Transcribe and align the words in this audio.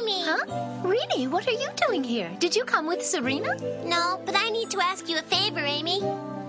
Amy. 0.00 0.22
Huh? 0.24 0.44
Rini, 0.82 1.28
what 1.28 1.46
are 1.46 1.52
you 1.52 1.68
doing 1.86 2.02
here? 2.04 2.30
Did 2.38 2.54
you 2.56 2.64
come 2.64 2.86
with 2.86 3.04
Serena? 3.04 3.54
No, 3.84 4.20
but 4.24 4.34
I 4.36 4.50
need 4.50 4.70
to 4.70 4.80
ask 4.80 5.08
you 5.08 5.18
a 5.18 5.22
favor, 5.22 5.60
Amy. 5.60 6.00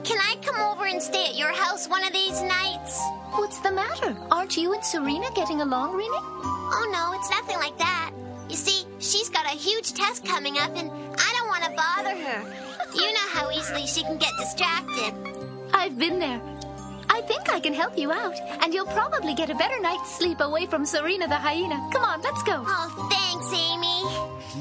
Can 0.04 0.20
I 0.20 0.36
come 0.42 0.60
over 0.60 0.86
and 0.86 1.02
stay 1.02 1.28
at 1.28 1.36
your 1.36 1.54
house 1.54 1.88
one 1.88 2.04
of 2.04 2.14
these 2.14 2.42
nights? 2.42 3.00
What's 3.34 3.60
the 3.60 3.72
matter? 3.72 4.16
Aren't 4.32 4.58
you 4.58 4.74
and 4.74 4.84
Serena 4.84 5.28
getting 5.36 5.62
along, 5.62 5.94
Rini? 5.94 6.22
Oh, 6.74 6.90
no, 6.92 7.18
it's 7.20 7.30
nothing 7.30 7.58
like 7.58 7.78
that. 7.78 8.12
You 8.50 8.56
see, 8.56 8.86
she's 9.00 9.30
got 9.30 9.46
a 9.46 9.58
huge 9.58 9.94
test 9.94 10.26
coming 10.26 10.58
up, 10.58 10.72
and 10.76 10.90
I 10.90 11.36
don't 11.38 11.48
want 11.48 11.64
to 11.66 11.72
bother 11.72 12.16
her. 12.18 12.68
You 12.94 13.14
know 13.14 13.28
how 13.30 13.50
easily 13.52 13.88
she 13.88 14.04
can 14.04 14.18
get 14.18 14.32
distracted. 14.38 15.14
I've 15.74 15.98
been 15.98 16.20
there. 16.20 16.42
I 17.22 17.24
think 17.24 17.54
I 17.54 17.60
can 17.60 17.76
help 17.76 18.00
you 18.00 18.12
out, 18.12 18.34
and 18.64 18.74
you'll 18.74 18.88
probably 18.88 19.36
get 19.36 19.52
a 19.52 19.54
better 19.54 19.80
night's 19.80 20.16
sleep 20.16 20.40
away 20.40 20.66
from 20.66 20.88
Serena 20.88 21.28
the 21.28 21.36
hyena. 21.36 21.80
Come 21.94 22.04
on, 22.04 22.20
let's 22.24 22.42
go. 22.42 22.64
Oh, 22.66 23.10
thanks, 23.12 23.54
Amy. 23.54 24.02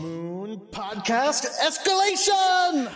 Moon 0.03 0.61
Podcast 0.71 1.47
Escalation! 1.65 2.91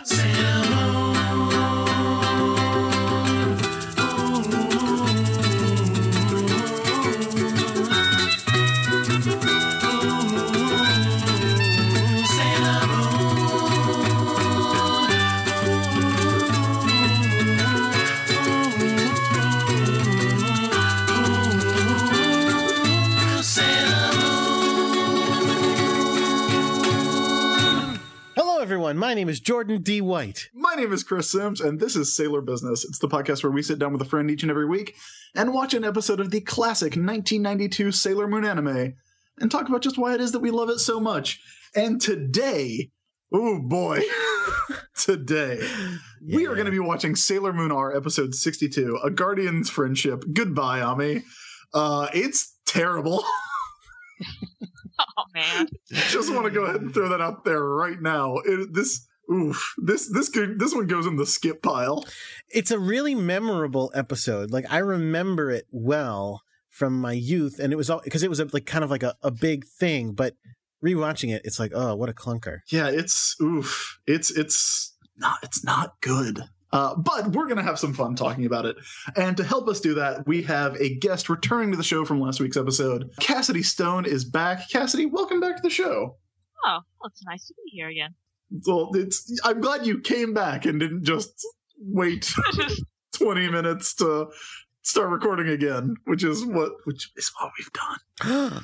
Everyone. 28.75 28.97
My 28.97 29.13
name 29.13 29.29
is 29.29 29.39
Jordan 29.39 29.81
D. 29.81 30.01
White. 30.01 30.49
My 30.53 30.75
name 30.75 30.91
is 30.91 31.01
Chris 31.01 31.29
Sims, 31.31 31.61
and 31.61 31.79
this 31.79 31.95
is 31.95 32.13
Sailor 32.13 32.41
Business. 32.41 32.83
It's 32.83 32.99
the 32.99 33.07
podcast 33.07 33.41
where 33.41 33.51
we 33.53 33.61
sit 33.61 33.79
down 33.79 33.93
with 33.93 34.01
a 34.01 34.05
friend 34.05 34.29
each 34.29 34.41
and 34.41 34.51
every 34.51 34.67
week 34.67 34.95
and 35.33 35.53
watch 35.53 35.73
an 35.73 35.85
episode 35.85 36.19
of 36.19 36.29
the 36.29 36.41
classic 36.41 36.97
1992 36.97 37.93
Sailor 37.93 38.27
Moon 38.27 38.43
anime 38.43 38.95
and 39.39 39.49
talk 39.49 39.69
about 39.69 39.81
just 39.81 39.97
why 39.97 40.13
it 40.13 40.19
is 40.19 40.33
that 40.33 40.41
we 40.41 40.51
love 40.51 40.67
it 40.67 40.79
so 40.79 40.99
much. 40.99 41.39
And 41.73 42.01
today, 42.01 42.91
oh 43.33 43.61
boy, 43.61 44.01
today, 44.99 45.65
we 46.21 46.45
are 46.45 46.55
going 46.55 46.65
to 46.65 46.71
be 46.71 46.79
watching 46.79 47.15
Sailor 47.15 47.53
Moon 47.53 47.71
R 47.71 47.95
episode 47.95 48.35
62, 48.35 48.99
A 49.05 49.09
Guardian's 49.09 49.69
Friendship. 49.69 50.25
Goodbye, 50.33 50.81
Ami. 50.81 51.23
Uh, 51.73 52.09
it's 52.13 52.57
terrible. 52.65 53.23
Oh 55.17 55.23
man. 55.33 55.67
just 55.91 56.33
want 56.33 56.45
to 56.45 56.51
go 56.51 56.63
ahead 56.65 56.81
and 56.81 56.93
throw 56.93 57.09
that 57.09 57.21
out 57.21 57.45
there 57.45 57.61
right 57.63 58.01
now. 58.01 58.37
It, 58.45 58.73
this, 58.73 59.07
oof, 59.31 59.73
this 59.77 60.09
this 60.11 60.29
could, 60.29 60.59
this 60.59 60.73
one 60.73 60.87
goes 60.87 61.05
in 61.05 61.17
the 61.17 61.25
skip 61.25 61.61
pile. 61.61 62.05
It's 62.49 62.71
a 62.71 62.79
really 62.79 63.15
memorable 63.15 63.91
episode. 63.93 64.51
Like, 64.51 64.65
I 64.69 64.77
remember 64.79 65.51
it 65.51 65.67
well 65.71 66.43
from 66.69 66.99
my 66.99 67.13
youth, 67.13 67.59
and 67.59 67.71
it 67.71 67.75
was 67.75 67.89
all 67.89 68.01
because 68.03 68.23
it 68.23 68.29
was 68.29 68.39
a, 68.39 68.47
like 68.51 68.65
kind 68.65 68.83
of 68.83 68.91
like 68.91 69.03
a, 69.03 69.15
a 69.21 69.31
big 69.31 69.65
thing, 69.65 70.13
but 70.13 70.35
rewatching 70.83 71.33
it, 71.33 71.41
it's 71.45 71.59
like, 71.59 71.71
oh, 71.73 71.95
what 71.95 72.09
a 72.09 72.13
clunker. 72.13 72.59
Yeah, 72.69 72.89
it's 72.89 73.35
oof. 73.41 73.99
It's 74.05 74.31
it's 74.31 74.95
not 75.17 75.39
it's 75.43 75.63
not 75.63 75.95
good. 76.01 76.41
Uh, 76.75 76.93
but 76.93 77.27
we're 77.27 77.47
gonna 77.47 77.63
have 77.63 77.79
some 77.79 77.93
fun 77.93 78.15
talking 78.15 78.45
about 78.45 78.65
it. 78.65 78.75
And 79.15 79.37
to 79.37 79.45
help 79.45 79.69
us 79.69 79.79
do 79.79 79.93
that, 79.93 80.27
we 80.27 80.43
have 80.43 80.75
a 80.75 80.95
guest 80.95 81.29
returning 81.29 81.71
to 81.71 81.77
the 81.77 81.83
show 81.83 82.03
from 82.03 82.19
last 82.19 82.41
week's 82.41 82.57
episode. 82.57 83.11
Cassidy 83.21 83.63
Stone 83.63 84.05
is 84.05 84.25
back. 84.25 84.69
Cassidy, 84.69 85.05
welcome 85.05 85.39
back 85.39 85.55
to 85.55 85.61
the 85.61 85.69
show. 85.69 86.17
Oh, 86.65 86.79
well, 86.99 87.07
it's 87.07 87.23
nice 87.25 87.47
to 87.47 87.53
be 87.63 87.71
here 87.71 87.87
again. 87.87 88.13
Well, 88.67 88.91
it's 88.93 89.39
I'm 89.45 89.61
glad 89.61 89.85
you 89.85 90.01
came 90.01 90.33
back 90.33 90.65
and 90.65 90.77
didn't 90.77 91.05
just 91.05 91.47
wait 91.79 92.33
20 93.13 93.49
minutes 93.49 93.95
to 93.95 94.27
start 94.81 95.11
recording 95.11 95.47
again, 95.47 95.95
which 96.03 96.25
is 96.25 96.45
what 96.45 96.73
which 96.83 97.09
is 97.15 97.31
what 97.39 97.51
we've 97.57 97.71
done. 97.71 98.61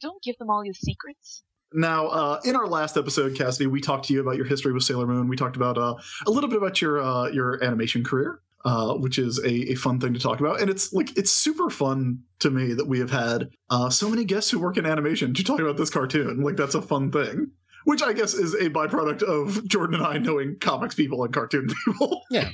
Don't 0.00 0.22
give 0.22 0.38
them 0.38 0.50
all 0.50 0.64
your 0.64 0.74
secrets. 0.74 1.43
Now, 1.74 2.06
uh, 2.06 2.40
in 2.44 2.54
our 2.54 2.68
last 2.68 2.96
episode, 2.96 3.36
Cassidy, 3.36 3.66
we 3.66 3.80
talked 3.80 4.06
to 4.06 4.14
you 4.14 4.20
about 4.20 4.36
your 4.36 4.46
history 4.46 4.72
with 4.72 4.84
Sailor 4.84 5.06
Moon. 5.06 5.28
We 5.28 5.36
talked 5.36 5.56
about 5.56 5.76
uh, 5.76 5.96
a 6.26 6.30
little 6.30 6.48
bit 6.48 6.58
about 6.58 6.80
your 6.80 7.02
uh, 7.02 7.28
your 7.28 7.62
animation 7.64 8.04
career, 8.04 8.40
uh, 8.64 8.94
which 8.94 9.18
is 9.18 9.38
a, 9.40 9.72
a 9.72 9.74
fun 9.74 9.98
thing 9.98 10.14
to 10.14 10.20
talk 10.20 10.38
about. 10.38 10.60
And 10.60 10.70
it's 10.70 10.92
like 10.92 11.16
it's 11.18 11.32
super 11.32 11.68
fun 11.70 12.20
to 12.38 12.50
me 12.50 12.74
that 12.74 12.86
we 12.86 13.00
have 13.00 13.10
had 13.10 13.50
uh, 13.70 13.90
so 13.90 14.08
many 14.08 14.24
guests 14.24 14.50
who 14.52 14.60
work 14.60 14.76
in 14.76 14.86
animation 14.86 15.34
to 15.34 15.42
talk 15.42 15.58
about 15.58 15.76
this 15.76 15.90
cartoon. 15.90 16.42
Like 16.42 16.56
that's 16.56 16.76
a 16.76 16.82
fun 16.82 17.10
thing, 17.10 17.50
which 17.84 18.02
I 18.02 18.12
guess 18.12 18.34
is 18.34 18.54
a 18.54 18.70
byproduct 18.70 19.22
of 19.22 19.66
Jordan 19.66 19.96
and 19.96 20.06
I 20.06 20.18
knowing 20.18 20.56
comics 20.60 20.94
people 20.94 21.24
and 21.24 21.34
cartoon 21.34 21.66
people. 21.84 22.22
Yeah. 22.30 22.50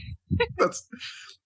that's 0.56 0.88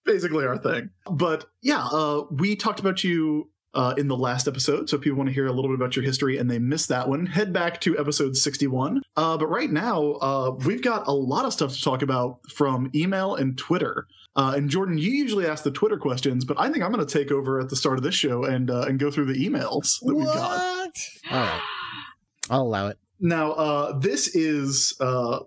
basically 0.05 0.45
our 0.45 0.57
thing. 0.57 0.91
But 1.11 1.45
yeah, 1.61 1.85
uh, 1.85 2.23
we 2.31 2.55
talked 2.55 2.79
about 2.79 3.03
you 3.03 3.49
uh, 3.75 3.93
in 3.97 4.07
the 4.07 4.17
last 4.17 4.47
episode. 4.47 4.89
So 4.89 4.95
if 4.95 5.03
people 5.03 5.17
want 5.17 5.29
to 5.29 5.33
hear 5.33 5.47
a 5.47 5.51
little 5.51 5.69
bit 5.69 5.75
about 5.75 5.95
your 5.95 6.05
history 6.05 6.37
and 6.37 6.49
they 6.49 6.59
missed 6.59 6.89
that 6.89 7.07
one, 7.07 7.25
head 7.25 7.53
back 7.53 7.81
to 7.81 7.97
episode 7.99 8.35
61. 8.35 9.01
Uh, 9.15 9.37
but 9.37 9.47
right 9.47 9.69
now, 9.69 10.13
uh, 10.13 10.51
we've 10.65 10.81
got 10.81 11.07
a 11.07 11.11
lot 11.11 11.45
of 11.45 11.53
stuff 11.53 11.73
to 11.73 11.81
talk 11.81 12.01
about 12.01 12.39
from 12.49 12.89
email 12.95 13.35
and 13.35 13.57
Twitter. 13.57 14.07
Uh, 14.35 14.53
and 14.55 14.69
Jordan, 14.69 14.97
you 14.97 15.11
usually 15.11 15.45
ask 15.45 15.63
the 15.63 15.71
Twitter 15.71 15.97
questions, 15.97 16.43
but 16.43 16.59
I 16.59 16.69
think 16.69 16.83
I'm 16.83 16.91
going 16.91 17.05
to 17.05 17.19
take 17.19 17.31
over 17.31 17.59
at 17.59 17.69
the 17.69 17.75
start 17.75 17.97
of 17.97 18.03
this 18.03 18.15
show 18.15 18.43
and 18.43 18.69
uh, 18.69 18.81
and 18.81 18.99
go 18.99 19.09
through 19.09 19.33
the 19.33 19.47
emails 19.47 19.99
that 20.01 20.13
we've 20.13 20.25
got. 20.25 20.59
What? 20.59 20.95
All 21.31 21.39
right. 21.39 21.61
I'll 22.49 22.61
allow 22.61 22.87
it. 22.87 22.97
Now, 23.19 23.53
uh, 23.53 23.97
this 23.97 24.35
is 24.35 24.95
uh, 24.99 25.39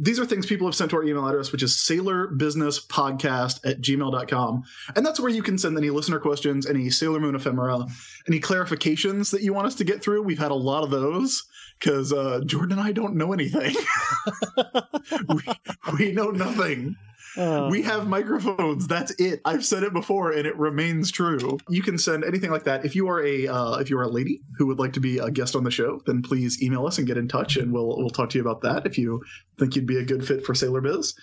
these 0.00 0.18
are 0.18 0.24
things 0.24 0.46
people 0.46 0.66
have 0.66 0.74
sent 0.74 0.90
to 0.90 0.96
our 0.96 1.04
email 1.04 1.28
address, 1.28 1.52
which 1.52 1.62
is 1.62 1.74
sailorbusinesspodcast 1.74 3.60
at 3.64 3.82
gmail.com. 3.82 4.62
And 4.96 5.04
that's 5.04 5.20
where 5.20 5.30
you 5.30 5.42
can 5.42 5.58
send 5.58 5.76
any 5.76 5.90
listener 5.90 6.18
questions, 6.18 6.66
any 6.66 6.88
Sailor 6.88 7.20
Moon 7.20 7.34
ephemera, 7.34 7.84
any 8.26 8.40
clarifications 8.40 9.30
that 9.30 9.42
you 9.42 9.52
want 9.52 9.66
us 9.66 9.74
to 9.74 9.84
get 9.84 10.02
through. 10.02 10.22
We've 10.22 10.38
had 10.38 10.52
a 10.52 10.54
lot 10.54 10.84
of 10.84 10.90
those 10.90 11.44
because 11.78 12.14
uh, 12.14 12.40
Jordan 12.46 12.78
and 12.78 12.86
I 12.86 12.92
don't 12.92 13.14
know 13.14 13.34
anything. 13.34 13.74
we, 15.28 15.42
we 15.98 16.12
know 16.12 16.30
nothing. 16.30 16.96
Oh. 17.36 17.68
We 17.68 17.82
have 17.82 18.08
microphones. 18.08 18.86
That's 18.86 19.12
it. 19.12 19.40
I've 19.44 19.64
said 19.64 19.82
it 19.82 19.92
before, 19.92 20.32
and 20.32 20.46
it 20.46 20.56
remains 20.56 21.10
true. 21.10 21.58
You 21.68 21.82
can 21.82 21.98
send 21.98 22.24
anything 22.24 22.50
like 22.50 22.64
that. 22.64 22.84
If 22.84 22.94
you 22.94 23.08
are 23.08 23.24
a 23.24 23.46
uh, 23.46 23.74
if 23.78 23.90
you 23.90 23.98
are 23.98 24.02
a 24.02 24.08
lady 24.08 24.40
who 24.58 24.66
would 24.66 24.78
like 24.78 24.94
to 24.94 25.00
be 25.00 25.18
a 25.18 25.30
guest 25.30 25.54
on 25.54 25.64
the 25.64 25.70
show, 25.70 26.02
then 26.06 26.22
please 26.22 26.62
email 26.62 26.86
us 26.86 26.98
and 26.98 27.06
get 27.06 27.16
in 27.16 27.28
touch, 27.28 27.56
and 27.56 27.72
we'll 27.72 27.96
we'll 27.96 28.10
talk 28.10 28.30
to 28.30 28.38
you 28.38 28.42
about 28.42 28.62
that. 28.62 28.86
If 28.86 28.98
you 28.98 29.22
think 29.58 29.76
you'd 29.76 29.86
be 29.86 29.98
a 29.98 30.04
good 30.04 30.26
fit 30.26 30.44
for 30.44 30.54
Sailor 30.54 30.80
Biz, 30.80 31.14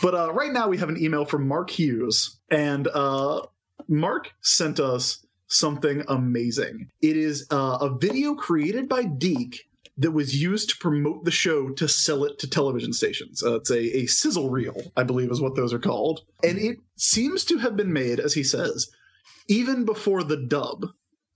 but 0.00 0.14
uh, 0.14 0.32
right 0.32 0.52
now 0.52 0.68
we 0.68 0.78
have 0.78 0.88
an 0.88 1.02
email 1.02 1.24
from 1.24 1.48
Mark 1.48 1.70
Hughes, 1.70 2.38
and 2.50 2.86
uh, 2.88 3.42
Mark 3.88 4.32
sent 4.40 4.78
us 4.78 5.24
something 5.48 6.04
amazing. 6.08 6.90
It 7.00 7.16
is 7.16 7.46
uh, 7.50 7.78
a 7.80 7.98
video 7.98 8.34
created 8.34 8.88
by 8.88 9.04
Deke 9.04 9.67
that 9.98 10.12
was 10.12 10.40
used 10.40 10.70
to 10.70 10.76
promote 10.78 11.24
the 11.24 11.30
show 11.30 11.70
to 11.70 11.88
sell 11.88 12.24
it 12.24 12.38
to 12.38 12.48
television 12.48 12.92
stations. 12.92 13.42
Uh, 13.42 13.56
it's 13.56 13.70
a, 13.70 13.98
a 13.98 14.06
sizzle 14.06 14.48
reel, 14.48 14.80
I 14.96 15.02
believe 15.02 15.30
is 15.30 15.40
what 15.40 15.56
those 15.56 15.72
are 15.72 15.80
called. 15.80 16.20
And 16.44 16.56
it 16.56 16.78
seems 16.96 17.44
to 17.46 17.58
have 17.58 17.76
been 17.76 17.92
made, 17.92 18.20
as 18.20 18.34
he 18.34 18.44
says, 18.44 18.88
even 19.48 19.84
before 19.84 20.22
the 20.22 20.36
dub. 20.36 20.86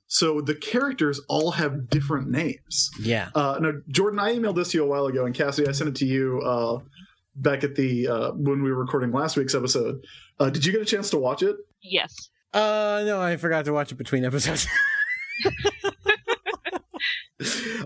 So 0.06 0.40
the 0.40 0.54
characters 0.54 1.20
all 1.28 1.52
have 1.52 1.88
different 1.88 2.28
names. 2.28 2.90
Yeah. 3.00 3.30
Uh, 3.34 3.58
now, 3.60 3.72
Jordan, 3.88 4.20
I 4.20 4.34
emailed 4.36 4.56
this 4.56 4.70
to 4.72 4.78
you 4.78 4.84
a 4.84 4.86
while 4.86 5.06
ago, 5.06 5.24
and 5.24 5.34
Cassie, 5.34 5.66
I 5.66 5.72
sent 5.72 5.88
it 5.88 5.96
to 5.96 6.06
you 6.06 6.40
uh, 6.44 6.78
back 7.34 7.64
at 7.64 7.74
the 7.74 8.06
uh, 8.06 8.30
when 8.32 8.62
we 8.62 8.70
were 8.70 8.78
recording 8.78 9.10
last 9.10 9.36
week's 9.36 9.54
episode. 9.54 10.04
Uh, 10.38 10.50
did 10.50 10.64
you 10.64 10.72
get 10.72 10.82
a 10.82 10.84
chance 10.84 11.10
to 11.10 11.18
watch 11.18 11.42
it? 11.42 11.56
Yes. 11.82 12.28
Uh, 12.52 13.02
no, 13.06 13.20
I 13.20 13.36
forgot 13.38 13.64
to 13.64 13.72
watch 13.72 13.90
it 13.90 13.96
between 13.96 14.24
episodes. 14.24 14.68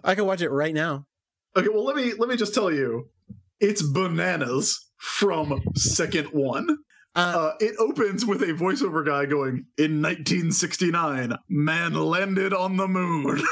I 0.07 0.15
can 0.15 0.25
watch 0.25 0.41
it 0.41 0.51
right 0.51 0.73
now. 0.73 1.07
Okay, 1.57 1.69
well 1.69 1.85
let 1.85 1.97
me 1.97 2.13
let 2.19 2.29
me 2.29 2.37
just 2.37 2.55
tell 2.55 2.73
you, 2.73 3.11
it's 3.61 3.83
bananas 3.83 4.89
from 4.97 5.61
second 5.75 6.27
one. 6.27 6.79
Uh, 7.15 7.19
Uh, 7.19 7.53
it 7.61 7.75
opens 7.79 8.25
with 8.27 8.43
a 8.43 8.53
voiceover 8.55 9.05
guy 9.05 9.25
going, 9.27 9.67
"In 9.79 10.01
1969, 10.03 11.35
man 11.49 11.95
landed 11.95 12.53
on 12.53 12.77
the 12.77 12.87
moon," 12.87 13.43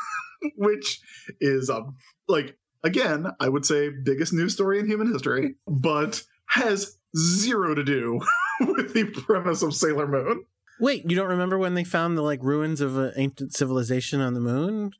which 0.56 1.00
is 1.40 1.68
a 1.70 1.82
like 2.28 2.56
again, 2.84 3.26
I 3.40 3.48
would 3.48 3.66
say 3.66 3.90
biggest 4.04 4.32
news 4.32 4.52
story 4.52 4.78
in 4.78 4.86
human 4.86 5.12
history, 5.12 5.56
but 5.66 6.22
has 6.50 6.98
zero 7.16 7.74
to 7.74 7.82
do 7.82 8.20
with 8.60 8.92
the 8.94 9.04
premise 9.04 9.62
of 9.62 9.74
Sailor 9.74 10.06
Moon. 10.06 10.44
wait, 10.78 11.10
you 11.10 11.16
don't 11.16 11.28
remember 11.28 11.58
when 11.58 11.74
they 11.74 11.84
found 11.84 12.16
the 12.16 12.22
like 12.22 12.42
ruins 12.42 12.80
of 12.80 12.96
an 12.98 13.12
ancient 13.16 13.54
civilization 13.54 14.20
on 14.20 14.34
the 14.34 14.40
moon? 14.40 14.92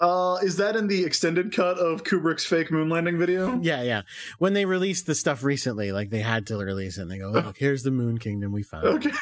Uh, 0.00 0.38
is 0.42 0.56
that 0.56 0.76
in 0.76 0.86
the 0.86 1.04
extended 1.04 1.54
cut 1.54 1.78
of 1.78 2.04
Kubrick's 2.04 2.44
fake 2.46 2.70
moon 2.70 2.88
landing 2.88 3.18
video? 3.18 3.58
Yeah, 3.62 3.82
yeah. 3.82 4.02
When 4.38 4.54
they 4.54 4.64
released 4.64 5.06
the 5.06 5.14
stuff 5.14 5.42
recently, 5.44 5.92
like 5.92 6.10
they 6.10 6.20
had 6.20 6.46
to 6.46 6.56
release 6.56 6.96
it, 6.98 7.02
and 7.02 7.10
they 7.10 7.18
go, 7.18 7.30
"Look, 7.30 7.58
here's 7.58 7.82
the 7.82 7.90
Moon 7.90 8.18
Kingdom 8.18 8.52
we 8.52 8.62
found." 8.62 8.86
Okay. 8.86 9.10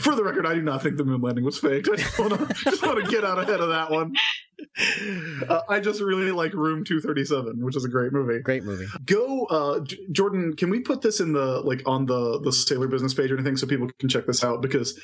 For 0.00 0.14
the 0.14 0.22
record, 0.22 0.46
I 0.46 0.54
do 0.54 0.60
not 0.62 0.82
think 0.82 0.96
the 0.98 1.04
moon 1.04 1.22
landing 1.22 1.44
was 1.44 1.58
faked. 1.58 1.88
I 1.90 1.96
just 1.96 2.18
want 2.18 2.32
to 2.34 2.54
just 2.70 2.82
want 2.82 3.02
to 3.04 3.10
get 3.10 3.24
out 3.24 3.38
ahead 3.38 3.60
of 3.60 3.70
that 3.70 3.90
one. 3.90 4.14
Uh, 5.48 5.60
I 5.68 5.80
just 5.80 6.00
really 6.00 6.30
like 6.30 6.52
Room 6.52 6.84
237, 6.84 7.64
which 7.64 7.74
is 7.74 7.84
a 7.84 7.88
great 7.88 8.12
movie. 8.12 8.40
Great 8.40 8.64
movie. 8.64 8.86
Go, 9.06 9.44
uh, 9.46 9.80
J- 9.80 9.98
Jordan. 10.12 10.54
Can 10.56 10.68
we 10.68 10.80
put 10.80 11.00
this 11.00 11.20
in 11.20 11.32
the 11.32 11.60
like 11.62 11.82
on 11.86 12.04
the 12.06 12.38
the 12.40 12.52
Sailor 12.52 12.86
Business 12.88 13.14
page 13.14 13.30
or 13.30 13.34
anything 13.34 13.56
so 13.56 13.66
people 13.66 13.88
can 13.98 14.08
check 14.10 14.26
this 14.26 14.44
out 14.44 14.60
because 14.60 14.98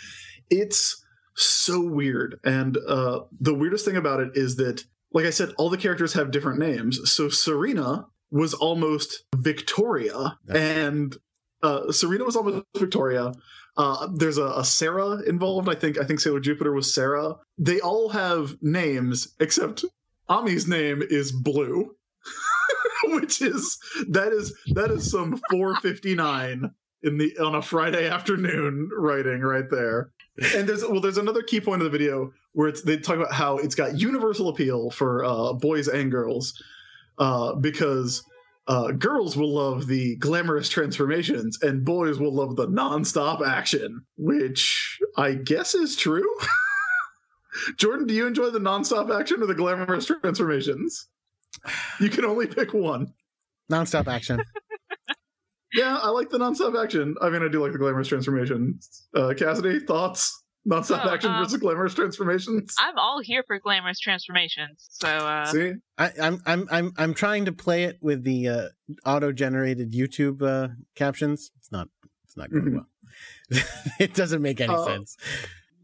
it's 0.51 1.02
so 1.34 1.81
weird. 1.81 2.38
And 2.44 2.76
uh, 2.88 3.20
the 3.40 3.55
weirdest 3.55 3.84
thing 3.84 3.96
about 3.96 4.20
it 4.20 4.31
is 4.34 4.56
that, 4.56 4.84
like 5.12 5.26
I 5.26 5.31
said, 5.31 5.50
all 5.56 5.70
the 5.70 5.76
characters 5.76 6.14
have 6.14 6.31
different 6.31 6.58
names. 6.58 7.11
So 7.11 7.29
Serena 7.29 8.06
was 8.31 8.55
almost 8.55 9.25
Victoria, 9.37 10.38
and 10.49 11.17
uh, 11.62 11.93
Serena 11.93 12.25
was 12.25 12.37
almost 12.37 12.64
Victoria. 12.76 13.32
Uh, 13.76 14.08
there's 14.12 14.38
a, 14.38 14.46
a 14.46 14.64
Sarah 14.64 15.23
involved. 15.26 15.69
I 15.69 15.75
think 15.75 15.99
I 15.99 16.05
think 16.05 16.20
Sailor 16.20 16.40
Jupiter 16.40 16.73
was 16.73 16.93
Sarah. 16.93 17.37
They 17.58 17.81
all 17.81 18.11
have 18.11 18.56
names 18.61 19.34
except 19.38 19.84
Ami's 20.29 20.67
name 20.67 21.02
is 21.02 21.32
Blue, 21.32 21.94
which 23.05 23.43
is 23.43 23.79
that 24.08 24.32
is 24.32 24.55
that 24.75 24.90
is 24.90 25.11
some 25.11 25.40
459 25.50 26.70
in 27.02 27.19
the 27.19 27.37
on 27.38 27.55
a 27.55 27.62
Friday 27.62 28.08
afternoon 28.08 28.90
writing 28.96 29.40
right 29.40 29.69
there. 29.70 30.12
And 30.55 30.69
there's 30.69 30.82
well, 30.82 31.00
there's 31.00 31.19
another 31.19 31.43
key 31.43 31.61
point 31.61 31.82
of 31.82 31.84
the 31.84 31.96
video 31.96 32.32
where 32.52 32.73
they 32.73 32.96
talk 32.96 33.17
about 33.17 33.32
how 33.32 33.58
it's 33.58 33.75
got 33.75 33.99
universal 33.99 34.49
appeal 34.49 34.90
for 34.90 35.25
uh, 35.25 35.52
boys 35.52 35.88
and 35.88 36.11
girls 36.11 36.61
uh, 37.19 37.55
because 37.55 38.25
uh, 38.67 38.93
girls 38.93 39.37
will 39.37 39.55
love 39.55 39.87
the 39.88 40.17
glamorous 40.17 40.69
transformations 40.69 41.58
and 41.62 41.84
boys 41.84 42.19
will 42.19 42.34
love 42.34 42.56
the 42.56 42.67
non-stop 42.69 43.43
action, 43.44 44.05
which 44.17 44.99
I 45.17 45.34
guess 45.34 45.75
is 45.75 45.96
true. 45.96 46.37
Jordan, 47.76 48.06
do 48.06 48.14
you 48.14 48.26
enjoy 48.26 48.50
the 48.50 48.61
non-stop 48.61 49.11
action 49.11 49.43
or 49.43 49.46
the 49.46 49.55
glamorous 49.55 50.06
transformations? 50.06 51.08
You 52.00 52.08
can 52.08 52.25
only 52.25 52.46
pick 52.46 52.73
one. 52.73 53.12
Nonstop 53.70 54.06
action. 54.06 54.43
Yeah, 55.75 55.97
I 56.03 56.11
like 56.11 56.31
the 56.31 56.39
non-stop 56.39 56.75
action. 56.77 57.15
I 57.23 57.31
mean, 57.31 57.43
I 57.43 57.49
do 57.49 57.63
like 57.63 57.73
the 57.73 57.79
glamorous 57.79 58.09
transformation. 58.09 58.79
Uh, 59.15 59.33
Cassidy, 59.37 59.81
thoughts? 59.81 60.39
Non-stop 60.65 61.05
Oh, 61.07 61.11
action 61.11 61.31
um, 61.33 61.43
versus 61.43 61.59
glamorous 61.59 61.93
transformations. 61.95 62.75
I'm 62.79 62.97
all 62.97 63.21
here 63.21 63.43
for 63.47 63.59
glamorous 63.59 63.99
transformations. 63.99 64.87
So 64.91 65.09
uh, 65.09 65.47
See, 65.47 65.73
I, 65.99 66.11
I'm 66.23 66.41
I'm 66.47 66.69
I'm 66.71 66.93
I'm 66.97 67.15
trying 67.15 67.47
to 67.47 67.53
play 67.53 67.83
it 67.85 67.99
with 68.01 68.23
the 68.23 68.49
uh, 68.49 68.69
auto-generated 69.05 69.93
YouTube 69.93 70.41
uh, 70.43 70.75
captions. 70.95 71.51
It's 71.59 71.73
not 71.73 71.89
it's 72.25 72.37
not 72.37 72.51
going 72.51 72.65
Mhm. 72.65 72.73
well. 72.75 72.87
it 73.99 74.15
doesn't 74.15 74.41
make 74.41 74.61
any 74.61 74.73
Uh, 74.73 74.85
sense. 74.85 75.17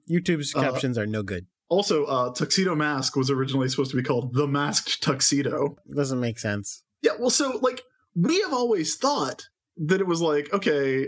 YouTube's 0.08 0.54
uh, 0.54 0.60
captions 0.60 0.96
are 0.96 1.06
no 1.06 1.22
good. 1.24 1.46
also, 1.68 2.04
uh, 2.04 2.32
Tuxedo 2.32 2.74
Mask 2.76 3.16
was 3.16 3.30
originally 3.30 3.68
supposed 3.68 3.90
to 3.90 3.96
be 3.96 4.02
called 4.02 4.32
the 4.32 4.46
Masked 4.46 5.02
Tuxedo. 5.02 5.76
It 5.86 5.96
doesn't 5.96 6.20
make 6.20 6.38
sense. 6.38 6.82
Yeah, 7.02 7.12
well, 7.18 7.30
so 7.30 7.58
like 7.62 7.82
we 8.14 8.40
have 8.42 8.52
always 8.54 8.94
thought 8.96 9.48
that 9.86 10.00
it 10.00 10.06
was 10.06 10.20
like, 10.20 10.52
okay, 10.52 11.06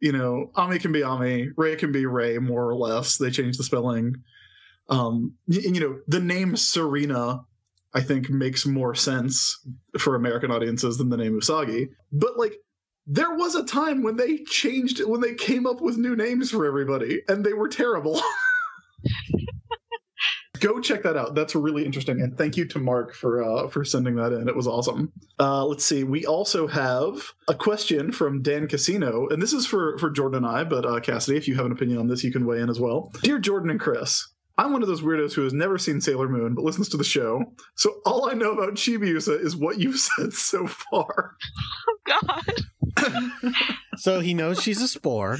you 0.00 0.12
know, 0.12 0.50
Ami 0.54 0.78
can 0.78 0.92
be 0.92 1.02
Ami, 1.02 1.48
Ray 1.56 1.76
can 1.76 1.92
be 1.92 2.06
Ray, 2.06 2.38
more 2.38 2.68
or 2.68 2.76
less. 2.76 3.16
They 3.16 3.30
changed 3.30 3.58
the 3.58 3.64
spelling. 3.64 4.16
Um, 4.88 5.34
y- 5.46 5.60
you 5.64 5.80
know, 5.80 6.00
the 6.06 6.20
name 6.20 6.56
Serena, 6.56 7.40
I 7.94 8.00
think, 8.02 8.30
makes 8.30 8.64
more 8.66 8.94
sense 8.94 9.58
for 9.98 10.14
American 10.14 10.50
audiences 10.50 10.98
than 10.98 11.08
the 11.08 11.16
name 11.16 11.38
Usagi. 11.38 11.88
But 12.12 12.38
like, 12.38 12.54
there 13.06 13.34
was 13.34 13.54
a 13.54 13.64
time 13.64 14.02
when 14.02 14.16
they 14.16 14.44
changed 14.44 15.02
when 15.04 15.20
they 15.22 15.34
came 15.34 15.66
up 15.66 15.80
with 15.80 15.96
new 15.96 16.14
names 16.14 16.50
for 16.50 16.66
everybody, 16.66 17.22
and 17.26 17.44
they 17.44 17.54
were 17.54 17.68
terrible. 17.68 18.20
Go 20.60 20.80
check 20.80 21.02
that 21.02 21.16
out. 21.16 21.34
That's 21.34 21.54
really 21.54 21.84
interesting, 21.84 22.20
and 22.20 22.36
thank 22.36 22.56
you 22.56 22.66
to 22.66 22.78
Mark 22.78 23.14
for 23.14 23.42
uh, 23.42 23.68
for 23.68 23.84
sending 23.84 24.16
that 24.16 24.32
in. 24.32 24.48
It 24.48 24.56
was 24.56 24.66
awesome. 24.66 25.12
Uh, 25.38 25.64
let's 25.64 25.84
see. 25.84 26.04
We 26.04 26.26
also 26.26 26.66
have 26.66 27.32
a 27.48 27.54
question 27.54 28.12
from 28.12 28.42
Dan 28.42 28.68
Casino, 28.68 29.28
and 29.28 29.40
this 29.42 29.52
is 29.52 29.66
for 29.66 29.98
for 29.98 30.10
Jordan 30.10 30.44
and 30.44 30.46
I. 30.46 30.64
But 30.64 30.84
uh, 30.86 31.00
Cassidy, 31.00 31.36
if 31.36 31.48
you 31.48 31.54
have 31.56 31.66
an 31.66 31.72
opinion 31.72 31.98
on 31.98 32.08
this, 32.08 32.24
you 32.24 32.32
can 32.32 32.46
weigh 32.46 32.60
in 32.60 32.70
as 32.70 32.80
well. 32.80 33.12
Dear 33.22 33.38
Jordan 33.38 33.70
and 33.70 33.80
Chris, 33.80 34.28
I'm 34.56 34.72
one 34.72 34.82
of 34.82 34.88
those 34.88 35.02
weirdos 35.02 35.34
who 35.34 35.44
has 35.44 35.52
never 35.52 35.78
seen 35.78 36.00
Sailor 36.00 36.28
Moon 36.28 36.54
but 36.54 36.64
listens 36.64 36.88
to 36.90 36.96
the 36.96 37.04
show. 37.04 37.44
So 37.76 38.00
all 38.04 38.28
I 38.28 38.34
know 38.34 38.52
about 38.52 38.74
Chibiusa 38.74 39.40
is 39.40 39.56
what 39.56 39.78
you've 39.78 39.98
said 40.16 40.32
so 40.32 40.66
far. 40.66 41.36
oh 41.88 41.98
God, 42.06 43.14
So 43.96 44.20
he 44.20 44.34
knows 44.34 44.62
she's 44.62 44.82
a 44.82 44.88
spore. 44.88 45.38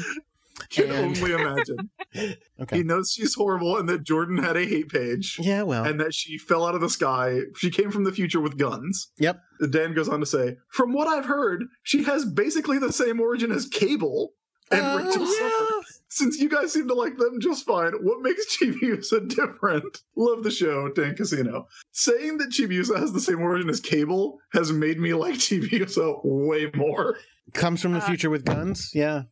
Can 0.70 0.90
And- 0.90 1.16
only 1.19 1.32
imagine. 1.32 1.90
Okay. 2.60 2.78
He 2.78 2.82
knows 2.82 3.12
she's 3.12 3.34
horrible 3.34 3.76
and 3.76 3.88
that 3.88 4.02
Jordan 4.02 4.38
had 4.38 4.56
a 4.56 4.64
hate 4.64 4.88
page. 4.88 5.37
Yeah, 5.38 5.62
well, 5.62 5.84
and 5.84 6.00
that 6.00 6.12
she 6.14 6.37
fell 6.38 6.66
out 6.66 6.75
of 6.75 6.81
the 6.81 6.88
sky. 6.90 7.40
She 7.56 7.70
came 7.70 7.90
from 7.93 8.02
the 8.05 8.10
future 8.12 8.40
with 8.40 8.56
guns. 8.58 9.12
Yep. 9.19 9.38
Dan 9.70 9.94
goes 9.94 10.08
on 10.08 10.19
to 10.20 10.26
say, 10.26 10.56
From 10.70 10.93
what 10.93 11.06
I've 11.06 11.26
heard, 11.26 11.64
she 11.84 12.02
has 12.05 12.25
basically 12.25 12.78
the 12.78 12.93
same 12.93 13.20
origin 13.20 13.52
as 13.52 13.66
Cable 13.69 14.32
and 14.72 14.81
Uh, 14.84 15.02
Rachel 15.05 15.22
yeah. 15.26 15.49
Summer. 15.50 15.82
Since 16.08 16.38
you 16.40 16.49
guys 16.49 16.72
seem 16.72 16.88
to 16.88 16.94
like 16.94 17.19
them 17.19 17.38
just 17.40 17.64
fine, 17.66 17.93
what 18.02 18.22
makes 18.22 18.56
Chibiusa 18.60 19.28
different? 19.28 19.99
Love 20.16 20.43
the 20.43 20.50
show, 20.50 20.88
Dan 20.90 21.14
Casino. 21.14 21.69
Saying 21.93 22.38
that 22.38 22.49
Chibiusa 22.50 22.99
has 22.99 23.12
the 23.12 23.20
same 23.20 23.40
origin 23.40 23.69
as 23.70 23.78
Cable 23.81 24.38
has 24.55 24.72
made 24.72 24.99
me 24.99 25.14
like 25.14 25.34
Chibiusa 25.38 26.20
way 26.25 26.70
more. 26.75 27.19
comes 27.55 27.81
from 27.82 27.93
the 27.93 27.99
Uh, 28.02 28.06
future 28.06 28.31
with 28.31 28.44
guns. 28.44 28.90
Yeah. 28.94 29.25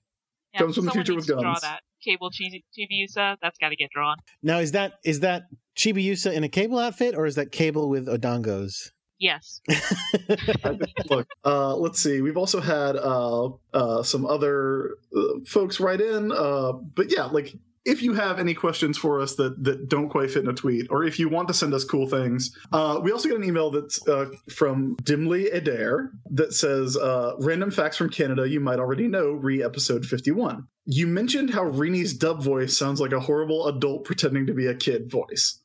Yeah, 0.56 0.62
Comes 0.62 0.76
from 0.76 0.86
the 0.86 0.90
future 0.92 1.12
needs 1.12 1.26
with 1.26 1.36
to 1.36 1.42
Draw 1.42 1.58
that 1.60 1.80
cable 2.02 2.30
Chi- 2.30 2.62
Chibiusa. 2.76 3.36
That's 3.42 3.58
got 3.58 3.68
to 3.68 3.76
get 3.76 3.90
drawn. 3.90 4.16
Now 4.42 4.58
is 4.58 4.72
that 4.72 4.94
is 5.04 5.20
that 5.20 5.44
Chibiusa 5.76 6.32
in 6.32 6.44
a 6.44 6.48
cable 6.48 6.78
outfit 6.78 7.14
or 7.14 7.26
is 7.26 7.34
that 7.34 7.52
cable 7.52 7.90
with 7.90 8.06
odangos? 8.06 8.90
Yes. 9.18 9.60
Look, 11.10 11.26
uh, 11.44 11.74
let's 11.76 12.00
see. 12.00 12.20
We've 12.20 12.36
also 12.36 12.60
had 12.60 12.96
uh, 12.96 13.50
uh, 13.72 14.02
some 14.02 14.26
other 14.26 14.96
uh, 15.16 15.40
folks 15.46 15.80
write 15.80 16.00
in, 16.02 16.32
uh, 16.32 16.72
but 16.72 17.10
yeah, 17.10 17.24
like 17.24 17.54
if 17.86 18.02
you 18.02 18.14
have 18.14 18.40
any 18.40 18.52
questions 18.52 18.98
for 18.98 19.20
us 19.20 19.36
that 19.36 19.62
that 19.64 19.88
don't 19.88 20.10
quite 20.10 20.30
fit 20.30 20.42
in 20.42 20.50
a 20.50 20.52
tweet, 20.52 20.88
or 20.90 21.04
if 21.04 21.18
you 21.18 21.28
want 21.28 21.48
to 21.48 21.54
send 21.54 21.72
us 21.72 21.84
cool 21.84 22.06
things, 22.08 22.54
uh, 22.72 23.00
we 23.02 23.12
also 23.12 23.28
got 23.28 23.38
an 23.38 23.44
email 23.44 23.70
that's 23.70 24.06
uh, 24.08 24.26
from 24.50 24.96
Dimly 25.04 25.48
Adair 25.50 26.10
that 26.30 26.52
says 26.52 26.96
uh, 26.96 27.34
random 27.38 27.70
facts 27.70 27.96
from 27.96 28.10
Canada 28.10 28.46
you 28.48 28.60
might 28.60 28.80
already 28.80 29.06
know. 29.06 29.30
Re 29.30 29.62
episode 29.62 30.04
fifty 30.04 30.32
one. 30.32 30.66
You 30.84 31.06
mentioned 31.06 31.50
how 31.50 31.64
Rini's 31.64 32.12
dub 32.12 32.42
voice 32.42 32.76
sounds 32.76 33.00
like 33.00 33.12
a 33.12 33.20
horrible 33.20 33.66
adult 33.68 34.04
pretending 34.04 34.46
to 34.46 34.54
be 34.54 34.66
a 34.66 34.74
kid 34.74 35.10
voice. 35.10 35.60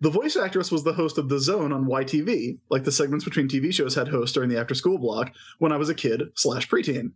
The 0.00 0.10
voice 0.10 0.36
actress 0.36 0.72
was 0.72 0.82
the 0.82 0.94
host 0.94 1.16
of 1.16 1.28
The 1.28 1.38
Zone 1.38 1.72
on 1.72 1.86
YTV, 1.86 2.58
like 2.70 2.82
the 2.84 2.90
segments 2.90 3.24
between 3.24 3.48
TV 3.48 3.72
shows 3.72 3.94
had 3.94 4.08
hosts 4.08 4.34
during 4.34 4.50
the 4.50 4.58
after 4.58 4.74
school 4.74 4.98
block 4.98 5.32
when 5.58 5.72
I 5.72 5.76
was 5.76 5.88
a 5.88 5.94
kid 5.94 6.22
slash 6.34 6.68
preteen. 6.68 7.12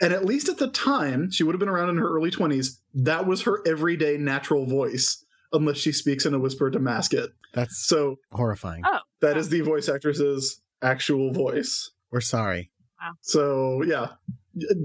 And 0.00 0.12
at 0.12 0.24
least 0.24 0.48
at 0.48 0.58
the 0.58 0.68
time, 0.68 1.30
she 1.30 1.42
would 1.42 1.54
have 1.54 1.60
been 1.60 1.68
around 1.68 1.90
in 1.90 1.98
her 1.98 2.08
early 2.08 2.30
20s, 2.30 2.78
that 2.94 3.26
was 3.26 3.42
her 3.42 3.60
everyday 3.66 4.16
natural 4.16 4.66
voice, 4.66 5.24
unless 5.52 5.76
she 5.76 5.92
speaks 5.92 6.24
in 6.24 6.32
a 6.34 6.38
whisper 6.38 6.70
to 6.70 6.78
mask 6.78 7.12
it. 7.12 7.30
That's 7.52 7.86
So 7.86 8.16
horrifying. 8.32 8.82
Oh. 8.86 9.00
that 9.20 9.36
is 9.36 9.48
the 9.48 9.60
voice 9.60 9.88
actress's 9.88 10.60
actual 10.82 11.32
voice. 11.32 11.90
We're 12.10 12.20
sorry. 12.20 12.70
Wow. 13.00 13.12
So 13.20 13.82
yeah. 13.82 14.08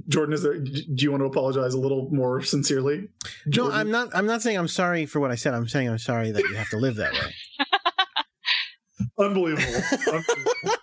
Jordan, 0.07 0.33
is 0.33 0.43
there? 0.43 0.59
Do 0.59 0.83
you 0.99 1.09
want 1.11 1.21
to 1.21 1.25
apologize 1.25 1.73
a 1.73 1.79
little 1.79 2.07
more 2.11 2.39
sincerely? 2.41 3.09
No, 3.47 3.71
I'm 3.71 3.89
not. 3.89 4.09
I'm 4.13 4.27
not 4.27 4.43
saying 4.43 4.57
I'm 4.59 4.67
sorry 4.67 5.07
for 5.07 5.19
what 5.19 5.31
I 5.31 5.35
said. 5.35 5.55
I'm 5.55 5.67
saying 5.67 5.89
I'm 5.89 5.97
sorry 5.97 6.31
that 6.31 6.43
you 6.43 6.53
have 6.55 6.69
to 6.69 6.77
live 6.77 6.95
that 6.97 7.13
way. 7.13 7.33
Unbelievable. 9.19 9.63
Unbelievable. 9.91 10.75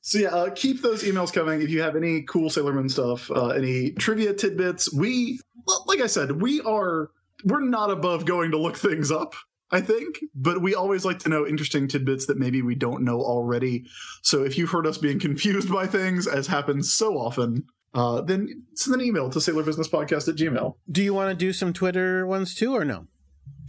So 0.00 0.18
yeah, 0.18 0.28
uh, 0.28 0.50
keep 0.50 0.82
those 0.82 1.02
emails 1.02 1.32
coming. 1.32 1.60
If 1.62 1.70
you 1.70 1.82
have 1.82 1.96
any 1.96 2.22
cool 2.22 2.50
Sailor 2.50 2.72
Moon 2.72 2.88
stuff, 2.88 3.30
uh, 3.30 3.48
any 3.48 3.92
trivia 3.92 4.32
tidbits, 4.32 4.92
we, 4.92 5.40
like 5.86 6.00
I 6.00 6.06
said, 6.06 6.40
we 6.40 6.60
are 6.62 7.10
we're 7.44 7.60
not 7.60 7.90
above 7.90 8.26
going 8.26 8.50
to 8.50 8.58
look 8.58 8.76
things 8.76 9.10
up. 9.10 9.34
I 9.72 9.80
think, 9.80 10.18
but 10.34 10.60
we 10.60 10.74
always 10.74 11.04
like 11.04 11.20
to 11.20 11.28
know 11.28 11.46
interesting 11.46 11.86
tidbits 11.86 12.26
that 12.26 12.36
maybe 12.36 12.60
we 12.60 12.74
don't 12.74 13.04
know 13.04 13.20
already. 13.20 13.84
So 14.20 14.42
if 14.42 14.58
you've 14.58 14.70
heard 14.70 14.84
us 14.84 14.98
being 14.98 15.20
confused 15.20 15.72
by 15.72 15.86
things, 15.86 16.26
as 16.26 16.48
happens 16.48 16.92
so 16.92 17.16
often, 17.16 17.66
uh, 17.94 18.20
then 18.20 18.64
send 18.74 19.00
an 19.00 19.06
email 19.06 19.30
to 19.30 19.38
sailorbusinesspodcast 19.38 20.28
at 20.28 20.34
gmail. 20.34 20.74
Do 20.90 21.04
you 21.04 21.14
want 21.14 21.30
to 21.30 21.36
do 21.36 21.52
some 21.52 21.72
Twitter 21.72 22.26
ones 22.26 22.54
too, 22.54 22.74
or 22.74 22.84
no? 22.84 23.06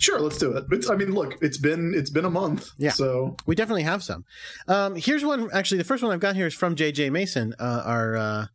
Sure, 0.02 0.20
let's 0.20 0.40
do 0.40 0.52
it. 0.58 0.66
It's, 0.72 0.90
I 0.90 0.96
mean, 0.96 1.12
look, 1.14 1.38
it's 1.42 1.60
been 1.60 1.94
it's 1.96 2.10
been 2.10 2.26
a 2.26 2.30
month. 2.30 2.72
Yeah. 2.80 2.90
So 2.90 3.36
We 3.46 3.54
definitely 3.54 3.84
have 3.84 4.02
some. 4.02 4.26
Um, 4.68 4.96
here's 4.96 5.24
one. 5.24 5.48
Actually, 5.54 5.78
the 5.78 5.84
first 5.84 6.02
one 6.02 6.12
I've 6.12 6.20
got 6.20 6.36
here 6.36 6.48
is 6.48 6.56
from 6.56 6.76
JJ 6.76 7.12
Mason, 7.12 7.54
uh, 7.60 7.84
our 7.86 8.18
uh, 8.18 8.46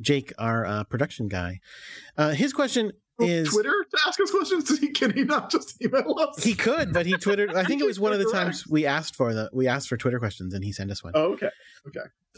Jake, 0.00 0.32
our 0.38 0.64
uh, 0.64 0.84
production 0.84 1.28
guy. 1.28 1.60
Uh, 2.16 2.30
his 2.30 2.54
question 2.54 2.92
is 3.18 3.50
Twitter 3.52 3.74
to 3.90 3.98
ask 4.06 4.18
us 4.18 4.30
questions? 4.30 4.64
Does 4.68 4.78
he, 4.78 4.88
can 4.88 5.12
he 5.12 5.24
not 5.24 5.50
just 5.50 5.76
email 5.84 6.16
us? 6.18 6.42
he 6.42 6.54
could, 6.54 6.94
but 6.94 7.04
he 7.04 7.12
twittered. 7.18 7.54
I 7.54 7.64
think 7.64 7.82
it 7.82 7.86
was 7.86 8.00
one 8.06 8.14
of 8.14 8.18
the 8.18 8.30
times 8.32 8.66
we 8.66 8.86
asked 8.86 9.14
for 9.14 9.34
the 9.34 9.50
we 9.52 9.68
asked 9.68 9.90
for 9.90 9.98
Twitter 9.98 10.18
questions, 10.18 10.54
and 10.54 10.64
he 10.64 10.72
sent 10.72 10.90
us 10.90 11.04
one. 11.04 11.12
oh, 11.14 11.34
okay. 11.34 11.50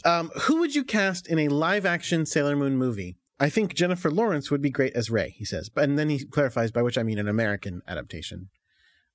Um, 0.03 0.29
who 0.41 0.59
would 0.59 0.75
you 0.75 0.83
cast 0.83 1.25
in 1.27 1.39
a 1.39 1.47
live 1.47 1.85
action 1.85 2.25
Sailor 2.25 2.57
Moon 2.57 2.77
movie? 2.77 3.15
I 3.39 3.49
think 3.49 3.75
Jennifer 3.75 4.09
Lawrence 4.09 4.49
would 4.49 4.61
be 4.61 4.69
great 4.69 4.93
as 4.93 5.09
Ray, 5.09 5.35
he 5.37 5.45
says. 5.45 5.69
And 5.75 5.97
then 5.97 6.09
he 6.09 6.25
clarifies 6.25 6.71
by 6.71 6.81
which 6.81 6.97
I 6.97 7.03
mean 7.03 7.19
an 7.19 7.27
American 7.27 7.81
adaptation, 7.87 8.49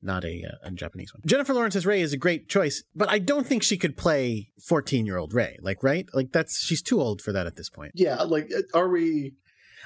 not 0.01 0.25
a, 0.25 0.45
uh, 0.45 0.69
a 0.69 0.71
Japanese 0.71 1.13
one. 1.13 1.23
Jennifer 1.27 1.53
Lawrence 1.53 1.75
as 1.75 1.87
Ray 1.87 2.01
is 2.01 2.13
a 2.13 2.17
great 2.19 2.49
choice, 2.49 2.85
but 2.95 3.11
I 3.11 3.19
don't 3.19 3.47
think 3.47 3.63
she 3.63 3.77
could 3.77 3.97
play 3.97 4.51
14-year-old 4.71 5.35
Ray. 5.35 5.59
Like, 5.61 5.83
right? 5.83 6.07
Like 6.13 6.33
that's 6.33 6.61
she's 6.61 6.83
too 6.83 7.01
old 7.01 7.21
for 7.21 7.33
that 7.33 7.47
at 7.47 7.57
this 7.57 7.69
point. 7.69 7.93
Yeah, 7.95 8.23
like 8.23 8.51
are 8.75 8.89
we 8.89 9.35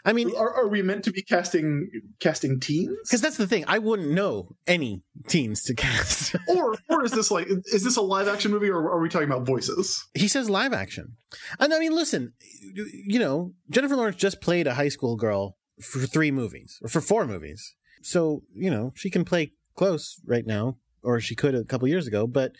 I 0.04 0.12
mean, 0.12 0.34
are, 0.36 0.52
are 0.54 0.68
we 0.68 0.82
meant 0.82 1.04
to 1.04 1.10
be 1.10 1.22
casting 1.22 1.88
casting 2.20 2.60
teens? 2.60 2.96
because 3.04 3.20
that's 3.20 3.36
the 3.36 3.46
thing. 3.46 3.64
I 3.66 3.78
wouldn't 3.78 4.10
know 4.10 4.50
any 4.66 5.02
teens 5.28 5.62
to 5.64 5.74
cast. 5.86 6.36
or 6.48 6.76
or 6.88 7.04
is 7.04 7.12
this 7.12 7.30
like 7.30 7.48
is 7.48 7.84
this 7.84 7.96
a 7.96 8.02
live 8.02 8.28
action 8.28 8.50
movie 8.50 8.68
or 8.70 8.90
are 8.90 9.00
we 9.00 9.08
talking 9.08 9.28
about 9.28 9.46
voices? 9.46 10.04
he 10.14 10.28
says 10.28 10.50
live 10.50 10.72
action. 10.72 11.16
And 11.58 11.72
I 11.72 11.78
mean, 11.78 11.94
listen, 11.94 12.32
you 12.60 13.18
know, 13.18 13.52
Jennifer 13.70 13.96
Lawrence 13.96 14.16
just 14.16 14.40
played 14.40 14.66
a 14.66 14.74
high 14.74 14.88
school 14.88 15.16
girl 15.16 15.56
for 15.82 16.00
three 16.00 16.30
movies 16.30 16.78
or 16.82 16.88
for 16.88 17.00
four 17.00 17.26
movies. 17.26 17.74
So, 18.02 18.42
you 18.54 18.70
know, 18.70 18.92
she 18.94 19.10
can 19.10 19.24
play 19.24 19.52
close 19.74 20.20
right 20.24 20.46
now, 20.46 20.78
or 21.02 21.20
she 21.20 21.34
could 21.34 21.54
a 21.54 21.64
couple 21.64 21.88
years 21.88 22.06
ago, 22.06 22.26
but 22.26 22.52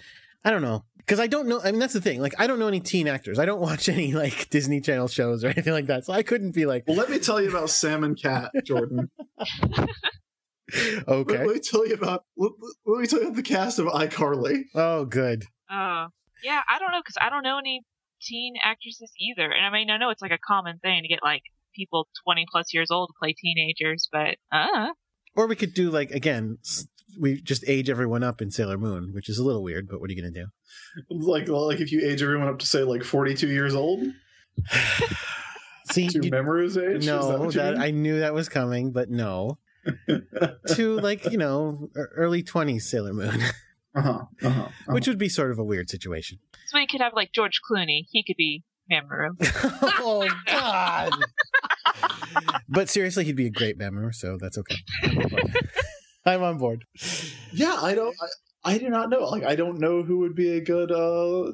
I 0.44 0.50
don't 0.50 0.62
know. 0.62 0.84
Because 1.06 1.20
I 1.20 1.28
don't 1.28 1.46
know. 1.46 1.60
I 1.62 1.70
mean, 1.70 1.78
that's 1.78 1.92
the 1.92 2.00
thing. 2.00 2.20
Like, 2.20 2.34
I 2.36 2.48
don't 2.48 2.58
know 2.58 2.66
any 2.66 2.80
teen 2.80 3.06
actors. 3.06 3.38
I 3.38 3.44
don't 3.46 3.60
watch 3.60 3.88
any, 3.96 4.12
like, 4.12 4.50
Disney 4.50 4.80
Channel 4.80 5.06
shows 5.08 5.44
or 5.44 5.48
anything 5.48 5.72
like 5.72 5.86
that. 5.86 6.04
So 6.04 6.12
I 6.12 6.22
couldn't 6.24 6.50
be 6.52 6.66
like, 6.66 6.84
Well, 6.88 6.96
let 6.96 7.08
me 7.10 7.18
tell 7.20 7.40
you 7.40 7.48
about 7.48 7.70
Sam 7.70 8.02
and 8.02 8.20
Cat, 8.20 8.50
Jordan. 8.64 9.08
okay. 11.08 11.38
Let, 11.38 11.46
let 11.46 11.54
me 11.54 11.60
tell 11.60 11.86
you 11.86 11.94
about 11.94 12.24
let, 12.36 12.52
let 12.86 13.00
me 13.00 13.06
tell 13.06 13.20
you 13.20 13.26
about 13.26 13.36
the 13.36 13.42
cast 13.42 13.78
of 13.78 13.86
iCarly. 13.86 14.64
Oh, 14.74 15.04
good. 15.04 15.44
Oh, 15.70 16.06
yeah. 16.42 16.60
I 16.68 16.78
don't 16.78 16.90
know 16.92 17.00
because 17.00 17.16
I 17.20 17.30
don't 17.30 17.42
know 17.42 17.58
any 17.58 17.82
teen 18.22 18.54
actresses 18.62 19.12
either. 19.20 19.50
And 19.50 19.64
I 19.64 19.70
mean, 19.70 19.90
I 19.90 19.98
know 19.98 20.10
it's 20.10 20.22
like 20.22 20.32
a 20.32 20.38
common 20.38 20.78
thing 20.78 21.02
to 21.02 21.08
get 21.08 21.20
like 21.22 21.42
people 21.74 22.08
20 22.24 22.46
plus 22.50 22.74
years 22.74 22.90
old 22.90 23.10
to 23.10 23.14
play 23.22 23.34
teenagers, 23.38 24.08
but 24.10 24.36
uh, 24.50 24.88
Or 25.36 25.46
we 25.46 25.54
could 25.56 25.74
do, 25.74 25.90
like, 25.90 26.10
again, 26.10 26.58
s- 26.64 26.88
we 27.18 27.40
just 27.40 27.64
age 27.66 27.88
everyone 27.90 28.22
up 28.22 28.40
in 28.42 28.50
Sailor 28.50 28.78
Moon, 28.78 29.10
which 29.12 29.28
is 29.28 29.38
a 29.38 29.44
little 29.44 29.62
weird, 29.62 29.88
but 29.88 30.00
what 30.00 30.10
are 30.10 30.12
you 30.12 30.20
going 30.22 30.32
to 30.32 30.40
do? 30.40 30.46
Like 31.10 31.48
like 31.48 31.80
if 31.80 31.92
you 31.92 32.00
age 32.06 32.22
everyone 32.22 32.48
up 32.48 32.58
to 32.60 32.66
say 32.66 32.82
like 32.82 33.02
forty 33.04 33.34
two 33.34 33.48
years 33.48 33.74
old 33.74 34.00
See, 35.92 36.08
to 36.08 36.24
you- 36.24 36.30
Mamoru's 36.30 36.76
age. 36.76 36.98
Is 36.98 37.06
that 37.06 37.12
No, 37.38 37.50
that? 37.50 37.78
I 37.78 37.90
knew 37.90 38.18
that 38.20 38.34
was 38.34 38.48
coming, 38.48 38.92
but 38.92 39.08
no. 39.10 39.58
to 40.74 40.98
like 41.00 41.30
you 41.30 41.38
know 41.38 41.88
early 41.94 42.42
twenties 42.42 42.90
Sailor 42.90 43.14
Moon, 43.14 43.28
uh-huh, 43.94 44.00
uh-huh, 44.02 44.48
uh-huh. 44.48 44.68
which 44.88 45.06
would 45.06 45.18
be 45.18 45.28
sort 45.28 45.52
of 45.52 45.60
a 45.60 45.64
weird 45.64 45.88
situation. 45.88 46.38
so 46.66 46.76
we 46.78 46.88
could 46.88 47.00
have 47.00 47.12
like 47.14 47.30
George 47.32 47.60
Clooney. 47.70 48.00
He 48.10 48.24
could 48.24 48.34
be 48.36 48.64
Mamoru. 48.90 49.36
oh 50.00 50.28
God! 50.48 51.12
but 52.68 52.88
seriously, 52.88 53.24
he'd 53.24 53.36
be 53.36 53.46
a 53.46 53.50
great 53.50 53.78
Mamoru, 53.78 54.12
so 54.12 54.36
that's 54.40 54.58
okay. 54.58 54.76
I'm 56.26 56.42
on 56.42 56.58
board. 56.58 56.84
I'm 57.02 57.08
yeah, 57.52 57.78
I 57.80 57.94
don't. 57.94 58.16
I, 58.64 58.74
I 58.74 58.78
do 58.78 58.88
not 58.90 59.08
know. 59.10 59.20
Like, 59.28 59.44
I 59.44 59.54
don't 59.54 59.78
know 59.78 60.02
who 60.02 60.18
would 60.18 60.34
be 60.34 60.50
a 60.50 60.60
good, 60.60 60.90
uh, 60.90 61.52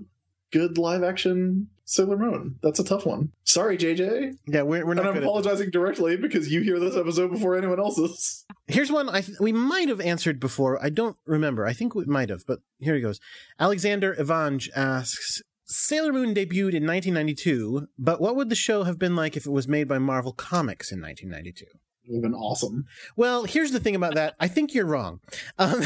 good 0.50 0.78
live 0.78 1.02
action 1.02 1.68
Sailor 1.84 2.16
Moon. 2.16 2.56
That's 2.62 2.78
a 2.78 2.84
tough 2.84 3.04
one. 3.04 3.32
Sorry, 3.44 3.76
JJ, 3.76 4.36
Yeah, 4.46 4.62
we're 4.62 4.84
we're 4.86 4.92
and 4.92 4.96
not 4.96 5.06
I'm 5.08 5.12
good. 5.14 5.22
At, 5.24 5.28
apologizing 5.28 5.70
directly 5.70 6.16
because 6.16 6.50
you 6.50 6.62
hear 6.62 6.78
this 6.78 6.96
episode 6.96 7.30
before 7.30 7.54
anyone 7.56 7.78
else's. 7.78 8.44
here's 8.66 8.90
one 8.90 9.08
I 9.10 9.20
th- 9.20 9.38
we 9.40 9.52
might 9.52 9.88
have 9.88 10.00
answered 10.00 10.40
before. 10.40 10.82
I 10.82 10.88
don't 10.88 11.16
remember. 11.26 11.66
I 11.66 11.74
think 11.74 11.94
we 11.94 12.04
might 12.06 12.30
have, 12.30 12.44
but 12.46 12.60
here 12.78 12.94
he 12.94 13.00
goes. 13.02 13.20
Alexander 13.60 14.14
Ivanj 14.14 14.68
asks. 14.74 15.42
Sailor 15.64 16.12
Moon 16.12 16.34
debuted 16.34 16.74
in 16.74 16.86
1992, 16.86 17.88
but 17.98 18.20
what 18.20 18.36
would 18.36 18.50
the 18.50 18.54
show 18.54 18.84
have 18.84 18.98
been 18.98 19.16
like 19.16 19.36
if 19.36 19.46
it 19.46 19.52
was 19.52 19.66
made 19.66 19.88
by 19.88 19.98
Marvel 19.98 20.32
Comics 20.32 20.92
in 20.92 21.00
1992? 21.00 21.64
It 22.04 22.10
would 22.10 22.16
have 22.16 22.22
been 22.32 22.34
awesome. 22.38 22.86
Well, 23.16 23.44
here's 23.44 23.70
the 23.72 23.80
thing 23.80 23.94
about 23.94 24.14
that. 24.14 24.34
I 24.40 24.48
think 24.48 24.74
you're 24.74 24.86
wrong. 24.86 25.20
Um, 25.58 25.82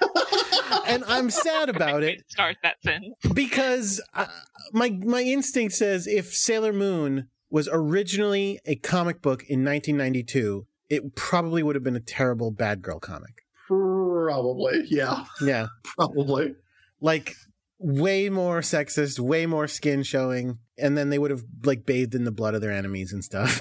and 0.86 1.04
I'm 1.06 1.30
sad 1.30 1.68
about 1.68 2.02
it 2.02 2.22
Start 2.28 2.56
that 2.62 2.76
sentence. 2.82 3.14
because 3.32 4.00
uh, 4.14 4.26
my 4.72 4.90
my 4.90 5.22
instinct 5.22 5.74
says 5.74 6.06
if 6.06 6.34
Sailor 6.34 6.72
Moon 6.72 7.28
was 7.50 7.68
originally 7.70 8.58
a 8.66 8.74
comic 8.76 9.22
book 9.22 9.42
in 9.48 9.64
1992, 9.64 10.66
it 10.90 11.14
probably 11.14 11.62
would 11.62 11.76
have 11.76 11.84
been 11.84 11.96
a 11.96 12.00
terrible 12.00 12.50
bad 12.50 12.82
girl 12.82 12.98
comic. 12.98 13.42
Probably, 13.68 14.84
yeah, 14.88 15.24
Yeah. 15.40 15.66
probably. 15.96 16.54
Like 17.00 17.34
way 17.78 18.28
more 18.28 18.60
sexist, 18.60 19.18
way 19.20 19.46
more 19.46 19.66
skin 19.68 20.02
showing, 20.02 20.58
and 20.78 20.96
then 20.98 21.10
they 21.10 21.18
would 21.18 21.30
have 21.30 21.44
like 21.64 21.86
bathed 21.86 22.14
in 22.14 22.24
the 22.24 22.32
blood 22.32 22.54
of 22.54 22.60
their 22.60 22.72
enemies 22.72 23.12
and 23.12 23.22
stuff. 23.24 23.60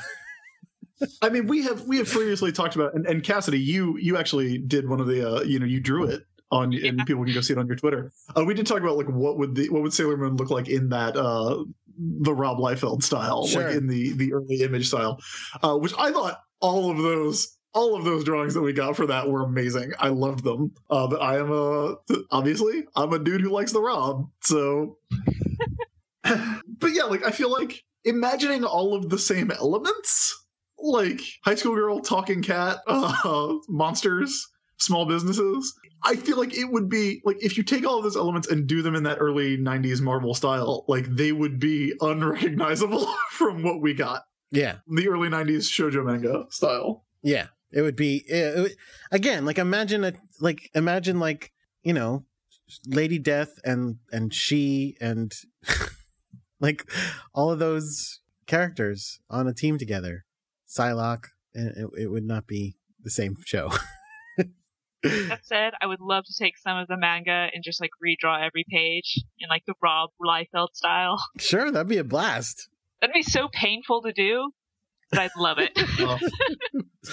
I 1.21 1.29
mean, 1.29 1.47
we 1.47 1.63
have 1.63 1.85
we 1.87 1.97
have 1.97 2.07
previously 2.09 2.51
talked 2.51 2.75
about, 2.75 2.93
and, 2.93 3.05
and 3.05 3.23
Cassidy, 3.23 3.59
you 3.59 3.97
you 3.97 4.17
actually 4.17 4.57
did 4.57 4.87
one 4.87 4.99
of 4.99 5.07
the, 5.07 5.37
uh, 5.37 5.41
you 5.43 5.59
know, 5.59 5.65
you 5.65 5.79
drew 5.79 6.05
it 6.05 6.23
on, 6.51 6.73
and 6.73 7.05
people 7.05 7.23
can 7.25 7.33
go 7.33 7.41
see 7.41 7.53
it 7.53 7.59
on 7.59 7.67
your 7.67 7.75
Twitter. 7.75 8.11
Uh, 8.37 8.43
we 8.45 8.53
did 8.53 8.67
talk 8.67 8.79
about 8.81 8.97
like 8.97 9.09
what 9.09 9.37
would 9.37 9.55
the 9.55 9.69
what 9.69 9.81
would 9.81 9.93
Sailor 9.93 10.17
Moon 10.17 10.35
look 10.37 10.49
like 10.49 10.69
in 10.69 10.89
that 10.89 11.15
uh 11.17 11.63
the 11.97 12.33
Rob 12.33 12.57
Liefeld 12.57 13.03
style, 13.03 13.45
Sure. 13.47 13.67
like 13.67 13.75
in 13.75 13.87
the 13.87 14.13
the 14.13 14.33
early 14.33 14.61
image 14.61 14.87
style, 14.87 15.19
uh, 15.61 15.75
which 15.75 15.93
I 15.97 16.11
thought 16.11 16.39
all 16.59 16.91
of 16.91 16.97
those. 16.97 17.57
All 17.75 17.95
of 17.95 18.03
those 18.05 18.23
drawings 18.23 18.53
that 18.53 18.61
we 18.61 18.71
got 18.71 18.95
for 18.95 19.07
that 19.07 19.27
were 19.27 19.41
amazing. 19.41 19.93
I 19.97 20.09
loved 20.09 20.43
them. 20.43 20.75
Uh, 20.91 21.07
but 21.07 21.19
I 21.23 21.39
am 21.39 21.51
a 21.51 21.95
obviously 22.29 22.83
I'm 22.95 23.11
a 23.13 23.17
dude 23.17 23.41
who 23.41 23.49
likes 23.49 23.71
the 23.71 23.81
Rob, 23.81 24.29
so. 24.41 24.99
but 26.23 26.91
yeah, 26.93 27.05
like 27.05 27.25
I 27.25 27.31
feel 27.31 27.51
like 27.51 27.83
imagining 28.03 28.63
all 28.63 28.93
of 28.93 29.09
the 29.09 29.17
same 29.17 29.49
elements 29.49 30.42
like 30.83 31.21
high 31.43 31.55
school 31.55 31.75
girl 31.75 31.99
talking 31.99 32.41
cat 32.41 32.79
uh, 32.87 33.55
monsters 33.67 34.47
small 34.77 35.05
businesses. 35.05 35.73
I 36.03 36.15
feel 36.15 36.37
like 36.37 36.57
it 36.57 36.65
would 36.65 36.89
be 36.89 37.21
like 37.23 37.37
if 37.41 37.57
you 37.57 37.63
take 37.63 37.85
all 37.85 37.97
of 37.97 38.03
those 38.03 38.17
elements 38.17 38.49
and 38.49 38.67
do 38.67 38.81
them 38.81 38.95
in 38.95 39.03
that 39.03 39.19
early 39.19 39.57
90s 39.57 40.01
marvel 40.01 40.33
style 40.33 40.83
like 40.87 41.05
they 41.07 41.31
would 41.31 41.59
be 41.59 41.93
unrecognizable 42.01 43.07
from 43.31 43.63
what 43.63 43.81
we 43.81 43.93
got. 43.93 44.23
Yeah. 44.51 44.77
the 44.87 45.07
early 45.07 45.29
90s 45.29 45.69
shoujo 45.69 46.05
manga 46.05 46.45
style. 46.49 47.05
Yeah, 47.23 47.47
it 47.71 47.81
would 47.81 47.95
be 47.95 48.23
it 48.27 48.59
would, 48.59 48.75
again 49.11 49.45
like 49.45 49.57
imagine 49.57 50.03
a 50.03 50.13
like 50.39 50.69
imagine 50.75 51.19
like 51.19 51.51
you 51.81 51.93
know 51.93 52.25
Lady 52.85 53.17
Death 53.17 53.59
and 53.63 53.97
and 54.11 54.33
she 54.33 54.97
and 54.99 55.33
like 56.59 56.89
all 57.33 57.51
of 57.51 57.59
those 57.59 58.19
characters 58.45 59.19
on 59.29 59.47
a 59.47 59.53
team 59.53 59.77
together, 59.77 60.25
Psylocke, 60.77 61.25
and 61.53 61.75
it, 61.77 62.03
it 62.03 62.07
would 62.07 62.25
not 62.25 62.47
be 62.47 62.75
the 63.01 63.09
same 63.11 63.35
show. 63.45 63.71
That 65.03 65.41
said, 65.43 65.73
I 65.81 65.85
would 65.85 65.99
love 65.99 66.23
to 66.23 66.33
take 66.39 66.57
some 66.57 66.77
of 66.77 66.87
the 66.87 66.95
manga 66.95 67.49
and 67.53 67.61
just 67.61 67.81
like 67.81 67.89
redraw 68.01 68.41
every 68.41 68.63
page 68.69 69.21
in 69.37 69.49
like 69.49 69.63
the 69.67 69.73
Rob 69.81 70.11
Liefeld 70.21 70.69
style. 70.75 71.17
sure, 71.39 71.69
that'd 71.71 71.89
be 71.89 71.97
a 71.97 72.05
blast. 72.05 72.69
That'd 73.01 73.13
be 73.13 73.21
so 73.21 73.49
painful 73.51 74.01
to 74.03 74.13
do, 74.13 74.51
but 75.09 75.19
I'd 75.19 75.31
love 75.37 75.57
it. 75.59 75.77
Oh, 75.99 76.17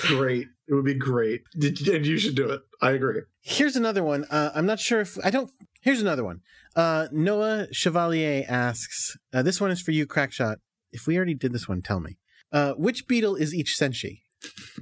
great 0.06 0.46
it 0.68 0.74
would 0.74 0.84
be 0.84 0.94
great 0.94 1.42
Did- 1.58 1.86
and 1.88 2.06
you 2.06 2.16
should 2.16 2.36
do 2.36 2.48
it 2.50 2.60
i 2.80 2.92
agree 2.92 3.22
Here's 3.42 3.74
another 3.74 4.04
one. 4.04 4.24
Uh, 4.24 4.52
I'm 4.54 4.66
not 4.66 4.78
sure 4.78 5.00
if 5.00 5.18
I 5.24 5.30
don't. 5.30 5.50
Here's 5.80 6.00
another 6.00 6.22
one. 6.22 6.42
Uh, 6.76 7.08
Noah 7.10 7.66
Chevalier 7.72 8.44
asks. 8.48 9.16
Uh, 9.32 9.42
this 9.42 9.60
one 9.60 9.70
is 9.70 9.80
for 9.80 9.92
you, 9.92 10.06
Crackshot. 10.06 10.56
If 10.92 11.06
we 11.06 11.16
already 11.16 11.34
did 11.34 11.52
this 11.52 11.66
one, 11.66 11.80
tell 11.82 12.00
me. 12.00 12.18
Uh, 12.52 12.72
which 12.74 13.06
Beatle 13.06 13.38
is 13.38 13.54
each 13.54 13.76
senshi? 13.78 14.20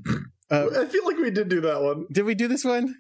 Uh, 0.50 0.66
i 0.80 0.86
feel 0.86 1.04
like 1.04 1.18
we 1.18 1.30
did 1.30 1.50
do 1.50 1.60
that 1.60 1.82
one 1.82 2.06
did 2.10 2.24
we 2.24 2.34
do 2.34 2.48
this 2.48 2.64
one? 2.64 2.94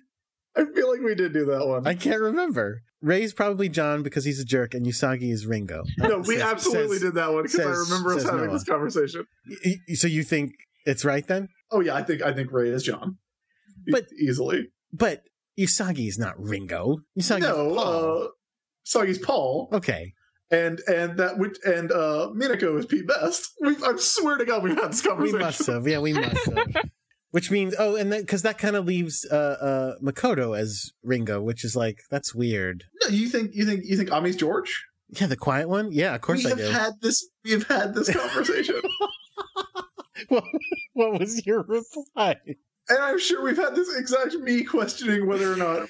i 0.54 0.66
feel 0.74 0.90
like 0.90 1.00
we 1.00 1.14
did 1.14 1.32
do 1.32 1.46
that 1.46 1.66
one 1.66 1.86
I 1.86 1.94
can't 1.94 2.20
remember. 2.20 2.82
Ray's 3.00 3.32
probably 3.32 3.70
John 3.70 4.02
because 4.02 4.26
he's 4.26 4.38
a 4.38 4.44
jerk, 4.44 4.74
and 4.74 4.84
Usagi 4.84 5.32
is 5.32 5.46
Ringo. 5.46 5.84
no 5.98 6.18
we 6.18 6.34
Says- 6.34 6.42
absolutely 6.42 6.96
says- 6.98 7.02
did 7.04 7.14
that 7.14 7.32
one 7.32 7.44
because 7.44 7.60
i 7.60 7.70
remember 7.94 8.14
us 8.16 8.24
having 8.24 8.40
Noah. 8.48 8.52
this 8.52 8.64
conversation 8.64 9.24
Y- 9.64 9.76
y- 9.88 9.94
So 9.94 10.08
you 10.08 10.22
think 10.24 10.52
it's 10.84 11.06
right 11.06 11.26
then? 11.26 11.48
Oh 11.70 11.80
yeah, 11.80 11.94
I 11.94 12.02
think 12.02 12.20
I 12.20 12.34
think 12.34 12.52
Ray 12.52 12.68
is 12.68 12.82
John. 12.82 13.16
E- 13.88 13.92
But- 13.92 14.08
easily. 14.20 14.68
But 14.92 15.22
Usagi 15.58 16.06
is 16.06 16.18
not 16.18 16.34
Ringo. 16.38 16.98
Usagi 17.18 17.40
no, 17.40 17.70
is 17.70 17.76
Paul. 17.76 18.22
uh 18.22 18.28
Sagi's 18.84 19.18
Paul. 19.18 19.68
okay. 19.72 20.12
And 20.50 20.80
and 20.86 21.18
that 21.18 21.38
which 21.38 21.58
and 21.64 21.92
uh 21.92 22.30
Minako 22.34 22.78
is 22.78 22.86
Pete 22.86 23.06
Best. 23.06 23.52
We, 23.60 23.76
I 23.76 23.96
swear 23.96 24.38
to 24.38 24.44
God 24.44 24.62
we've 24.62 24.76
had 24.76 24.92
this 24.92 25.02
conversation. 25.02 25.38
We 25.38 25.44
must 25.44 25.66
have. 25.66 25.86
Yeah, 25.86 25.98
we 25.98 26.14
must 26.14 26.46
have. 26.46 26.66
Which 27.30 27.50
means, 27.50 27.74
oh, 27.78 27.94
and 27.94 28.10
then 28.10 28.22
because 28.22 28.40
that 28.40 28.56
kind 28.56 28.74
of 28.74 28.86
leaves 28.86 29.26
uh, 29.30 29.34
uh, 29.34 29.92
Makoto 30.02 30.58
as 30.58 30.92
Ringo, 31.02 31.42
which 31.42 31.62
is 31.62 31.76
like 31.76 31.98
that's 32.10 32.34
weird. 32.34 32.84
No, 33.02 33.10
you 33.10 33.28
think 33.28 33.50
you 33.54 33.66
think 33.66 33.84
you 33.84 33.98
think 33.98 34.10
Ami's 34.10 34.36
George? 34.36 34.86
Yeah, 35.10 35.26
the 35.26 35.36
quiet 35.36 35.68
one. 35.68 35.92
Yeah, 35.92 36.14
of 36.14 36.22
course 36.22 36.42
we 36.42 36.46
I 36.46 36.48
have 36.50 36.58
do. 36.58 36.70
had 36.70 36.92
this 37.02 37.28
we 37.44 37.50
have 37.50 37.66
had 37.66 37.94
this 37.94 38.10
conversation. 38.10 38.80
what, 40.28 40.44
what 40.94 41.20
was 41.20 41.44
your 41.46 41.64
reply? 41.64 42.36
and 42.88 42.98
I'm 42.98 43.18
sure 43.18 43.42
we've 43.42 43.56
had 43.56 43.74
this 43.74 43.94
exact 43.94 44.34
me 44.36 44.64
questioning 44.64 45.26
whether 45.26 45.52
or 45.52 45.56
not 45.56 45.88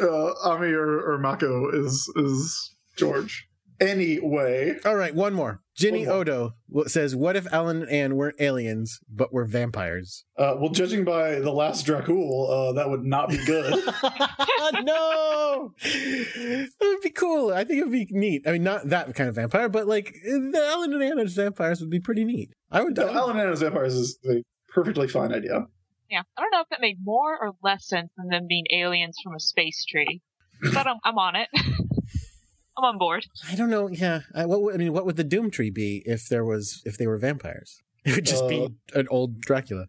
uh, 0.00 0.32
Ami 0.42 0.72
or, 0.72 1.00
or 1.00 1.18
Mako 1.18 1.70
is 1.70 2.12
is 2.16 2.74
George. 2.96 3.46
Anyway, 3.80 4.76
All 4.84 4.94
right, 4.96 5.14
one 5.14 5.34
more. 5.34 5.60
Ginny 5.76 6.00
One 6.06 6.08
more. 6.08 6.16
Odo 6.18 6.54
w- 6.68 6.88
says, 6.88 7.16
"What 7.16 7.34
if 7.34 7.52
Alan 7.52 7.82
and 7.82 7.90
Anne 7.90 8.14
weren't 8.16 8.40
aliens 8.40 9.00
but 9.12 9.32
were 9.32 9.44
vampires?" 9.44 10.24
uh, 10.38 10.54
well, 10.58 10.70
judging 10.70 11.04
by 11.04 11.40
the 11.40 11.50
last 11.50 11.84
Dracul, 11.84 12.48
uh, 12.48 12.72
that 12.74 12.88
would 12.88 13.04
not 13.04 13.28
be 13.28 13.44
good. 13.44 13.72
no, 14.84 15.74
that 15.82 16.70
would 16.80 17.00
be 17.00 17.10
cool. 17.10 17.52
I 17.52 17.64
think 17.64 17.80
it 17.80 17.84
would 17.84 17.92
be 17.92 18.06
neat. 18.10 18.42
I 18.46 18.52
mean, 18.52 18.62
not 18.62 18.88
that 18.90 19.12
kind 19.14 19.28
of 19.28 19.34
vampire, 19.34 19.68
but 19.68 19.88
like 19.88 20.14
the 20.24 20.66
Ellen 20.70 20.92
and 20.92 21.02
Anne 21.02 21.18
as 21.18 21.34
vampires 21.34 21.80
would 21.80 21.90
be 21.90 22.00
pretty 22.00 22.24
neat. 22.24 22.50
I 22.70 22.82
would. 22.82 22.96
no, 22.96 23.08
Alan 23.08 23.36
and 23.36 23.40
Anna's 23.40 23.60
Vampires 23.60 23.94
is 23.94 24.18
a 24.28 24.42
perfectly 24.72 25.08
fine 25.08 25.32
idea. 25.32 25.66
Yeah, 26.10 26.22
I 26.36 26.40
don't 26.42 26.50
know 26.52 26.60
if 26.60 26.68
that 26.70 26.80
made 26.80 26.98
more 27.02 27.36
or 27.40 27.52
less 27.62 27.88
sense 27.88 28.10
than 28.16 28.28
them 28.28 28.46
being 28.48 28.66
aliens 28.72 29.16
from 29.22 29.34
a 29.34 29.40
space 29.40 29.84
tree, 29.84 30.22
but 30.72 30.86
I'm, 30.86 30.98
I'm 31.02 31.18
on 31.18 31.34
it. 31.36 31.48
I'm 32.76 32.84
on 32.84 32.98
board. 32.98 33.26
I 33.50 33.54
don't 33.54 33.70
know. 33.70 33.88
Yeah, 33.88 34.20
I, 34.34 34.46
what 34.46 34.74
I 34.74 34.76
mean, 34.78 34.92
what 34.92 35.04
would 35.06 35.16
the 35.16 35.24
Doom 35.24 35.50
Tree 35.50 35.70
be 35.70 36.02
if 36.06 36.28
there 36.28 36.44
was 36.44 36.82
if 36.84 36.96
they 36.98 37.06
were 37.06 37.18
vampires? 37.18 37.80
It 38.06 38.16
would 38.16 38.26
just 38.26 38.44
Uh, 38.44 38.48
be 38.48 38.68
an 38.94 39.08
old 39.10 39.40
Dracula. 39.40 39.86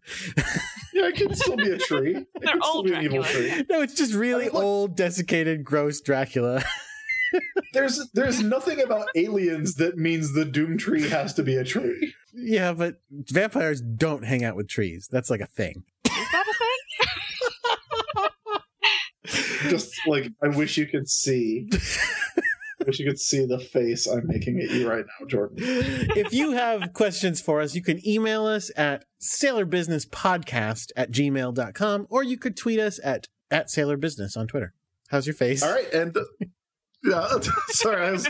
Yeah, 0.94 1.08
it 1.08 1.16
could 1.18 1.36
still 1.36 1.56
be 1.56 1.70
a 1.70 1.76
tree. 1.76 2.16
It 2.16 2.26
They're 2.40 2.52
could 2.54 2.62
still 2.64 2.76
old 2.76 2.86
be 2.86 2.92
an 2.94 3.02
evil 3.04 3.20
Dracula. 3.22 3.50
tree. 3.50 3.64
No, 3.68 3.82
it's 3.82 3.92
just 3.94 4.14
really 4.14 4.44
I 4.44 4.46
mean, 4.46 4.54
look- 4.54 4.64
old, 4.64 4.96
desiccated, 4.96 5.64
gross 5.64 6.00
Dracula. 6.00 6.62
There's 7.74 8.08
there's 8.14 8.40
nothing 8.42 8.80
about 8.80 9.08
aliens 9.14 9.74
that 9.74 9.98
means 9.98 10.32
the 10.32 10.46
Doom 10.46 10.78
Tree 10.78 11.06
has 11.10 11.34
to 11.34 11.42
be 11.42 11.56
a 11.56 11.64
tree. 11.64 12.14
yeah, 12.32 12.72
but 12.72 13.02
vampires 13.10 13.82
don't 13.82 14.24
hang 14.24 14.44
out 14.44 14.56
with 14.56 14.68
trees. 14.68 15.08
That's 15.12 15.28
like 15.28 15.40
a 15.42 15.46
thing. 15.46 15.84
Is 16.06 16.12
that 16.32 16.46
a 16.48 16.54
thing? 19.28 19.70
Just 19.70 19.92
like 20.06 20.28
I 20.42 20.48
wish 20.48 20.78
you 20.78 20.86
could 20.86 21.08
see. 21.10 21.68
I 22.86 22.90
wish 22.90 23.00
you 23.00 23.06
could 23.06 23.18
see 23.18 23.44
the 23.44 23.58
face 23.58 24.06
I'm 24.06 24.28
making 24.28 24.60
at 24.60 24.70
you 24.70 24.88
right 24.88 25.04
now, 25.04 25.26
Jordan. 25.26 25.56
if 25.60 26.32
you 26.32 26.52
have 26.52 26.92
questions 26.92 27.40
for 27.40 27.60
us, 27.60 27.74
you 27.74 27.82
can 27.82 28.06
email 28.06 28.46
us 28.46 28.70
at 28.76 29.04
sailorbusinesspodcast 29.20 30.92
at 30.94 31.10
gmail.com 31.10 32.06
or 32.08 32.22
you 32.22 32.38
could 32.38 32.56
tweet 32.56 32.78
us 32.78 33.00
at, 33.02 33.26
at 33.50 33.66
sailorbusiness 33.66 34.36
on 34.36 34.46
Twitter. 34.46 34.72
How's 35.08 35.26
your 35.26 35.34
face? 35.34 35.64
All 35.64 35.72
right, 35.72 35.92
and 35.92 36.16
uh, 36.16 36.22
yeah, 37.02 37.26
sorry, 37.70 38.06
I 38.06 38.12
was 38.12 38.28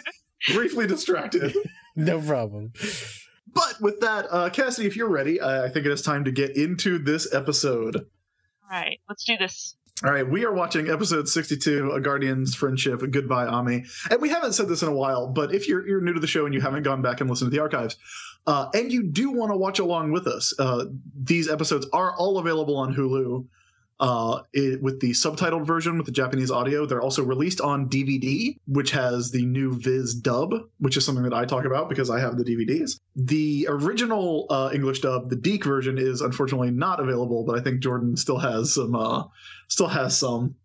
briefly 0.52 0.86
distracted. 0.86 1.54
No 1.98 2.20
problem. 2.20 2.74
But 3.54 3.80
with 3.80 4.00
that, 4.00 4.26
uh, 4.30 4.50
Cassidy, 4.50 4.86
if 4.86 4.96
you're 4.96 5.08
ready, 5.08 5.40
uh, 5.40 5.64
I 5.64 5.70
think 5.70 5.86
it 5.86 5.92
is 5.92 6.02
time 6.02 6.24
to 6.24 6.30
get 6.30 6.54
into 6.58 6.98
this 6.98 7.32
episode. 7.32 7.96
All 7.96 8.02
right, 8.70 9.00
let's 9.08 9.24
do 9.24 9.38
this. 9.38 9.76
All 10.04 10.12
right, 10.12 10.28
we 10.28 10.44
are 10.44 10.52
watching 10.52 10.90
episode 10.90 11.26
62, 11.26 11.92
A 11.92 12.00
Guardian's 12.02 12.54
Friendship, 12.54 13.00
Goodbye, 13.10 13.46
Ami. 13.46 13.84
And 14.10 14.20
we 14.20 14.28
haven't 14.28 14.52
said 14.52 14.68
this 14.68 14.82
in 14.82 14.88
a 14.88 14.94
while, 14.94 15.26
but 15.26 15.54
if 15.54 15.66
you're, 15.66 15.88
you're 15.88 16.02
new 16.02 16.12
to 16.12 16.20
the 16.20 16.26
show 16.26 16.44
and 16.44 16.52
you 16.52 16.60
haven't 16.60 16.82
gone 16.82 17.00
back 17.00 17.22
and 17.22 17.30
listened 17.30 17.50
to 17.50 17.56
the 17.56 17.62
archives, 17.62 17.96
uh, 18.46 18.68
and 18.74 18.92
you 18.92 19.02
do 19.02 19.30
want 19.30 19.52
to 19.52 19.56
watch 19.56 19.78
along 19.78 20.12
with 20.12 20.26
us, 20.26 20.52
uh, 20.58 20.84
these 21.18 21.48
episodes 21.48 21.86
are 21.94 22.14
all 22.14 22.36
available 22.36 22.76
on 22.76 22.94
Hulu 22.94 23.46
uh, 23.98 24.42
it, 24.52 24.82
with 24.82 25.00
the 25.00 25.12
subtitled 25.12 25.66
version 25.66 25.96
with 25.96 26.06
the 26.06 26.12
Japanese 26.12 26.50
audio. 26.50 26.84
They're 26.84 27.00
also 27.00 27.22
released 27.24 27.60
on 27.60 27.88
DVD, 27.88 28.56
which 28.66 28.90
has 28.90 29.30
the 29.30 29.46
new 29.46 29.72
Viz 29.78 30.14
dub, 30.14 30.54
which 30.78 30.96
is 30.96 31.04
something 31.06 31.24
that 31.24 31.32
I 31.32 31.44
talk 31.46 31.64
about 31.64 31.88
because 31.88 32.10
I 32.10 32.20
have 32.20 32.36
the 32.36 32.44
DVDs. 32.44 32.98
The 33.14 33.66
original 33.70 34.46
uh, 34.50 34.70
English 34.74 35.00
dub, 35.00 35.30
the 35.30 35.36
DiC 35.36 35.64
version, 35.64 35.96
is 35.98 36.20
unfortunately 36.20 36.70
not 36.70 37.00
available, 37.00 37.44
but 37.44 37.58
I 37.58 37.62
think 37.62 37.80
Jordan 37.80 38.16
still 38.16 38.38
has 38.38 38.74
some 38.74 38.94
uh, 38.94 39.24
still 39.68 39.88
has 39.88 40.16
some 40.18 40.56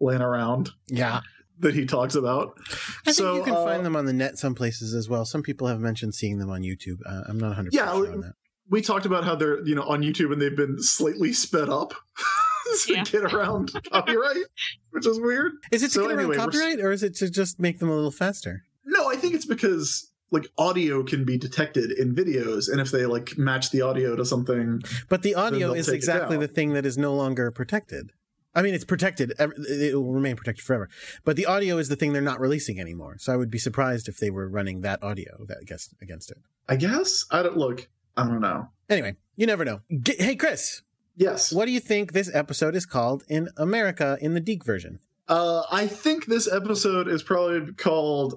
laying 0.00 0.22
around 0.22 0.70
Yeah. 0.88 1.20
that 1.58 1.74
he 1.74 1.86
talks 1.86 2.14
about. 2.14 2.56
I 2.60 3.12
think 3.12 3.16
So, 3.16 3.36
you 3.36 3.42
can 3.42 3.54
uh, 3.54 3.64
find 3.64 3.84
them 3.84 3.96
on 3.96 4.04
the 4.04 4.12
net 4.12 4.38
some 4.38 4.54
places 4.54 4.94
as 4.94 5.08
well. 5.08 5.24
Some 5.24 5.42
people 5.42 5.66
have 5.66 5.80
mentioned 5.80 6.14
seeing 6.14 6.38
them 6.38 6.50
on 6.50 6.62
YouTube. 6.62 6.98
Uh, 7.04 7.22
I'm 7.28 7.38
not 7.38 7.56
100% 7.56 7.68
Yeah, 7.72 7.92
sure 7.94 8.12
on 8.12 8.20
that. 8.20 8.34
We 8.68 8.82
talked 8.82 9.06
about 9.06 9.24
how 9.24 9.36
they're 9.36 9.64
you 9.66 9.74
know 9.76 9.84
on 9.84 10.02
YouTube 10.02 10.32
and 10.32 10.42
they've 10.42 10.56
been 10.56 10.82
slightly 10.82 11.32
sped 11.32 11.68
up 11.68 11.94
to 12.86 12.94
Yeah. 12.94 13.04
get 13.04 13.22
around 13.32 13.72
copyright, 13.92 14.44
which 14.90 15.06
is 15.06 15.20
weird. 15.20 15.52
Is 15.72 15.82
it 15.82 15.88
to 15.88 15.92
So 15.92 16.00
get 16.02 16.10
around 16.10 16.18
anyway, 16.20 16.36
we're- 16.36 16.44
copyright 16.44 16.80
or 16.80 16.92
is 16.92 17.02
it 17.02 17.14
to 17.16 17.30
just 17.30 17.58
make 17.60 17.78
them 17.78 17.88
a 17.90 17.94
little 17.94 18.10
faster? 18.10 18.64
No, 18.84 19.08
I 19.10 19.16
think 19.16 19.34
it's 19.34 19.46
because 19.46 20.10
like 20.30 20.48
audio 20.58 21.02
can 21.04 21.24
be 21.24 21.38
detected 21.38 21.92
in 21.92 22.14
videos, 22.14 22.70
and 22.70 22.80
if 22.80 22.90
they 22.90 23.06
like 23.06 23.36
match 23.38 23.70
the 23.70 23.80
audio 23.82 24.16
to 24.16 24.24
something, 24.24 24.82
But 25.08 25.22
the 25.22 25.34
audio 25.34 25.72
is 25.72 25.88
exactly 25.88 26.36
the 26.36 26.48
thing 26.48 26.72
that 26.72 26.84
is 26.86 26.96
no 26.98 27.14
longer 27.14 27.50
protected. 27.50 28.10
I 28.54 28.62
mean, 28.62 28.72
it's 28.74 28.84
protected. 28.86 29.34
It 29.38 29.94
will 29.94 30.12
remain 30.14 30.34
protected 30.34 30.64
forever. 30.64 30.88
But 31.24 31.36
the 31.36 31.44
audio 31.46 31.76
is 31.76 31.88
the 31.90 31.96
thing 31.96 32.12
they're 32.14 32.22
not 32.22 32.40
releasing 32.40 32.80
anymore. 32.80 33.16
So 33.18 33.32
I 33.32 33.36
would 33.36 33.50
be 33.50 33.58
surprised 33.58 34.08
if 34.08 34.16
they 34.16 34.30
were 34.30 34.48
running 34.48 34.80
that 34.80 35.02
audio 35.02 35.44
that 35.46 35.58
against 35.60 35.94
against 36.00 36.30
it. 36.30 36.38
I 36.68 36.76
guess 36.76 37.24
I 37.30 37.42
don't 37.42 37.56
look. 37.58 37.88
I 38.16 38.24
don't 38.24 38.40
know. 38.40 38.70
Anyway, 38.88 39.16
you 39.36 39.46
never 39.46 39.64
know. 39.64 39.80
G- 40.00 40.16
hey, 40.18 40.36
Chris, 40.36 40.80
Yes, 41.16 41.52
what 41.52 41.64
do 41.66 41.72
you 41.72 41.80
think 41.80 42.12
this 42.12 42.30
episode 42.34 42.74
is 42.76 42.84
called 42.86 43.24
in 43.28 43.48
America 43.56 44.18
in 44.20 44.34
the 44.34 44.40
DiC 44.40 44.64
version? 44.64 45.00
uh, 45.28 45.62
I 45.72 45.86
think 45.86 46.26
this 46.26 46.46
episode 46.50 47.08
is 47.08 47.22
probably 47.22 47.72
called 47.74 48.36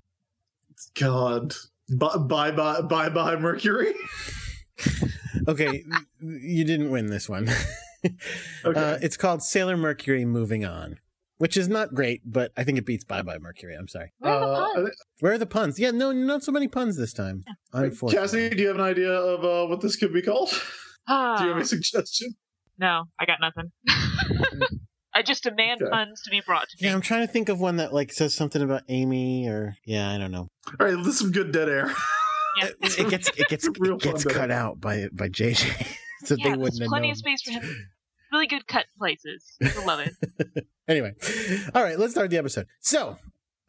God. 0.99 1.53
Bye 1.91 2.17
bye 2.17 2.51
bye 2.51 2.81
bye 2.81 3.09
bye 3.09 3.35
Mercury. 3.35 3.93
Okay, 5.47 5.83
you 6.21 6.63
didn't 6.63 6.89
win 6.91 7.07
this 7.07 7.27
one. 7.29 7.49
Okay. 8.63 8.79
Uh, 8.79 8.97
it's 9.01 9.17
called 9.17 9.43
Sailor 9.43 9.75
Mercury 9.75 10.23
Moving 10.23 10.63
On, 10.63 10.99
which 11.37 11.57
is 11.57 11.67
not 11.67 11.93
great, 11.93 12.21
but 12.25 12.51
I 12.55 12.63
think 12.63 12.77
it 12.77 12.85
beats 12.85 13.03
Bye 13.03 13.23
Bye 13.23 13.39
Mercury. 13.39 13.75
I'm 13.75 13.89
sorry. 13.89 14.13
Where 14.19 14.31
are 14.33 14.39
the 14.39 14.53
Uh, 14.53 14.73
puns? 14.73 14.89
Where 15.19 15.31
are 15.33 15.37
the 15.37 15.45
puns? 15.45 15.79
Yeah, 15.79 15.91
no, 15.91 16.13
not 16.13 16.41
so 16.43 16.53
many 16.53 16.69
puns 16.69 16.95
this 16.97 17.11
time. 17.11 17.43
Unfortunately. 17.73 18.15
Cassie, 18.47 18.55
do 18.55 18.61
you 18.61 18.67
have 18.69 18.77
an 18.77 18.83
idea 18.83 19.11
of 19.11 19.43
uh, 19.43 19.67
what 19.67 19.81
this 19.81 19.97
could 19.97 20.13
be 20.13 20.21
called? 20.21 20.49
do 20.51 20.57
Ah, 21.09 21.43
you 21.43 21.49
have 21.49 21.57
a 21.57 21.65
suggestion? 21.65 22.35
No, 22.79 23.03
I 23.19 23.25
got 23.25 23.39
nothing. 23.41 23.71
I 25.13 25.21
just 25.23 25.43
demand 25.43 25.81
Okay. 25.81 25.89
puns 25.91 26.21
to 26.23 26.29
be 26.29 26.41
brought 26.45 26.67
to 26.69 26.77
me. 26.81 26.87
Yeah, 26.87 26.93
I'm 26.95 27.01
trying 27.01 27.25
to 27.25 27.31
think 27.31 27.49
of 27.49 27.59
one 27.59 27.77
that 27.77 27.93
like 27.93 28.13
says 28.13 28.33
something 28.35 28.61
about 28.61 28.83
Amy 28.89 29.47
or 29.47 29.75
yeah, 29.85 30.09
I 30.11 30.17
don't 30.17 30.31
know. 30.31 30.47
All 30.79 30.85
right, 30.87 30.95
this 30.97 31.07
is 31.07 31.19
some 31.19 31.31
good 31.31 31.51
dead 31.51 31.69
air. 31.69 31.91
Yeah. 32.57 32.69
It, 32.81 32.99
it 32.99 33.09
gets 33.09 33.29
it 33.37 33.47
gets 33.47 33.67
it 33.73 33.99
gets 34.01 34.23
cut 34.25 34.49
though. 34.49 34.55
out 34.55 34.81
by 34.81 35.07
by 35.13 35.29
JJ, 35.29 35.87
so 36.25 36.35
yeah, 36.35 36.49
they 36.49 36.57
wouldn't 36.57 36.81
have 36.81 36.89
plenty 36.89 37.07
known. 37.07 37.11
of 37.11 37.17
space 37.17 37.43
for 37.43 37.51
him. 37.51 37.87
Really 38.33 38.47
good 38.47 38.67
cut 38.67 38.85
places. 38.97 39.45
I 39.63 39.85
love 39.85 39.99
it. 40.01 40.65
Anyway, 40.87 41.13
all 41.75 41.83
right, 41.83 41.97
let's 41.97 42.13
start 42.13 42.31
the 42.31 42.37
episode. 42.39 42.65
So, 42.81 43.17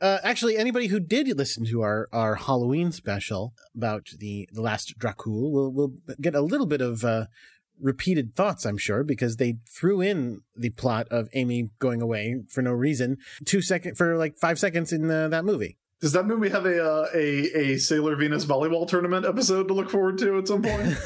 uh, 0.01 0.19
actually, 0.25 0.57
anybody 0.57 0.87
who 0.87 0.99
did 0.99 1.29
listen 1.37 1.67
to 1.67 1.83
our, 1.83 2.09
our 2.11 2.37
Halloween 2.37 2.91
special 2.91 3.53
about 3.77 4.07
the, 4.19 4.49
the 4.51 4.63
last 4.63 4.99
Dracul 4.99 5.53
will 5.53 5.71
will 5.73 5.93
get 6.21 6.35
a 6.35 6.41
little 6.41 6.67
bit 6.67 6.81
of 6.81 7.05
uh, 7.05 7.27
repeated 7.81 8.35
thoughts, 8.35 8.65
I'm 8.65 8.79
sure, 8.79 9.03
because 9.03 9.37
they 9.37 9.59
threw 9.69 10.01
in 10.01 10.43
the 10.57 10.71
plot 10.71 11.09
of 11.11 11.29
Amy 11.33 11.71
going 11.79 12.01
away 12.01 12.43
for 12.49 12.63
no 12.63 12.73
reason 12.73 13.19
two 13.45 13.63
second 13.63 13.97
for 13.97 14.17
like 14.17 14.37
five 14.37 14.59
seconds 14.59 14.93
in 14.93 15.11
uh, 15.11 15.29
that 15.29 15.45
movie. 15.45 15.77
Does 16.01 16.13
that 16.13 16.27
mean 16.27 16.41
we 16.41 16.49
have 16.49 16.65
a 16.65 16.83
uh, 16.83 17.07
a 17.15 17.75
a 17.75 17.77
Sailor 17.77 18.17
Venus 18.17 18.47
volleyball 18.47 18.89
tournament 18.89 19.27
episode 19.27 19.69
to 19.69 19.75
look 19.75 19.91
forward 19.91 20.17
to 20.19 20.39
at 20.39 20.49
some 20.49 20.63
point? 20.63 20.97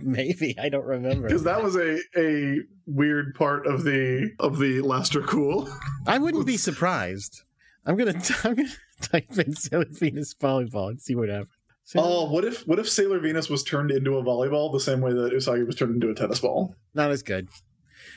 Maybe 0.02 0.54
I 0.58 0.68
don't 0.68 0.84
remember. 0.84 1.28
Because 1.28 1.44
that 1.44 1.62
was 1.62 1.76
a 1.76 1.98
a 2.14 2.58
weird 2.86 3.34
part 3.34 3.66
of 3.66 3.84
the 3.84 4.30
of 4.38 4.58
the 4.58 4.82
last 4.82 5.12
Dracul. 5.12 5.70
I 6.06 6.18
wouldn't 6.18 6.46
be 6.46 6.56
surprised. 6.58 7.42
I'm 7.86 7.96
gonna 7.96 8.20
I'm 8.44 8.54
gonna 8.54 8.68
type 9.00 9.38
in 9.38 9.54
Sailor 9.54 9.86
Venus 9.88 10.34
volleyball 10.34 10.90
and 10.90 11.00
see 11.00 11.14
what 11.14 11.30
happens. 11.30 11.52
Oh, 11.96 12.30
what 12.30 12.44
if 12.44 12.66
what 12.66 12.78
if 12.78 12.88
Sailor 12.88 13.18
Venus 13.18 13.48
was 13.48 13.62
turned 13.64 13.90
into 13.90 14.16
a 14.18 14.22
volleyball 14.22 14.72
the 14.72 14.80
same 14.80 15.00
way 15.00 15.12
that 15.12 15.32
Usagi 15.32 15.66
was 15.66 15.74
turned 15.76 15.94
into 15.94 16.10
a 16.10 16.14
tennis 16.14 16.40
ball? 16.40 16.74
not 16.94 17.10
as 17.10 17.22
good. 17.22 17.48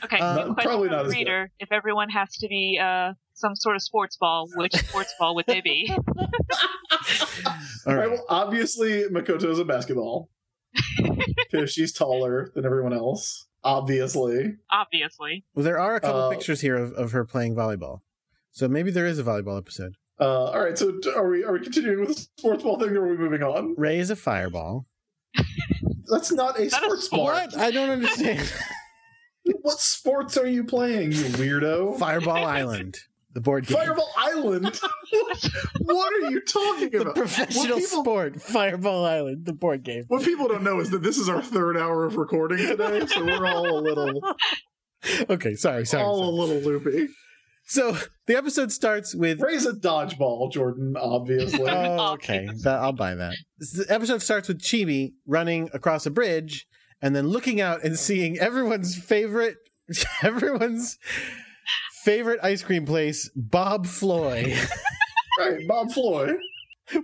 Okay, 0.04 0.18
Uh, 0.20 0.36
Not- 0.48 0.58
probably 0.58 0.90
not 0.90 1.04
the 1.04 1.08
as 1.10 1.14
good. 1.14 1.20
reader. 1.20 1.52
If 1.60 1.72
everyone 1.72 2.10
has 2.10 2.36
to 2.38 2.48
be 2.48 2.80
uh, 2.82 3.14
some 3.34 3.56
sort 3.56 3.76
of 3.76 3.82
sports 3.84 4.18
ball, 4.18 4.48
which 4.56 4.74
sports 4.74 5.14
ball 5.20 5.36
would 5.36 5.46
they 5.48 5.62
be? 5.62 5.90
All 5.92 6.04
All 7.88 7.96
right. 7.96 7.96
right. 7.96 8.10
Well, 8.12 8.26
obviously 8.30 9.04
Makoto's 9.10 9.60
a 9.60 9.66
basketball 9.66 10.30
because 11.38 11.72
she's 11.72 11.92
taller 11.94 12.52
than 12.56 12.66
everyone 12.66 12.94
else. 12.94 13.48
Obviously, 13.64 14.56
Obviously. 14.72 15.44
Well, 15.54 15.64
there 15.64 15.80
are 15.80 15.96
a 15.96 16.00
couple 16.02 16.22
Uh, 16.22 16.30
pictures 16.32 16.62
here 16.62 16.78
of, 16.78 16.94
of 16.94 17.12
her 17.12 17.24
playing 17.26 17.56
volleyball. 17.56 18.00
So 18.52 18.68
maybe 18.68 18.90
there 18.92 19.06
is 19.06 19.20
a 19.20 19.24
volleyball 19.24 19.58
episode. 19.58 19.96
Uh, 20.22 20.46
all 20.52 20.64
right. 20.64 20.78
So 20.78 20.94
are 21.16 21.28
we 21.30 21.44
are 21.44 21.54
we 21.54 21.60
continuing 21.60 22.00
with 22.02 22.10
the 22.16 22.28
sports 22.38 22.64
ball 22.64 22.80
thing, 22.80 22.96
or 22.96 23.04
are 23.04 23.08
we 23.10 23.18
moving 23.18 23.44
on? 23.44 23.76
Ray 23.78 24.00
is 24.00 24.10
a 24.10 24.16
fireball. 24.16 24.86
That's 26.10 26.32
not 26.32 26.60
a 26.60 26.66
that 26.70 26.82
a 26.84 26.86
sports 26.86 27.06
sport? 27.06 27.20
ball. 27.20 27.34
What? 27.48 27.58
I 27.58 27.72
don't 27.72 27.90
understand. 27.90 28.52
What 29.64 29.80
sports 29.80 30.38
are 30.38 30.46
you 30.48 30.64
playing, 30.64 31.12
you 31.14 31.24
weirdo? 31.24 31.98
Fireball 31.98 32.46
Island, 32.46 32.98
the 33.34 33.42
board 33.42 33.66
game. 33.66 33.78
Fireball 33.78 34.10
Island. 34.16 34.80
what 35.82 36.14
are 36.14 36.30
you 36.32 36.42
talking 36.42 36.90
the 36.92 37.02
about? 37.02 37.16
professional 37.16 37.78
people, 37.80 38.02
sport, 38.04 38.42
Fireball 38.42 39.04
Island, 39.06 39.46
the 39.46 39.54
board 39.54 39.84
game. 39.84 40.06
what 40.08 40.24
people 40.24 40.48
don't 40.48 40.64
know 40.64 40.80
is 40.80 40.92
that 40.92 41.02
this 41.02 41.18
is 41.18 41.28
our 41.28 41.42
third 41.42 41.76
hour 41.76 42.06
of 42.06 42.18
recording 42.18 42.60
today, 42.60 43.06
so 43.08 43.26
we're 43.26 43.46
all 43.48 43.68
a 43.68 43.82
little, 43.82 44.22
Okay, 45.30 45.56
sorry, 45.56 45.86
sorry. 45.86 46.04
all 46.04 46.18
sorry. 46.20 46.28
a 46.28 46.32
little 46.32 46.72
loopy. 46.72 47.08
So 47.72 47.96
the 48.28 48.36
episode 48.36 48.74
starts 48.74 49.16
with 49.16 49.40
Raise 49.40 49.66
a 49.66 49.72
dodgeball, 49.72 50.52
Jordan, 50.52 50.98
obviously. 51.00 51.62
Oh, 51.72 51.98
oh, 52.00 52.14
okay. 52.16 52.50
That, 52.64 52.82
I'll 52.82 52.92
buy 52.92 53.16
that. 53.16 53.34
The 53.60 53.86
episode 53.88 54.22
starts 54.22 54.50
with 54.50 54.60
Chibi 54.60 55.14
running 55.26 55.70
across 55.74 56.06
a 56.06 56.12
bridge 56.12 56.68
and 57.02 57.16
then 57.16 57.30
looking 57.30 57.62
out 57.62 57.82
and 57.82 57.98
seeing 57.98 58.38
everyone's 58.38 58.98
favorite, 58.98 59.56
everyone's 60.22 60.98
favorite 62.04 62.42
ice 62.44 62.62
cream 62.62 62.86
place, 62.86 63.32
Bob 63.38 63.88
Floy. 63.88 64.54
right, 65.40 65.66
Bob 65.66 65.94
Floyd. 65.94 66.40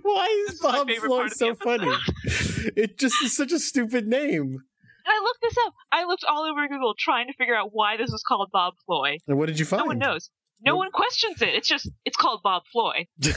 Why 0.02 0.44
is 0.48 0.56
is 0.56 0.60
Bob 0.60 0.86
favorite 0.86 1.08
Floy 1.08 1.28
so 1.28 1.54
funny? 1.54 1.90
It 2.76 2.98
just 2.98 3.14
is 3.24 3.34
such 3.34 3.52
a 3.52 3.58
stupid 3.58 4.06
name. 4.06 4.58
I 5.06 5.20
looked 5.22 5.40
this 5.40 5.56
up. 5.66 5.72
I 5.90 6.04
looked 6.04 6.24
all 6.28 6.44
over 6.44 6.68
Google 6.68 6.92
trying 6.98 7.28
to 7.28 7.32
figure 7.38 7.54
out 7.54 7.70
why 7.72 7.96
this 7.96 8.10
was 8.10 8.22
called 8.22 8.50
Bob 8.52 8.74
Floy. 8.84 9.16
And 9.26 9.38
what 9.38 9.46
did 9.46 9.58
you 9.58 9.64
find? 9.64 9.80
No 9.80 9.86
one 9.86 9.98
knows. 9.98 10.28
No 10.64 10.76
one 10.76 10.90
questions 10.90 11.40
it. 11.42 11.50
It's 11.50 11.68
just 11.68 11.88
it's 12.04 12.16
called 12.16 12.40
Bob 12.42 12.62
Floy. 12.72 13.06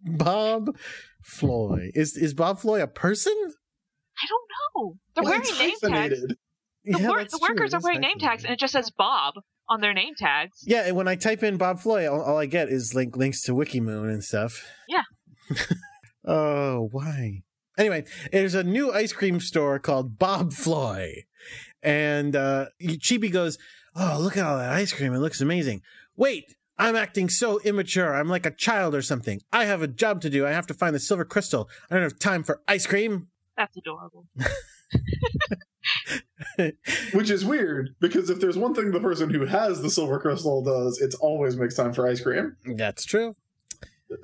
Bob 0.00 0.76
Floy. 1.22 1.90
Is 1.94 2.16
is 2.16 2.34
Bob 2.34 2.58
Floy 2.58 2.82
a 2.82 2.86
person? 2.86 3.34
I 3.42 4.26
don't 4.28 4.48
know. 4.86 4.96
They're 5.14 5.24
Well, 5.24 5.32
wearing 5.40 5.58
name 5.58 5.76
tags. 5.82 6.20
The, 6.20 6.36
Yeah, 6.84 7.08
wor- 7.08 7.24
the 7.24 7.38
workers 7.42 7.74
are 7.74 7.80
wearing 7.80 8.00
name 8.00 8.18
tags, 8.18 8.44
and 8.44 8.52
it 8.52 8.58
just 8.58 8.72
says 8.72 8.90
Bob 8.96 9.34
on 9.68 9.80
their 9.80 9.92
name 9.92 10.14
tags. 10.16 10.58
Yeah, 10.64 10.84
and 10.86 10.96
when 10.96 11.08
I 11.08 11.16
type 11.16 11.42
in 11.42 11.56
Bob 11.56 11.80
Floy, 11.80 12.10
all, 12.10 12.22
all 12.22 12.38
I 12.38 12.46
get 12.46 12.68
is 12.68 12.94
link 12.94 13.16
links 13.16 13.42
to 13.42 13.52
Wikimoon 13.52 14.08
and 14.10 14.22
stuff. 14.24 14.64
Yeah. 14.88 15.02
oh, 16.26 16.88
why? 16.92 17.42
Anyway, 17.78 18.04
there's 18.32 18.54
a 18.54 18.64
new 18.64 18.92
ice 18.92 19.12
cream 19.12 19.38
store 19.40 19.78
called 19.78 20.18
Bob 20.18 20.52
Floy, 20.52 21.24
and 21.82 22.34
uh, 22.34 22.66
Chibi 22.80 23.30
goes, 23.30 23.58
"Oh, 23.96 24.18
look 24.20 24.36
at 24.36 24.44
all 24.44 24.58
that 24.58 24.72
ice 24.72 24.92
cream! 24.92 25.14
It 25.14 25.18
looks 25.18 25.40
amazing." 25.40 25.82
Wait, 26.16 26.54
I'm 26.78 26.96
acting 26.96 27.28
so 27.28 27.60
immature. 27.60 28.14
I'm 28.14 28.28
like 28.28 28.46
a 28.46 28.50
child 28.50 28.94
or 28.94 29.02
something. 29.02 29.40
I 29.52 29.64
have 29.64 29.82
a 29.82 29.88
job 29.88 30.20
to 30.22 30.30
do. 30.30 30.46
I 30.46 30.50
have 30.50 30.66
to 30.68 30.74
find 30.74 30.94
the 30.94 31.00
silver 31.00 31.24
crystal. 31.24 31.68
I 31.90 31.94
don't 31.94 32.02
have 32.02 32.18
time 32.18 32.42
for 32.42 32.62
ice 32.68 32.86
cream. 32.86 33.28
That's 33.56 33.76
adorable. 33.76 34.26
Which 37.12 37.30
is 37.30 37.44
weird 37.44 37.94
because 38.00 38.30
if 38.30 38.40
there's 38.40 38.58
one 38.58 38.74
thing 38.74 38.90
the 38.90 39.00
person 39.00 39.30
who 39.30 39.46
has 39.46 39.82
the 39.82 39.90
silver 39.90 40.18
crystal 40.18 40.62
does, 40.62 41.00
it's 41.00 41.14
always 41.16 41.56
makes 41.56 41.74
time 41.74 41.92
for 41.92 42.06
ice 42.06 42.20
cream. 42.20 42.56
That's 42.64 43.04
true. 43.04 43.34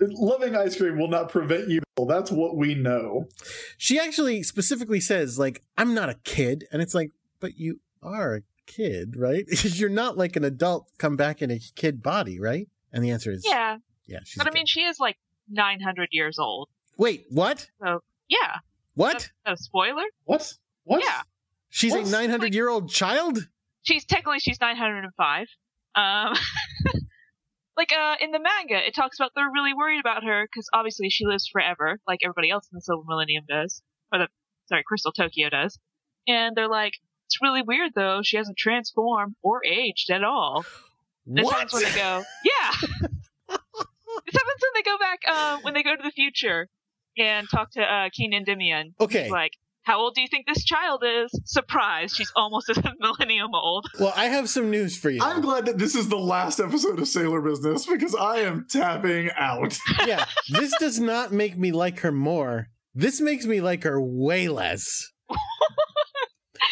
Loving 0.01 0.55
ice 0.55 0.77
cream 0.77 0.99
will 0.99 1.09
not 1.09 1.29
prevent 1.29 1.69
you. 1.69 1.81
That's 2.07 2.31
what 2.31 2.57
we 2.57 2.75
know. 2.75 3.29
She 3.77 3.99
actually 3.99 4.43
specifically 4.43 5.01
says, 5.01 5.39
like, 5.39 5.63
I'm 5.77 5.95
not 5.95 6.09
a 6.09 6.19
kid. 6.25 6.67
And 6.73 6.81
it's 6.83 6.95
like, 6.95 7.11
but 7.41 7.57
you 7.57 7.81
are 8.03 8.37
a 8.37 8.43
kid, 8.67 9.15
right? 9.17 9.45
You're 9.65 9.89
not 9.89 10.17
like 10.17 10.37
an 10.37 10.45
adult 10.45 10.89
come 10.99 11.17
back 11.17 11.43
in 11.43 11.51
a 11.51 11.59
kid 11.77 12.03
body, 12.03 12.39
right? 12.41 12.69
And 12.93 13.03
the 13.05 13.11
answer 13.11 13.31
is 13.31 13.45
Yeah, 13.47 13.79
yeah. 14.07 14.21
She's 14.25 14.39
but 14.39 14.47
I 14.47 14.51
mean, 14.51 14.65
kid. 14.65 14.69
she 14.69 14.81
is 14.83 14.99
like 15.01 15.17
900 15.51 16.09
years 16.13 16.39
old. 16.39 16.69
wait, 16.99 17.25
what? 17.31 17.69
Yeah. 18.29 18.57
What? 18.95 19.31
No 19.47 19.55
spoiler. 19.55 20.05
What? 20.25 20.53
What? 20.85 21.03
Yeah. 21.03 21.23
She's 21.71 21.93
What? 21.93 22.07
a 22.07 22.11
900 22.11 22.55
year 22.55 22.69
old 22.69 22.91
child? 22.91 23.39
She's 23.83 24.05
technically 24.05 24.39
she's 24.39 24.61
905. 24.61 25.47
Um, 25.95 26.35
like 27.77 27.93
uh, 27.93 28.17
in 28.21 28.31
the 28.31 28.39
manga, 28.41 28.87
it 28.87 28.95
talks 28.95 29.19
about 29.19 29.33
they're 29.35 29.51
really 29.53 29.73
worried 29.75 30.01
about 30.01 30.25
her 30.25 30.47
because 30.47 30.69
obviously 30.73 31.09
she 31.11 31.27
lives 31.27 31.49
forever, 31.51 31.99
like 32.07 32.21
everybody 32.23 32.51
else 32.51 32.69
in 32.73 32.77
the 32.77 32.83
Silver 32.83 33.03
Millennium 33.07 33.45
does, 33.49 33.83
or 34.13 34.19
the 34.21 34.29
sorry, 34.69 34.83
Crystal 34.87 35.13
Tokyo 35.13 35.49
does. 35.49 35.79
And 36.29 36.55
they're 36.55 36.69
like, 36.69 36.93
it's 37.33 37.41
really 37.43 37.63
weird 37.63 37.93
though. 37.95 38.21
She 38.23 38.37
hasn't 38.37 38.59
transformed 38.59 39.35
or 39.43 39.65
aged 39.65 40.11
at 40.11 40.23
all. 40.23 40.65
This 41.27 41.45
What? 41.45 41.55
happens 41.55 41.73
when 41.73 41.83
they 41.85 41.95
go, 41.99 42.23
yeah. 42.45 42.71
this 43.49 44.35
happens 44.35 44.61
when 44.61 44.73
they 44.75 44.83
go 44.85 44.99
back, 44.99 45.21
uh, 45.27 45.59
when 45.63 45.73
they 45.75 45.83
go 45.83 45.97
to 45.97 46.03
the 46.03 46.11
future 46.11 46.69
and 47.17 47.49
talk 47.49 47.71
to 47.73 47.83
uh, 47.83 48.11
King 48.11 48.35
Endymion. 48.35 48.95
Okay. 49.01 49.25
He's 49.25 49.33
like, 49.33 49.53
how 49.85 49.99
old 50.01 50.15
do 50.15 50.21
you 50.21 50.29
think 50.29 50.47
this 50.47 50.63
child 50.65 51.03
is? 51.05 51.31
Surprise, 51.45 52.15
she's 52.15 52.31
almost 52.37 52.69
a 52.69 52.95
millennium 53.01 53.55
old. 53.55 53.87
Well, 53.99 54.13
I 54.15 54.27
have 54.27 54.49
some 54.49 54.71
news 54.71 54.97
for 54.97 55.09
you. 55.11 55.21
I'm 55.23 55.41
glad 55.41 55.67
that 55.67 55.79
this 55.79 55.95
is 55.95 56.09
the 56.09 56.19
last 56.19 56.61
episode 56.61 56.99
of 57.01 57.09
Sailor 57.09 57.41
Business 57.41 57.87
because 57.87 58.15
I 58.15 58.41
am 58.41 58.67
tapping 58.69 59.31
out. 59.37 59.77
yeah, 60.07 60.27
this 60.51 60.73
does 60.79 61.01
not 61.01 61.33
make 61.33 61.57
me 61.57 61.73
like 61.73 62.01
her 62.01 62.13
more. 62.13 62.69
This 62.95 63.21
makes 63.21 63.47
me 63.47 63.61
like 63.61 63.85
her 63.85 64.01
way 64.01 64.49
less. 64.49 65.09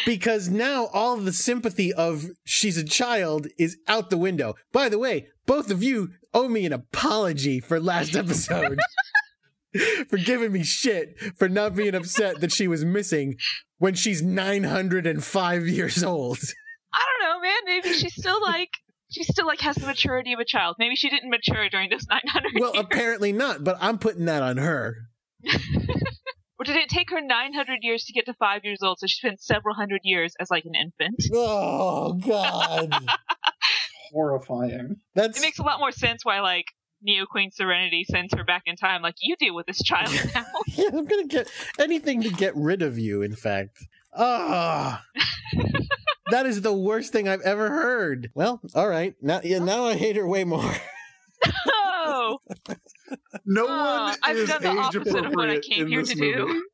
Because 0.05 0.49
now 0.49 0.87
all 0.93 1.17
the 1.17 1.33
sympathy 1.33 1.91
of 1.93 2.25
she's 2.43 2.77
a 2.77 2.83
child 2.83 3.47
is 3.57 3.77
out 3.87 4.09
the 4.09 4.17
window. 4.17 4.55
By 4.71 4.89
the 4.89 4.99
way, 4.99 5.27
both 5.45 5.69
of 5.71 5.83
you 5.83 6.09
owe 6.33 6.47
me 6.47 6.65
an 6.65 6.73
apology 6.73 7.59
for 7.59 7.79
last 7.79 8.15
episode. 8.15 8.79
for 10.09 10.17
giving 10.17 10.51
me 10.51 10.63
shit 10.63 11.17
for 11.37 11.47
not 11.47 11.73
being 11.75 11.95
upset 11.95 12.41
that 12.41 12.51
she 12.51 12.67
was 12.67 12.83
missing 12.83 13.37
when 13.77 13.93
she's 13.93 14.21
905 14.21 15.67
years 15.67 16.03
old. 16.03 16.37
I 16.93 17.05
don't 17.19 17.29
know, 17.29 17.41
man. 17.41 17.57
Maybe 17.65 17.93
she's 17.93 18.13
still 18.15 18.41
like 18.41 18.69
she 19.11 19.23
still 19.23 19.45
like 19.45 19.61
has 19.61 19.75
the 19.77 19.85
maturity 19.87 20.33
of 20.33 20.39
a 20.39 20.45
child. 20.45 20.75
Maybe 20.79 20.95
she 20.95 21.09
didn't 21.09 21.29
mature 21.29 21.69
during 21.69 21.89
those 21.89 22.05
900 22.09 22.51
Well, 22.59 22.73
years. 22.73 22.83
apparently 22.85 23.31
not, 23.31 23.63
but 23.63 23.77
I'm 23.79 23.97
putting 23.97 24.25
that 24.25 24.41
on 24.43 24.57
her. 24.57 24.97
or 26.71 26.73
did 26.73 26.83
it 26.83 26.89
take 26.89 27.09
her 27.09 27.21
900 27.21 27.79
years 27.81 28.05
to 28.05 28.13
get 28.13 28.25
to 28.27 28.33
five 28.33 28.63
years 28.63 28.79
old? 28.81 28.99
So 28.99 29.07
she 29.07 29.17
spent 29.17 29.41
several 29.41 29.75
hundred 29.75 30.01
years 30.03 30.33
as 30.39 30.49
like 30.49 30.63
an 30.65 30.75
infant. 30.75 31.21
Oh 31.33 32.13
god. 32.13 32.93
Horrifying. 34.11 34.97
That's 35.15 35.37
It 35.37 35.41
makes 35.41 35.59
a 35.59 35.63
lot 35.63 35.79
more 35.79 35.91
sense 35.91 36.25
why 36.25 36.41
like 36.41 36.65
Neo 37.01 37.25
Queen 37.25 37.49
Serenity 37.51 38.05
sends 38.09 38.33
her 38.35 38.43
back 38.43 38.63
in 38.65 38.75
time. 38.75 39.01
Like 39.01 39.15
you 39.21 39.35
deal 39.37 39.55
with 39.55 39.65
this 39.65 39.81
child 39.81 40.11
now. 40.35 40.45
Yeah, 40.67 40.89
I'm 40.89 41.05
gonna 41.05 41.27
get 41.27 41.49
anything 41.79 42.21
to 42.23 42.29
get 42.29 42.55
rid 42.55 42.81
of 42.81 42.97
you. 42.99 43.21
In 43.21 43.35
fact, 43.35 43.77
ah, 44.13 45.03
that 46.29 46.45
is 46.45 46.61
the 46.61 46.73
worst 46.73 47.11
thing 47.11 47.27
I've 47.27 47.41
ever 47.41 47.69
heard. 47.69 48.31
Well, 48.33 48.61
all 48.75 48.87
right, 48.87 49.15
now 49.21 49.41
yeah, 49.43 49.59
now 49.59 49.85
I 49.85 49.95
hate 49.95 50.15
her 50.15 50.27
way 50.27 50.43
more. 50.43 50.73
Oh, 52.31 52.75
No 53.45 53.65
Oh, 53.67 54.03
one 54.05 54.15
I've 54.23 54.37
is 54.37 54.49
done 54.49 54.61
the 54.61 54.71
age 54.71 54.77
opposite 54.77 55.25
of 55.25 55.33
what 55.33 55.49
I 55.49 55.55
appropriate 55.55 55.63
came 55.63 55.81
in 55.83 55.87
here 55.89 56.01
this 56.01 56.09
to 56.09 56.15
do. 56.15 56.65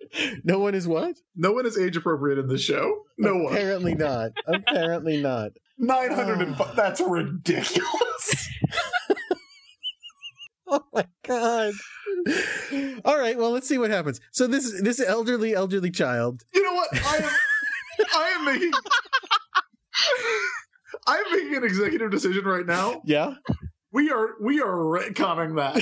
No 0.43 0.59
one 0.59 0.75
is 0.75 0.87
what? 0.87 1.17
No 1.35 1.51
one 1.51 1.65
is 1.65 1.77
age 1.77 1.97
appropriate 1.97 2.39
in 2.39 2.47
this 2.47 2.61
show. 2.61 3.03
No 3.17 3.35
one. 3.35 3.53
Apparently 3.53 3.95
not. 3.95 4.31
Apparently 4.47 5.21
not. 5.21 5.51
905. 5.77 6.59
Ah. 6.59 6.73
That's 6.75 7.01
ridiculous. 7.01 8.49
Oh 10.69 10.83
my 10.93 11.05
god. 11.23 11.73
All 13.05 13.17
right, 13.17 13.37
well, 13.37 13.51
let's 13.51 13.69
see 13.69 13.77
what 13.77 13.89
happens. 13.89 14.19
So 14.31 14.47
this 14.47 14.81
this 14.81 14.99
elderly 14.99 15.55
elderly 15.55 15.91
child. 15.91 16.43
You 16.53 16.61
know 16.61 16.73
what? 16.73 16.89
I 16.93 17.17
am. 17.17 17.29
I 18.13 18.27
am 18.37 18.45
making. 18.45 18.71
I 21.07 21.15
am 21.17 21.31
making 21.31 21.55
an 21.55 21.63
executive 21.63 22.11
decision 22.11 22.43
right 22.43 22.65
now. 22.65 23.01
Yeah, 23.05 23.35
We 23.91 24.11
are 24.11 24.35
we 24.41 24.61
are 24.61 24.75
retconning 24.75 25.55
that. 25.55 25.81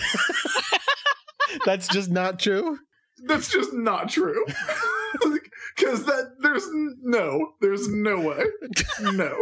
that's 1.66 1.88
just 1.88 2.10
not 2.10 2.40
true. 2.40 2.80
That's 3.26 3.50
just 3.50 3.74
not 3.74 4.10
true. 4.10 4.46
Because 5.76 6.06
that 6.06 6.36
there's 6.42 6.66
no, 7.02 7.54
there's 7.60 7.90
no 7.90 8.20
way, 8.20 8.44
no. 9.02 9.42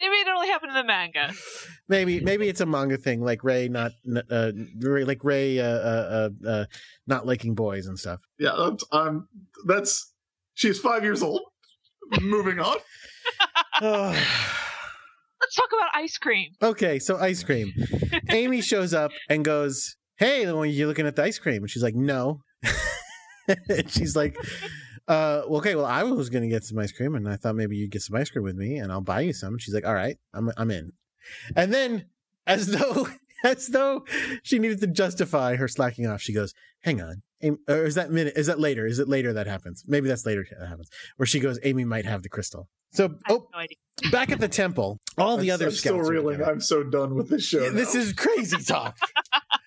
maybe 0.00 0.16
it 0.16 0.28
only 0.28 0.48
happened 0.48 0.70
in 0.70 0.76
the 0.76 0.84
manga. 0.84 1.34
Maybe 1.86 2.20
maybe 2.20 2.48
it's 2.48 2.62
a 2.62 2.66
manga 2.66 2.96
thing, 2.96 3.22
like 3.22 3.44
Ray 3.44 3.68
not 3.68 3.92
uh 4.30 4.52
Ray, 4.80 5.04
like 5.04 5.22
Ray 5.22 5.60
uh, 5.60 5.64
uh 5.64 6.28
uh 6.44 6.48
uh 6.48 6.64
not 7.06 7.26
liking 7.26 7.54
boys 7.54 7.86
and 7.86 7.98
stuff. 7.98 8.20
Yeah, 8.38 8.52
that's, 8.56 8.84
um, 8.90 9.28
that's 9.66 10.14
she's 10.54 10.78
five 10.78 11.04
years 11.04 11.22
old. 11.22 11.42
Moving 12.20 12.58
on. 12.60 12.76
Let's 15.44 15.56
talk 15.56 15.68
about 15.74 15.90
ice 15.92 16.16
cream. 16.16 16.52
okay, 16.62 16.98
so 16.98 17.18
ice 17.18 17.42
cream. 17.42 17.70
Amy 18.30 18.62
shows 18.62 18.94
up 18.94 19.10
and 19.28 19.44
goes, 19.44 19.96
"Hey, 20.16 20.46
the 20.46 20.56
one 20.56 20.70
you 20.70 20.86
looking 20.86 21.06
at 21.06 21.16
the 21.16 21.22
ice 21.22 21.38
cream?" 21.38 21.62
And 21.62 21.70
she's 21.70 21.82
like, 21.82 21.94
"No." 21.94 22.40
and 23.68 23.90
she's 23.90 24.16
like, 24.16 24.34
"Uh, 25.06 25.42
okay. 25.50 25.74
Well, 25.74 25.84
I 25.84 26.02
was 26.04 26.30
gonna 26.30 26.48
get 26.48 26.64
some 26.64 26.78
ice 26.78 26.92
cream, 26.92 27.14
and 27.14 27.28
I 27.28 27.36
thought 27.36 27.56
maybe 27.56 27.76
you'd 27.76 27.90
get 27.90 28.00
some 28.00 28.16
ice 28.16 28.30
cream 28.30 28.42
with 28.42 28.56
me, 28.56 28.78
and 28.78 28.90
I'll 28.90 29.02
buy 29.02 29.20
you 29.20 29.34
some." 29.34 29.52
And 29.52 29.60
she's 29.60 29.74
like, 29.74 29.84
"All 29.84 29.92
right, 29.92 30.16
I'm 30.32 30.50
I'm 30.56 30.70
in." 30.70 30.92
And 31.54 31.74
then, 31.74 32.06
as 32.46 32.68
though 32.68 33.08
as 33.44 33.66
though 33.66 34.06
she 34.42 34.58
needed 34.58 34.80
to 34.80 34.86
justify 34.86 35.56
her 35.56 35.68
slacking 35.68 36.06
off, 36.06 36.22
she 36.22 36.32
goes, 36.32 36.54
"Hang 36.84 37.02
on." 37.02 37.20
Amy, 37.42 37.58
or 37.68 37.84
is 37.84 37.96
that 37.96 38.10
minute? 38.10 38.32
Is 38.34 38.46
that 38.46 38.58
later? 38.58 38.86
Is 38.86 38.98
it 38.98 39.08
later 39.08 39.34
that 39.34 39.46
happens? 39.46 39.84
Maybe 39.86 40.08
that's 40.08 40.24
later 40.24 40.46
that 40.58 40.68
happens. 40.68 40.88
Where 41.18 41.26
she 41.26 41.38
goes, 41.38 41.58
Amy 41.62 41.84
might 41.84 42.06
have 42.06 42.22
the 42.22 42.30
crystal. 42.30 42.70
So, 42.94 43.14
oh, 43.28 43.48
no 43.52 43.66
back 44.10 44.30
at 44.30 44.40
the 44.40 44.48
temple, 44.48 45.00
all 45.18 45.36
the 45.36 45.50
I'm, 45.50 45.54
other 45.54 45.66
I'm 45.66 45.70
still 45.72 45.94
scouts 45.96 46.08
are 46.08 46.12
reeling. 46.12 46.42
I'm 46.42 46.60
so 46.60 46.82
done 46.82 47.14
with 47.14 47.28
this 47.28 47.44
show. 47.44 47.70
This 47.70 47.94
now. 47.94 48.00
is 48.00 48.12
crazy 48.12 48.56
talk. 48.58 48.96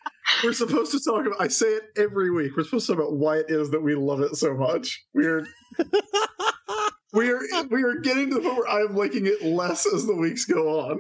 We're 0.44 0.54
supposed 0.54 0.92
to 0.92 1.00
talk 1.00 1.26
about. 1.26 1.42
I 1.42 1.48
say 1.48 1.68
it 1.68 1.84
every 1.98 2.30
week. 2.32 2.56
We're 2.56 2.64
supposed 2.64 2.86
to 2.88 2.94
talk 2.94 3.02
about 3.02 3.14
why 3.18 3.38
it 3.38 3.46
is 3.50 3.72
that 3.72 3.82
we 3.82 3.96
love 3.96 4.20
it 4.22 4.36
so 4.36 4.54
much. 4.54 5.04
We're 5.14 5.48
we 7.14 7.32
are 7.32 7.40
we 7.72 7.84
are 7.84 7.96
getting 7.96 8.30
to 8.30 8.36
the 8.36 8.42
point 8.42 8.58
where 8.58 8.68
I 8.68 8.82
am 8.82 8.96
liking 8.96 9.26
it 9.26 9.42
less 9.44 9.86
as 9.92 10.06
the 10.06 10.16
weeks 10.16 10.46
go 10.46 10.80
on. 10.82 11.00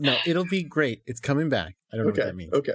no. 0.00 0.12
No, 0.12 0.16
it'll 0.26 0.44
be 0.44 0.62
great. 0.64 1.02
It's 1.06 1.20
coming 1.20 1.48
back. 1.48 1.76
I 1.92 1.96
don't 1.96 2.06
know 2.06 2.12
Okay. 2.12 2.20
what 2.22 2.26
that 2.26 2.36
means. 2.36 2.52
Okay. 2.52 2.72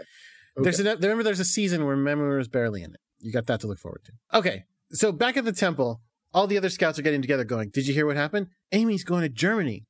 There's 0.56 0.80
Okay. 0.80 0.90
an, 0.90 1.00
remember 1.00 1.24
there's 1.24 1.40
a 1.40 1.46
season 1.46 1.86
where 1.86 1.96
Mamoru 1.96 2.40
is 2.40 2.48
barely 2.48 2.82
in 2.84 2.94
it. 2.94 3.00
You 3.20 3.32
got 3.32 3.46
that 3.48 3.60
to 3.62 3.68
look 3.68 3.80
forward 3.80 4.02
to. 4.06 4.38
Okay, 4.38 4.64
so 4.92 5.12
back 5.12 5.38
at 5.38 5.46
the 5.46 5.52
temple, 5.52 6.02
all 6.34 6.48
the 6.48 6.58
other 6.58 6.70
scouts 6.70 6.98
are 7.00 7.04
getting 7.04 7.22
together, 7.22 7.44
going, 7.44 7.70
"Did 7.70 7.88
you 7.88 7.94
hear 7.94 8.06
what 8.06 8.18
happened? 8.18 8.48
Amy's 8.72 9.04
going 9.04 9.22
to 9.22 9.30
Germany." 9.30 9.86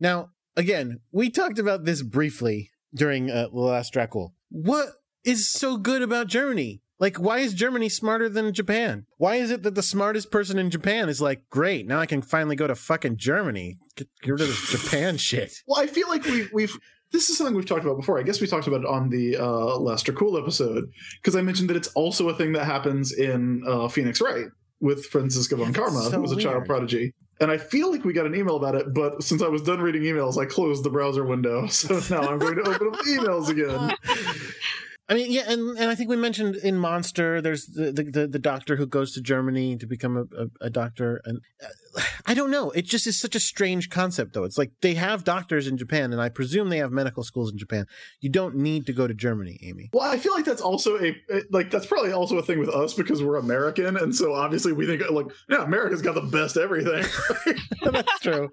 Now, 0.00 0.30
again, 0.56 1.00
we 1.10 1.30
talked 1.30 1.58
about 1.58 1.84
this 1.84 2.02
briefly 2.02 2.70
during 2.94 3.30
uh, 3.30 3.48
the 3.52 3.60
last 3.60 3.94
Dracul. 3.94 4.32
What 4.50 4.88
is 5.24 5.48
so 5.50 5.76
good 5.76 6.02
about 6.02 6.26
Germany? 6.26 6.82
Like, 6.98 7.16
why 7.16 7.38
is 7.38 7.54
Germany 7.54 7.88
smarter 7.88 8.28
than 8.28 8.52
Japan? 8.54 9.06
Why 9.16 9.36
is 9.36 9.50
it 9.50 9.64
that 9.64 9.74
the 9.74 9.82
smartest 9.82 10.30
person 10.30 10.56
in 10.58 10.70
Japan 10.70 11.08
is 11.08 11.20
like, 11.20 11.48
great, 11.50 11.86
now 11.86 11.98
I 11.98 12.06
can 12.06 12.22
finally 12.22 12.54
go 12.54 12.68
to 12.68 12.76
fucking 12.76 13.16
Germany? 13.16 13.78
Get, 13.96 14.08
get 14.22 14.30
rid 14.30 14.42
of 14.42 14.48
this 14.48 14.70
Japan 14.70 15.16
shit. 15.18 15.52
Well, 15.66 15.80
I 15.82 15.86
feel 15.86 16.08
like 16.08 16.24
we, 16.24 16.48
we've. 16.52 16.76
This 17.10 17.28
is 17.28 17.36
something 17.36 17.54
we've 17.54 17.66
talked 17.66 17.84
about 17.84 17.96
before. 17.96 18.18
I 18.18 18.22
guess 18.22 18.40
we 18.40 18.46
talked 18.46 18.68
about 18.68 18.82
it 18.82 18.86
on 18.86 19.10
the 19.10 19.36
uh, 19.36 19.76
Lester 19.78 20.12
Cool 20.12 20.38
episode 20.38 20.84
because 21.20 21.36
I 21.36 21.42
mentioned 21.42 21.68
that 21.68 21.76
it's 21.76 21.88
also 21.88 22.28
a 22.30 22.34
thing 22.34 22.52
that 22.52 22.64
happens 22.64 23.12
in 23.12 23.62
uh, 23.66 23.88
Phoenix 23.88 24.20
Wright 24.20 24.46
with 24.82 25.06
Franziska 25.06 25.56
von 25.56 25.72
Karma, 25.72 26.02
so 26.02 26.10
who 26.10 26.20
was 26.20 26.32
a 26.32 26.36
child 26.36 26.56
weird. 26.56 26.66
prodigy. 26.66 27.14
And 27.40 27.50
I 27.50 27.56
feel 27.56 27.90
like 27.90 28.04
we 28.04 28.12
got 28.12 28.26
an 28.26 28.34
email 28.34 28.56
about 28.56 28.74
it, 28.74 28.92
but 28.92 29.22
since 29.22 29.42
I 29.42 29.48
was 29.48 29.62
done 29.62 29.80
reading 29.80 30.02
emails, 30.02 30.36
I 30.36 30.44
closed 30.44 30.84
the 30.84 30.90
browser 30.90 31.24
window. 31.24 31.66
So 31.70 32.00
now 32.10 32.28
I'm 32.28 32.38
going 32.38 32.56
to 32.56 32.62
open 32.62 32.88
up 32.88 32.92
the 32.94 33.18
emails 33.18 33.48
again. 33.48 33.96
I 35.12 35.14
mean, 35.14 35.30
yeah, 35.30 35.42
and, 35.46 35.76
and 35.78 35.90
I 35.90 35.94
think 35.94 36.08
we 36.08 36.16
mentioned 36.16 36.56
in 36.56 36.78
Monster, 36.78 37.42
there's 37.42 37.66
the, 37.66 37.92
the, 37.92 38.02
the, 38.02 38.26
the 38.26 38.38
doctor 38.38 38.76
who 38.76 38.86
goes 38.86 39.12
to 39.12 39.20
Germany 39.20 39.76
to 39.76 39.86
become 39.86 40.16
a, 40.16 40.22
a, 40.44 40.48
a 40.62 40.70
doctor. 40.70 41.20
And 41.26 41.40
uh, 41.62 42.00
I 42.24 42.32
don't 42.32 42.50
know. 42.50 42.70
It 42.70 42.86
just 42.86 43.06
is 43.06 43.20
such 43.20 43.34
a 43.34 43.40
strange 43.40 43.90
concept, 43.90 44.32
though. 44.32 44.44
It's 44.44 44.56
like 44.56 44.70
they 44.80 44.94
have 44.94 45.22
doctors 45.22 45.66
in 45.66 45.76
Japan, 45.76 46.14
and 46.14 46.22
I 46.22 46.30
presume 46.30 46.70
they 46.70 46.78
have 46.78 46.92
medical 46.92 47.22
schools 47.24 47.52
in 47.52 47.58
Japan. 47.58 47.84
You 48.22 48.30
don't 48.30 48.56
need 48.56 48.86
to 48.86 48.94
go 48.94 49.06
to 49.06 49.12
Germany, 49.12 49.58
Amy. 49.62 49.90
Well, 49.92 50.10
I 50.10 50.16
feel 50.16 50.32
like 50.32 50.46
that's 50.46 50.62
also 50.62 50.98
a 50.98 51.14
like 51.50 51.70
that's 51.70 51.84
probably 51.84 52.12
also 52.12 52.38
a 52.38 52.42
thing 52.42 52.58
with 52.58 52.70
us 52.70 52.94
because 52.94 53.22
we're 53.22 53.36
American, 53.36 53.98
and 53.98 54.16
so 54.16 54.32
obviously 54.32 54.72
we 54.72 54.86
think 54.86 55.02
like 55.10 55.26
yeah, 55.50 55.62
America's 55.62 56.00
got 56.00 56.14
the 56.14 56.22
best 56.22 56.56
everything. 56.56 57.04
That's 57.82 58.20
true. 58.20 58.50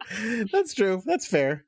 That's 0.51 0.73
true. 0.73 1.01
That's 1.05 1.25
fair. 1.25 1.65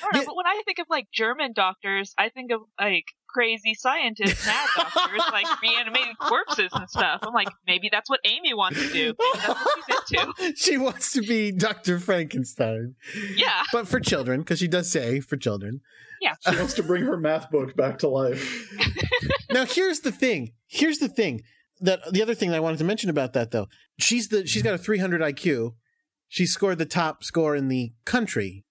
I 0.00 0.04
don't 0.04 0.12
know, 0.12 0.20
Yeah. 0.20 0.24
but 0.26 0.36
when 0.36 0.46
I 0.46 0.62
think 0.64 0.78
of 0.78 0.86
like 0.90 1.06
German 1.12 1.52
doctors, 1.54 2.14
I 2.18 2.28
think 2.30 2.50
of 2.50 2.62
like 2.80 3.04
crazy 3.36 3.74
scientists, 3.74 4.46
mad 4.46 4.66
doctors, 4.74 5.20
like 5.30 5.46
reanimating 5.62 6.14
corpses 6.18 6.70
and 6.72 6.88
stuff. 6.88 7.20
I'm 7.22 7.34
like, 7.34 7.48
maybe 7.66 7.90
that's 7.92 8.08
what 8.08 8.20
Amy 8.24 8.54
wants 8.54 8.80
to 8.80 8.90
do. 8.90 9.14
Maybe 9.18 9.46
that's 9.46 9.48
what 9.48 9.84
she's 10.08 10.18
into. 10.18 10.56
she 10.56 10.78
wants 10.78 11.12
to 11.12 11.20
be 11.20 11.52
Dr. 11.52 11.98
Frankenstein, 11.98 12.94
Yeah, 13.34 13.62
but 13.74 13.86
for 13.86 14.00
children, 14.00 14.40
because 14.40 14.58
she 14.58 14.68
does 14.68 14.90
say 14.90 15.20
for 15.20 15.36
children. 15.36 15.82
Yeah. 16.22 16.32
She 16.48 16.56
wants 16.56 16.72
to 16.74 16.82
bring 16.82 17.02
her 17.02 17.18
math 17.18 17.50
book 17.50 17.76
back 17.76 17.98
to 17.98 18.08
life. 18.08 18.72
now 19.50 19.66
here's 19.66 20.00
the 20.00 20.12
thing 20.12 20.52
here's 20.66 20.98
the 20.98 21.08
thing 21.08 21.42
that 21.80 22.00
the 22.10 22.22
other 22.22 22.34
thing 22.34 22.52
i 22.52 22.60
wanted 22.60 22.78
to 22.78 22.84
mention 22.84 23.10
about 23.10 23.32
that 23.34 23.50
though 23.50 23.66
she's 23.98 24.28
the 24.28 24.46
she's 24.46 24.62
got 24.62 24.74
a 24.74 24.78
300 24.78 25.20
iq 25.20 25.74
she 26.28 26.46
scored 26.46 26.78
the 26.78 26.86
top 26.86 27.22
score 27.22 27.54
in 27.54 27.68
the 27.68 27.92
country 28.04 28.64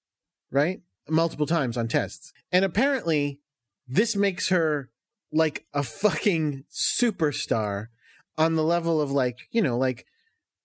right 0.51 0.81
multiple 1.07 1.45
times 1.45 1.77
on 1.77 1.87
tests 1.87 2.33
and 2.51 2.65
apparently 2.65 3.39
this 3.87 4.15
makes 4.15 4.49
her 4.49 4.89
like 5.31 5.65
a 5.73 5.83
fucking 5.83 6.63
superstar 6.71 7.87
on 8.37 8.55
the 8.55 8.63
level 8.63 9.01
of 9.01 9.11
like 9.11 9.47
you 9.51 9.61
know 9.61 9.77
like 9.77 10.05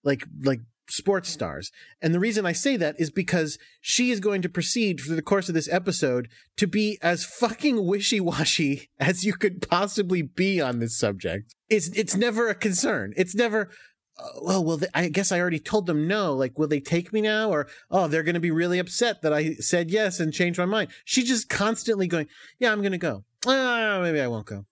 like 0.05 0.25
like 0.43 0.61
sports 0.89 1.29
stars. 1.29 1.71
And 2.03 2.15
the 2.15 2.21
reason 2.21 2.45
i 2.45 2.53
say 2.53 2.77
that 2.77 2.97
is 2.99 3.11
because 3.11 3.59
she 3.81 4.11
is 4.11 4.21
going 4.21 4.43
to 4.43 4.49
proceed 4.49 5.01
through 5.01 5.17
the 5.17 5.23
course 5.23 5.49
of 5.49 5.55
this 5.55 5.69
episode 5.69 6.29
to 6.57 6.67
be 6.67 6.99
as 7.03 7.25
fucking 7.25 7.87
wishy-washy 7.87 8.91
as 8.99 9.25
you 9.25 9.33
could 9.35 9.69
possibly 9.69 10.23
be 10.23 10.61
on 10.61 10.79
this 10.79 10.99
subject. 10.99 11.55
It's 11.69 11.89
it's 11.91 12.17
never 12.17 12.49
a 12.49 12.55
concern. 12.55 13.13
It's 13.17 13.35
never 13.35 13.71
well 14.43 14.65
will 14.65 14.77
they, 14.79 14.87
i 14.95 15.09
guess 15.09 15.31
i 15.33 15.39
already 15.41 15.59
told 15.59 15.87
them 15.87 16.07
no 16.09 16.35
like 16.35 16.59
will 16.59 16.69
they 16.69 16.81
take 16.81 17.13
me 17.13 17.21
now 17.21 17.51
or 17.51 17.67
oh 17.91 18.07
they're 18.09 18.23
going 18.23 18.35
to 18.35 18.41
be 18.41 18.51
really 18.51 18.79
upset 18.79 19.23
that 19.23 19.33
i 19.33 19.55
said 19.55 19.91
yes 19.91 20.21
and 20.21 20.33
changed 20.33 20.59
my 20.59 20.65
mind 20.65 20.89
she's 21.05 21.29
just 21.29 21.49
constantly 21.49 22.07
going 22.07 22.27
yeah 22.59 22.73
i'm 22.73 22.81
going 22.83 22.93
to 22.93 22.99
go 22.99 23.25
uh, 23.47 24.01
maybe 24.03 24.21
i 24.21 24.27
won't 24.27 24.47
go 24.47 24.65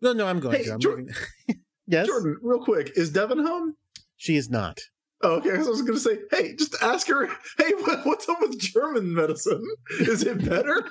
No, 0.00 0.12
no 0.12 0.26
i'm 0.26 0.40
going 0.40 0.56
Hey, 0.56 0.64
to 0.64 0.74
I'm 0.74 0.80
Jor- 0.80 0.96
moving. 0.98 1.14
yes 1.86 2.06
Jordan, 2.06 2.38
real 2.42 2.62
quick, 2.64 2.92
is 2.96 3.10
Devin 3.10 3.38
home? 3.44 3.76
she 4.16 4.36
is 4.36 4.48
not 4.50 4.78
Oh, 5.24 5.34
okay, 5.36 5.50
so 5.50 5.66
I 5.66 5.70
was 5.70 5.82
going 5.82 5.94
to 5.94 6.00
say, 6.00 6.18
hey, 6.32 6.56
just 6.56 6.74
ask 6.82 7.06
her. 7.06 7.28
Hey, 7.56 7.70
what, 7.82 8.04
what's 8.04 8.28
up 8.28 8.40
with 8.40 8.58
German 8.58 9.14
medicine? 9.14 9.62
Is 10.00 10.24
it 10.24 10.44
better? 10.44 10.82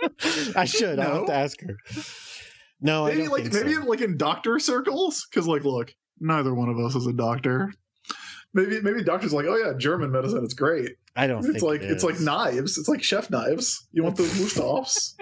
i 0.54 0.64
should 0.64 1.00
i'll 1.00 1.16
have 1.16 1.26
to 1.26 1.34
ask 1.34 1.60
her 1.62 1.76
no 2.80 3.06
i 3.06 3.10
maybe 3.10 3.22
don't 3.22 3.32
like 3.32 3.42
think 3.42 3.54
maybe 3.54 3.74
so. 3.74 3.80
in, 3.82 3.86
like 3.88 4.00
in 4.00 4.16
doctor 4.16 4.60
circles, 4.60 5.26
because 5.28 5.48
like, 5.48 5.64
look, 5.64 5.92
neither 6.20 6.54
one 6.54 6.68
of 6.68 6.78
us 6.78 6.94
is 6.94 7.06
a 7.06 7.12
doctor. 7.12 7.72
Maybe 8.52 8.80
maybe 8.80 9.04
doctors 9.04 9.32
like, 9.32 9.46
oh 9.46 9.56
yeah, 9.56 9.72
German 9.76 10.10
medicine, 10.10 10.42
it's 10.44 10.54
great. 10.54 10.96
i 11.14 11.26
don't 11.26 11.44
It's 11.46 11.62
like 11.62 11.82
it 11.82 11.90
it's 11.90 12.02
like 12.04 12.20
knives. 12.20 12.78
It's 12.78 12.88
like 12.88 13.02
chef 13.02 13.30
knives. 13.30 13.86
You 13.92 14.02
want 14.02 14.16
those 14.16 14.32
Wüsthofs? 14.32 15.14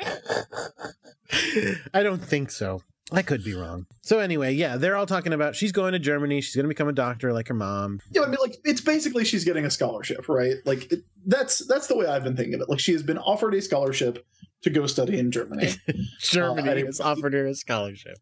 I 1.92 2.02
don't 2.02 2.22
think 2.24 2.50
so. 2.50 2.82
I 3.10 3.22
could 3.22 3.42
be 3.42 3.54
wrong. 3.54 3.86
So 4.02 4.18
anyway, 4.18 4.52
yeah, 4.54 4.76
they're 4.76 4.96
all 4.96 5.06
talking 5.06 5.32
about 5.32 5.56
she's 5.56 5.72
going 5.72 5.92
to 5.92 5.98
Germany. 5.98 6.40
She's 6.42 6.54
going 6.54 6.64
to 6.64 6.68
become 6.68 6.88
a 6.88 6.92
doctor 6.92 7.32
like 7.32 7.48
her 7.48 7.54
mom. 7.54 8.00
Yeah, 8.10 8.22
I 8.22 8.26
mean, 8.26 8.36
like 8.40 8.56
it's 8.64 8.80
basically 8.82 9.24
she's 9.24 9.44
getting 9.44 9.64
a 9.64 9.70
scholarship, 9.70 10.28
right? 10.28 10.56
Like 10.66 10.92
it, 10.92 11.04
that's 11.26 11.66
that's 11.66 11.86
the 11.86 11.96
way 11.96 12.06
I've 12.06 12.24
been 12.24 12.36
thinking 12.36 12.54
of 12.54 12.60
it. 12.60 12.68
Like 12.68 12.80
she 12.80 12.92
has 12.92 13.02
been 13.02 13.18
offered 13.18 13.54
a 13.54 13.62
scholarship 13.62 14.26
to 14.62 14.70
go 14.70 14.86
study 14.86 15.18
in 15.18 15.30
Germany. 15.30 15.70
Germany 16.20 16.82
Uh, 16.82 16.86
has 16.86 17.00
offered 17.00 17.32
her 17.32 17.46
a 17.46 17.54
scholarship. 17.54 18.18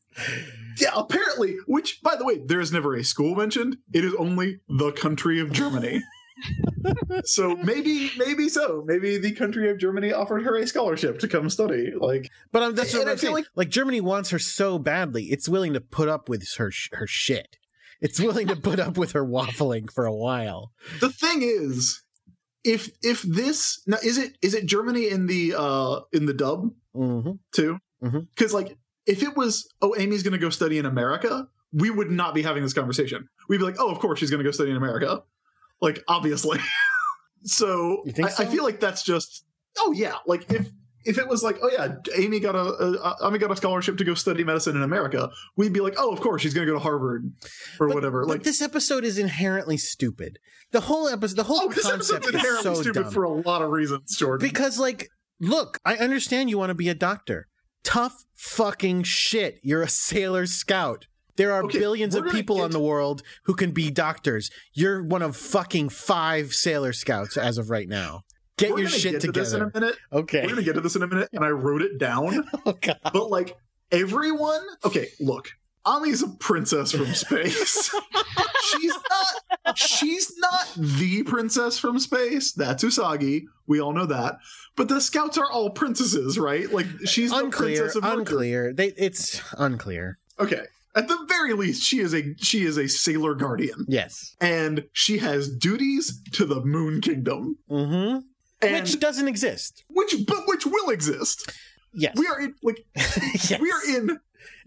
yeah, 0.79 0.90
apparently. 0.94 1.57
Which, 1.66 2.01
by 2.03 2.14
the 2.16 2.25
way, 2.25 2.38
there 2.44 2.61
is 2.61 2.70
never 2.72 2.94
a 2.94 3.03
school 3.03 3.35
mentioned. 3.35 3.79
It 3.92 4.05
is 4.05 4.14
only 4.18 4.61
the 4.68 4.92
country 4.92 5.40
of 5.40 5.51
Germany. 5.51 6.03
so 7.25 7.57
maybe, 7.57 8.11
maybe 8.16 8.49
so. 8.49 8.83
Maybe 8.87 9.18
the 9.18 9.33
country 9.33 9.70
of 9.70 9.79
Germany 9.79 10.12
offered 10.12 10.42
her 10.42 10.57
a 10.57 10.66
scholarship 10.66 11.18
to 11.20 11.29
come 11.29 11.49
study. 11.51 11.92
Like, 11.99 12.31
But 12.53 12.62
um, 12.62 12.75
that's 12.75 12.94
what 12.94 13.09
I'm 13.09 13.16
saying. 13.18 13.35
Like, 13.35 13.46
like- 13.55 13.68
Germany 13.70 14.01
wants 14.01 14.31
her 14.31 14.38
so 14.38 14.79
badly, 14.79 15.25
it's 15.25 15.49
willing 15.49 15.72
to 15.72 15.81
put 15.81 16.09
up 16.09 16.29
with 16.29 16.46
her 16.59 16.70
sh- 16.70 16.90
her 16.92 17.07
shit. 17.07 17.57
It's 18.01 18.20
willing 18.20 18.46
to 18.49 18.57
put 18.57 18.79
up 18.79 18.99
with 18.99 19.12
her 19.12 19.25
waffling 19.25 19.90
for 19.90 20.05
a 20.05 20.14
while. 20.14 20.72
the 21.01 21.09
thing 21.11 21.40
is, 21.42 22.03
if 22.62 22.90
if 23.03 23.22
this 23.22 23.81
now 23.87 23.96
is 24.05 24.18
it 24.18 24.37
is 24.42 24.53
it 24.55 24.66
Germany 24.66 25.09
in 25.09 25.27
the 25.27 25.55
uh 25.57 26.01
in 26.12 26.27
the 26.27 26.35
dub 26.35 26.70
hmm 26.94 27.33
too? 27.53 27.79
Because 28.03 28.53
like 28.53 28.77
if 29.07 29.22
it 29.22 29.37
was 29.37 29.68
oh 29.81 29.94
Amy's 29.96 30.22
going 30.22 30.33
to 30.33 30.38
go 30.38 30.51
study 30.51 30.77
in 30.79 30.85
America, 30.85 31.49
we 31.72 31.90
would 31.90 32.11
not 32.11 32.35
be 32.35 32.42
having 32.42 32.62
this 32.62 32.75
conversation. 32.75 33.29
We'd 33.49 33.59
be 33.59 33.64
like, 33.64 33.77
oh, 33.79 33.90
of 33.90 33.99
course 33.99 34.18
she's 34.18 34.31
going 34.31 34.38
to 34.42 34.44
go 34.44 34.51
study 34.51 34.70
in 34.70 34.77
America, 34.77 35.22
like 35.81 36.03
obviously. 36.09 36.59
so, 37.45 38.03
You 38.05 38.12
think 38.12 38.29
I, 38.39 38.45
I 38.45 38.47
feel 38.47 38.65
like 38.65 38.81
that's 38.81 39.03
just 39.03 39.45
oh 39.79 39.93
yeah, 39.93 40.15
like 40.27 40.51
if. 40.53 40.69
If 41.09 41.19
it 41.19 41.29
was 41.29 41.41
like, 41.45 41.57
oh 41.62 41.71
yeah, 41.73 41.95
Amy 42.17 42.41
got 42.41 42.57
a, 42.57 42.59
a 42.62 43.29
Amy 43.29 43.39
got 43.39 43.53
a 43.53 43.57
scholarship 43.57 43.97
to 43.99 44.03
go 44.05 44.15
study 44.15 44.43
medicine 44.43 44.75
in 44.75 44.83
America, 44.83 45.31
we'd 45.57 45.73
be 45.73 45.79
like, 45.79 45.95
oh, 45.99 46.12
of 46.12 46.21
course 46.21 46.43
she's 46.43 46.53
going 46.53 46.67
to 46.67 46.73
go 46.73 46.77
to 46.77 46.83
Harvard 46.83 47.33
or 47.79 47.87
But, 47.87 47.95
whatever. 47.95 48.23
but 48.27 48.29
like, 48.33 48.43
this 48.43 48.61
episode 48.61 49.05
is 49.05 49.17
inherently 49.17 49.77
stupid. 49.77 50.41
The 50.73 50.81
whole 50.81 51.09
episode, 51.09 51.37
the 51.37 51.45
whole 51.45 51.61
oh, 51.62 51.69
this 51.69 51.89
concept 51.89 52.25
is 52.27 52.35
inherently 52.35 52.75
so 52.75 52.83
stupid 52.83 53.03
dumb. 53.05 53.12
for 53.12 53.23
a 53.23 53.31
lot 53.31 53.62
of 53.62 53.71
reasons, 53.71 54.17
Jordan. 54.17 54.45
Because, 54.45 54.81
like, 54.81 55.09
look, 55.39 55.79
I 55.85 55.95
understand 55.95 56.51
you 56.51 56.59
want 56.59 56.71
to 56.71 56.75
be 56.75 56.89
a 56.89 56.95
doctor. 56.95 57.47
Tough 57.85 58.25
fucking 58.35 59.05
shit. 59.05 59.61
You're 59.62 59.83
a 59.83 59.89
sailor 59.89 60.47
scout. 60.47 61.07
There 61.37 61.53
are 61.53 61.62
Okay, 61.64 61.79
billions 61.79 62.14
of 62.14 62.27
people 62.31 62.57
get- 62.57 62.64
on 62.64 62.70
the 62.70 62.81
world 62.81 63.22
who 63.44 63.55
can 63.55 63.72
be 63.72 63.90
doctors. 63.90 64.51
You're 64.75 65.03
one 65.03 65.22
of 65.22 65.37
fucking 65.37 65.90
five 65.90 66.53
sailor 66.55 66.92
scouts 66.92 67.37
as 67.37 67.59
of 67.59 67.70
right 67.70 67.88
now. 67.88 68.22
Get 68.59 68.72
We're 68.72 68.81
your 68.81 68.88
shit 68.88 69.12
get 69.12 69.20
to 69.22 69.33
this 69.33 69.53
in 69.53 69.61
a 69.62 69.70
minute. 69.75 69.96
Okay. 70.12 70.42
We're 70.42 70.49
gonna 70.51 70.62
get 70.62 70.75
to 70.77 70.81
this 70.81 70.96
in 70.96 71.03
a 71.03 71.07
minute, 71.07 71.29
and 71.33 71.44
I 71.44 71.49
wrote 71.51 71.83
it 71.83 71.99
down. 71.99 72.49
Oh, 72.66 72.72
God. 72.81 72.99
But 73.12 73.29
like 73.31 73.55
everyone, 73.92 74.61
okay, 74.85 75.09
look, 75.20 75.51
Ami's 75.87 76.22
a 76.22 76.29
princess 76.40 76.90
from 76.92 77.07
space. 77.14 77.94
she's 78.64 78.94
not. 79.11 79.77
She's 79.79 80.33
not 80.38 80.72
the 80.77 81.22
princess 81.25 81.79
from 81.79 81.99
space. 81.99 82.53
That's 82.53 82.83
Usagi. 82.83 83.42
We 83.66 83.81
all 83.81 83.92
know 83.92 84.07
that. 84.07 84.38
But 84.77 84.88
the 84.88 85.01
scouts 85.01 85.37
are 85.38 85.51
all 85.51 85.70
princesses, 85.70 86.38
right? 86.38 86.70
Like 86.72 86.87
she's 87.05 87.31
the 87.31 87.37
Unclear. 87.38 87.77
princess 87.81 87.96
of 87.96 88.03
Mercury. 88.05 88.20
Unclear. 88.20 88.72
They, 88.72 88.87
it's 88.96 89.40
unclear. 89.59 90.18
Okay. 90.38 90.62
At 90.97 91.09
the 91.09 91.25
very 91.29 91.53
least, 91.53 91.83
she 91.83 92.01
is 92.01 92.15
a 92.15 92.35
she 92.39 92.65
is 92.65 92.77
a 92.79 92.89
sailor 92.89 93.35
guardian, 93.35 93.85
Yes. 93.87 94.35
and 94.41 94.85
she 94.93 95.19
has 95.19 95.49
duties 95.49 96.21
to 96.33 96.45
the 96.47 96.61
Moon 96.65 97.01
Kingdom, 97.03 97.59
Mm-hmm. 97.71 98.19
and 98.63 98.73
Which 98.75 98.99
doesn't 98.99 99.29
exist. 99.29 99.85
which 99.91 100.15
but 100.27 100.45
which 100.49 100.65
will 100.67 100.89
exist. 100.91 101.53
Yes. 101.93 102.15
We 102.17 102.27
are 102.27 102.41
in 102.41 102.55
like 102.63 102.85
yes. 102.97 103.61
we 103.61 103.71
are 103.71 103.97
in 103.97 104.19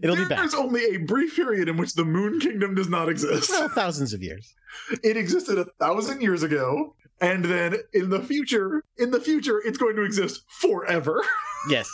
It'll 0.02 0.16
be 0.16 0.24
back. 0.24 0.38
There's 0.38 0.54
only 0.54 0.94
a 0.94 0.98
brief 0.98 1.34
period 1.36 1.68
in 1.68 1.76
which 1.76 1.94
the 1.94 2.04
Moon 2.04 2.38
Kingdom 2.40 2.74
does 2.74 2.88
not 2.88 3.08
exist. 3.08 3.50
Well, 3.50 3.68
thousands 3.68 4.12
of 4.12 4.22
years. 4.22 4.54
It 5.02 5.16
existed 5.16 5.58
a 5.58 5.64
thousand 5.78 6.20
years 6.22 6.42
ago, 6.42 6.94
and 7.20 7.44
then 7.44 7.76
in 7.92 8.10
the 8.10 8.20
future, 8.20 8.84
in 8.98 9.10
the 9.10 9.20
future, 9.20 9.60
it's 9.64 9.78
going 9.78 9.96
to 9.96 10.02
exist 10.04 10.42
forever. 10.60 11.22
Yes. 11.68 11.90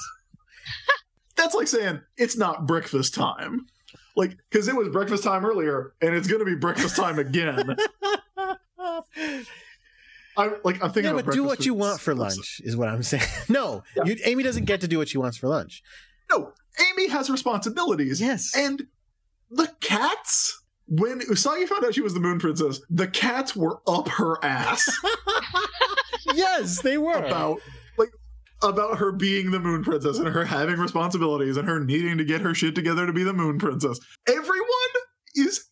That's 1.37 1.55
like 1.55 1.67
saying 1.69 2.01
it's 2.17 2.37
not 2.37 2.67
breakfast 2.67 3.15
time. 3.15 3.67
Like, 4.17 4.37
because 4.51 4.67
it 4.67 4.75
was 4.75 4.89
breakfast 4.89 5.23
time 5.25 5.45
earlier, 5.45 5.93
and 6.01 6.15
it's 6.15 6.27
going 6.27 6.39
to 6.41 6.47
be 6.47 6.55
breakfast 6.57 6.97
time 6.97 7.19
again. 7.19 7.77
I'm 10.39 10.55
like, 10.65 10.83
I'm 10.83 10.91
thinking. 10.93 11.17
yeah, 11.17 11.23
but 11.23 11.33
do 11.33 11.45
what 11.45 11.65
you 11.65 11.73
want 11.75 12.01
for 12.01 12.15
lunch 12.15 12.61
is 12.65 12.77
what 12.77 12.89
I'm 12.89 13.03
saying. 13.03 13.23
No, 13.49 13.83
Yeah. 13.97 14.05
you, 14.05 14.17
Amy 14.25 14.43
doesn't 14.43 14.65
get 14.67 14.81
to 14.83 14.89
do 14.89 14.99
what 14.99 15.09
she 15.09 15.19
wants 15.19 15.37
for 15.39 15.49
lunch. 15.49 15.83
No, 16.31 16.53
Amy 16.91 17.09
has 17.09 17.31
responsibilities. 17.31 18.21
Yes. 18.21 18.53
and 18.57 18.87
the 19.51 19.73
cats. 19.81 20.63
When 20.89 21.21
Usagi 21.21 21.67
found 21.67 21.85
out 21.85 21.95
she 21.95 22.01
was 22.01 22.15
the 22.15 22.21
Moon 22.21 22.39
Princess, 22.39 22.81
the 22.91 23.09
cats 23.09 23.57
were 23.57 23.81
up 23.89 24.09
her 24.09 24.43
ass 24.45 24.89
yes, 26.35 26.81
they 26.83 26.97
were. 26.97 27.15
about 27.17 27.61
about 28.63 28.99
her 28.99 29.13
being 29.13 29.51
the 29.51 29.61
Moon 29.61 29.83
Princess 29.85 30.19
and 30.19 30.29
her 30.29 30.45
having 30.45 30.77
responsibilities 30.79 31.57
and 31.57 31.69
her 31.69 31.79
needing 31.81 32.19
to 32.19 32.25
get 32.25 32.41
her 32.41 32.55
shit 32.55 32.75
together 32.75 33.07
to 33.07 33.13
be 33.13 33.23
the 33.23 33.33
Moon 33.33 33.59
Princess. 33.59 33.99
Everyone 34.27 34.67
is 35.35 35.67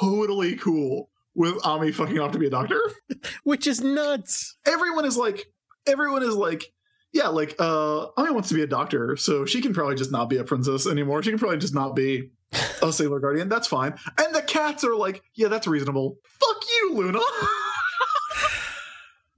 totally 0.00 0.56
cool 0.56 1.10
with 1.34 1.54
Ami 1.66 1.92
fucking 1.92 2.18
off 2.18 2.32
to 2.32 2.38
be 2.38 2.46
a 2.46 2.50
doctor. 2.50 2.80
Which 3.44 3.66
is 3.66 3.80
nuts. 3.80 4.56
everyone 4.66 5.04
is 5.04 5.16
like 5.16 5.46
everyone 5.86 6.22
is 6.22 6.34
like 6.34 6.64
yeah 7.12 7.28
like 7.28 7.54
uh 7.58 8.06
Ami 8.16 8.30
wants 8.30 8.48
to 8.50 8.54
be 8.54 8.62
a 8.62 8.66
doctor 8.66 9.16
so 9.16 9.44
she 9.46 9.60
can 9.62 9.72
probably 9.72 9.94
just 9.96 10.12
not 10.12 10.28
be 10.28 10.36
a 10.36 10.44
princess 10.44 10.86
anymore 10.86 11.22
she 11.22 11.30
can 11.30 11.38
probably 11.38 11.56
just 11.58 11.74
not 11.74 11.96
be 11.96 12.30
a 12.82 12.92
sailor 12.92 13.18
guardian 13.20 13.48
that's 13.48 13.66
fine 13.66 13.94
and 14.18 14.34
the 14.34 14.42
cats 14.42 14.84
are 14.84 14.94
like 14.94 15.22
yeah 15.34 15.48
that's 15.48 15.66
reasonable 15.66 16.18
fuck 16.38 16.62
you 16.68 16.94
luna 16.94 17.20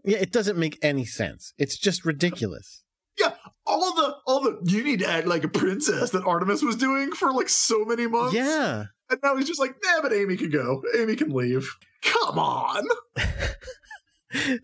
Yeah, 0.03 0.17
it 0.17 0.33
doesn't 0.33 0.57
make 0.59 0.79
any 0.81 1.05
sense. 1.05 1.53
It's 1.59 1.77
just 1.77 2.07
ridiculous. 2.07 2.85
Yeah 3.19 3.33
all 3.67 3.95
the 3.95 4.17
all 4.27 4.41
the 4.41 4.59
you 4.65 4.83
need 4.85 4.99
to 5.01 5.09
act 5.09 5.27
like 5.27 5.45
a 5.45 5.49
princess 5.49 6.11
that 6.11 6.25
artemis 6.25 6.63
was 6.63 6.77
doing 6.77 7.11
for 7.13 7.33
like 7.33 7.49
so 7.49 7.85
many 7.85 8.07
months 8.07 8.35
Yeah. 8.35 8.85
and 9.11 9.21
now 9.23 9.37
he's 9.37 9.47
just 9.47 9.61
like 9.61 9.75
nah 9.85 10.01
but 10.03 10.13
amy 10.13 10.37
can 10.37 10.51
go 10.51 10.83
amy 10.99 11.17
can 11.17 11.31
leave 11.31 11.69
come 12.03 12.39
on 12.39 12.85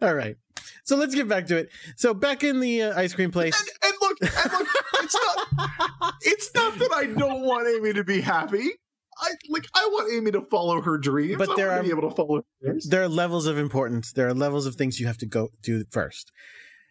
All 0.00 0.14
right. 0.14 0.37
So 0.85 0.94
let's 0.96 1.14
get 1.14 1.26
back 1.28 1.46
to 1.46 1.56
it. 1.56 1.70
So 1.96 2.14
back 2.14 2.44
in 2.44 2.61
the 2.61 2.82
uh, 2.82 3.00
ice 3.00 3.12
cream 3.14 3.32
place. 3.32 3.59
and, 3.59 3.68
and 3.85 3.94
look 4.00 4.18
and 4.20 4.52
look 4.52 4.68
it's 5.02 5.14
not 5.14 6.14
it's 6.22 6.50
not 6.54 6.78
that 6.78 6.92
I 6.94 7.06
don't 7.06 7.40
want 7.42 7.66
Amy 7.66 7.92
to 7.94 8.04
be 8.04 8.20
happy. 8.20 8.68
I 9.18 9.30
like 9.48 9.66
I 9.74 9.88
want 9.90 10.12
Amy 10.12 10.30
to 10.32 10.42
follow 10.42 10.80
her 10.82 10.98
dreams. 10.98 11.38
But 11.38 11.50
I 11.50 11.54
there 11.56 11.72
are- 11.72 11.78
to 11.78 11.82
be 11.82 11.90
able 11.90 12.09
to 12.09 12.14
follow 12.14 12.37
her 12.37 12.42
dreams. 12.62 12.88
There 12.88 13.02
are 13.02 13.09
levels 13.09 13.46
of 13.46 13.59
importance. 13.59 14.12
There 14.12 14.28
are 14.28 14.35
levels 14.35 14.66
of 14.66 14.76
things 14.76 15.00
you 15.00 15.09
have 15.09 15.18
to 15.18 15.26
go 15.26 15.48
do 15.62 15.85
first. 15.90 16.30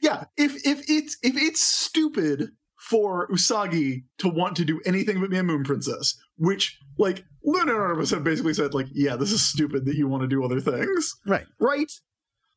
Yeah, 0.05 0.25
if 0.37 0.55
if 0.67 0.87
it's 0.87 1.17
if 1.23 1.35
it's 1.35 1.61
stupid 1.61 2.51
for 2.77 3.27
Usagi 3.29 4.03
to 4.19 4.29
want 4.29 4.55
to 4.57 4.63
do 4.63 4.79
anything 4.85 5.19
but 5.19 5.31
be 5.31 5.39
a 5.39 5.43
moon 5.43 5.63
princess, 5.63 6.15
which 6.37 6.77
like 6.99 7.25
Luna 7.43 7.71
and 7.71 7.81
Artemis 7.81 8.11
have 8.11 8.23
basically 8.23 8.53
said, 8.53 8.75
like, 8.75 8.85
yeah, 8.91 9.15
this 9.15 9.31
is 9.31 9.41
stupid 9.41 9.85
that 9.85 9.95
you 9.95 10.07
want 10.07 10.21
to 10.21 10.27
do 10.27 10.45
other 10.45 10.59
things. 10.59 11.15
Right. 11.25 11.47
Right? 11.59 11.91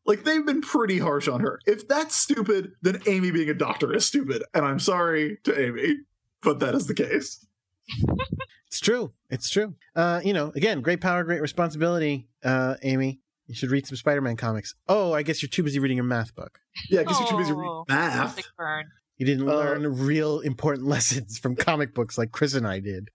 Like 0.05 0.25
they've 0.25 0.45
been 0.45 0.61
pretty 0.61 0.99
harsh 0.99 1.27
on 1.27 1.41
her. 1.41 1.59
If 1.65 1.89
that's 1.89 2.15
stupid, 2.15 2.73
then 2.83 3.01
Amy 3.07 3.31
being 3.31 3.49
a 3.49 3.55
doctor 3.55 3.95
is 3.95 4.05
stupid. 4.05 4.43
And 4.53 4.67
I'm 4.67 4.79
sorry 4.79 5.39
to 5.45 5.59
Amy, 5.59 6.01
but 6.43 6.61
that 6.61 6.75
is 6.75 6.87
the 6.87 6.95
case. 6.95 7.47
It's 8.67 8.81
true. 8.81 9.15
It's 9.31 9.49
true. 9.49 9.75
Uh, 9.97 10.21
you 10.23 10.35
know, 10.35 10.53
again, 10.55 10.83
great 10.83 11.01
power, 11.01 11.25
great 11.25 11.41
responsibility. 11.41 12.29
Uh, 12.45 12.75
Amy, 12.83 13.23
you 13.49 13.55
should 13.55 13.71
read 13.71 13.87
some 13.87 13.97
Spider-Man 13.97 14.37
comics. 14.37 14.75
Oh, 14.89 15.13
I 15.13 15.23
guess 15.23 15.43
you're 15.43 15.49
too 15.49 15.63
busy 15.65 15.79
reading 15.81 15.97
your 15.97 16.05
math 16.05 16.35
book. 16.35 16.61
Yeah, 16.91 17.01
because 17.01 17.19
you're 17.19 17.29
too 17.31 17.37
busy 17.39 17.53
reading 17.53 17.69
Oh, 17.71 17.85
math. 17.89 18.41
Burn. 18.57 18.85
You 19.17 19.27
didn't 19.27 19.49
Uh, 19.49 19.55
learn 19.57 19.99
real 20.07 20.39
important 20.41 20.87
lessons 20.95 21.39
from 21.41 21.57
comic 21.57 21.93
books 21.95 22.17
like 22.17 22.31
Chris 22.31 22.55
and 22.55 22.67
I 22.67 22.79
did. 22.79 23.09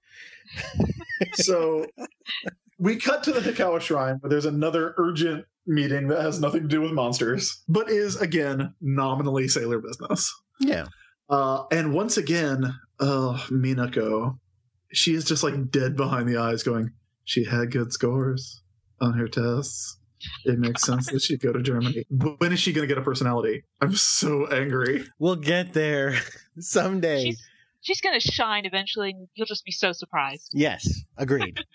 so 1.36 1.86
we 2.78 2.98
cut 2.98 3.24
to 3.24 3.32
the 3.32 3.40
Hikawa 3.40 3.80
Shrine 3.80 4.18
where 4.20 4.30
there's 4.30 4.46
another 4.46 4.94
urgent 4.98 5.46
meeting 5.66 6.10
that 6.10 6.22
has 6.22 6.42
nothing 6.42 6.64
to 6.64 6.68
do 6.68 6.82
with 6.82 6.92
monsters, 6.92 7.64
but 7.70 7.90
is 7.90 8.18
again 8.18 8.74
nominally 8.82 9.48
sailor 9.48 9.80
business. 9.80 10.34
Yeah. 10.60 10.88
Uh, 11.30 11.64
and 11.72 11.94
once 11.94 12.18
again, 12.18 12.76
uh, 13.00 13.38
Minako, 13.50 14.40
she 14.92 15.14
is 15.16 15.24
just 15.24 15.42
like 15.44 15.72
dead 15.72 15.96
behind 15.96 16.28
the 16.28 16.38
eyes, 16.38 16.64
going, 16.64 16.92
She 17.24 17.46
had 17.46 17.72
good 17.72 17.94
scores 17.94 18.62
on 19.00 19.14
her 19.14 19.28
tests. 19.30 19.98
It 20.46 20.60
makes 20.60 20.84
sense 20.84 21.08
that 21.12 21.22
she'd 21.22 21.42
go 21.42 21.52
to 21.52 21.62
Germany. 21.62 22.06
But 22.12 22.40
when 22.40 22.52
is 22.52 22.60
she 22.60 22.74
going 22.74 22.88
to 22.88 22.94
get 22.94 22.98
a 22.98 23.04
personality? 23.06 23.64
I'm 23.82 23.96
so 23.96 24.48
angry. 24.48 25.06
We'll 25.20 25.36
get 25.36 25.74
there 25.74 26.16
someday. 26.60 27.24
She's 27.24 27.44
she's 27.82 28.02
gonna 28.02 28.20
shine 28.20 28.66
eventually, 28.66 29.12
and 29.12 29.28
you'll 29.36 29.48
just 29.48 29.66
be 29.66 29.72
so 29.72 29.92
surprised. 29.92 30.50
Yes, 30.54 30.88
agreed. 31.18 31.60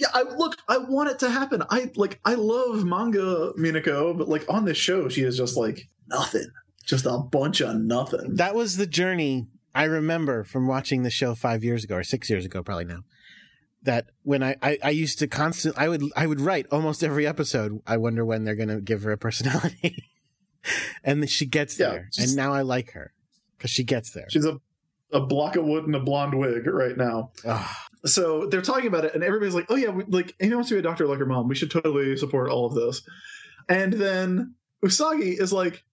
Yeah, 0.00 0.08
I 0.14 0.22
look, 0.22 0.56
I 0.68 0.78
want 0.78 1.10
it 1.10 1.20
to 1.20 1.30
happen. 1.30 1.62
I 1.70 1.92
like 1.94 2.18
I 2.24 2.34
love 2.34 2.84
manga 2.84 3.52
Minako, 3.56 4.18
but 4.18 4.28
like 4.28 4.44
on 4.48 4.64
this 4.64 4.76
show, 4.76 5.08
she 5.08 5.22
is 5.22 5.36
just 5.36 5.56
like 5.56 5.88
nothing. 6.08 6.48
Just 6.84 7.06
a 7.06 7.18
bunch 7.18 7.60
of 7.60 7.76
nothing. 7.76 8.34
that 8.34 8.56
was 8.56 8.78
the 8.78 8.86
journey 8.86 9.46
I 9.76 9.84
remember 9.84 10.42
from 10.42 10.66
watching 10.66 11.04
the 11.04 11.10
show 11.10 11.36
five 11.36 11.62
years 11.62 11.84
ago 11.84 11.94
or 11.96 12.02
six 12.02 12.28
years 12.28 12.44
ago, 12.44 12.64
probably 12.64 12.84
now. 12.86 13.04
That 13.86 14.10
when 14.22 14.42
I, 14.42 14.56
I, 14.62 14.78
I 14.84 14.90
used 14.90 15.18
to 15.20 15.26
constant 15.26 15.78
I 15.78 15.88
would 15.88 16.02
I 16.14 16.26
would 16.26 16.40
write 16.40 16.66
almost 16.70 17.02
every 17.02 17.26
episode. 17.26 17.80
I 17.86 17.96
wonder 17.96 18.24
when 18.24 18.44
they're 18.44 18.54
gonna 18.56 18.80
give 18.80 19.02
her 19.04 19.12
a 19.12 19.18
personality, 19.18 20.04
and 21.04 21.22
then 21.22 21.28
she 21.28 21.46
gets 21.46 21.78
Yeah, 21.78 21.90
there, 21.90 22.08
just- 22.12 22.28
and 22.28 22.36
now 22.36 22.52
I 22.52 22.62
like 22.62 22.92
her 22.92 23.12
because 23.56 23.70
she 23.70 23.84
gets 23.84 24.10
there. 24.12 24.26
She's 24.28 24.44
a 24.44 24.60
a 25.12 25.20
block 25.20 25.54
of 25.56 25.64
wood 25.64 25.84
and 25.86 25.94
a 25.94 26.00
blonde 26.00 26.34
wig 26.36 26.66
right 26.66 26.96
now. 26.96 27.30
Ugh. 27.44 27.76
So 28.04 28.46
they're 28.46 28.60
talking 28.60 28.88
about 28.88 29.04
it, 29.04 29.14
and 29.14 29.22
everybody's 29.24 29.54
like, 29.54 29.66
"Oh 29.68 29.76
yeah, 29.76 29.90
we, 29.90 30.04
like 30.08 30.34
Amy 30.40 30.54
wants 30.54 30.68
to 30.68 30.74
be 30.74 30.80
a 30.80 30.82
doctor 30.82 31.06
like 31.06 31.18
her 31.20 31.26
mom. 31.26 31.48
We 31.48 31.54
should 31.54 31.70
totally 31.70 32.16
support 32.16 32.50
all 32.50 32.66
of 32.66 32.74
this." 32.74 33.02
And 33.68 33.92
then 33.92 34.54
Usagi 34.84 35.40
is 35.40 35.52
like, 35.52 35.84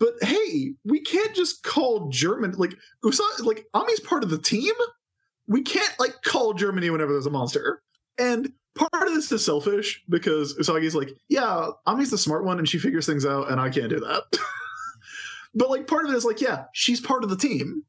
"But 0.00 0.14
hey, 0.22 0.74
we 0.84 1.00
can't 1.00 1.34
just 1.34 1.62
call 1.62 2.08
German 2.10 2.52
like 2.58 2.74
Usagi 3.04 3.44
like 3.44 3.66
Ami's 3.74 4.00
part 4.00 4.24
of 4.24 4.30
the 4.30 4.38
team. 4.38 4.74
We 5.48 5.62
can't 5.62 5.92
like 5.98 6.22
call 6.22 6.54
Germany 6.54 6.90
whenever 6.90 7.12
there's 7.12 7.26
a 7.26 7.30
monster." 7.30 7.82
And 8.18 8.52
part 8.74 9.06
of 9.08 9.14
this 9.14 9.30
is 9.32 9.44
selfish 9.44 10.02
because 10.08 10.54
Usagi's 10.58 10.94
like, 10.94 11.10
"Yeah, 11.28 11.68
Ami's 11.86 12.10
the 12.10 12.18
smart 12.18 12.44
one, 12.44 12.58
and 12.58 12.68
she 12.68 12.78
figures 12.78 13.06
things 13.06 13.24
out, 13.26 13.50
and 13.50 13.60
I 13.60 13.70
can't 13.70 13.88
do 13.90 14.00
that." 14.00 14.22
but 15.54 15.70
like, 15.70 15.86
part 15.86 16.04
of 16.04 16.12
it 16.12 16.16
is 16.16 16.24
like, 16.24 16.40
"Yeah, 16.40 16.64
she's 16.72 17.00
part 17.00 17.24
of 17.24 17.30
the 17.30 17.36
team. 17.36 17.84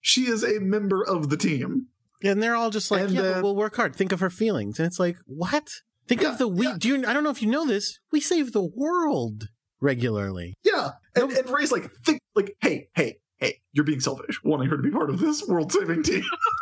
She 0.00 0.26
is 0.28 0.42
a 0.44 0.60
member 0.60 1.02
of 1.04 1.28
the 1.30 1.36
team." 1.36 1.86
And 2.24 2.40
they're 2.42 2.54
all 2.54 2.70
just 2.70 2.90
like, 2.92 3.02
And 3.02 3.10
yeah, 3.12 3.22
then- 3.22 3.42
we'll 3.42 3.56
work 3.56 3.74
hard. 3.74 3.96
Think 3.96 4.12
of 4.12 4.20
her 4.20 4.30
feelings. 4.30 4.78
And 4.78 4.86
it's 4.86 5.00
like, 5.00 5.16
what? 5.26 5.68
Think 6.06 6.22
Yeah, 6.22 6.30
of 6.32 6.38
the 6.38 6.46
we. 6.46 6.66
yeah. 6.66 6.76
Do 6.78 6.88
you? 6.88 7.06
I 7.06 7.12
don't 7.12 7.24
know 7.24 7.30
if 7.30 7.42
you 7.42 7.48
know 7.50 7.66
this. 7.66 7.98
We 8.12 8.20
save 8.20 8.52
the 8.52 8.62
world 8.62 9.48
regularly. 9.80 10.54
Yeah, 10.62 10.90
and, 11.16 11.28
Nope. 11.30 11.38
and 11.38 11.50
Ray's 11.50 11.72
like, 11.72 11.90
think 12.04 12.20
like, 12.36 12.54
hey, 12.60 12.88
hey, 12.94 13.18
hey, 13.38 13.60
you're 13.72 13.84
being 13.84 13.98
selfish, 13.98 14.40
wanting 14.44 14.68
her 14.68 14.76
to 14.76 14.82
be 14.84 14.90
part 14.90 15.10
of 15.10 15.18
this 15.18 15.44
world-saving 15.48 16.04
team. 16.04 16.22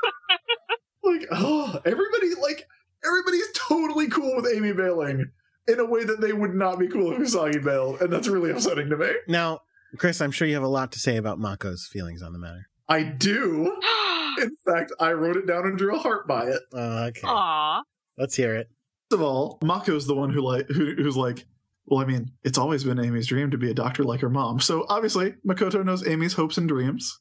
like, 1.10 1.28
oh, 1.32 1.80
everybody, 1.84 2.34
like, 2.40 2.66
everybody's 3.04 3.50
totally 3.54 4.08
cool 4.08 4.36
with 4.36 4.46
Amy 4.54 4.72
bailing 4.72 5.30
in 5.68 5.80
a 5.80 5.84
way 5.84 6.04
that 6.04 6.20
they 6.20 6.32
would 6.32 6.54
not 6.54 6.78
be 6.78 6.88
cool 6.88 7.12
if 7.12 7.18
Usagi 7.18 7.62
bailed, 7.62 8.00
and 8.00 8.12
that's 8.12 8.28
really 8.28 8.50
upsetting 8.50 8.88
to 8.90 8.96
me. 8.96 9.10
Now, 9.28 9.60
Chris, 9.96 10.20
I'm 10.20 10.30
sure 10.30 10.46
you 10.46 10.54
have 10.54 10.62
a 10.62 10.68
lot 10.68 10.92
to 10.92 10.98
say 10.98 11.16
about 11.16 11.38
Mako's 11.38 11.86
feelings 11.86 12.22
on 12.22 12.32
the 12.32 12.38
matter. 12.38 12.68
I 12.88 13.02
do. 13.02 13.78
In 14.42 14.56
fact, 14.64 14.92
I 14.98 15.12
wrote 15.12 15.36
it 15.36 15.46
down 15.46 15.66
and 15.66 15.76
drew 15.76 15.94
a 15.94 15.98
heart 15.98 16.26
by 16.26 16.46
it. 16.46 16.60
Uh, 16.72 17.08
okay, 17.08 17.26
Aw. 17.26 17.82
let's 18.16 18.36
hear 18.36 18.54
it. 18.54 18.68
First 19.10 19.20
of 19.20 19.26
all, 19.26 19.58
Mako's 19.62 20.06
the 20.06 20.14
one 20.14 20.30
who 20.30 20.40
like 20.40 20.66
who, 20.68 20.94
who's 20.94 21.16
like, 21.16 21.44
well, 21.86 22.00
I 22.00 22.04
mean, 22.04 22.30
it's 22.44 22.58
always 22.58 22.84
been 22.84 22.98
Amy's 22.98 23.26
dream 23.26 23.50
to 23.50 23.58
be 23.58 23.70
a 23.70 23.74
doctor 23.74 24.04
like 24.04 24.20
her 24.20 24.30
mom. 24.30 24.60
So 24.60 24.86
obviously, 24.88 25.34
Makoto 25.46 25.84
knows 25.84 26.06
Amy's 26.06 26.34
hopes 26.34 26.56
and 26.56 26.68
dreams. 26.68 27.18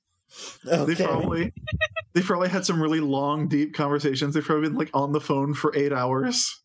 They 0.64 0.96
probably 0.96 1.54
they 2.14 2.22
probably 2.22 2.50
had 2.50 2.66
some 2.66 2.82
really 2.82 3.00
long, 3.00 3.48
deep 3.48 3.74
conversations. 3.74 4.34
They've 4.34 4.44
probably 4.44 4.70
been 4.70 4.78
like 4.78 4.90
on 4.94 5.12
the 5.12 5.22
phone 5.22 5.54
for 5.54 5.76
eight 5.76 5.92
hours, 5.94 6.62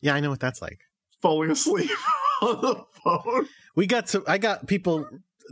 Yeah, 0.00 0.14
I 0.14 0.20
know 0.20 0.30
what 0.30 0.40
that's 0.40 0.60
like. 0.62 0.80
falling 1.22 1.50
asleep 1.50 1.90
on 2.42 2.60
the 2.60 2.84
phone. 3.04 3.48
We 3.76 3.86
got 3.86 4.08
some. 4.08 4.24
I 4.26 4.38
got 4.38 4.66
people 4.66 5.06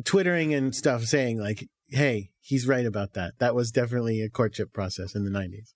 twittering 0.04 0.52
and 0.54 0.74
stuff 0.74 1.04
saying 1.04 1.38
like, 1.38 1.68
"Hey, 1.88 2.30
he's 2.40 2.66
right 2.66 2.86
about 2.86 3.12
that. 3.14 3.38
That 3.38 3.54
was 3.54 3.70
definitely 3.70 4.20
a 4.22 4.28
courtship 4.28 4.72
process 4.72 5.14
in 5.14 5.24
the 5.24 5.30
'90s." 5.30 5.72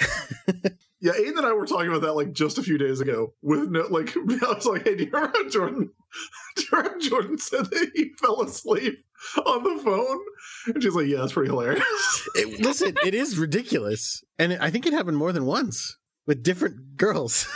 Yeah, 1.02 1.12
Aiden 1.12 1.38
and 1.38 1.46
I 1.46 1.54
were 1.54 1.66
talking 1.66 1.88
about 1.88 2.02
that 2.02 2.12
like 2.12 2.32
just 2.32 2.58
a 2.58 2.62
few 2.62 2.76
days 2.76 3.00
ago. 3.00 3.32
With 3.40 3.70
no, 3.70 3.86
like, 3.88 4.14
I 4.16 4.52
was 4.52 4.66
like, 4.66 4.84
"Hey, 4.84 4.96
do 4.96 5.04
you 5.04 5.10
remember 5.10 5.32
how 5.38 5.48
Jordan? 5.48 5.90
Do 6.56 6.62
you 6.62 6.68
remember 6.76 6.98
Jordan 6.98 7.38
said 7.38 7.66
that 7.66 7.90
he 7.94 8.10
fell 8.20 8.42
asleep 8.42 8.98
on 9.46 9.62
the 9.62 9.82
phone?" 9.82 10.20
And 10.66 10.82
she's 10.82 10.94
like, 10.94 11.06
"Yeah, 11.06 11.24
it's 11.24 11.32
pretty 11.32 11.48
hilarious." 11.48 12.28
It- 12.34 12.60
listen, 12.60 12.94
it 13.02 13.14
is 13.14 13.38
ridiculous, 13.38 14.22
and 14.38 14.52
I 14.60 14.68
think 14.70 14.84
it 14.84 14.92
happened 14.92 15.16
more 15.16 15.32
than 15.32 15.46
once 15.46 15.96
with 16.26 16.42
different 16.42 16.98
girls. 16.98 17.46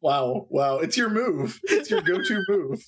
wow, 0.00 0.46
wow, 0.48 0.78
it's 0.78 0.96
your 0.96 1.10
move. 1.10 1.60
It's 1.64 1.90
your 1.90 2.00
go-to 2.00 2.42
move. 2.48 2.82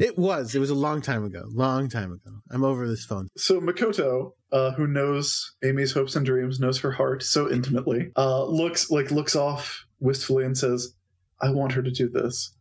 It 0.00 0.18
was. 0.18 0.54
It 0.54 0.58
was 0.58 0.70
a 0.70 0.74
long 0.74 1.00
time 1.00 1.24
ago. 1.24 1.44
Long 1.52 1.88
time 1.88 2.12
ago. 2.12 2.38
I'm 2.50 2.64
over 2.64 2.88
this 2.88 3.04
phone. 3.04 3.28
So 3.36 3.60
Makoto, 3.60 4.32
uh, 4.50 4.72
who 4.72 4.86
knows 4.86 5.54
Amy's 5.64 5.92
hopes 5.92 6.16
and 6.16 6.24
dreams, 6.26 6.60
knows 6.60 6.78
her 6.80 6.92
heart 6.92 7.22
so 7.22 7.50
intimately, 7.50 8.10
uh, 8.16 8.44
looks 8.44 8.90
like 8.90 9.10
looks 9.10 9.36
off 9.36 9.84
wistfully 10.00 10.44
and 10.44 10.56
says, 10.56 10.94
"I 11.40 11.50
want 11.50 11.72
her 11.72 11.82
to 11.82 11.90
do 11.90 12.08
this 12.08 12.54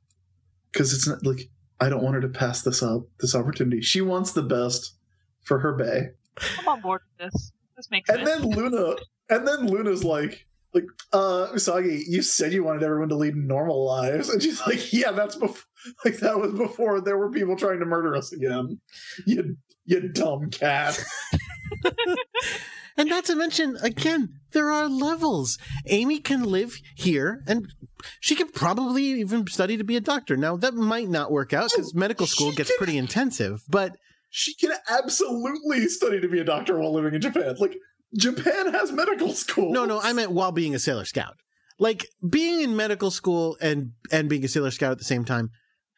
because 0.72 0.94
it's 0.94 1.08
not 1.08 1.26
like 1.26 1.50
I 1.80 1.90
don't 1.90 2.04
want 2.04 2.16
her 2.16 2.22
to 2.22 2.30
pass 2.30 2.62
this 2.62 2.84
up, 2.84 3.04
this 3.20 3.36
opportunity. 3.36 3.82
She 3.82 4.02
wants 4.02 4.32
the 4.34 4.44
best 4.44 4.96
for 5.42 5.60
her 5.60 5.74
bay." 5.74 6.10
I'm 6.60 6.68
on 6.68 6.82
board 6.82 7.02
with 7.20 7.32
this. 7.32 7.52
This 7.76 7.90
makes 7.92 8.10
And 8.10 8.20
sense. 8.20 8.44
And 8.44 8.54
then 8.54 8.58
Luna, 8.58 8.96
and 9.30 9.48
then 9.48 9.68
Luna's 9.68 10.04
like, 10.04 10.46
like, 10.74 10.86
uh, 11.12 11.48
Usagi, 11.54 12.04
you 12.08 12.22
said 12.22 12.54
you 12.54 12.64
wanted 12.64 12.84
everyone 12.84 13.10
to 13.10 13.16
lead 13.16 13.36
normal 13.36 13.86
lives, 13.86 14.30
and 14.30 14.42
she's 14.42 14.62
like, 14.66 14.94
yeah, 14.94 15.12
that's 15.12 15.36
before, 15.36 15.64
like 16.06 16.18
that 16.20 16.40
was 16.40 16.54
before 16.54 17.02
there 17.02 17.18
were 17.18 17.32
people 17.32 17.56
trying 17.56 17.80
to 17.80 17.86
murder 17.86 18.16
us 18.16 18.32
again. 18.32 18.80
You, 19.26 19.58
you 19.86 20.10
dumb 20.10 20.50
cat. 20.50 21.00
And 22.98 23.08
not 23.10 23.24
to 23.26 23.36
mention, 23.36 23.78
again, 23.82 24.34
there 24.52 24.70
are 24.70 24.90
levels. 24.90 25.58
Amy 25.88 26.20
can 26.20 26.44
live 26.44 26.76
here 26.96 27.42
and 27.48 27.72
she 28.20 28.36
could 28.36 28.54
probably 28.54 29.04
even 29.22 29.48
study 29.48 29.78
to 29.78 29.84
be 29.86 29.96
a 29.96 30.02
doctor. 30.02 30.36
Now, 30.36 30.58
that 30.58 30.74
might 30.74 31.08
not 31.08 31.32
work 31.32 31.54
out 31.54 31.72
because 31.72 31.94
Oh, 31.96 32.00
medical 32.00 32.28
school 32.28 32.52
she 32.52 32.58
gets 32.58 32.70
can- 32.70 32.78
pretty 32.78 32.98
intensive, 32.98 33.62
but 33.70 33.96
She 34.30 34.54
can 34.56 34.74
absolutely 34.90 35.88
study 35.88 36.20
to 36.20 36.28
be 36.28 36.40
a 36.40 36.44
doctor 36.44 36.78
while 36.78 36.94
living 36.94 37.14
in 37.14 37.22
Japan. 37.22 37.56
Like 37.60 37.78
Japan 38.18 38.74
has 38.74 38.92
medical 38.92 39.32
school. 39.32 39.72
no, 39.72 39.86
no, 39.86 40.02
I 40.02 40.12
meant 40.12 40.32
while 40.32 40.52
being 40.52 40.76
a 40.76 40.80
Sailor 40.80 41.06
Scout. 41.06 41.36
Like 41.80 42.06
being 42.30 42.60
in 42.62 42.76
medical 42.76 43.10
school 43.10 43.58
and 43.62 43.94
and 44.12 44.28
being 44.30 44.44
a 44.44 44.50
Sailor 44.50 44.70
Scout 44.72 44.92
at 44.92 44.98
the 45.00 45.06
same 45.06 45.24
time. 45.24 45.50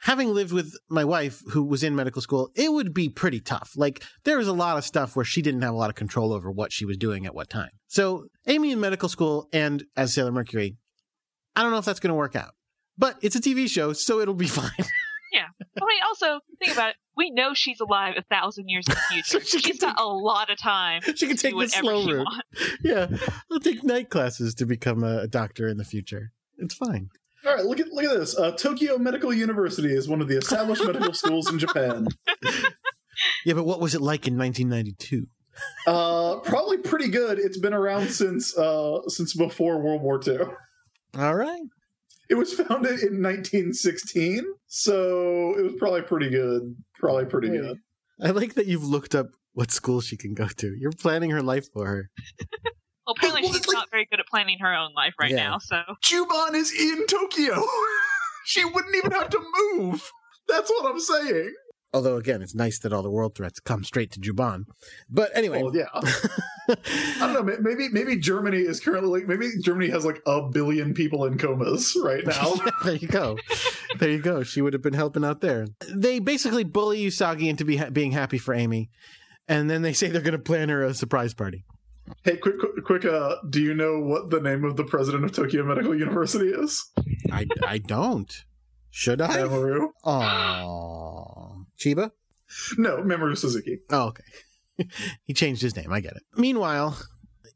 Having 0.03 0.33
lived 0.33 0.51
with 0.51 0.73
my 0.89 1.05
wife 1.05 1.41
who 1.51 1.63
was 1.63 1.83
in 1.83 1.95
medical 1.95 2.21
school, 2.21 2.51
it 2.55 2.71
would 2.73 2.93
be 2.93 3.07
pretty 3.09 3.39
tough. 3.39 3.71
Like 3.75 4.03
there 4.25 4.37
was 4.37 4.47
a 4.47 4.53
lot 4.53 4.77
of 4.77 4.83
stuff 4.83 5.15
where 5.15 5.23
she 5.25 5.41
didn't 5.41 5.61
have 5.61 5.73
a 5.73 5.77
lot 5.77 5.89
of 5.89 5.95
control 5.95 6.33
over 6.33 6.51
what 6.51 6.71
she 6.73 6.83
was 6.85 6.97
doing 6.97 7.25
at 7.25 7.33
what 7.33 7.49
time. 7.49 7.69
So 7.87 8.25
Amy 8.45 8.71
in 8.71 8.79
medical 8.79 9.07
school 9.07 9.47
and 9.53 9.83
as 9.95 10.13
Sailor 10.13 10.31
Mercury, 10.31 10.75
I 11.55 11.63
don't 11.63 11.71
know 11.71 11.77
if 11.77 11.85
that's 11.85 11.99
going 12.01 12.09
to 12.09 12.15
work 12.15 12.35
out. 12.35 12.51
But 12.97 13.17
it's 13.21 13.35
a 13.35 13.41
TV 13.41 13.69
show, 13.69 13.93
so 13.93 14.19
it'll 14.19 14.33
be 14.33 14.47
fine. 14.61 14.71
Yeah. 15.31 15.47
I 15.59 15.85
mean, 15.85 15.99
also, 16.07 16.41
think 16.59 16.73
about 16.73 16.89
it. 16.89 16.95
We 17.15 17.31
know 17.31 17.53
she's 17.53 17.79
alive 17.79 18.15
a 18.17 18.23
thousand 18.23 18.65
years 18.67 18.85
in 18.87 18.93
the 18.95 19.23
So 19.25 19.39
future. 19.39 19.45
she 19.45 19.61
can 19.61 19.71
she's 19.73 19.81
got 19.81 19.99
a 19.99 20.05
lot 20.05 20.49
of 20.51 20.57
time. 20.59 21.01
she 21.15 21.27
can 21.27 21.37
take 21.37 21.57
the 21.57 21.67
slow 21.69 22.03
she 22.03 22.13
route. 22.13 22.27
Yeah, 22.83 23.07
I'll 23.51 23.59
take 23.59 23.83
night 23.83 24.09
classes 24.09 24.53
to 24.55 24.65
become 24.65 25.03
a 25.03 25.27
doctor 25.27 25.67
in 25.67 25.77
the 25.77 25.85
future. 25.85 26.31
It's 26.57 26.75
fine. 26.75 27.09
All 27.45 27.55
right, 27.55 27.65
look 27.65 27.79
at 27.79 27.91
look 27.91 28.05
at 28.05 28.17
this. 28.17 28.37
Uh, 28.37 28.51
Tokyo 28.51 28.97
Medical 28.97 29.33
University 29.33 29.93
is 29.93 30.07
one 30.07 30.21
of 30.21 30.27
the 30.27 30.37
established 30.37 30.85
medical 30.85 31.13
schools 31.13 31.51
in 31.51 31.59
Japan. 31.59 32.07
Yeah, 33.45 33.53
but 33.53 33.65
what 33.65 33.79
was 33.79 33.95
it 33.95 34.01
like 34.01 34.27
in 34.27 34.37
1992? 34.37 35.27
Uh, 35.85 36.39
probably 36.39 36.77
pretty 36.77 37.09
good. 37.09 37.39
It's 37.39 37.57
been 37.57 37.73
around 37.73 38.09
since 38.09 38.57
uh, 38.57 39.01
since 39.07 39.33
before 39.35 39.81
World 39.81 40.01
War 40.01 40.19
II. 40.25 40.39
All 41.17 41.35
right. 41.35 41.61
It 42.29 42.35
was 42.35 42.53
founded 42.53 43.01
in 43.01 43.21
1916, 43.21 44.45
so 44.67 45.53
it 45.57 45.61
was 45.61 45.73
probably 45.77 46.01
pretty 46.01 46.29
good. 46.29 46.75
Probably 46.95 47.25
pretty 47.25 47.49
good. 47.49 47.77
I 48.21 48.29
like 48.29 48.53
that 48.53 48.65
you've 48.65 48.85
looked 48.85 49.13
up 49.13 49.27
what 49.53 49.71
school 49.71 50.01
she 50.01 50.17
can 50.17 50.33
go 50.33 50.47
to. 50.47 50.75
You're 50.79 50.93
planning 50.93 51.29
her 51.31 51.41
life 51.41 51.67
for 51.71 51.85
her. 51.85 52.09
Well, 53.05 53.15
apparently 53.17 53.41
Well, 53.43 53.51
she's 53.51 53.57
it's 53.59 53.67
like- 53.67 53.75
not 53.75 53.91
very 53.91 54.05
good 54.09 54.19
at 54.19 54.27
planning 54.27 54.59
her 54.59 54.73
own 54.73 54.93
life 54.93 55.13
right 55.19 55.31
Yeah. 55.31 55.49
now, 55.49 55.57
so. 55.59 55.81
Juban 56.03 56.53
is 56.55 56.71
in 56.71 57.05
Tokyo. 57.07 57.63
she 58.45 58.63
wouldn't 58.65 58.95
even 58.95 59.11
have 59.11 59.29
to 59.29 59.39
move. 59.73 60.09
That's 60.47 60.69
what 60.69 60.91
I'm 60.91 60.99
saying. 60.99 61.53
Although, 61.95 62.17
again, 62.17 62.41
it's 62.41 62.55
nice 62.55 62.79
that 62.79 62.91
all 62.91 63.03
the 63.03 63.11
world 63.11 63.35
threats 63.35 63.59
come 63.59 63.83
straight 63.83 64.09
to 64.13 64.19
Juban. 64.19 64.63
But 65.09 65.29
anyway, 65.35 65.61
Well, 65.61 65.75
yeah. 65.75 65.85
I 65.93 66.75
don't 67.19 67.33
know. 67.33 67.43
may- 67.43 67.57
Maybe 67.59 67.89
maybe 67.89 68.15
Germany 68.17 68.57
is 68.59 68.79
currently 68.79 69.09
like 69.09 69.27
maybe 69.27 69.51
Germany 69.61 69.89
has 69.91 70.03
like 70.05 70.19
a 70.25 70.41
billion 70.49 70.93
people 70.95 71.25
in 71.25 71.37
comas 71.37 71.95
right 72.03 72.25
now. 72.25 72.55
there 72.83 72.95
you 72.95 73.07
go. 73.07 73.37
There 73.99 74.09
you 74.09 74.19
go. 74.21 74.41
She 74.43 74.61
would 74.61 74.73
have 74.73 74.81
been 74.81 74.93
helping 74.93 75.23
out 75.23 75.41
there. 75.41 75.67
They 75.93 76.17
basically 76.19 76.63
bully 76.63 77.03
Usagi 77.05 77.47
into 77.47 77.63
be 77.65 77.77
ha- 77.77 77.89
being 77.91 78.11
happy 78.11 78.37
for 78.39 78.53
Amy. 78.55 78.89
And 79.47 79.69
then 79.69 79.81
they 79.83 79.93
say 79.93 80.07
they're 80.07 80.21
going 80.21 80.31
to 80.31 80.39
plan 80.39 80.69
her 80.69 80.83
a 80.83 80.93
surprise 80.93 81.33
party. 81.33 81.63
Hey, 82.23 82.37
quick, 82.37 82.59
quick, 82.59 82.83
quick! 82.85 83.05
Uh, 83.05 83.35
do 83.49 83.61
you 83.61 83.73
know 83.73 83.99
what 83.99 84.29
the 84.29 84.39
name 84.39 84.63
of 84.63 84.75
the 84.75 84.83
president 84.83 85.23
of 85.23 85.31
Tokyo 85.31 85.63
Medical 85.63 85.97
University 85.97 86.49
is? 86.49 86.91
I, 87.31 87.47
I 87.65 87.77
don't. 87.77 88.43
Should 88.89 89.21
I? 89.21 89.37
Mamoru. 89.37 89.87
Aww. 90.05 91.65
Chiba? 91.79 92.11
No, 92.77 92.97
Mamoru 92.97 93.37
Suzuki. 93.37 93.79
Oh, 93.89 94.07
okay. 94.09 94.87
he 95.23 95.33
changed 95.33 95.61
his 95.61 95.75
name. 95.75 95.91
I 95.91 95.99
get 95.99 96.15
it. 96.15 96.23
Meanwhile, 96.35 96.99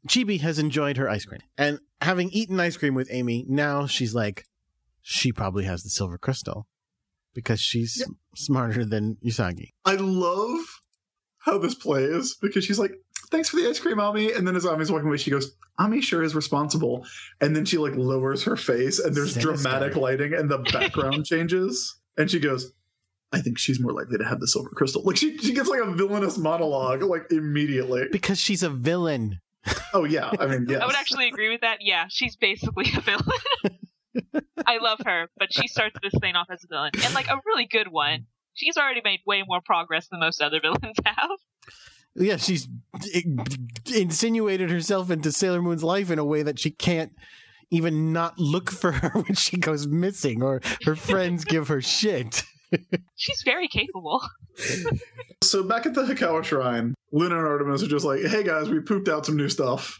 Chibi 0.08 0.40
has 0.40 0.58
enjoyed 0.58 0.96
her 0.96 1.08
ice 1.08 1.24
cream. 1.24 1.40
And 1.56 1.78
having 2.00 2.30
eaten 2.30 2.58
ice 2.58 2.76
cream 2.76 2.94
with 2.94 3.08
Amy, 3.10 3.44
now 3.48 3.86
she's 3.86 4.14
like, 4.14 4.44
she 5.02 5.32
probably 5.32 5.64
has 5.64 5.82
the 5.82 5.90
silver 5.90 6.18
crystal 6.18 6.66
because 7.34 7.60
she's 7.60 8.04
smarter 8.34 8.84
than 8.84 9.16
Usagi. 9.24 9.70
I 9.84 9.94
love 9.94 10.60
how 11.38 11.58
this 11.58 11.74
plays 11.74 12.36
because 12.40 12.64
she's 12.64 12.78
like, 12.78 12.92
"Thanks 13.28 13.48
for 13.48 13.56
the 13.56 13.68
ice 13.68 13.78
cream, 13.78 14.00
Ami," 14.00 14.32
and 14.32 14.46
then 14.46 14.56
as 14.56 14.66
Ami's 14.66 14.90
walking 14.90 15.08
away, 15.08 15.16
she 15.16 15.30
goes, 15.30 15.56
"Ami 15.78 16.00
sure 16.00 16.22
is 16.22 16.34
responsible," 16.34 17.06
and 17.40 17.54
then 17.54 17.64
she 17.64 17.78
like 17.78 17.94
lowers 17.94 18.44
her 18.44 18.56
face, 18.56 18.98
and 18.98 19.14
there's 19.14 19.34
Sinister. 19.34 19.54
dramatic 19.54 19.96
lighting, 19.96 20.34
and 20.34 20.50
the 20.50 20.58
background 20.72 21.24
changes, 21.26 21.96
and 22.16 22.30
she 22.30 22.40
goes. 22.40 22.72
I 23.30 23.42
think 23.42 23.58
she's 23.58 23.78
more 23.78 23.92
likely 23.92 24.16
to 24.16 24.24
have 24.24 24.40
the 24.40 24.48
silver 24.48 24.70
crystal. 24.70 25.02
Like 25.02 25.18
she, 25.18 25.36
she 25.36 25.52
gets 25.52 25.68
like 25.68 25.82
a 25.82 25.92
villainous 25.92 26.38
monologue 26.38 27.02
like 27.02 27.30
immediately. 27.30 28.06
Because 28.10 28.38
she's 28.38 28.62
a 28.62 28.70
villain. 28.70 29.40
Oh 29.92 30.04
yeah, 30.04 30.30
I 30.40 30.46
mean 30.46 30.64
yes. 30.66 30.80
I 30.80 30.86
would 30.86 30.96
actually 30.96 31.28
agree 31.28 31.50
with 31.50 31.60
that. 31.60 31.78
Yeah, 31.82 32.06
she's 32.08 32.36
basically 32.36 32.86
a 32.96 33.00
villain. 33.02 33.82
I 34.66 34.78
love 34.78 35.00
her, 35.04 35.28
but 35.36 35.52
she 35.52 35.68
starts 35.68 35.96
this 36.02 36.12
thing 36.20 36.36
off 36.36 36.48
as 36.50 36.64
a 36.64 36.66
villain. 36.68 36.90
And, 37.04 37.14
like, 37.14 37.28
a 37.28 37.40
really 37.46 37.66
good 37.66 37.88
one. 37.88 38.26
She's 38.54 38.76
already 38.76 39.00
made 39.04 39.20
way 39.26 39.42
more 39.46 39.60
progress 39.64 40.08
than 40.08 40.20
most 40.20 40.42
other 40.42 40.60
villains 40.60 40.96
have. 41.04 41.30
Yeah, 42.18 42.36
she's 42.36 42.68
insinuated 43.94 44.70
herself 44.70 45.10
into 45.10 45.30
Sailor 45.32 45.62
Moon's 45.62 45.84
life 45.84 46.10
in 46.10 46.18
a 46.18 46.24
way 46.24 46.42
that 46.42 46.58
she 46.58 46.70
can't 46.70 47.12
even 47.70 48.12
not 48.12 48.38
look 48.38 48.70
for 48.70 48.92
her 48.92 49.10
when 49.22 49.34
she 49.34 49.56
goes 49.56 49.86
missing 49.86 50.42
or 50.42 50.60
her 50.84 50.96
friends 50.96 51.44
give 51.44 51.68
her 51.68 51.80
shit. 51.80 52.42
She's 53.16 53.42
very 53.46 53.66
capable. 53.66 54.22
So 55.42 55.62
back 55.62 55.86
at 55.86 55.94
the 55.94 56.02
Hikawa 56.02 56.44
Shrine, 56.44 56.94
Luna 57.12 57.38
and 57.38 57.46
Artemis 57.46 57.82
are 57.82 57.88
just 57.88 58.04
like, 58.04 58.20
"Hey 58.20 58.42
guys, 58.42 58.68
we 58.68 58.80
pooped 58.80 59.08
out 59.08 59.24
some 59.24 59.36
new 59.36 59.48
stuff. 59.48 59.98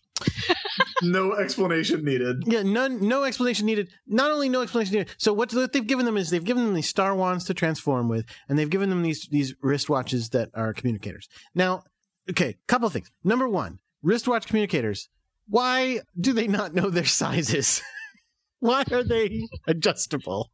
no 1.02 1.32
explanation 1.32 2.04
needed." 2.04 2.42
Yeah, 2.46 2.62
none, 2.62 3.06
no 3.06 3.24
explanation 3.24 3.64
needed. 3.64 3.90
Not 4.06 4.30
only 4.30 4.48
no 4.50 4.60
explanation 4.60 4.94
needed. 4.94 5.14
So 5.16 5.32
what, 5.32 5.52
what 5.54 5.72
they've 5.72 5.86
given 5.86 6.04
them 6.04 6.18
is 6.18 6.28
they've 6.28 6.44
given 6.44 6.64
them 6.66 6.74
these 6.74 6.88
star 6.88 7.14
wands 7.14 7.44
to 7.46 7.54
transform 7.54 8.08
with, 8.08 8.26
and 8.48 8.58
they've 8.58 8.68
given 8.68 8.90
them 8.90 9.02
these 9.02 9.26
these 9.30 9.54
wristwatches 9.64 10.30
that 10.30 10.50
are 10.54 10.74
communicators. 10.74 11.26
Now, 11.54 11.84
okay, 12.30 12.56
couple 12.66 12.86
of 12.86 12.92
things. 12.92 13.10
Number 13.24 13.48
one, 13.48 13.78
wristwatch 14.02 14.46
communicators. 14.46 15.08
Why 15.48 16.00
do 16.20 16.32
they 16.32 16.46
not 16.46 16.74
know 16.74 16.90
their 16.90 17.04
sizes? 17.04 17.82
Why 18.60 18.84
are 18.92 19.04
they 19.04 19.46
adjustable? 19.66 20.50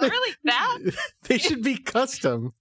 really? 0.00 0.34
That? 0.44 0.78
They 1.24 1.38
should 1.38 1.62
be 1.62 1.76
custom. 1.76 2.52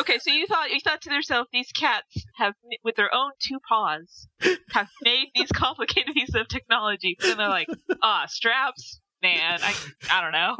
Okay, 0.00 0.18
so 0.18 0.30
you 0.32 0.46
thought 0.46 0.70
you 0.70 0.80
thought 0.80 1.02
to 1.02 1.12
yourself, 1.12 1.48
these 1.52 1.70
cats 1.72 2.24
have, 2.36 2.54
with 2.82 2.96
their 2.96 3.14
own 3.14 3.32
two 3.38 3.58
paws, 3.68 4.26
have 4.70 4.88
made 5.02 5.26
these 5.34 5.50
complicated 5.54 6.14
pieces 6.14 6.34
of 6.34 6.48
technology. 6.48 7.16
And 7.22 7.38
they're 7.38 7.48
like, 7.48 7.68
ah, 8.02 8.24
straps? 8.26 9.00
Man, 9.22 9.60
I, 9.62 9.74
I 10.10 10.20
don't 10.22 10.32
know. 10.32 10.56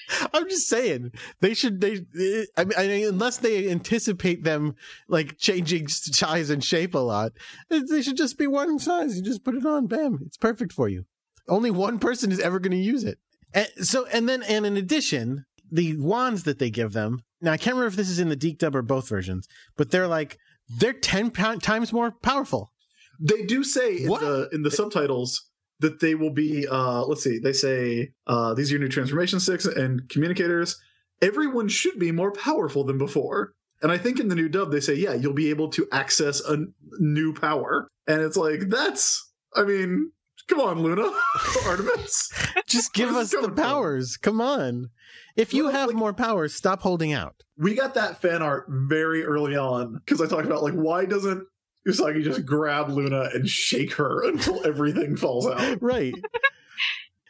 I'm 0.34 0.48
just 0.48 0.68
saying 0.68 1.12
they 1.40 1.54
should. 1.54 1.80
They, 1.80 2.00
eh, 2.18 2.44
I 2.56 2.64
mean, 2.64 2.78
I 2.78 2.86
mean, 2.86 3.08
unless 3.08 3.38
they 3.38 3.70
anticipate 3.70 4.44
them 4.44 4.74
like 5.08 5.38
changing 5.38 5.88
size 5.88 6.50
and 6.50 6.62
shape 6.64 6.94
a 6.94 6.98
lot, 6.98 7.32
eh, 7.70 7.80
they 7.88 8.02
should 8.02 8.16
just 8.16 8.38
be 8.38 8.46
one 8.46 8.78
size. 8.78 9.16
You 9.16 9.22
just 9.22 9.44
put 9.44 9.54
it 9.54 9.66
on, 9.66 9.86
bam, 9.86 10.20
it's 10.26 10.36
perfect 10.36 10.72
for 10.72 10.88
you. 10.88 11.04
Only 11.48 11.70
one 11.70 11.98
person 11.98 12.30
is 12.32 12.40
ever 12.40 12.58
going 12.58 12.72
to 12.72 12.76
use 12.76 13.04
it. 13.04 13.18
And 13.52 13.68
so, 13.82 14.06
and 14.06 14.28
then, 14.28 14.42
and 14.42 14.64
in 14.64 14.76
addition, 14.76 15.44
the 15.70 15.96
wands 15.96 16.44
that 16.44 16.58
they 16.58 16.70
give 16.70 16.92
them. 16.92 17.24
Now, 17.40 17.52
I 17.52 17.56
can't 17.56 17.74
remember 17.74 17.88
if 17.88 17.96
this 17.96 18.08
is 18.10 18.20
in 18.20 18.28
the 18.28 18.36
DiC 18.36 18.58
dub 18.58 18.76
or 18.76 18.82
both 18.82 19.08
versions, 19.08 19.48
but 19.76 19.90
they're 19.90 20.06
like 20.06 20.38
they're 20.68 20.92
ten 20.92 21.30
times 21.30 21.92
more 21.92 22.12
powerful. 22.22 22.72
They 23.20 23.42
do 23.44 23.64
say 23.64 23.98
in 23.98 24.08
What? 24.08 24.20
the 24.20 24.48
in 24.52 24.62
the 24.62 24.70
subtitles 24.70 25.50
that 25.82 26.00
they 26.00 26.14
will 26.14 26.32
be 26.32 26.66
uh 26.66 27.04
let's 27.04 27.22
see, 27.22 27.38
they 27.38 27.52
say 27.52 28.12
uh 28.26 28.54
these 28.54 28.70
are 28.70 28.74
your 28.76 28.80
new 28.80 28.88
transformation 28.88 29.38
sticks 29.38 29.66
and 29.66 30.08
communicators. 30.08 30.80
Everyone 31.20 31.68
should 31.68 31.98
be 31.98 32.10
more 32.10 32.32
powerful 32.32 32.82
than 32.84 32.98
before. 32.98 33.52
And 33.82 33.92
I 33.92 33.98
think 33.98 34.18
in 34.18 34.28
the 34.28 34.34
new 34.34 34.48
dub 34.48 34.72
they 34.72 34.80
say, 34.80 34.94
yeah, 34.94 35.14
you'll 35.14 35.34
be 35.34 35.50
able 35.50 35.68
to 35.70 35.86
access 35.92 36.40
a 36.48 36.52
n- 36.54 36.72
new 36.98 37.34
power. 37.34 37.88
And 38.08 38.22
it's 38.22 38.36
like 38.36 38.60
that's 38.68 39.30
I 39.54 39.64
mean, 39.64 40.10
Come 40.48 40.60
on, 40.60 40.80
Luna, 40.82 41.08
Artemis. 41.66 42.32
Just 42.66 42.92
give 42.94 43.10
us 43.10 43.30
the 43.30 43.36
coming 43.36 43.50
from? 43.54 43.64
powers. 43.64 44.16
Come 44.16 44.40
on. 44.40 44.90
If 45.36 45.54
you 45.54 45.64
Well, 45.64 45.72
have 45.72 45.88
like- 45.88 45.96
more 45.96 46.12
powers, 46.12 46.52
stop 46.54 46.80
holding 46.82 47.12
out. 47.12 47.34
We 47.56 47.74
got 47.74 47.94
that 47.94 48.20
fan 48.20 48.42
art 48.42 48.66
very 48.68 49.22
early 49.24 49.56
on 49.56 49.94
because 50.04 50.20
I 50.20 50.26
talked 50.26 50.46
about 50.46 50.62
like 50.64 50.74
why 50.74 51.04
doesn't 51.04 51.44
Usagi 51.88 52.22
just 52.22 52.44
grab 52.46 52.88
Luna 52.90 53.28
and 53.34 53.48
shake 53.48 53.92
her 53.94 54.22
until 54.24 54.64
everything 54.66 55.16
falls 55.16 55.46
out? 55.46 55.78
Right. 55.82 56.14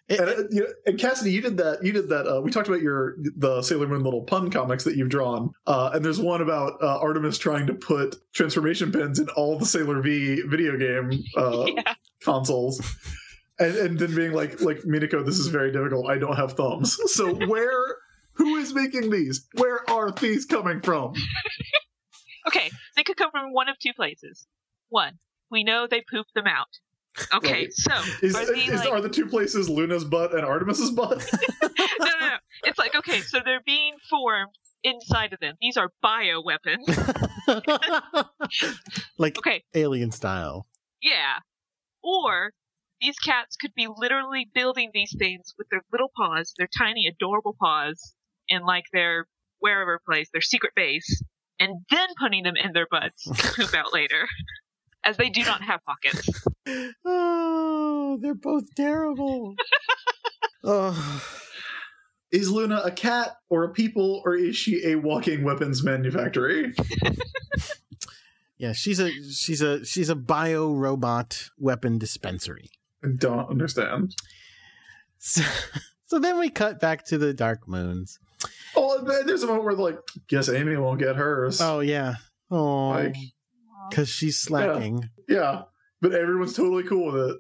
It- 0.09 0.19
And, 0.21 0.29
uh, 0.29 0.43
you 0.51 0.61
know, 0.63 0.67
and 0.85 0.99
Cassidy, 0.99 1.31
you 1.31 1.41
did 1.41 1.57
that. 1.59 1.83
You 1.85 1.93
did 1.93 2.09
that. 2.11 2.27
Uh, 2.27 2.41
we 2.43 2.51
talked 2.51 2.67
about 2.69 2.83
your 2.83 3.17
the 3.37 3.63
Sailor 3.63 3.87
Moon 3.87 4.03
little 4.03 4.25
pun 4.25 4.51
comics 4.51 4.83
that 4.85 4.97
you've 4.97 5.09
drawn, 5.09 5.53
uh, 5.67 5.91
and 5.95 6.05
there's 6.05 6.21
one 6.21 6.43
about 6.43 6.73
uh, 6.83 6.99
Artemis 6.99 7.39
trying 7.39 7.67
to 7.69 7.75
put 7.75 8.17
transformation 8.35 8.91
pins 8.93 9.21
in 9.21 9.29
all 9.31 9.59
the 9.59 9.65
Sailor 9.65 10.03
V 10.03 10.43
video 10.49 10.77
game 10.77 11.23
uh, 11.37 11.65
Yeah. 11.77 11.95
consoles, 12.23 12.83
and, 13.61 13.75
and 13.77 13.99
then 13.99 14.15
being 14.15 14.33
like, 14.33 14.61
like 14.61 14.79
Minako, 14.81 15.25
this 15.25 15.39
is 15.39 15.47
very 15.47 15.71
difficult. 15.73 16.11
I 16.11 16.19
don't 16.19 16.37
have 16.37 16.55
thumbs. 16.55 16.99
So 17.13 17.33
where, 17.47 17.97
who 18.33 18.57
is 18.57 18.75
making 18.75 19.09
these? 19.11 19.47
Where 19.55 19.89
are 19.89 20.11
these 20.11 20.45
coming 20.45 20.83
from? 20.83 21.15
Okay, 22.47 22.71
they 22.97 23.03
could 23.05 23.17
come 23.17 23.31
from 23.31 23.53
one 23.53 23.69
of 23.69 23.79
two 23.79 23.93
places. 23.95 24.47
One, 24.89 25.19
we 25.51 25.65
know 25.65 25.87
they 25.91 26.03
pooped 26.11 26.35
them 26.35 26.47
out. 26.47 26.69
Okay, 27.35 27.53
Right. 27.65 27.73
so 27.73 27.93
Is, 28.23 28.35
are 28.35 28.47
they 28.47 28.61
is 28.63 28.81
like 28.81 28.91
are 28.91 29.01
the 29.03 29.09
two 29.11 29.27
places 29.27 29.69
Luna's 29.69 30.05
butt 30.05 30.35
and 30.35 30.45
Artemis's 30.47 30.91
butt? 30.93 31.19
no, 31.63 31.79
no, 31.99 32.21
no. 32.21 32.37
It's 32.65 32.79
like 32.79 32.95
okay, 32.97 33.21
so 33.21 33.41
they're 33.45 33.61
being 33.67 33.95
formed 34.09 34.53
inside 34.83 35.33
of 35.35 35.41
them. 35.41 35.55
These 35.61 35.77
are 35.77 35.91
bio 36.01 36.41
weapons. 36.43 36.87
like 39.19 39.39
Okay, 39.39 39.63
alien 39.75 40.11
style. 40.11 40.67
yeah. 41.01 41.39
Or 42.03 42.53
these 43.01 43.17
cats 43.19 43.57
could 43.57 43.75
be 43.75 43.89
literally 43.95 44.49
building 44.53 44.91
these 44.93 45.15
things 45.19 45.55
with 45.59 45.69
their 45.71 45.83
little 45.93 46.11
paws, 46.17 46.53
their 46.59 46.69
tiny, 46.77 47.07
adorable 47.07 47.55
paws, 47.61 48.15
in 48.49 48.63
like 48.63 48.85
their 48.93 49.27
wherever 49.61 50.01
place, 50.09 50.29
their 50.33 50.41
secret 50.41 50.73
base, 50.75 51.23
and 51.63 51.85
then 51.91 52.09
putting 52.19 52.43
them 52.43 52.57
in 52.57 52.73
their 52.73 52.89
butts 52.91 53.25
to 53.25 53.53
poop 53.55 53.75
out 53.75 53.93
later, 53.93 54.27
as 55.05 55.17
they 55.17 55.29
do 55.29 55.45
not 55.45 55.63
have 55.63 55.81
pockets. 55.85 56.29
Oh, 57.05 58.19
they're 58.21 58.35
both 58.35 58.75
terrible. 58.75 59.55
oh, 60.65 61.25
Is 62.33 62.51
Luna 62.51 62.81
a 62.85 62.91
cat 62.91 63.37
or 63.49 63.65
a 63.65 63.69
people, 63.69 64.23
or 64.25 64.35
is 64.35 64.57
she 64.57 64.85
a 64.85 64.97
walking 64.97 65.45
weapons 65.45 65.85
manufactory? 65.85 66.75
yeah, 68.59 68.73
she's 68.73 68.99
a 68.99 69.11
she's 69.31 69.63
a 69.63 69.85
she's 69.85 70.09
a 70.09 70.17
bio 70.17 70.73
robot 70.73 71.51
weapon 71.59 71.99
dispensary. 71.99 72.71
I 73.05 73.09
don't 73.17 73.51
understand. 73.51 74.17
So, 75.19 75.43
so 76.07 76.19
then 76.19 76.39
we 76.39 76.51
cut 76.51 76.81
back 76.81 77.05
to 77.07 77.19
the 77.19 77.33
Dark 77.33 77.69
Moons. 77.69 78.19
Oh, 78.75 79.03
there's 79.27 79.43
a 79.43 79.47
moment 79.47 79.65
where 79.65 79.75
like, 79.75 79.99
guess 80.29 80.49
Amy 80.49 80.77
won't 80.77 80.99
get 80.99 81.17
hers. 81.17 81.61
Oh 81.61 81.81
yeah. 81.81 82.15
Oh, 82.51 82.89
Like, 82.91 83.17
because 83.91 84.09
she's 84.09 84.39
slacking. 84.39 85.09
yeah, 85.29 85.63
but 86.01 86.13
everyone's 86.15 86.55
totally 86.55 86.83
cool 86.85 87.13
with 87.13 87.31
it. 87.31 87.37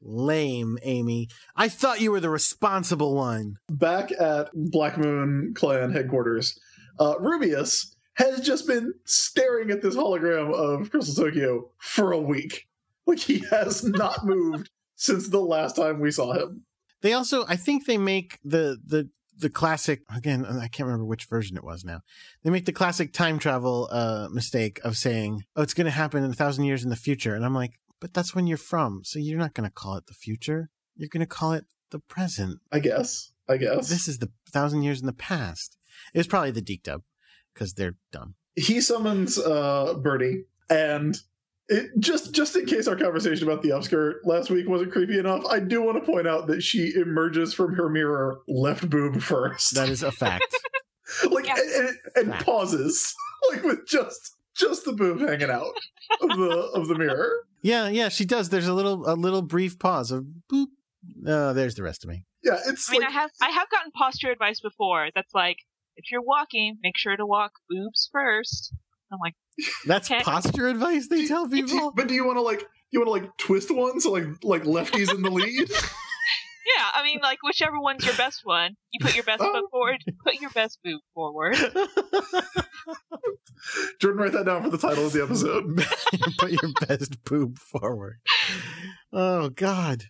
Lame, 0.00 0.78
Amy. 0.82 1.28
I 1.56 1.68
thought 1.68 2.00
you 2.00 2.10
were 2.12 2.20
the 2.20 2.30
responsible 2.30 3.14
one. 3.14 3.56
Back 3.68 4.12
at 4.12 4.50
Black 4.54 4.96
Moon 4.96 5.52
Clan 5.56 5.92
headquarters, 5.92 6.58
uh, 7.00 7.14
Rubeus 7.20 7.94
has 8.14 8.40
just 8.40 8.66
been 8.66 8.94
staring 9.04 9.70
at 9.70 9.82
this 9.82 9.96
hologram 9.96 10.52
of 10.54 10.90
Crystal 10.90 11.24
Tokyo 11.24 11.70
for 11.78 12.12
a 12.12 12.20
week. 12.20 12.66
Like 13.06 13.18
he 13.20 13.44
has 13.50 13.82
not 13.84 14.24
moved 14.24 14.70
since 14.96 15.28
the 15.28 15.40
last 15.40 15.76
time 15.76 16.00
we 16.00 16.10
saw 16.10 16.32
him. 16.32 16.64
They 17.02 17.12
also, 17.12 17.44
I 17.46 17.56
think, 17.56 17.86
they 17.86 17.98
make 17.98 18.38
the 18.44 18.78
the 18.84 19.08
the 19.38 19.50
classic 19.50 20.02
again. 20.14 20.44
I 20.44 20.68
can't 20.68 20.86
remember 20.86 21.04
which 21.04 21.24
version 21.26 21.56
it 21.56 21.64
was 21.64 21.84
now. 21.84 22.00
They 22.42 22.50
make 22.50 22.66
the 22.66 22.72
classic 22.72 23.12
time 23.12 23.38
travel 23.38 23.88
uh, 23.90 24.28
mistake 24.30 24.80
of 24.84 24.96
saying, 24.96 25.44
"Oh, 25.56 25.62
it's 25.62 25.74
going 25.74 25.86
to 25.86 25.90
happen 25.90 26.24
in 26.24 26.30
a 26.30 26.34
thousand 26.34 26.64
years 26.64 26.84
in 26.84 26.90
the 26.90 26.96
future," 26.96 27.34
and 27.34 27.44
I'm 27.44 27.54
like, 27.54 27.78
"But 28.00 28.14
that's 28.14 28.34
when 28.34 28.46
you're 28.46 28.56
from, 28.58 29.02
so 29.04 29.18
you're 29.18 29.38
not 29.38 29.54
going 29.54 29.68
to 29.68 29.74
call 29.74 29.96
it 29.96 30.06
the 30.06 30.14
future. 30.14 30.70
You're 30.96 31.08
going 31.08 31.20
to 31.20 31.26
call 31.26 31.52
it 31.52 31.64
the 31.90 32.00
present. 32.00 32.60
I 32.72 32.80
guess. 32.80 33.32
I 33.48 33.56
guess. 33.56 33.88
This 33.88 34.08
is 34.08 34.18
the 34.18 34.30
thousand 34.50 34.82
years 34.82 35.00
in 35.00 35.06
the 35.06 35.12
past." 35.12 35.76
It 36.14 36.18
was 36.18 36.26
probably 36.26 36.50
the 36.52 36.62
DiC 36.62 36.82
dub 36.82 37.02
because 37.54 37.74
they're 37.74 37.96
dumb. 38.12 38.34
he 38.54 38.80
summons 38.80 39.38
uh 39.38 39.94
Birdie 39.94 40.44
and 40.70 41.16
it, 41.68 41.90
just 41.98 42.32
just 42.34 42.56
in 42.56 42.66
case 42.66 42.88
our 42.88 42.96
conversation 42.96 43.46
about 43.48 43.62
the 43.62 43.70
upskirt 43.70 44.14
last 44.24 44.50
week 44.50 44.68
wasn't 44.68 44.92
creepy 44.92 45.18
enough, 45.18 45.44
I 45.46 45.60
do 45.60 45.82
want 45.82 45.98
to 46.04 46.10
point 46.10 46.26
out 46.26 46.46
that 46.48 46.62
she 46.62 46.92
emerges 46.94 47.52
from 47.54 47.74
her 47.74 47.88
mirror 47.88 48.40
left 48.48 48.88
boob 48.88 49.20
first, 49.22 49.74
That 49.74 49.88
is 49.88 50.02
a 50.02 50.10
fact. 50.12 50.54
like 51.30 51.46
Yeah. 51.46 51.54
and, 51.56 51.72
and, 51.88 51.96
and 52.16 52.28
Fact. 52.32 52.44
pauses, 52.46 53.14
like 53.52 53.62
with 53.62 53.86
just 53.86 54.36
just 54.56 54.84
the 54.84 54.92
boob 54.92 55.20
hanging 55.20 55.50
out 55.50 55.72
of 56.22 56.28
the 56.36 56.70
of 56.74 56.88
the 56.88 56.94
mirror. 56.96 57.30
yeah, 57.62 57.88
yeah, 57.88 58.08
she 58.08 58.24
does. 58.24 58.48
There's 58.48 58.66
a 58.68 58.74
little 58.74 59.08
a 59.08 59.14
little 59.14 59.42
brief 59.42 59.78
pause 59.78 60.10
of 60.10 60.24
boop. 60.52 60.66
Oh, 61.26 61.52
there's 61.52 61.74
the 61.76 61.82
rest 61.82 62.02
of 62.04 62.10
me. 62.10 62.24
Yeah, 62.42 62.58
it's 62.66 62.88
I 62.88 62.92
mean, 62.92 63.00
like 63.02 63.10
I 63.10 63.12
have 63.12 63.30
I 63.42 63.48
have 63.50 63.70
gotten 63.70 63.90
posture 63.92 64.30
advice 64.30 64.60
before. 64.60 65.08
That's 65.14 65.34
like, 65.34 65.58
if 65.96 66.10
you're 66.10 66.22
walking, 66.22 66.78
make 66.82 66.96
sure 66.96 67.16
to 67.16 67.26
walk 67.26 67.52
boobs 67.68 68.08
first. 68.12 68.72
I'm 69.12 69.18
like, 69.20 69.34
That's 69.86 70.10
Okay. 70.10 70.22
posture 70.22 70.68
advice 70.68 71.08
they 71.08 71.26
tell 71.26 71.48
people. 71.48 71.92
but 71.94 72.08
do 72.08 72.14
you 72.14 72.24
want 72.26 72.38
to 72.38 72.42
like 72.42 72.64
you 72.90 73.00
want 73.00 73.08
to 73.08 73.12
like 73.12 73.36
twist 73.38 73.70
one 73.74 74.00
so 74.00 74.10
like 74.12 74.24
like 74.42 74.64
lefties 74.64 75.14
in 75.14 75.22
the 75.22 75.30
lead? 75.30 75.68
yeah. 75.70 76.84
I 76.94 77.02
mean, 77.04 77.20
like 77.22 77.38
whichever 77.42 77.78
one's 77.80 78.04
your 78.04 78.14
best 78.16 78.40
one, 78.44 78.76
you 78.92 79.04
put 79.04 79.14
your 79.14 79.24
best 79.24 79.42
Oh. 79.42 79.52
foot 79.52 79.70
forward. 79.70 80.04
Put 80.24 80.40
your 80.40 80.50
best 80.50 80.78
boob 80.84 81.00
forward. 81.14 81.56
Jordan, 84.00 84.20
write 84.22 84.32
that 84.32 84.46
down 84.46 84.62
for 84.62 84.70
the 84.70 84.78
title 84.78 85.06
of 85.06 85.12
the 85.12 85.22
episode. 85.22 85.76
Put 86.38 86.52
your 86.52 86.72
best 86.86 87.22
boob 87.24 87.58
forward. 87.58 88.18
Oh 89.12 89.50
God. 89.50 90.04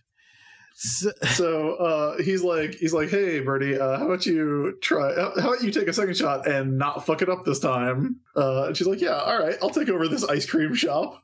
So, 0.81 1.11
so 1.33 1.73
uh, 1.75 2.21
he's 2.23 2.41
like, 2.41 2.75
he's 2.75 2.93
like, 2.93 3.09
hey, 3.09 3.41
Birdie, 3.41 3.77
uh, 3.77 3.97
how 3.99 4.05
about 4.05 4.25
you 4.25 4.77
try? 4.81 5.13
How 5.13 5.33
how 5.39 5.53
about 5.53 5.63
you 5.63 5.71
take 5.71 5.89
a 5.89 5.93
second 5.93 6.15
shot 6.15 6.47
and 6.47 6.77
not 6.77 7.05
fuck 7.05 7.21
it 7.21 7.27
up 7.29 7.43
this 7.43 7.59
time? 7.59 8.21
Uh, 8.35 8.67
and 8.67 8.77
she's 8.77 8.87
like, 8.87 9.01
yeah, 9.01 9.17
all 9.17 9.37
right, 9.37 9.57
I'll 9.61 9.71
take 9.71 9.89
over 9.89 10.07
this 10.07 10.23
ice 10.23 10.45
cream 10.45 10.73
shop. 10.73 11.21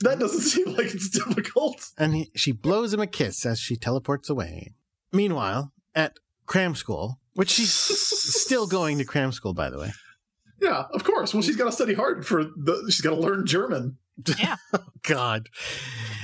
That 0.00 0.18
doesn't 0.18 0.40
seem 0.52 0.74
like 0.74 0.94
it's 0.94 1.10
difficult. 1.10 1.90
and 1.98 2.14
he, 2.14 2.30
she 2.34 2.50
blows 2.52 2.94
him 2.94 3.00
a 3.00 3.06
kiss 3.06 3.44
as 3.44 3.60
she 3.60 3.76
teleports 3.76 4.30
away. 4.30 4.72
Meanwhile, 5.12 5.72
at 5.94 6.18
cram 6.46 6.74
school, 6.74 7.20
which 7.34 7.50
she's 7.50 7.72
still 7.74 8.66
going 8.66 8.96
to 8.98 9.04
cram 9.04 9.32
school, 9.32 9.52
by 9.52 9.68
the 9.68 9.78
way. 9.78 9.92
Yeah, 10.62 10.84
of 10.94 11.04
course. 11.04 11.34
Well, 11.34 11.42
she's 11.42 11.56
got 11.56 11.66
to 11.66 11.72
study 11.72 11.92
hard 11.92 12.26
for 12.26 12.44
the. 12.44 12.84
She's 12.86 13.02
got 13.02 13.10
to 13.10 13.20
learn 13.20 13.44
German. 13.44 13.98
God. 15.02 15.48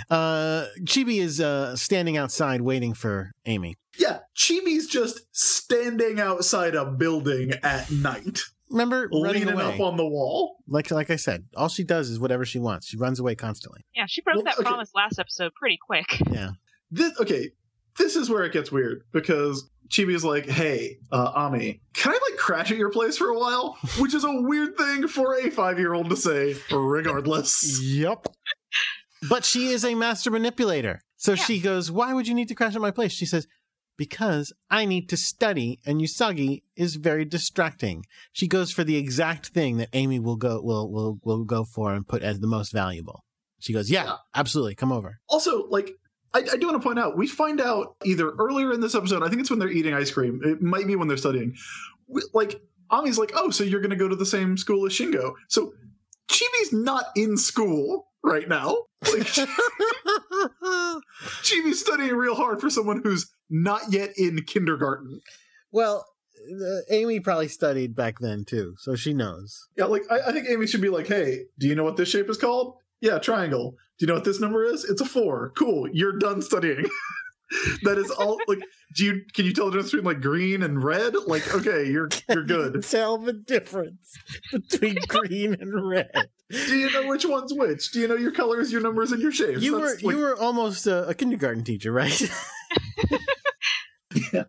Uh, 0.08 0.66
Chibi 0.82 1.20
is 1.20 1.40
uh, 1.40 1.76
standing 1.76 2.16
outside 2.16 2.60
waiting 2.62 2.94
for 2.94 3.30
Amy. 3.46 3.76
Yeah, 3.98 4.20
Chibi's 4.36 4.86
just 4.86 5.20
standing 5.32 6.20
outside 6.20 6.74
a 6.74 6.84
building 6.86 7.52
at 7.62 7.90
night, 7.90 8.40
Remember 8.70 9.08
running 9.12 9.42
leaning 9.46 9.54
away? 9.54 9.74
up 9.74 9.80
on 9.80 9.96
the 9.96 10.06
wall. 10.06 10.56
like 10.68 10.90
like 10.90 11.10
I 11.10 11.16
said, 11.16 11.44
all 11.56 11.68
she 11.68 11.82
does 11.84 12.08
is 12.08 12.18
whatever 12.20 12.44
she 12.44 12.58
wants. 12.60 12.86
She 12.86 12.96
runs 12.96 13.18
away 13.18 13.34
constantly. 13.34 13.84
Yeah, 13.94 14.06
she 14.06 14.20
broke 14.22 14.36
Well, 14.36 14.44
that 14.44 14.54
okay. 14.58 14.62
promise 14.62 14.90
last 14.94 15.18
episode 15.18 15.52
pretty 15.54 15.78
quick. 15.84 16.06
Yeah. 16.30 16.50
This 16.90 17.12
okay. 17.20 17.50
This 17.98 18.14
is 18.16 18.30
where 18.30 18.44
it 18.44 18.52
gets 18.52 18.70
weird 18.72 19.02
because 19.12 19.68
Chibi's 19.90 20.24
like, 20.24 20.46
"Hey, 20.48 20.98
uh, 21.10 21.32
Ami, 21.34 21.80
can 21.94 22.12
I 22.12 22.18
like 22.30 22.38
crash 22.38 22.70
at 22.70 22.78
your 22.78 22.90
place 22.90 23.18
for 23.18 23.28
a 23.28 23.38
while?" 23.38 23.76
Which 23.98 24.14
is 24.14 24.24
a 24.24 24.32
weird 24.42 24.76
thing 24.76 25.08
for 25.08 25.36
a 25.38 25.50
five-year-old 25.50 26.08
to 26.10 26.16
say, 26.16 26.56
regardless. 26.70 27.80
Yep. 27.82 28.26
But 29.28 29.44
she 29.44 29.68
is 29.68 29.84
a 29.84 29.94
master 29.94 30.30
manipulator. 30.30 31.00
So 31.16 31.32
Yeah. 31.32 31.44
she 31.44 31.60
goes, 31.60 31.90
Why 31.90 32.14
would 32.14 32.26
you 32.26 32.34
need 32.34 32.48
to 32.48 32.54
crash 32.54 32.74
at 32.74 32.80
my 32.80 32.90
place? 32.90 33.12
She 33.12 33.26
says, 33.26 33.46
Because 33.98 34.52
I 34.70 34.86
need 34.86 35.10
to 35.10 35.16
study 35.18 35.78
and 35.84 36.00
Usagi 36.00 36.62
is 36.74 36.94
very 36.96 37.26
distracting. 37.26 38.04
She 38.32 38.48
goes 38.48 38.72
for 38.72 38.82
the 38.84 38.96
exact 38.96 39.48
thing 39.48 39.76
that 39.76 39.90
Amy 39.92 40.18
will 40.18 40.36
go 40.36 40.62
will 40.62 40.90
will 40.90 41.18
will 41.22 41.44
go 41.44 41.64
for 41.64 41.92
and 41.92 42.06
put 42.08 42.22
as 42.22 42.40
the 42.40 42.46
most 42.46 42.72
valuable. 42.72 43.24
She 43.58 43.74
goes, 43.74 43.90
Yeah, 43.90 44.04
Yeah. 44.04 44.16
absolutely, 44.34 44.74
come 44.74 44.90
over. 44.92 45.20
Also, 45.28 45.66
like, 45.68 45.90
I, 46.34 46.40
I 46.52 46.56
do 46.56 46.66
want 46.68 46.80
to 46.80 46.86
point 46.86 46.98
out, 46.98 47.16
we 47.16 47.26
find 47.26 47.60
out 47.60 47.96
either 48.04 48.30
earlier 48.38 48.72
in 48.72 48.80
this 48.80 48.94
episode, 48.94 49.22
I 49.22 49.28
think 49.28 49.40
it's 49.40 49.50
when 49.50 49.58
they're 49.58 49.70
eating 49.70 49.94
ice 49.94 50.10
cream. 50.10 50.40
It 50.44 50.60
might 50.62 50.86
be 50.86 50.96
when 50.96 51.08
they're 51.08 51.16
studying. 51.16 51.56
We- 52.06 52.22
Like, 52.34 52.60
Ami's 52.92 53.18
like, 53.18 53.32
"Oh, 53.34 53.50
so 53.50 53.64
you're 53.64 53.80
going 53.80 53.90
to 53.90 53.96
go 53.96 54.08
to 54.08 54.16
the 54.16 54.26
same 54.26 54.56
school 54.56 54.84
as 54.86 54.92
Shingo?" 54.92 55.32
So 55.48 55.72
Chibi's 56.28 56.72
not 56.72 57.04
in 57.16 57.36
school 57.36 58.08
right 58.24 58.48
now. 58.48 58.76
Like, 59.12 59.26
Chibi's 61.42 61.80
studying 61.80 62.14
real 62.16 62.34
hard 62.34 62.60
for 62.60 62.70
someone 62.70 63.00
who's 63.02 63.30
not 63.48 63.82
yet 63.92 64.10
in 64.16 64.42
kindergarten. 64.44 65.20
well, 65.72 66.04
uh, 66.50 66.80
Amy 66.90 67.20
probably 67.20 67.48
studied 67.48 67.94
back 67.94 68.18
then 68.18 68.44
too, 68.46 68.74
so 68.78 68.96
she 68.96 69.12
knows. 69.12 69.68
Yeah, 69.76 69.84
like 69.84 70.04
I, 70.10 70.28
I 70.28 70.32
think 70.32 70.48
Amy 70.48 70.66
should 70.66 70.80
be 70.80 70.88
like, 70.88 71.06
"Hey, 71.06 71.42
do 71.58 71.68
you 71.68 71.74
know 71.74 71.84
what 71.84 71.98
this 71.98 72.08
shape 72.08 72.30
is 72.30 72.38
called? 72.38 72.76
Yeah, 73.00 73.18
triangle. 73.18 73.72
Do 73.98 74.04
you 74.04 74.06
know 74.08 74.14
what 74.14 74.24
this 74.24 74.40
number 74.40 74.64
is? 74.64 74.84
It's 74.84 75.00
a 75.00 75.04
four. 75.04 75.52
Cool. 75.56 75.88
You're 75.92 76.18
done 76.18 76.42
studying. 76.42 76.84
that 77.82 77.98
is 77.98 78.10
all. 78.10 78.38
Like, 78.46 78.60
do 78.96 79.04
you 79.04 79.22
can 79.34 79.44
you 79.44 79.52
tell 79.52 79.66
the 79.66 79.72
difference 79.72 79.90
between 79.90 80.04
like 80.06 80.20
green 80.20 80.62
and 80.62 80.82
red? 80.82 81.14
Like, 81.26 81.52
okay, 81.54 81.86
you're 81.90 82.08
you're 82.28 82.44
good. 82.46 82.82
Tell 82.82 83.18
the 83.18 83.32
difference 83.32 84.16
between 84.52 84.96
green 85.08 85.54
and 85.60 85.88
red. 85.88 86.10
Do 86.50 86.76
you 86.76 86.90
know 86.92 87.06
which 87.08 87.24
one's 87.24 87.52
which? 87.54 87.92
Do 87.92 88.00
you 88.00 88.08
know 88.08 88.16
your 88.16 88.32
colors, 88.32 88.72
your 88.72 88.80
numbers, 88.80 89.12
and 89.12 89.20
your 89.22 89.32
shapes? 89.32 89.62
You 89.62 89.78
were 89.78 89.94
like- 89.94 90.02
you 90.02 90.16
were 90.18 90.36
almost 90.38 90.86
a, 90.86 91.06
a 91.08 91.14
kindergarten 91.14 91.64
teacher, 91.64 91.92
right? 91.92 92.30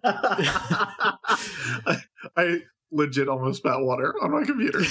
I, 0.04 1.98
I 2.36 2.62
legit 2.92 3.28
almost 3.28 3.60
spat 3.60 3.82
water 3.82 4.14
on 4.22 4.32
my 4.32 4.44
computer. 4.44 4.82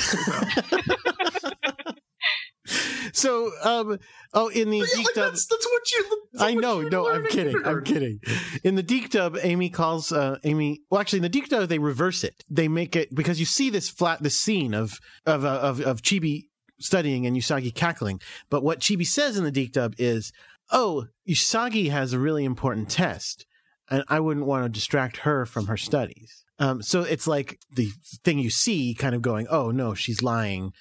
So, 3.12 3.50
um, 3.62 3.98
oh, 4.32 4.48
in 4.48 4.70
the 4.70 4.80
Geek 4.80 5.06
like, 5.06 5.14
Dub, 5.14 5.32
that's, 5.32 5.46
that's 5.46 5.66
what 5.66 5.92
you. 5.92 6.22
that's 6.32 6.44
I 6.44 6.54
what 6.54 6.62
know, 6.62 6.80
no, 6.82 7.10
I'm 7.10 7.24
in 7.24 7.30
kidding, 7.30 7.62
I'm 7.64 7.84
kidding. 7.84 8.20
In 8.64 8.74
the 8.74 8.82
DiC 8.82 9.10
Dub, 9.10 9.36
Amy 9.42 9.70
calls 9.70 10.12
uh, 10.12 10.38
Amy. 10.44 10.82
Well, 10.90 11.00
actually, 11.00 11.18
in 11.18 11.22
the 11.24 11.28
DiC 11.28 11.48
Dub, 11.48 11.68
they 11.68 11.78
reverse 11.78 12.24
it. 12.24 12.44
They 12.48 12.68
make 12.68 12.96
it 12.96 13.14
because 13.14 13.40
you 13.40 13.46
see 13.46 13.70
this 13.70 13.88
flat, 13.88 14.22
this 14.22 14.40
scene 14.40 14.74
of 14.74 15.00
of 15.26 15.44
uh, 15.44 15.60
of, 15.60 15.80
of 15.80 16.02
Chibi 16.02 16.46
studying 16.78 17.26
and 17.26 17.36
Usagi 17.36 17.74
cackling. 17.74 18.20
But 18.48 18.62
what 18.62 18.80
Chibi 18.80 19.06
says 19.06 19.36
in 19.36 19.44
the 19.44 19.50
DiC 19.50 19.72
Dub 19.72 19.94
is, 19.98 20.32
"Oh, 20.70 21.06
Usagi 21.28 21.90
has 21.90 22.12
a 22.12 22.18
really 22.18 22.44
important 22.44 22.90
test, 22.90 23.46
and 23.90 24.04
I 24.08 24.20
wouldn't 24.20 24.46
want 24.46 24.64
to 24.64 24.68
distract 24.68 25.18
her 25.18 25.46
from 25.46 25.66
her 25.66 25.76
studies." 25.76 26.44
Um, 26.58 26.82
so 26.82 27.00
it's 27.02 27.26
like 27.26 27.58
the 27.74 27.90
thing 28.22 28.38
you 28.38 28.50
see, 28.50 28.94
kind 28.94 29.14
of 29.14 29.22
going, 29.22 29.46
"Oh 29.50 29.70
no, 29.70 29.94
she's 29.94 30.22
lying." 30.22 30.72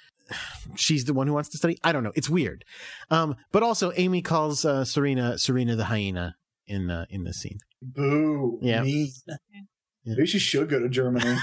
She's 0.76 1.06
the 1.06 1.14
one 1.14 1.28
who 1.28 1.34
wants 1.34 1.50
to 1.50 1.58
study. 1.58 1.78
I 1.84 1.92
don't 1.92 2.04
know. 2.04 2.12
It's 2.16 2.30
weird. 2.30 2.66
Um, 3.10 3.36
but 3.52 3.64
also, 3.64 3.92
Amy 3.96 4.22
calls 4.22 4.66
uh, 4.66 4.86
Serena 4.86 5.38
Serena 5.38 5.76
the 5.76 5.86
hyena 5.86 6.36
in 6.68 6.90
uh, 6.90 7.06
in 7.10 7.24
this 7.24 7.38
scene. 7.42 7.60
Boo. 7.82 8.60
Yeah. 8.62 8.82
Mean. 8.84 9.12
Yeah. 9.28 9.36
Maybe 10.06 10.26
she 10.28 10.40
should 10.40 10.70
go 10.70 10.80
to 10.80 10.90
Germany. 10.90 11.36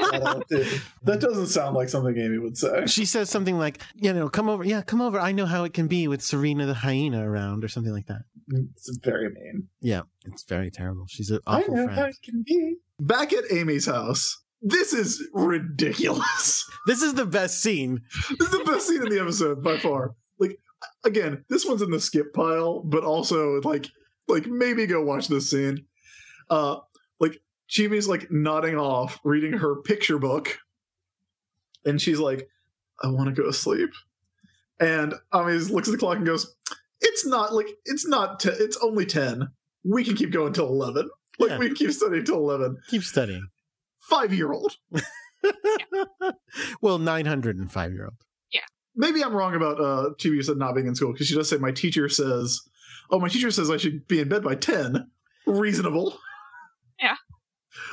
I 0.00 0.18
don't 0.18 0.50
know. 0.50 0.64
that 1.02 1.20
doesn't 1.20 1.48
sound 1.48 1.74
like 1.74 1.88
something 1.88 2.16
Amy 2.16 2.38
would 2.38 2.56
say. 2.56 2.86
She 2.86 3.04
says 3.04 3.28
something 3.28 3.58
like, 3.58 3.80
"You 3.94 4.12
know, 4.12 4.28
come 4.28 4.48
over. 4.48 4.64
Yeah, 4.64 4.82
come 4.82 5.00
over. 5.00 5.18
I 5.18 5.32
know 5.32 5.46
how 5.46 5.64
it 5.64 5.74
can 5.74 5.86
be 5.88 6.08
with 6.08 6.22
Serena 6.22 6.66
the 6.66 6.74
hyena 6.74 7.28
around, 7.28 7.64
or 7.64 7.68
something 7.68 7.92
like 7.92 8.06
that." 8.06 8.22
It's 8.50 8.96
very 9.02 9.28
mean. 9.28 9.68
Yeah, 9.80 10.02
it's 10.24 10.44
very 10.44 10.70
terrible. 10.70 11.04
She's 11.08 11.30
an 11.30 11.40
awful 11.46 11.74
I 11.74 11.76
know 11.76 11.84
friend. 11.84 11.98
how 11.98 12.06
it 12.06 12.16
can 12.22 12.42
be. 12.46 12.76
Back 13.00 13.32
at 13.32 13.44
Amy's 13.50 13.86
house, 13.86 14.40
this 14.62 14.92
is 14.92 15.26
ridiculous. 15.32 16.64
This 16.86 17.02
is 17.02 17.12
the 17.14 17.26
best 17.26 17.60
scene. 17.62 18.00
this 18.38 18.48
is 18.50 18.58
the 18.58 18.64
best 18.64 18.88
scene 18.88 19.02
in 19.02 19.10
the 19.10 19.20
episode 19.20 19.62
by 19.62 19.76
far. 19.78 20.14
Like 20.38 20.58
again, 21.04 21.44
this 21.50 21.66
one's 21.66 21.82
in 21.82 21.90
the 21.90 22.00
skip 22.00 22.32
pile, 22.32 22.80
but 22.82 23.04
also 23.04 23.60
like 23.60 23.86
like 24.26 24.46
maybe 24.46 24.86
go 24.86 25.02
watch 25.02 25.28
this 25.28 25.50
scene. 25.50 25.84
Uh 26.48 26.76
like 27.20 27.42
Chibi's 27.68 28.08
like 28.08 28.30
nodding 28.30 28.76
off, 28.78 29.20
reading 29.22 29.52
her 29.52 29.82
picture 29.82 30.18
book, 30.18 30.58
and 31.84 32.00
she's 32.00 32.18
like, 32.18 32.48
I 33.02 33.08
want 33.08 33.28
to 33.34 33.38
go 33.42 33.46
to 33.46 33.52
sleep. 33.52 33.90
And 34.80 35.12
Ami 35.32 35.52
looks 35.54 35.88
at 35.88 35.92
the 35.92 35.98
clock 35.98 36.16
and 36.16 36.26
goes, 36.26 36.54
It's 37.02 37.26
not 37.26 37.52
like 37.54 37.68
it's 37.84 38.06
not 38.06 38.40
te- 38.40 38.48
it's 38.50 38.78
only 38.82 39.04
ten. 39.04 39.48
We 39.84 40.04
can 40.04 40.16
keep 40.16 40.30
going 40.32 40.54
till 40.54 40.68
eleven. 40.68 41.10
Like 41.38 41.50
Yeah. 41.50 41.58
we 41.58 41.66
can 41.66 41.76
keep 41.76 41.92
studying 41.92 42.24
till 42.24 42.36
eleven. 42.36 42.78
Keep 42.88 43.02
studying. 43.02 43.46
Five 44.08 44.32
year 44.32 44.52
old. 44.52 44.76
well, 46.80 46.98
nine 46.98 47.26
hundred 47.26 47.58
and 47.58 47.70
five 47.70 47.92
year 47.92 48.04
old. 48.04 48.14
Yeah. 48.52 48.60
Maybe 48.96 49.22
I'm 49.22 49.34
wrong 49.34 49.54
about 49.54 49.80
uh 49.80 50.10
Chibi 50.18 50.42
said 50.44 50.56
not 50.56 50.74
being 50.74 50.86
in 50.86 50.94
school 50.94 51.12
because 51.12 51.26
she 51.26 51.34
does 51.34 51.48
say 51.48 51.56
my 51.56 51.72
teacher 51.72 52.08
says, 52.08 52.60
"Oh, 53.10 53.18
my 53.20 53.28
teacher 53.28 53.50
says 53.50 53.70
I 53.70 53.76
should 53.76 54.06
be 54.08 54.20
in 54.20 54.28
bed 54.28 54.42
by 54.42 54.54
10." 54.54 55.10
Reasonable. 55.46 56.18
Yeah. 57.00 57.14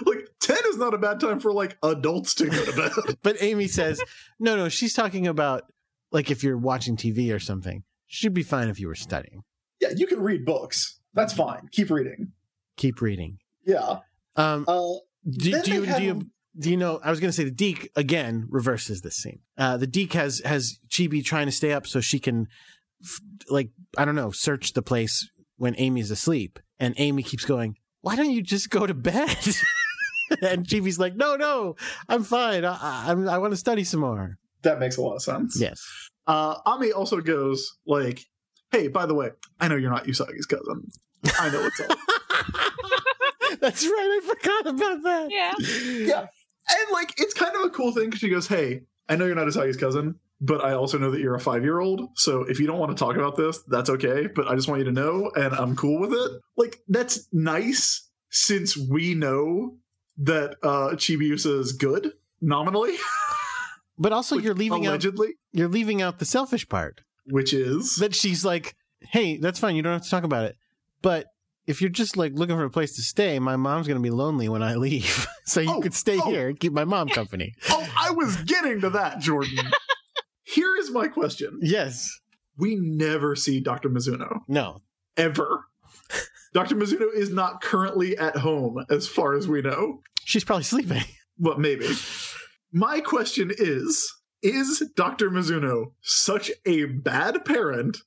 Like 0.03 0.27
10 0.39 0.57
is 0.69 0.77
not 0.77 0.95
a 0.95 0.97
bad 0.97 1.19
time 1.19 1.39
for 1.39 1.53
like 1.53 1.77
adults 1.83 2.33
to 2.35 2.47
go 2.47 2.65
to 2.65 2.71
bed. 2.75 3.17
But 3.21 3.37
Amy 3.39 3.67
says, 3.67 4.01
"No, 4.39 4.55
no. 4.57 4.67
She's 4.67 4.93
talking 4.95 5.27
about 5.27 5.71
like 6.11 6.31
if 6.31 6.43
you're 6.43 6.57
watching 6.57 6.97
TV 6.97 7.31
or 7.31 7.37
something. 7.37 7.83
She'd 8.07 8.33
be 8.33 8.41
fine 8.41 8.67
if 8.69 8.79
you 8.79 8.87
were 8.87 8.95
studying. 8.95 9.43
yeah, 9.79 9.89
you 9.95 10.07
can 10.07 10.21
read 10.21 10.43
books. 10.43 10.99
That's 11.13 11.33
fine. 11.33 11.67
Keep 11.71 11.91
reading. 11.91 12.31
Keep 12.77 12.99
reading." 13.01 13.37
Yeah. 13.63 13.99
Um, 14.37 14.65
Uh 14.67 14.93
Do, 15.29 15.61
do 15.61 15.73
you 15.73 15.81
have- 15.83 15.97
do 15.97 16.03
you 16.03 16.21
do 16.57 16.69
you 16.69 16.77
know? 16.77 17.01
I 17.03 17.09
was 17.09 17.19
going 17.19 17.29
to 17.29 17.35
say 17.35 17.43
the 17.43 17.51
DiC 17.51 17.89
again 17.97 18.47
reverses 18.49 19.01
this 19.01 19.17
scene. 19.17 19.39
Uh, 19.57 19.75
the 19.75 19.87
DiC 19.87 20.13
has 20.13 20.39
has 20.45 20.79
Chibi 20.89 21.23
trying 21.23 21.47
to 21.47 21.51
stay 21.51 21.73
up 21.73 21.85
so 21.85 21.99
she 21.99 22.17
can, 22.19 22.47
like 23.49 23.71
I 23.97 24.05
don't 24.05 24.15
know, 24.15 24.31
search 24.31 24.71
the 24.73 24.81
place 24.81 25.27
when 25.57 25.75
Amy's 25.77 26.11
asleep, 26.11 26.59
and 26.79 26.93
Amy 26.97 27.23
keeps 27.23 27.43
going. 27.45 27.75
Why 28.01 28.15
don't 28.15 28.31
you 28.31 28.41
just 28.41 28.69
go 28.69 28.85
to 28.87 28.93
bed? 28.93 29.35
and 30.41 30.65
Chibi's 30.65 30.97
like, 30.99 31.15
No, 31.15 31.35
no, 31.35 31.75
I'm 32.07 32.23
fine. 32.23 32.63
I 32.63 32.77
I, 32.81 33.03
I'm- 33.07 33.27
I 33.27 33.37
want 33.37 33.51
to 33.51 33.57
study 33.57 33.83
some 33.83 33.99
more. 33.99 34.37
that 34.61 34.79
makes 34.79 34.95
a 34.97 35.01
lot 35.01 35.15
of 35.15 35.23
sense. 35.23 35.57
Yes. 35.59 35.81
Uh 36.25 36.55
Ami 36.65 36.91
also 36.91 37.19
goes 37.21 37.77
like, 37.85 38.21
"Hey, 38.71 38.87
by 38.87 39.05
the 39.05 39.13
way, 39.13 39.29
I 39.59 39.67
know 39.67 39.75
you're 39.75 39.91
not 39.91 40.05
Usagi's 40.05 40.45
cousin. 40.45 40.87
I 41.39 41.49
know 41.51 41.61
what's 41.61 41.79
up." 41.81 41.97
That's 43.61 43.85
right. 43.85 44.19
I 44.23 44.27
forgot 44.27 44.67
about 44.75 45.03
that. 45.03 45.27
Yeah. 45.31 45.53
Yeah. 46.05 46.21
And 46.21 46.91
like 46.91 47.13
it's 47.17 47.33
kind 47.33 47.55
of 47.55 47.61
a 47.63 47.69
cool 47.69 47.91
thing 47.91 48.05
because 48.05 48.19
she 48.19 48.29
goes, 48.29 48.47
Hey, 48.47 48.81
I 49.07 49.15
know 49.15 49.25
you're 49.25 49.35
not 49.35 49.47
Usagi's 49.47 49.77
cousin, 49.77 50.15
but 50.41 50.63
I 50.63 50.73
also 50.73 50.97
know 50.97 51.11
that 51.11 51.19
you're 51.21 51.35
a 51.35 51.39
five 51.39 51.63
year 51.63 51.79
old. 51.79 52.09
So 52.15 52.41
if 52.43 52.59
you 52.59 52.67
don't 52.67 52.79
want 52.79 52.95
to 52.95 53.01
talk 53.03 53.15
about 53.15 53.35
this, 53.35 53.61
that's 53.67 53.89
okay. 53.91 54.27
But 54.27 54.47
I 54.47 54.55
just 54.55 54.67
want 54.67 54.79
you 54.79 54.85
to 54.85 54.91
know, 54.91 55.31
and 55.35 55.53
I'm 55.53 55.75
cool 55.75 55.99
with 55.99 56.11
it. 56.13 56.31
Like, 56.57 56.79
that's 56.87 57.27
nice 57.31 58.09
since 58.29 58.75
we 58.77 59.13
know 59.13 59.77
that 60.17 60.55
uh 60.63 60.95
Chibiusa 60.95 61.59
is 61.59 61.71
good, 61.73 62.13
nominally. 62.41 62.95
But 63.97 64.11
also, 64.11 64.35
Like, 64.35 64.43
you're 64.43 64.53
leaving 64.53 64.85
out 64.87 64.89
allegedly, 64.89 65.35
you're 65.53 65.69
leaving 65.69 66.01
out 66.01 66.19
the 66.19 66.25
selfish 66.25 66.67
part. 66.67 66.99
which 67.27 67.53
is 67.53 67.95
that 67.95 68.13
she's 68.13 68.43
like, 68.43 68.75
"Hey, 68.99 69.37
that's 69.37 69.57
fine. 69.57 69.77
You 69.77 69.83
don't 69.83 69.93
have 69.93 70.03
to 70.03 70.09
talk 70.09 70.25
about 70.25 70.43
it." 70.43 70.57
But 71.01 71.27
if 71.67 71.81
you're 71.81 71.89
just 71.89 72.15
like 72.17 72.33
looking 72.33 72.55
for 72.55 72.63
a 72.63 72.69
place 72.69 72.95
to 72.95 73.01
stay, 73.01 73.39
my 73.39 73.55
mom's 73.55 73.87
gonna 73.87 73.99
be 73.99 74.09
lonely 74.11 74.49
when 74.49 74.61
I 74.63 74.75
leave. 74.75 75.27
so 75.45 75.59
you 75.61 75.71
Oh, 75.71 75.81
could 75.81 75.93
stay 75.93 76.19
oh. 76.21 76.29
here 76.29 76.49
and 76.49 76.59
keep 76.59 76.73
my 76.73 76.85
mom 76.85 77.09
company. 77.09 77.53
Oh, 77.69 77.87
I 77.97 78.11
was 78.11 78.35
getting 78.43 78.81
to 78.81 78.89
that, 78.91 79.19
Jordan. 79.19 79.57
Here 80.43 80.75
is 80.77 80.91
my 80.91 81.07
question. 81.07 81.59
yes. 81.61 82.09
We 82.57 82.75
never 82.75 83.35
see 83.35 83.59
Dr. 83.59 83.89
Mizuno. 83.89 84.39
No. 84.47 84.81
Ever. 85.17 85.65
Dr. 86.53 86.75
Mizuno 86.75 87.13
is 87.13 87.31
not 87.31 87.61
currently 87.61 88.17
at 88.17 88.37
home, 88.37 88.85
as 88.89 89.07
far 89.07 89.33
as 89.33 89.47
we 89.47 89.61
know. 89.61 90.01
She's 90.23 90.43
probably 90.45 90.63
sleeping. 90.63 91.01
But 91.37 91.59
maybe. 91.59 91.87
My 92.71 93.01
question 93.01 93.51
is 93.57 94.09
Is 94.41 94.83
Dr. 94.95 95.29
Mizuno 95.29 95.93
such 96.01 96.49
a 96.65 96.85
bad 96.85 97.43
parent 97.43 97.97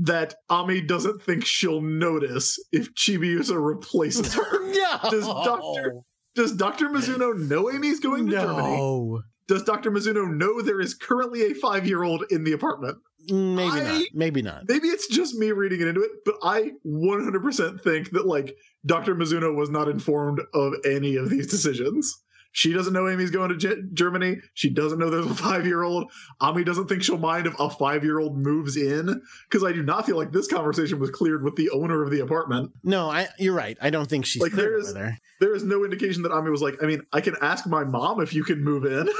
that 0.00 0.34
Ami 0.48 0.80
doesn't 0.80 1.22
think 1.22 1.44
she'll 1.44 1.80
notice 1.80 2.58
if 2.72 2.94
Chibiusa 2.94 3.62
replaces 3.62 4.34
her? 4.34 4.42
no. 4.72 5.10
Does 5.10 5.26
Dr. 5.26 5.94
Does 6.34 6.52
Dr. 6.54 6.88
Mizuno 6.88 7.36
know 7.36 7.70
Amy's 7.70 8.00
going 8.00 8.26
to 8.26 8.32
Germany? 8.32 8.76
No. 8.76 9.22
Does 9.48 9.64
Dr. 9.64 9.90
Mizuno 9.90 10.30
know 10.30 10.60
there 10.60 10.80
is 10.80 10.94
currently 10.94 11.50
a 11.50 11.54
five 11.54 11.86
year 11.86 12.02
old 12.04 12.24
in 12.30 12.44
the 12.44 12.52
apartment? 12.52 12.98
Maybe 13.28 13.80
I- 13.80 13.82
not. 13.82 14.02
Maybe 14.14 14.42
not. 14.42 14.68
Maybe 14.68 14.88
it's 14.88 15.08
just 15.08 15.34
me 15.34 15.52
reading 15.52 15.80
it 15.80 15.88
into 15.88 16.02
it, 16.02 16.10
but 16.24 16.36
I 16.42 16.72
100% 16.86 17.80
think 17.82 18.10
that, 18.10 18.26
like, 18.26 18.56
Dr. 18.86 19.14
Mizuno 19.14 19.54
was 19.54 19.70
not 19.70 19.88
informed 19.88 20.40
of 20.54 20.74
any 20.84 21.16
of 21.16 21.28
these 21.28 21.46
decisions. 21.46 22.22
She 22.58 22.72
doesn't 22.72 22.92
know 22.92 23.08
Amy's 23.08 23.30
going 23.30 23.50
to 23.50 23.56
Ge- 23.56 23.94
Germany. 23.94 24.38
She 24.52 24.68
doesn't 24.68 24.98
know 24.98 25.10
there's 25.10 25.26
a 25.26 25.32
five 25.34 25.64
year 25.64 25.84
old. 25.84 26.10
Ami 26.40 26.64
doesn't 26.64 26.88
think 26.88 27.04
she'll 27.04 27.16
mind 27.16 27.46
if 27.46 27.54
a 27.60 27.70
five 27.70 28.02
year 28.02 28.18
old 28.18 28.36
moves 28.36 28.76
in. 28.76 29.22
Because 29.48 29.62
I 29.62 29.70
do 29.70 29.80
not 29.80 30.06
feel 30.06 30.16
like 30.16 30.32
this 30.32 30.48
conversation 30.48 30.98
was 30.98 31.08
cleared 31.10 31.44
with 31.44 31.54
the 31.54 31.70
owner 31.70 32.02
of 32.02 32.10
the 32.10 32.18
apartment. 32.18 32.72
No, 32.82 33.08
I. 33.08 33.28
You're 33.38 33.54
right. 33.54 33.78
I 33.80 33.90
don't 33.90 34.10
think 34.10 34.26
she's 34.26 34.42
Like, 34.42 34.50
there 34.50 34.76
is- 34.76 34.92
her. 34.92 35.16
There 35.38 35.54
is 35.54 35.62
no 35.62 35.84
indication 35.84 36.22
that 36.24 36.32
Ami 36.32 36.50
was 36.50 36.60
like, 36.60 36.82
I 36.82 36.86
mean, 36.86 37.02
I 37.12 37.20
can 37.20 37.36
ask 37.40 37.64
my 37.64 37.84
mom 37.84 38.20
if 38.20 38.34
you 38.34 38.42
can 38.42 38.64
move 38.64 38.84
in. 38.84 39.08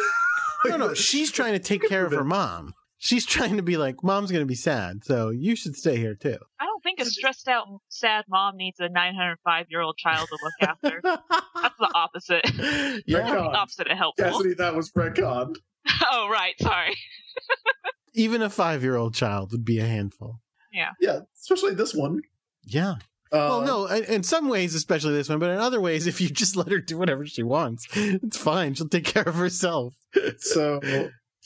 No, 0.64 0.76
no. 0.76 0.92
She's 0.94 1.30
trying 1.30 1.52
to 1.52 1.60
take 1.60 1.88
care 1.88 2.04
of 2.04 2.10
her 2.10 2.24
mom. 2.24 2.74
She's 3.00 3.24
trying 3.24 3.56
to 3.56 3.62
be 3.62 3.76
like, 3.76 4.02
mom's 4.02 4.30
going 4.32 4.42
to 4.42 4.46
be 4.46 4.56
sad, 4.56 5.04
so 5.04 5.30
you 5.30 5.54
should 5.54 5.76
stay 5.76 5.96
here 5.96 6.14
too. 6.16 6.36
I 6.60 6.64
don't 6.66 6.82
think 6.82 6.98
a 7.00 7.04
stressed 7.04 7.46
out, 7.46 7.66
sad 7.88 8.24
mom 8.28 8.56
needs 8.56 8.80
a 8.80 8.88
905 8.88 9.66
year 9.70 9.80
old 9.80 9.96
child 9.96 10.28
to 10.28 10.38
look 10.42 10.68
after. 10.68 11.00
That's 11.04 11.78
the 11.78 11.90
opposite. 11.94 12.42
yeah. 13.06 13.30
The 13.30 13.38
opposite 13.40 13.88
of 13.90 13.96
helpful. 13.96 14.24
Cassidy, 14.24 14.54
that 14.54 14.74
was 14.74 14.90
retconned. 14.92 15.56
oh, 16.10 16.28
right. 16.28 16.54
Sorry. 16.60 16.96
Even 18.14 18.42
a 18.42 18.50
five 18.50 18.82
year 18.82 18.96
old 18.96 19.14
child 19.14 19.52
would 19.52 19.64
be 19.64 19.78
a 19.78 19.86
handful. 19.86 20.40
Yeah, 20.72 20.90
Yeah. 21.00 21.20
especially 21.40 21.74
this 21.74 21.94
one. 21.94 22.20
Yeah. 22.64 22.94
Uh, 23.30 23.46
well, 23.48 23.60
no, 23.62 23.86
in 23.86 24.04
in 24.04 24.22
some 24.22 24.48
ways, 24.48 24.74
especially 24.74 25.12
this 25.12 25.28
one, 25.28 25.38
but 25.38 25.50
in 25.50 25.58
other 25.58 25.80
ways, 25.80 26.06
if 26.06 26.18
you 26.20 26.28
just 26.30 26.56
let 26.56 26.68
her 26.70 26.78
do 26.78 26.96
whatever 26.98 27.26
she 27.26 27.42
wants, 27.42 27.86
it's 27.94 28.38
fine. 28.38 28.74
She'll 28.74 28.88
take 28.88 29.04
care 29.04 29.22
of 29.24 29.34
herself. 29.34 29.94
So 30.38 30.80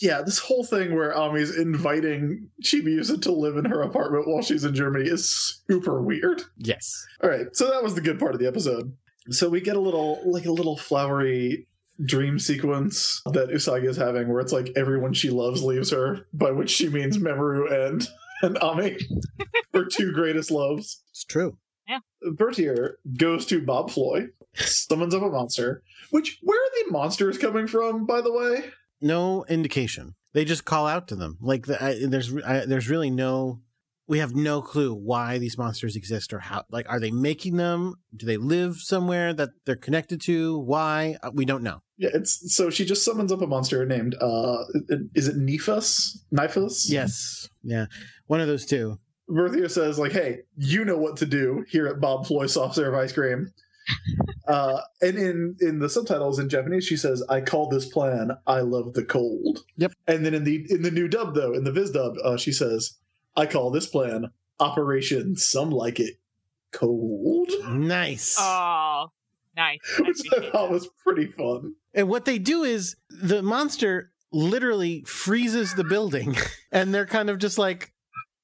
yeah, 0.02 0.20
this 0.20 0.40
whole 0.40 0.64
thing 0.64 0.96
where 0.96 1.16
Ami's 1.16 1.56
inviting 1.56 2.48
Chibiusa 2.60 3.22
to 3.22 3.32
live 3.32 3.56
in 3.56 3.66
her 3.66 3.82
apartment 3.82 4.26
while 4.26 4.42
she's 4.42 4.64
in 4.64 4.74
Germany 4.74 5.08
is 5.08 5.62
super 5.70 6.02
weird. 6.02 6.42
Yes. 6.58 7.06
All 7.22 7.30
right, 7.30 7.46
so 7.52 7.70
that 7.70 7.84
was 7.84 7.94
the 7.94 8.00
good 8.00 8.18
part 8.18 8.34
of 8.34 8.40
the 8.40 8.48
episode. 8.48 8.96
So 9.30 9.48
we 9.48 9.60
get 9.60 9.76
a 9.76 9.80
little, 9.80 10.20
like 10.24 10.44
a 10.44 10.50
little 10.50 10.76
flowery 10.76 11.68
dream 12.04 12.40
sequence 12.40 13.22
that 13.26 13.50
Usagi 13.50 13.84
is 13.84 13.96
having, 13.96 14.28
where 14.28 14.40
it's 14.40 14.52
like 14.52 14.72
everyone 14.74 15.12
she 15.12 15.30
loves 15.30 15.62
leaves 15.62 15.92
her, 15.92 16.26
by 16.32 16.50
which 16.50 16.70
she 16.70 16.88
means 16.88 17.18
Mamoru 17.18 17.70
and 17.70 18.08
and 18.42 18.58
Ami, 18.58 18.98
her 19.72 19.84
two 19.84 20.12
greatest 20.12 20.50
loves. 20.50 21.00
It's 21.10 21.24
true. 21.24 21.58
Yeah. 21.86 22.00
Berthier 22.32 22.98
goes 23.16 23.46
to 23.46 23.64
Bob 23.64 23.92
Floy, 23.92 24.28
summons 24.56 25.14
up 25.14 25.22
a 25.22 25.28
monster. 25.28 25.84
Which 26.10 26.38
where 26.42 26.58
are 26.58 26.84
the 26.84 26.90
monsters 26.90 27.38
coming 27.38 27.68
from, 27.68 28.04
by 28.04 28.20
the 28.20 28.32
way? 28.32 28.64
No 29.02 29.44
indication. 29.48 30.14
They 30.32 30.44
just 30.44 30.64
call 30.64 30.86
out 30.86 31.08
to 31.08 31.16
them. 31.16 31.36
Like 31.40 31.66
the, 31.66 31.82
I, 31.82 31.98
there's 32.06 32.34
I, 32.44 32.64
there's 32.64 32.88
really 32.88 33.10
no. 33.10 33.60
We 34.08 34.18
have 34.18 34.34
no 34.34 34.62
clue 34.62 34.92
why 34.94 35.38
these 35.38 35.56
monsters 35.56 35.96
exist 35.96 36.32
or 36.32 36.40
how. 36.40 36.64
Like, 36.70 36.86
are 36.88 36.98
they 37.00 37.10
making 37.10 37.56
them? 37.56 37.94
Do 38.14 38.26
they 38.26 38.36
live 38.36 38.76
somewhere 38.78 39.32
that 39.32 39.50
they're 39.64 39.76
connected 39.76 40.20
to? 40.22 40.58
Why? 40.58 41.16
Uh, 41.22 41.30
We 41.32 41.44
don't 41.44 41.62
know. 41.62 41.82
Yeah, 41.98 42.10
it's 42.14 42.54
so 42.54 42.68
she 42.68 42.84
just 42.84 43.04
summons 43.04 43.30
up 43.30 43.42
a 43.42 43.46
monster 43.46 43.86
named 43.86 44.16
uh 44.20 44.64
is 45.14 45.28
it 45.28 45.36
Nephus? 45.36 46.24
Nifus? 46.34 46.86
Yes. 46.88 47.48
Yeah. 47.62 47.86
One 48.26 48.40
of 48.40 48.48
those 48.48 48.66
two. 48.66 48.98
Berthier 49.28 49.68
says, 49.68 49.98
like, 49.98 50.12
hey, 50.12 50.40
you 50.56 50.84
know 50.84 50.98
what 50.98 51.16
to 51.18 51.26
do 51.26 51.64
here 51.68 51.86
at 51.86 52.00
Bob 52.00 52.26
Floy 52.26 52.46
Soft 52.46 52.74
Serve 52.74 52.94
Ice 52.94 53.12
Cream. 53.12 53.52
Uh, 54.48 54.80
and 55.00 55.16
in 55.16 55.56
in 55.60 55.78
the 55.78 55.88
subtitles 55.88 56.38
in 56.38 56.48
Japanese, 56.48 56.84
she 56.84 56.96
says, 56.96 57.22
"I 57.28 57.40
call 57.40 57.68
this 57.68 57.86
plan 57.86 58.32
I 58.46 58.60
love 58.60 58.94
the 58.94 59.04
cold." 59.04 59.60
Yep. 59.76 59.92
And 60.06 60.26
then 60.26 60.34
in 60.34 60.44
the 60.44 60.66
in 60.68 60.82
the 60.82 60.90
new 60.90 61.08
dub, 61.08 61.34
though, 61.34 61.52
in 61.52 61.64
the 61.64 61.72
Viz 61.72 61.90
dub, 61.90 62.16
uh, 62.22 62.36
she 62.36 62.52
says, 62.52 62.98
"I 63.36 63.46
call 63.46 63.70
this 63.70 63.86
plan 63.86 64.30
Operation 64.60 65.36
Some 65.36 65.70
Like 65.70 66.00
It 66.00 66.18
Cold," 66.72 67.50
Nice. 67.68 68.36
Oh, 68.38 69.12
nice. 69.56 69.80
Which 69.98 70.20
I 70.32 70.50
thought 70.50 70.68
that. 70.68 70.70
was 70.70 70.88
pretty 71.04 71.26
fun. 71.26 71.74
And 71.94 72.08
what 72.08 72.24
they 72.24 72.38
do 72.38 72.64
is 72.64 72.96
the 73.08 73.42
monster 73.42 74.12
literally 74.32 75.02
freezes 75.04 75.74
the 75.74 75.84
building, 75.84 76.36
and 76.72 76.92
they're 76.94 77.06
kind 77.06 77.30
of 77.30 77.38
just 77.38 77.58
like, 77.58 77.92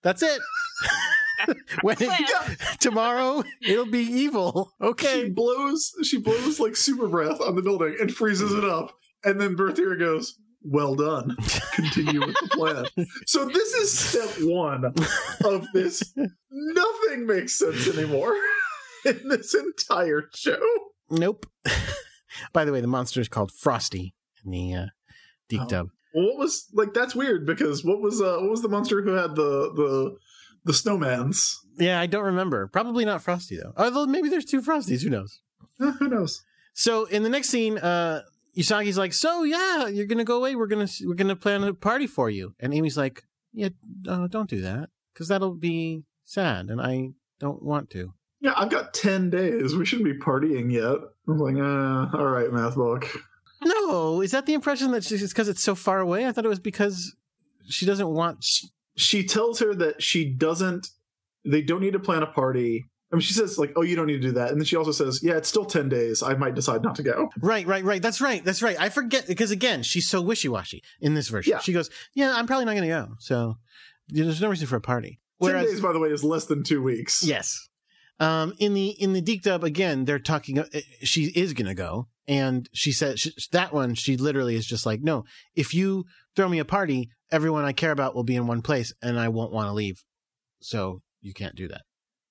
"That's 0.03 0.23
it." 0.23 0.41
when 1.83 1.97
it, 2.01 2.09
Plan. 2.09 2.57
tomorrow 2.81 3.43
it'll 3.63 3.87
be 3.87 4.01
evil. 4.01 4.73
Okay. 4.81 5.07
She 5.07 5.21
Okay. 5.23 5.29
blows 5.31 5.93
she 6.05 6.19
blows 6.19 6.59
like 6.61 6.77
super 6.77 7.09
breath 7.09 7.41
on 7.41 7.57
the 7.57 7.63
building 7.63 7.97
and 8.01 8.15
freezes 8.15 8.53
it 8.53 8.65
up. 8.65 8.95
And 9.25 9.41
then 9.41 9.55
Berthier 9.57 9.97
goes, 9.97 10.35
Well 10.63 10.95
done. 10.95 11.37
Continue 11.75 12.21
with 12.21 12.37
the 12.41 12.49
plan. 12.53 12.87
So 13.27 13.47
this 13.47 13.73
is 13.75 13.99
step 13.99 14.31
one 14.47 14.85
of 15.45 15.67
this. 15.75 16.03
Nothing 16.51 17.27
makes 17.27 17.59
sense 17.59 17.89
anymore 17.89 18.35
in 19.05 19.29
this 19.29 19.55
entire 19.55 20.29
show. 20.35 20.61
Nope. 21.11 21.47
By 22.53 22.65
the 22.65 22.73
way, 22.73 22.81
the 22.81 22.87
monster 22.87 23.21
is 23.21 23.29
called 23.29 23.51
Frosty 23.53 24.15
in 24.45 24.51
the 24.51 24.75
uh, 24.75 24.87
DiC 25.49 25.61
Oh. 25.63 25.67
Dub. 25.67 25.89
Well, 26.15 26.27
what 26.27 26.39
was 26.39 26.67
like 26.73 26.95
that's 26.95 27.15
weird 27.15 27.47
because 27.47 27.85
what 27.85 28.01
was 28.01 28.21
uh 28.21 28.39
what 28.41 28.51
was 28.51 28.63
the 28.63 28.69
monster 28.69 29.03
who 29.03 29.11
had 29.11 29.35
the 29.37 29.73
the 29.75 30.17
the 30.69 30.75
snowmans? 30.75 31.57
Yeah, 31.79 31.99
I 31.99 32.07
don't 32.07 32.25
remember. 32.25 32.69
Probably 32.69 33.05
not 33.05 33.23
Frosty 33.23 33.57
though. 33.57 33.73
Although 33.77 34.07
maybe 34.07 34.29
there's 34.29 34.45
two 34.45 34.61
Frosties. 34.63 35.03
Who 35.03 35.11
knows? 35.11 35.41
Eh, 35.81 35.93
who 35.99 36.09
knows? 36.09 36.43
So 36.75 37.07
in 37.07 37.23
the 37.23 37.29
next 37.29 37.49
scene, 37.49 37.79
uh, 37.79 38.23
Usagi's 38.57 38.99
like, 38.99 39.13
"So 39.13 39.43
yeah, 39.43 39.87
you're 39.87 40.07
gonna 40.07 40.25
go 40.25 40.37
away. 40.37 40.55
We're 40.55 40.67
gonna 40.67 40.89
we're 41.05 41.15
gonna 41.15 41.37
plan 41.37 41.65
a 41.65 41.75
party 41.75 42.07
for 42.07 42.29
you." 42.31 42.55
And 42.61 42.75
Amy's 42.75 42.97
like, 42.97 43.25
"Yeah, 43.53 43.71
uh, 44.07 44.27
don't 44.27 44.51
do 44.51 44.61
that 44.61 44.91
because 45.13 45.29
that'll 45.29 45.55
be 45.55 46.05
sad, 46.25 46.71
and 46.71 46.81
I 46.81 47.13
don't 47.41 47.63
want 47.63 47.91
to." 47.91 48.13
Yeah, 48.41 48.53
I've 48.57 48.71
got 48.71 48.93
ten 48.95 49.31
days. 49.31 49.75
We 49.75 49.87
shouldn't 49.87 50.09
be 50.09 50.19
partying 50.19 50.71
yet. 50.71 50.99
I'm 51.27 51.39
like, 51.39 51.57
uh, 51.57 52.17
all 52.17 52.27
right, 52.29 52.53
math 52.53 52.77
book. 52.77 53.07
No, 53.65 54.21
is 54.21 54.31
that 54.31 54.47
the 54.47 54.55
impression 54.55 54.93
that 54.93 55.05
she's 55.05 55.29
because 55.33 55.49
it's 55.49 55.63
so 55.63 55.75
far 55.75 55.99
away? 56.01 56.27
I 56.27 56.33
thought 56.33 56.45
it 56.45 56.49
was 56.49 56.61
because 56.61 57.17
she 57.69 57.87
doesn't 57.87 58.09
want. 58.09 58.45
she, 58.45 58.69
she 58.99 59.25
tells 59.25 59.59
her 59.61 59.75
that 59.75 60.03
she 60.03 60.25
doesn't 60.25 60.89
they 61.45 61.63
don't 61.63 61.81
need 61.81 61.93
to 61.93 61.99
plan 61.99 62.23
a 62.23 62.27
party 62.27 62.85
i 63.13 63.17
mean 63.17 63.21
she 63.21 63.33
says 63.33 63.59
like 63.59 63.73
oh 63.77 63.83
you 63.83 63.97
don't 63.97 64.07
need 64.07 64.21
to 64.21 64.29
do 64.29 64.33
that 64.33 64.51
and 64.51 64.61
then 64.61 64.65
she 64.67 64.77
also 64.77 64.91
says 64.93 65.21
yeah 65.23 65.35
it's 65.35 65.49
still 65.49 65.65
10 65.65 65.89
days 65.89 66.23
i 66.23 66.35
might 66.35 66.55
decide 66.55 66.83
not 66.83 66.95
to 66.97 67.03
go 67.03 67.31
Right, 67.41 67.67
right, 67.67 67.85
right. 67.85 68.03
That's 68.03 68.21
right. 68.21 68.45
That's 68.45 68.61
right. 68.63 68.79
I 68.79 68.89
forget 68.89 69.27
because 69.27 69.51
again, 69.51 69.83
she's 69.83 70.09
so 70.09 70.21
wishy 70.21 70.49
washy 70.49 70.83
in 71.01 71.15
this 71.15 71.29
version. 71.29 71.53
Yeah. 71.53 71.61
She 71.61 71.73
goes, 71.73 71.89
"Yeah, 72.15 72.35
I'm 72.35 72.47
probably 72.47 72.65
not 72.65 72.73
going 72.73 72.89
to 72.89 72.89
go." 72.89 73.15
So 73.21 73.59
there's 74.09 74.41
no 74.41 74.49
reason 74.49 74.67
for 74.67 74.77
a 74.77 74.81
party. 74.81 75.21
10 75.43 75.65
days 75.65 75.81
by 75.81 75.93
the 75.93 75.99
way 76.01 76.09
is 76.09 76.25
less 76.25 76.47
than 76.47 76.65
two 76.65 76.83
weeks 76.83 77.23
Yes. 77.25 77.69
Um, 78.21 78.53
in 78.59 78.75
the 78.75 78.89
in 78.89 79.13
the 79.13 79.21
DiC 79.21 79.43
Dub 79.43 79.63
again, 79.65 80.05
they're 80.05 80.19
talking. 80.19 80.59
Uh, 80.59 80.65
she 81.03 81.27
is 81.37 81.53
gonna 81.53 81.75
go, 81.75 82.09
and 82.27 82.69
she 82.73 82.91
says 82.91 83.21
she, 83.21 83.31
that 83.53 83.73
one. 83.73 83.95
She 83.95 84.17
literally 84.17 84.57
is 84.57 84.67
just 84.67 84.85
like, 84.85 85.01
no. 85.03 85.25
If 85.55 85.73
you 85.73 86.05
throw 86.35 86.49
me 86.49 86.59
a 86.59 86.65
party, 86.65 87.11
everyone 87.31 87.65
I 87.65 87.73
care 87.73 87.93
about 87.93 88.15
will 88.15 88.25
be 88.25 88.37
in 88.37 88.47
one 88.47 88.63
place, 88.63 88.93
and 89.03 89.19
I 89.19 89.29
won't 89.29 89.53
want 89.53 89.69
to 89.69 89.73
leave. 89.73 90.03
So 90.61 91.01
you 91.21 91.33
can't 91.35 91.55
do 91.55 91.69
that. 91.69 91.83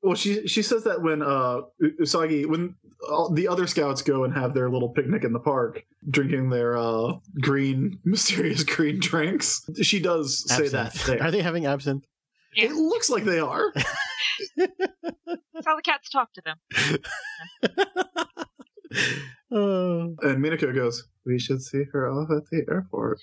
well 0.02 0.16
she 0.16 0.48
she 0.48 0.62
says 0.62 0.84
that 0.84 1.02
when 1.02 1.22
uh 1.22 1.62
usagi 2.00 2.46
when 2.46 2.76
all 3.10 3.30
the 3.34 3.48
other 3.48 3.68
scouts 3.68 4.02
go 4.02 4.24
and 4.24 4.34
have 4.34 4.54
their 4.54 4.70
little 4.70 4.90
picnic 4.90 5.24
in 5.24 5.34
the 5.34 5.40
park 5.40 5.84
drinking 6.10 6.50
their 6.50 6.78
uh 6.78 7.14
green 7.42 8.00
mysterious 8.06 8.64
green 8.64 9.00
drinks 9.00 9.62
she 9.82 10.00
does 10.00 10.44
say 10.56 10.68
that 10.70 10.94
there. 11.06 11.22
Are 11.24 11.32
they 11.32 11.42
having 11.42 11.66
absinthe? 11.66 12.06
it 12.56 12.72
looks 12.72 13.10
like 13.10 13.24
they 13.26 13.40
are 13.40 13.72
That's 14.58 15.66
how 15.66 15.76
the 15.76 15.82
cats 15.84 16.10
talk 16.10 16.30
to 16.34 16.42
them. 16.48 16.58
Oh. 19.52 20.16
and 20.22 20.44
minako 20.44 20.74
goes 20.76 21.06
we 21.26 21.40
should 21.40 21.62
see 21.62 21.84
her 21.94 22.10
off 22.10 22.30
at 22.32 22.44
the 22.52 22.66
airport 22.70 23.20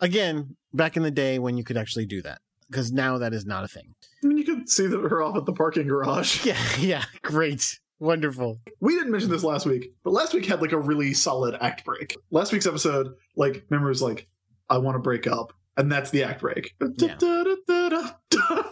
Again, 0.00 0.56
back 0.72 0.96
in 0.96 1.02
the 1.02 1.10
day 1.10 1.38
when 1.38 1.56
you 1.56 1.64
could 1.64 1.76
actually 1.76 2.06
do 2.06 2.22
that, 2.22 2.40
because 2.68 2.90
now 2.92 3.18
that 3.18 3.32
is 3.32 3.44
not 3.46 3.64
a 3.64 3.68
thing. 3.68 3.94
i 4.22 4.26
mean 4.26 4.38
you 4.38 4.44
could 4.44 4.68
see 4.68 4.86
the- 4.86 4.98
her 4.98 5.22
off 5.22 5.36
at 5.36 5.44
the 5.46 5.52
parking 5.52 5.86
garage 5.88 6.44
Yeah, 6.46 6.56
yeah, 6.78 7.04
great, 7.22 7.78
wonderful. 7.98 8.60
we 8.80 8.94
didn't 8.94 9.10
mention 9.12 9.30
this 9.30 9.44
last 9.44 9.66
week, 9.66 9.92
but 10.04 10.12
last 10.12 10.32
week 10.34 10.46
had 10.46 10.60
like 10.62 10.72
a 10.72 10.78
really 10.78 11.12
solid 11.14 11.56
act 11.60 11.84
break. 11.84 12.16
Last 12.30 12.52
week's 12.52 12.66
episode, 12.66 13.14
like, 13.36 13.64
remember, 13.70 13.88
was 13.88 14.02
like, 14.02 14.26
I 14.68 14.78
want 14.78 14.94
to 14.96 15.00
break 15.00 15.26
up. 15.26 15.52
And 15.76 15.90
that's 15.90 16.10
the 16.10 16.24
act 16.24 16.40
break. 16.40 16.74
Yeah. 16.98 17.16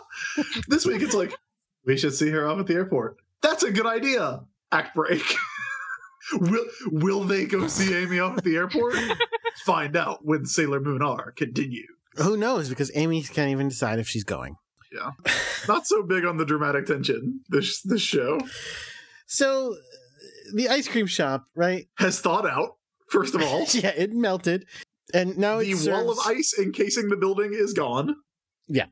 this 0.69 0.85
week, 0.85 1.01
it's 1.03 1.15
like, 1.15 1.33
we 1.87 1.97
should 1.97 2.13
see 2.15 2.29
her 2.31 2.47
off 2.47 2.59
at 2.59 2.67
the 2.67 2.75
airport. 2.75 3.17
That's 3.41 3.63
a 3.63 3.71
good 3.71 3.87
idea. 3.87 4.41
Act 4.73 4.95
break. 4.95 5.23
will 6.33 6.67
will 6.91 7.25
they 7.25 7.47
go 7.47 7.67
see 7.69 7.95
Amy 7.95 8.19
off 8.19 8.37
at 8.39 8.45
the 8.45 8.57
airport? 8.57 8.95
Find 9.65 9.97
out 9.97 10.25
when 10.25 10.47
Sailor 10.47 10.81
Moon 10.81 11.03
R 11.03 11.33
continue. 11.33 11.87
Who 12.17 12.37
knows? 12.37 12.69
Because 12.69 12.91
Amy 12.95 13.23
can't 13.23 13.51
even 13.51 13.69
decide 13.69 13.99
if 13.99 14.09
she's 14.09 14.25
going. 14.25 14.57
Yeah, 14.93 15.11
not 15.69 15.87
so 15.87 16.03
big 16.03 16.25
on 16.25 16.37
the 16.37 16.45
dramatic 16.45 16.87
tension. 16.87 17.41
This 17.49 17.83
this 17.83 18.01
show 18.01 18.41
So 19.27 19.77
the 20.55 20.69
ice 20.69 20.89
cream 20.89 21.07
shop, 21.07 21.45
right? 21.55 21.87
has 21.99 22.21
thawed 22.21 22.47
out. 22.47 22.77
First 23.11 23.35
of 23.35 23.43
all, 23.43 23.65
yeah, 23.73 23.93
it 23.97 24.13
melted, 24.13 24.67
and 25.13 25.37
now 25.39 25.59
the 25.59 25.73
it 25.73 25.91
wall 25.91 26.11
of 26.11 26.19
ice 26.27 26.55
encasing 26.59 27.09
the 27.09 27.17
building 27.17 27.51
is 27.53 27.73
gone. 27.73 28.17
Yeah. 28.67 28.87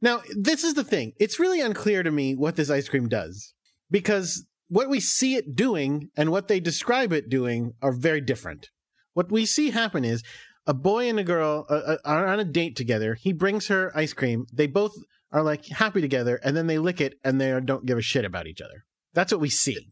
Now, 0.00 0.20
this 0.36 0.64
is 0.64 0.74
the 0.74 0.84
thing. 0.84 1.12
It's 1.18 1.40
really 1.40 1.62
unclear 1.62 2.02
to 2.02 2.10
me 2.10 2.34
what 2.34 2.56
this 2.56 2.68
ice 2.68 2.88
cream 2.88 3.08
does 3.08 3.54
because 3.90 4.44
what 4.68 4.88
we 4.90 5.00
see 5.00 5.36
it 5.36 5.54
doing 5.54 6.10
and 6.16 6.30
what 6.30 6.48
they 6.48 6.60
describe 6.60 7.12
it 7.12 7.30
doing 7.30 7.72
are 7.80 7.92
very 7.92 8.20
different. 8.20 8.68
What 9.14 9.32
we 9.32 9.46
see 9.46 9.70
happen 9.70 10.04
is 10.04 10.22
a 10.66 10.74
boy 10.74 11.08
and 11.08 11.18
a 11.18 11.24
girl 11.24 11.66
uh, 11.70 11.74
uh, 11.74 11.96
are 12.04 12.26
on 12.26 12.38
a 12.40 12.44
date 12.44 12.76
together. 12.76 13.14
He 13.14 13.32
brings 13.32 13.68
her 13.68 13.90
ice 13.96 14.12
cream. 14.12 14.46
They 14.52 14.66
both 14.66 14.94
are 15.32 15.42
like 15.42 15.66
happy 15.66 16.00
together 16.00 16.38
and 16.44 16.56
then 16.56 16.66
they 16.66 16.78
lick 16.78 17.00
it 17.00 17.14
and 17.24 17.40
they 17.40 17.58
don't 17.64 17.86
give 17.86 17.98
a 17.98 18.02
shit 18.02 18.24
about 18.24 18.46
each 18.46 18.60
other. 18.60 18.84
That's 19.14 19.32
what 19.32 19.40
we 19.40 19.50
see. 19.50 19.90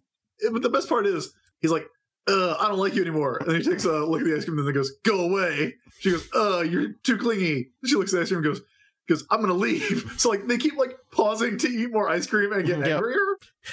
But 0.52 0.62
the 0.62 0.68
best 0.70 0.88
part 0.88 1.06
is, 1.06 1.32
he's 1.60 1.70
like, 1.70 1.86
uh, 2.28 2.56
I 2.58 2.68
don't 2.68 2.78
like 2.78 2.94
you 2.94 3.02
anymore. 3.02 3.38
And 3.46 3.56
he 3.56 3.62
takes 3.62 3.84
a 3.84 3.92
look 3.92 4.20
at 4.20 4.26
the 4.26 4.36
ice 4.36 4.44
cream 4.44 4.58
and 4.58 4.66
then 4.66 4.74
goes, 4.74 4.92
go 5.04 5.20
away. 5.20 5.74
She 6.00 6.10
goes, 6.12 6.28
uh, 6.34 6.60
you're 6.60 6.92
too 7.04 7.16
clingy. 7.18 7.68
She 7.84 7.94
looks 7.96 8.12
at 8.12 8.16
the 8.16 8.22
ice 8.22 8.28
cream 8.28 8.38
and 8.38 8.46
goes, 8.46 8.60
goes, 9.08 9.26
I'm 9.30 9.40
gonna 9.40 9.52
leave. 9.54 10.12
So 10.18 10.30
like 10.30 10.46
they 10.46 10.58
keep 10.58 10.76
like 10.76 10.96
pausing 11.12 11.58
to 11.58 11.68
eat 11.68 11.92
more 11.92 12.08
ice 12.08 12.26
cream 12.26 12.52
and 12.52 12.64
get 12.64 12.78
Yep. 12.78 12.88
angrier. 12.88 13.16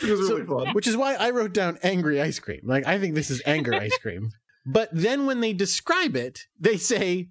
It 0.04 0.10
was 0.18 0.28
So- 0.28 0.36
really 0.38 0.48
fun. 0.66 0.74
Which 0.74 0.88
is 0.88 0.98
why 0.98 1.16
I 1.16 1.30
wrote 1.30 1.54
down 1.54 1.78
angry 1.84 2.22
ice 2.22 2.40
cream. 2.40 2.62
Like, 2.64 2.86
I 2.88 3.00
think 3.00 3.16
this 3.16 3.30
is 3.30 3.42
anger 3.46 3.74
ice 3.74 3.98
cream. 4.00 4.32
But 4.66 4.90
then 4.92 5.26
when 5.26 5.40
they 5.40 5.54
describe 5.54 6.16
it, 6.16 6.42
they 6.60 6.78
say, 6.78 7.30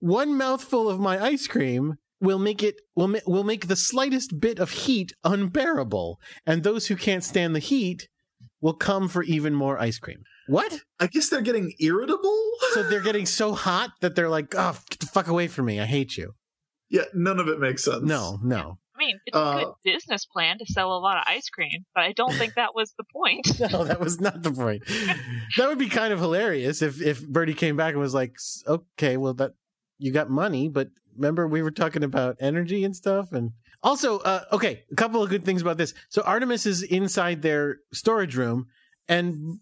one 0.00 0.36
mouthful 0.36 0.88
of 0.88 1.00
my 1.00 1.22
ice 1.22 1.46
cream 1.46 1.94
will 2.20 2.38
make 2.38 2.62
it 2.62 2.80
will, 2.94 3.08
ma- 3.08 3.18
will 3.26 3.44
make 3.44 3.68
the 3.68 3.76
slightest 3.76 4.40
bit 4.40 4.58
of 4.58 4.70
heat 4.70 5.12
unbearable 5.24 6.20
and 6.46 6.62
those 6.62 6.86
who 6.86 6.96
can't 6.96 7.24
stand 7.24 7.54
the 7.54 7.60
heat 7.60 8.08
will 8.60 8.74
come 8.74 9.08
for 9.08 9.22
even 9.24 9.54
more 9.54 9.78
ice 9.78 9.98
cream 9.98 10.22
What? 10.46 10.80
I 11.00 11.06
guess 11.06 11.28
they're 11.28 11.42
getting 11.42 11.72
irritable. 11.80 12.50
So 12.72 12.82
they're 12.82 13.00
getting 13.00 13.26
so 13.26 13.52
hot 13.54 13.90
that 14.00 14.14
they're 14.14 14.28
like, 14.28 14.54
"Oh, 14.56 14.78
get 14.90 15.00
the 15.00 15.06
fuck 15.06 15.28
away 15.28 15.48
from 15.48 15.66
me! 15.66 15.80
I 15.80 15.86
hate 15.86 16.16
you." 16.16 16.34
Yeah, 16.90 17.04
none 17.14 17.40
of 17.40 17.48
it 17.48 17.58
makes 17.58 17.84
sense. 17.84 18.02
No, 18.02 18.38
no, 18.42 18.78
mean, 19.06 19.20
it's 19.26 19.36
Uh, 19.36 19.40
a 19.40 19.64
good 19.64 19.74
business 19.84 20.26
plan 20.26 20.58
to 20.58 20.66
sell 20.66 20.92
a 20.96 20.98
lot 20.98 21.16
of 21.18 21.24
ice 21.26 21.48
cream, 21.48 21.84
but 21.94 22.04
I 22.04 22.12
don't 22.12 22.32
think 22.34 22.54
that 22.54 22.74
was 22.74 22.92
the 22.98 23.04
point. 23.12 23.46
no. 23.72 23.84
That 23.84 24.00
was 24.00 24.20
not 24.20 24.42
the 24.42 24.52
point. 24.52 24.82
That 25.56 25.68
would 25.68 25.78
be 25.78 25.88
kind 25.88 26.12
of 26.12 26.18
hilarious 26.20 26.82
if 26.82 27.00
if 27.00 27.26
Bertie 27.26 27.54
came 27.54 27.76
back 27.76 27.92
and 27.92 28.00
was 28.00 28.14
like, 28.14 28.36
"Okay, 28.66 29.16
well 29.16 29.34
that 29.34 29.52
you 29.98 30.12
got 30.12 30.30
money, 30.30 30.68
but 30.68 30.88
remember 31.16 31.46
we 31.46 31.62
were 31.62 31.70
talking 31.70 32.02
about 32.02 32.36
energy 32.40 32.84
and 32.84 32.94
stuff." 32.94 33.32
And 33.32 33.52
also, 33.82 34.18
uh, 34.20 34.44
okay, 34.52 34.82
a 34.90 34.94
couple 34.96 35.22
of 35.22 35.28
good 35.28 35.44
things 35.44 35.62
about 35.62 35.76
this. 35.76 35.94
So 36.08 36.22
Artemis 36.22 36.64
is 36.66 36.82
inside 36.82 37.42
their 37.42 37.78
storage 37.92 38.36
room, 38.36 38.66
and 39.08 39.60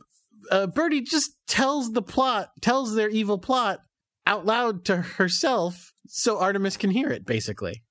uh, 0.51 0.67
Birdie 0.69 1.03
just 1.03 1.33
tells 1.47 1.93
the 1.93 2.03
plot, 2.03 2.51
tells 2.61 2.95
their 2.95 3.09
evil 3.09 3.39
plot 3.39 3.81
out 4.27 4.47
loud 4.47 4.85
to 4.85 4.97
herself, 4.99 5.93
so 6.07 6.39
Artemis 6.39 6.77
can 6.77 6.91
hear 6.91 7.09
it. 7.11 7.27
Basically, 7.27 7.83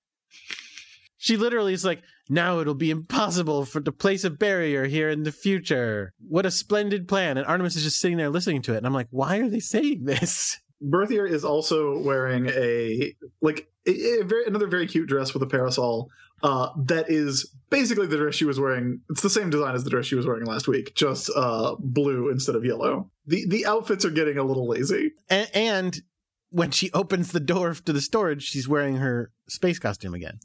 she 1.22 1.38
literally 1.38 1.74
is 1.74 1.86
like, 1.86 2.01
"Now 2.30 2.59
it'll 2.59 2.74
be 2.74 2.89
impossible 2.89 3.63
for 3.63 3.80
to 3.80 3.91
place 3.91 4.24
a 4.24 4.32
barrier 4.32 4.86
here 4.86 5.07
in 5.07 5.22
the 5.22 5.32
future. 5.32 6.13
What 6.17 6.47
a 6.47 6.51
splendid 6.51 7.07
plan!" 7.07 7.38
And 7.38 7.45
Artemis 7.45 7.76
is 7.76 7.84
just 7.84 7.99
sitting 7.99 8.17
there 8.17 8.32
listening 8.32 8.63
to 8.63 8.74
it, 8.74 8.78
and 8.78 8.88
I'm 8.88 8.93
like, 8.93 9.07
"Why 9.11 9.38
are 9.38 9.47
they 9.47 9.59
saying 9.59 10.05
this?" 10.05 10.57
Berthier 10.82 11.28
is 11.28 11.45
also 11.45 11.99
wearing 11.99 12.47
a 12.47 13.13
like 13.39 13.69
a, 13.88 13.91
a 13.91 14.24
very 14.24 14.45
another 14.47 14.65
very 14.65 14.88
cute 14.88 15.07
dress 15.07 15.32
with 15.32 15.43
a 15.43 15.47
parasol. 15.47 16.09
Uh, 16.41 16.69
that 16.76 17.07
is 17.07 17.53
basically 17.69 18.07
the 18.07 18.17
dress 18.17 18.34
she 18.34 18.45
was 18.45 18.59
wearing. 18.59 19.01
It's 19.11 19.22
the 19.22 19.30
same 19.30 19.51
design 19.51 19.76
as 19.76 19.84
the 19.84 19.91
dress 19.91 20.07
she 20.07 20.15
was 20.15 20.26
wearing 20.26 20.45
last 20.45 20.67
week, 20.67 20.95
just 20.95 21.30
uh, 21.36 21.76
blue 21.78 22.30
instead 22.32 22.55
of 22.55 22.65
yellow. 22.65 23.11
the 23.28 23.45
The 23.47 23.67
outfits 23.67 24.05
are 24.05 24.09
getting 24.09 24.39
a 24.39 24.43
little 24.43 24.67
lazy. 24.67 25.11
And, 25.30 25.47
and 25.53 26.01
when 26.49 26.72
she 26.72 26.91
opens 26.93 27.32
the 27.32 27.39
door 27.39 27.76
to 27.76 27.93
the 27.93 28.01
storage, 28.01 28.41
she's 28.41 28.67
wearing 28.67 28.95
her 28.95 29.32
space 29.47 29.78
costume 29.78 30.15
again. 30.15 30.39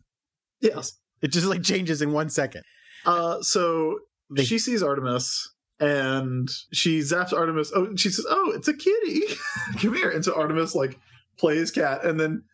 Yes. 0.60 0.98
It 1.22 1.28
just 1.28 1.46
like 1.46 1.62
changes 1.62 2.02
in 2.02 2.12
one 2.12 2.28
second. 2.28 2.62
Uh, 3.04 3.40
so 3.42 4.00
They- 4.30 4.44
she 4.44 4.58
sees 4.58 4.82
Artemis 4.82 5.52
and 5.80 6.48
she 6.72 7.00
zaps 7.00 7.32
Artemis. 7.32 7.72
Oh, 7.74 7.94
she 7.96 8.08
says, 8.10 8.26
"Oh, 8.28 8.52
it's 8.54 8.68
a 8.68 8.74
kitty. 8.74 9.22
Come 9.80 9.94
here." 9.94 10.10
And 10.10 10.24
so 10.24 10.34
Artemis 10.34 10.74
like 10.74 10.98
plays 11.38 11.70
cat, 11.70 12.04
and 12.04 12.18
then 12.18 12.44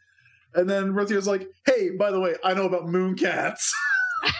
and 0.55 0.69
then 0.69 0.93
Berthier's 0.93 1.27
like, 1.29 1.47
"Hey, 1.65 1.91
by 1.91 2.11
the 2.11 2.19
way, 2.21 2.35
I 2.45 2.55
know 2.55 2.67
about 2.67 2.87
moon 2.89 3.17
cats." 3.17 3.73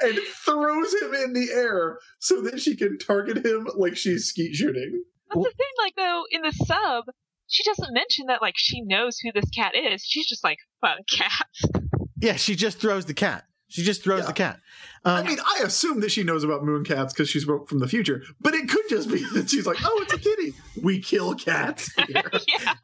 and 0.00 0.18
throws 0.44 0.92
him 0.94 1.14
in 1.14 1.32
the 1.32 1.48
air 1.52 1.98
so 2.18 2.40
that 2.42 2.60
she 2.60 2.76
can 2.76 2.98
target 2.98 3.44
him 3.44 3.68
like 3.76 3.96
she's 3.96 4.26
skeet 4.26 4.54
shooting. 4.54 5.02
That's 5.28 5.44
the 5.44 5.50
thing, 5.56 5.72
like 5.78 5.94
though, 5.96 6.24
in 6.30 6.42
the 6.42 6.52
sub, 6.52 7.04
she 7.46 7.62
doesn't 7.62 7.92
mention 7.94 8.26
that 8.28 8.42
like 8.42 8.54
she 8.56 8.80
knows 8.82 9.18
who 9.18 9.30
this 9.32 9.50
cat 9.50 9.74
is. 9.74 10.02
She's 10.04 10.26
just 10.26 10.42
like, 10.42 10.58
"What 10.80 10.98
a 10.98 11.16
cat." 11.16 11.82
Yeah, 12.20 12.36
she 12.36 12.54
just 12.56 12.78
throws 12.78 13.06
the 13.06 13.14
cat. 13.14 13.44
She 13.68 13.82
just 13.82 14.02
throws 14.04 14.20
Yeah. 14.20 14.26
the 14.26 14.32
cat. 14.32 14.60
I 15.04 15.20
Um, 15.20 15.26
mean, 15.26 15.38
I 15.40 15.62
assume 15.64 16.00
that 16.00 16.10
she 16.12 16.22
knows 16.22 16.44
about 16.44 16.64
moon 16.64 16.84
cats 16.84 17.12
because 17.12 17.28
she's 17.28 17.44
from 17.44 17.78
the 17.80 17.88
future, 17.88 18.22
but 18.40 18.54
it 18.54 18.68
could 18.68 18.84
just 18.88 19.08
be 19.10 19.24
that 19.34 19.50
she's 19.50 19.66
like, 19.66 19.78
"Oh, 19.84 19.98
it's 20.02 20.12
a 20.12 20.18
kitty. 20.18 20.54
We 20.82 21.00
kill 21.00 21.34
cats." 21.34 21.90
Here. 22.08 22.22
yeah, 22.48 22.74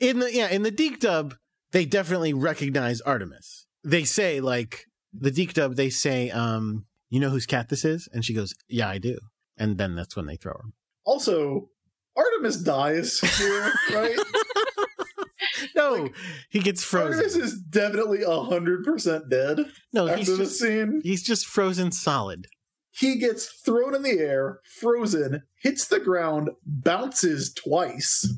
in 0.00 0.18
the 0.20 0.32
yeah 0.32 0.48
in 0.48 0.62
the 0.62 0.70
DiC 0.70 1.00
dub, 1.00 1.34
they 1.72 1.84
definitely 1.84 2.32
recognize 2.32 3.00
Artemis. 3.00 3.66
They 3.84 4.04
say 4.04 4.40
like 4.40 4.86
the 5.12 5.30
DiC 5.30 5.54
dub. 5.54 5.74
They 5.76 5.90
say, 5.90 6.30
um, 6.30 6.86
"You 7.10 7.18
know 7.20 7.30
whose 7.30 7.46
cat 7.46 7.68
this 7.68 7.84
is?" 7.84 8.08
And 8.12 8.24
she 8.24 8.32
goes, 8.34 8.54
"Yeah, 8.68 8.88
I 8.88 8.98
do." 8.98 9.18
And 9.56 9.76
then 9.76 9.94
that's 9.96 10.14
when 10.14 10.26
they 10.26 10.36
throw 10.36 10.52
her. 10.52 10.70
Also, 11.04 11.70
Artemis 12.16 12.56
dies 12.58 13.18
here, 13.38 13.72
right? 13.92 14.18
No, 15.78 16.08
he 16.50 16.58
gets 16.60 16.82
frozen. 16.84 17.14
Artemis 17.20 17.36
is 17.36 17.58
definitely 17.60 18.24
hundred 18.24 18.84
percent 18.84 19.30
dead 19.30 19.60
no, 19.92 20.06
after 20.08 20.18
he's 20.18 20.26
this 20.26 20.38
just 20.38 20.60
scene. 20.60 21.00
he's 21.04 21.22
just 21.22 21.46
frozen 21.46 21.92
solid. 21.92 22.46
He 22.90 23.16
gets 23.16 23.46
thrown 23.64 23.94
in 23.94 24.02
the 24.02 24.18
air, 24.18 24.58
frozen, 24.80 25.42
hits 25.62 25.86
the 25.86 26.00
ground, 26.00 26.50
bounces 26.66 27.54
twice. 27.54 28.28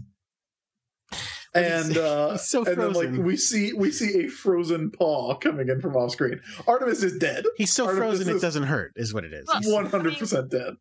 But 1.53 1.65
he's- 1.65 1.87
And 1.89 1.97
uh 1.99 2.31
he's 2.33 2.49
so 2.49 2.65
and 2.65 2.77
then 2.81 2.93
like 2.93 3.07
frozen. 3.09 3.25
we 3.25 3.37
see 3.37 3.73
we 3.73 3.91
see 3.91 4.25
a 4.25 4.29
frozen 4.29 4.91
paw 4.93 5.35
coming 5.37 5.69
in 5.69 5.81
from 5.81 5.97
off 5.97 6.13
screen. 6.13 6.41
Artemis 6.69 7.03
is 7.03 7.19
dead. 7.19 7.45
He's 7.57 7.73
so 7.73 7.87
Artemis 7.87 8.19
frozen 8.19 8.37
it 8.37 8.41
doesn't 8.41 8.63
hurt, 8.65 8.93
is 8.97 9.13
what 9.13 9.25
it 9.25 9.33
is. 9.33 9.49
One 9.67 9.87
hundred 9.87 10.17
percent 10.17 10.51
dead. 10.51 10.75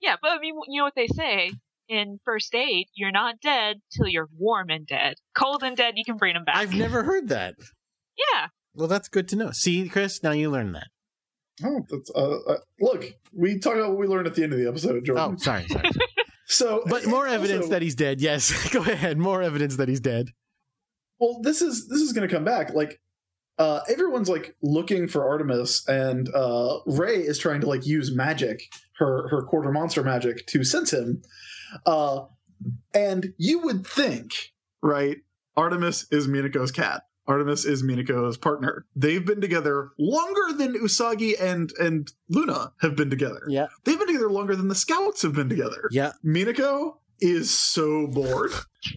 yeah, 0.00 0.16
but 0.22 0.30
I 0.30 0.38
mean, 0.38 0.54
you 0.68 0.80
know 0.80 0.84
what 0.84 0.94
they 0.96 1.08
say 1.08 1.52
in 1.88 2.18
first 2.24 2.54
aid: 2.54 2.86
you're 2.94 3.12
not 3.12 3.36
dead 3.42 3.76
till 3.96 4.08
you're 4.08 4.28
warm 4.36 4.70
and 4.70 4.86
dead. 4.86 5.14
Cold 5.36 5.62
and 5.62 5.76
dead, 5.76 5.94
you 5.96 6.04
can 6.04 6.16
bring 6.16 6.34
them 6.34 6.44
back. 6.44 6.56
I've 6.56 6.74
never 6.74 7.02
heard 7.04 7.28
that. 7.28 7.54
Yeah, 8.16 8.46
Well, 8.74 8.88
that's 8.88 9.08
good 9.08 9.26
to 9.28 9.36
know. 9.36 9.50
See, 9.50 9.88
Chris, 9.88 10.22
now 10.22 10.30
you 10.30 10.50
learned 10.50 10.74
that. 10.76 10.86
Oh, 11.64 11.80
that's 11.90 12.10
uh, 12.14 12.36
uh 12.48 12.56
look, 12.80 13.04
we 13.32 13.58
talk 13.58 13.74
about 13.74 13.90
what 13.90 13.98
we 13.98 14.06
learned 14.06 14.26
at 14.26 14.34
the 14.34 14.42
end 14.44 14.52
of 14.52 14.58
the 14.58 14.68
episode, 14.68 15.04
Jordan. 15.04 15.34
Oh, 15.34 15.36
sorry, 15.36 15.66
sorry. 15.68 15.90
So 16.46 16.82
But 16.86 17.06
more 17.06 17.26
evidence 17.26 17.62
also- 17.62 17.70
that 17.70 17.80
he's 17.82 17.94
dead. 17.94 18.20
Yes, 18.20 18.68
go 18.72 18.80
ahead. 18.80 19.16
More 19.18 19.42
evidence 19.42 19.76
that 19.76 19.88
he's 19.88 20.00
dead. 20.00 20.28
well 21.18 21.40
this 21.42 21.62
is 21.62 21.88
this 21.88 22.00
is 22.00 22.12
going 22.12 22.28
to 22.28 22.32
come 22.34 22.44
back 22.44 22.74
like 22.74 23.00
uh 23.58 23.80
everyone's 23.88 24.28
like 24.28 24.54
looking 24.62 25.08
for 25.08 25.26
artemis 25.28 25.86
and 25.88 26.28
uh 26.34 26.78
ray 26.86 27.16
is 27.16 27.38
trying 27.38 27.60
to 27.60 27.66
like 27.68 27.86
use 27.86 28.14
magic 28.14 28.60
her 28.98 29.28
her 29.28 29.42
quarter 29.44 29.70
monster 29.72 30.02
magic 30.02 30.44
to 30.46 30.64
sense 30.64 30.92
him 30.92 31.22
uh 31.86 32.24
and 32.94 33.32
you 33.38 33.60
would 33.60 33.86
think 33.86 34.32
right 34.82 35.18
artemis 35.56 36.06
is 36.10 36.26
minako's 36.28 36.70
cat 36.72 37.02
artemis 37.26 37.64
is 37.64 37.82
minako's 37.82 38.36
partner 38.36 38.84
they've 38.96 39.24
been 39.24 39.40
together 39.40 39.90
longer 39.98 40.52
than 40.56 40.74
usagi 40.74 41.34
and 41.40 41.72
and 41.78 42.12
luna 42.28 42.72
have 42.80 42.94
been 42.96 43.10
together 43.10 43.42
Yeah. 43.48 43.66
they've 43.84 43.98
been 43.98 44.08
together 44.08 44.30
longer 44.30 44.54
than 44.56 44.68
the 44.68 44.74
scouts 44.74 45.22
have 45.22 45.32
been 45.34 45.48
together 45.48 45.88
Yeah. 45.90 46.12
Minako 46.24 46.96
is 47.20 47.48
so 47.50 48.08
bored. 48.08 48.50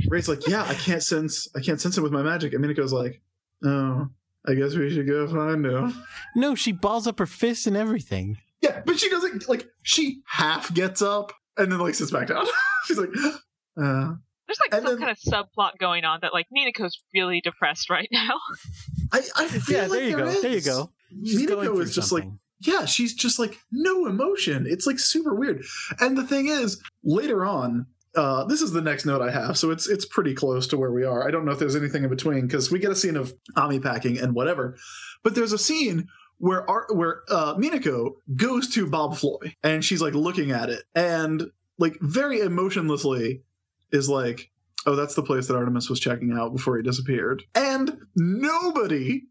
Ray's 0.10 0.28
like, 0.28 0.48
yeah, 0.48 0.64
I 0.64 0.74
can't 0.74 1.04
sense, 1.04 1.48
I 1.56 1.62
can't 1.62 1.80
sense 1.80 1.96
him 1.96 2.04
with 2.04 2.12
my 2.12 2.24
magic. 2.24 2.52
And 2.52 2.66
Minako's 2.66 2.92
like, 2.92 3.22
oh, 3.64 4.10
I 4.46 4.54
guess 4.56 4.76
we 4.76 4.90
should 4.90 5.08
go 5.08 5.28
find 5.28 5.64
him. 5.66 5.94
No, 6.36 6.56
she 6.56 6.72
balls 6.72 7.06
up 7.06 7.20
her 7.20 7.28
fists 7.28 7.68
and 7.68 7.78
everything. 7.78 8.40
Yeah, 8.62 8.82
but 8.86 9.00
she 9.00 9.10
doesn't 9.12 9.48
like. 9.48 9.68
She 9.84 10.22
half 10.26 10.74
gets 10.74 11.02
up 11.04 11.32
and 11.58 11.72
then 11.72 11.80
like 11.80 11.94
sits 11.94 12.12
back 12.12 12.28
down. 12.28 12.46
She's 12.86 12.98
like, 12.98 13.10
uh, 13.82 14.14
there's 14.48 14.60
like 14.60 14.74
And 14.74 14.84
some 14.84 14.86
then- 14.86 14.98
kind 15.00 15.12
of 15.12 15.18
subplot 15.18 15.78
going 15.80 16.06
on 16.06 16.20
that 16.22 16.34
like 16.34 16.48
Minako's 16.56 17.00
really 17.14 17.42
depressed 17.42 17.90
right 17.90 18.08
now. 18.12 18.38
I, 19.12 19.22
I 19.36 19.48
feel 19.48 19.76
Yeah, 19.76 19.82
like 19.84 19.92
there 19.92 20.04
you 20.10 20.16
there 20.16 20.26
go. 20.26 20.42
There 20.42 20.52
you 20.52 20.58
is. 20.58 20.66
go. 20.66 20.92
She's 21.24 21.42
Minako 21.48 21.64
through 21.64 21.80
is 21.82 21.96
just 21.96 22.12
like, 22.12 22.26
yeah, 22.62 22.86
she's 22.86 23.14
just 23.14 23.40
like 23.40 23.58
no 23.72 24.06
emotion. 24.08 24.66
It's 24.68 24.86
like 24.88 25.00
super 25.00 25.34
weird. 25.36 25.64
And 26.00 26.18
the 26.18 26.24
thing 26.26 26.48
is, 26.48 26.82
later 27.04 27.46
on, 27.46 27.86
uh, 28.16 28.46
this 28.46 28.62
is 28.62 28.72
the 28.72 28.82
next 28.82 29.06
note 29.06 29.22
I 29.22 29.30
have, 29.32 29.58
so 29.58 29.70
it's 29.70 29.88
it's 29.88 30.06
pretty 30.06 30.34
close 30.34 30.66
to 30.68 30.78
where 30.78 30.92
we 30.92 31.04
are. 31.04 31.28
I 31.28 31.32
don't 31.32 31.46
know 31.46 31.52
if 31.52 31.60
there's 31.60 31.76
anything 31.76 32.04
in 32.04 32.10
between 32.10 32.42
because 32.48 32.72
we 32.72 32.80
get 32.80 32.90
a 32.92 32.96
scene 32.96 33.16
of 33.16 33.32
Ami 33.56 33.80
packing 33.80 34.18
and 34.18 34.34
whatever, 34.34 34.76
but 35.24 35.36
there's 35.36 35.54
a 35.54 35.58
scene 35.60 36.08
where 36.40 36.68
Ar- 36.70 36.88
where 36.92 37.22
uh, 37.30 37.54
Minako 37.56 38.14
goes 38.36 38.70
to 38.70 38.88
Bob 38.88 39.18
Floy 39.18 39.56
and 39.64 39.86
she's 39.86 40.02
like 40.02 40.16
looking 40.16 40.52
at 40.52 40.70
it 40.70 40.84
and 40.96 41.52
like 41.78 41.98
very 42.02 42.40
emotionlessly 42.40 43.44
is 43.92 44.10
like, 44.10 44.52
oh, 44.86 44.96
that's 44.96 45.16
the 45.16 45.24
place 45.24 45.48
that 45.48 45.56
Artemis 45.56 45.90
was 45.90 46.00
checking 46.00 46.34
out 46.34 46.54
before 46.54 46.78
he 46.78 46.84
disappeared, 46.84 47.44
and 47.56 47.98
nobody 48.16 49.24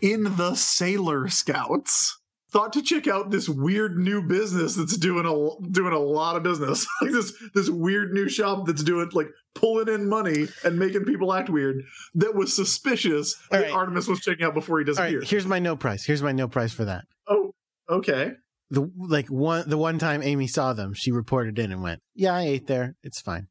in 0.00 0.24
the 0.36 0.54
Sailor 0.54 1.28
Scouts 1.28 2.18
thought 2.50 2.72
to 2.74 2.82
check 2.82 3.08
out 3.08 3.30
this 3.30 3.48
weird 3.48 3.96
new 3.96 4.22
business 4.22 4.76
that's 4.76 4.96
doing 4.98 5.24
a 5.24 5.70
doing 5.70 5.92
a 5.92 5.98
lot 5.98 6.36
of 6.36 6.42
business 6.42 6.86
like 7.02 7.10
this 7.10 7.32
this 7.54 7.70
weird 7.70 8.12
new 8.12 8.28
shop 8.28 8.66
that's 8.66 8.82
doing 8.82 9.08
like 9.14 9.28
pulling 9.54 9.88
in 9.88 10.08
money 10.08 10.46
and 10.62 10.78
making 10.78 11.04
people 11.04 11.32
act 11.32 11.48
weird 11.48 11.82
that 12.14 12.34
was 12.34 12.54
suspicious 12.54 13.36
All 13.50 13.58
that 13.58 13.64
right. 13.64 13.72
Artemis 13.72 14.06
was 14.06 14.20
checking 14.20 14.44
out 14.44 14.54
before 14.54 14.78
he 14.78 14.84
disappeared. 14.84 15.22
right, 15.22 15.28
here's 15.30 15.46
my 15.46 15.58
no 15.58 15.76
price. 15.76 16.04
Here's 16.04 16.22
my 16.22 16.32
no 16.32 16.46
price 16.46 16.72
for 16.72 16.84
that. 16.84 17.06
oh, 17.26 17.54
okay. 17.88 18.32
The 18.72 18.90
like 18.96 19.28
one 19.28 19.68
the 19.68 19.76
one 19.76 19.98
time 19.98 20.22
Amy 20.22 20.46
saw 20.46 20.72
them, 20.72 20.94
she 20.94 21.12
reported 21.12 21.58
in 21.58 21.70
and 21.70 21.82
went, 21.82 22.00
"Yeah, 22.14 22.34
I 22.34 22.42
ate 22.42 22.66
there. 22.66 22.96
It's 23.02 23.20
fine. 23.20 23.48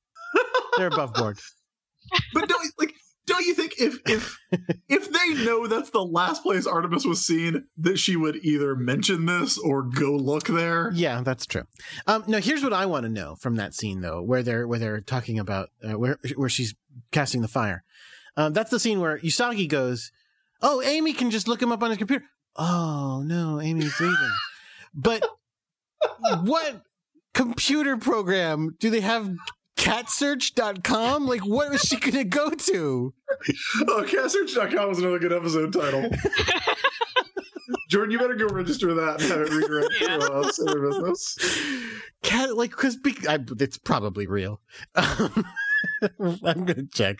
They're 0.77 0.87
above 0.87 1.13
board." 1.13 1.39
But 2.33 2.49
don't 2.49 2.73
like 2.77 2.93
don't 3.25 3.45
you 3.45 3.53
think 3.53 3.75
if 3.79 3.99
if 4.05 4.37
if 4.89 5.11
they 5.11 5.45
know 5.45 5.67
that's 5.67 5.91
the 5.91 6.03
last 6.03 6.43
place 6.43 6.65
Artemis 6.65 7.05
was 7.05 7.25
seen, 7.25 7.65
that 7.77 7.97
she 7.97 8.15
would 8.15 8.37
either 8.43 8.75
mention 8.75 9.25
this 9.25 9.57
or 9.57 9.83
go 9.83 10.15
look 10.15 10.47
there? 10.47 10.91
Yeah, 10.93 11.21
that's 11.21 11.45
true. 11.45 11.63
Um, 12.07 12.23
no, 12.27 12.39
here's 12.39 12.63
what 12.63 12.73
I 12.73 12.85
want 12.85 13.03
to 13.03 13.09
know 13.09 13.35
from 13.35 13.55
that 13.55 13.73
scene 13.73 14.01
though, 14.01 14.21
where 14.21 14.43
they're 14.43 14.67
where 14.67 14.79
they're 14.79 15.01
talking 15.01 15.39
about 15.39 15.69
uh, 15.83 15.97
where 15.97 16.17
where 16.35 16.49
she's 16.49 16.73
casting 17.11 17.41
the 17.41 17.47
fire. 17.47 17.83
Um, 18.35 18.53
that's 18.53 18.71
the 18.71 18.79
scene 18.79 18.99
where 18.99 19.19
Usagi 19.19 19.69
goes, 19.69 20.11
"Oh, 20.61 20.81
Amy 20.81 21.13
can 21.13 21.31
just 21.31 21.47
look 21.47 21.61
him 21.61 21.71
up 21.71 21.83
on 21.83 21.91
his 21.91 21.97
computer." 21.97 22.25
Oh 22.55 23.23
no, 23.25 23.61
Amy's 23.61 23.99
leaving. 23.99 24.31
But 24.93 25.25
what 26.43 26.81
computer 27.33 27.97
program? 27.97 28.75
Do 28.79 28.89
they 28.89 29.01
have 29.01 29.31
catsearch.com? 29.77 31.25
Like, 31.27 31.41
what 31.41 31.73
is 31.73 31.81
she 31.81 31.97
going 31.97 32.13
to 32.13 32.23
go 32.23 32.49
to? 32.51 33.13
Oh, 33.87 34.03
catsearch.com 34.07 34.89
was 34.89 34.99
another 34.99 35.19
good 35.19 35.33
episode 35.33 35.73
title. 35.73 36.09
Jordan, 37.89 38.11
you 38.11 38.19
better 38.19 38.35
go 38.35 38.47
register 38.47 38.93
that 38.93 39.21
and 39.21 39.29
have 39.31 39.41
it 39.41 39.49
redirect 39.49 39.93
Yeah. 40.01 40.17
to 40.17 40.31
us 40.33 40.59
in 40.59 40.65
their 40.65 40.81
business. 40.89 41.37
Cat, 42.23 42.55
like, 42.55 42.71
because 42.71 42.97
it's 43.03 43.77
probably 43.77 44.27
real. 44.27 44.61
Um, 44.95 45.45
I'm 46.43 46.65
gonna 46.65 46.85
check. 46.93 47.17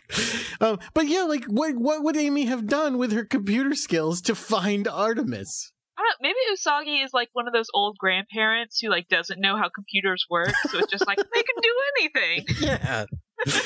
Um, 0.60 0.78
but 0.94 1.08
yeah, 1.08 1.22
like, 1.24 1.44
what 1.44 1.74
what 1.76 2.02
would 2.04 2.16
Amy 2.16 2.46
have 2.46 2.66
done 2.66 2.96
with 2.96 3.12
her 3.12 3.24
computer 3.24 3.74
skills 3.74 4.22
to 4.22 4.34
find 4.34 4.88
Artemis? 4.88 5.71
I 5.98 6.02
don't 6.02 6.16
maybe 6.22 6.38
Usagi 6.52 7.04
is 7.04 7.12
like 7.12 7.28
one 7.32 7.46
of 7.46 7.52
those 7.52 7.68
old 7.74 7.98
grandparents 7.98 8.80
who 8.80 8.88
like 8.88 9.08
doesn't 9.08 9.40
know 9.40 9.56
how 9.56 9.68
computers 9.68 10.26
work, 10.30 10.52
so 10.70 10.78
it's 10.78 10.90
just 10.90 11.06
like 11.06 11.18
they 11.34 11.42
can 11.42 11.56
do 11.62 11.74
anything. 11.98 12.46
Yeah. 12.60 13.04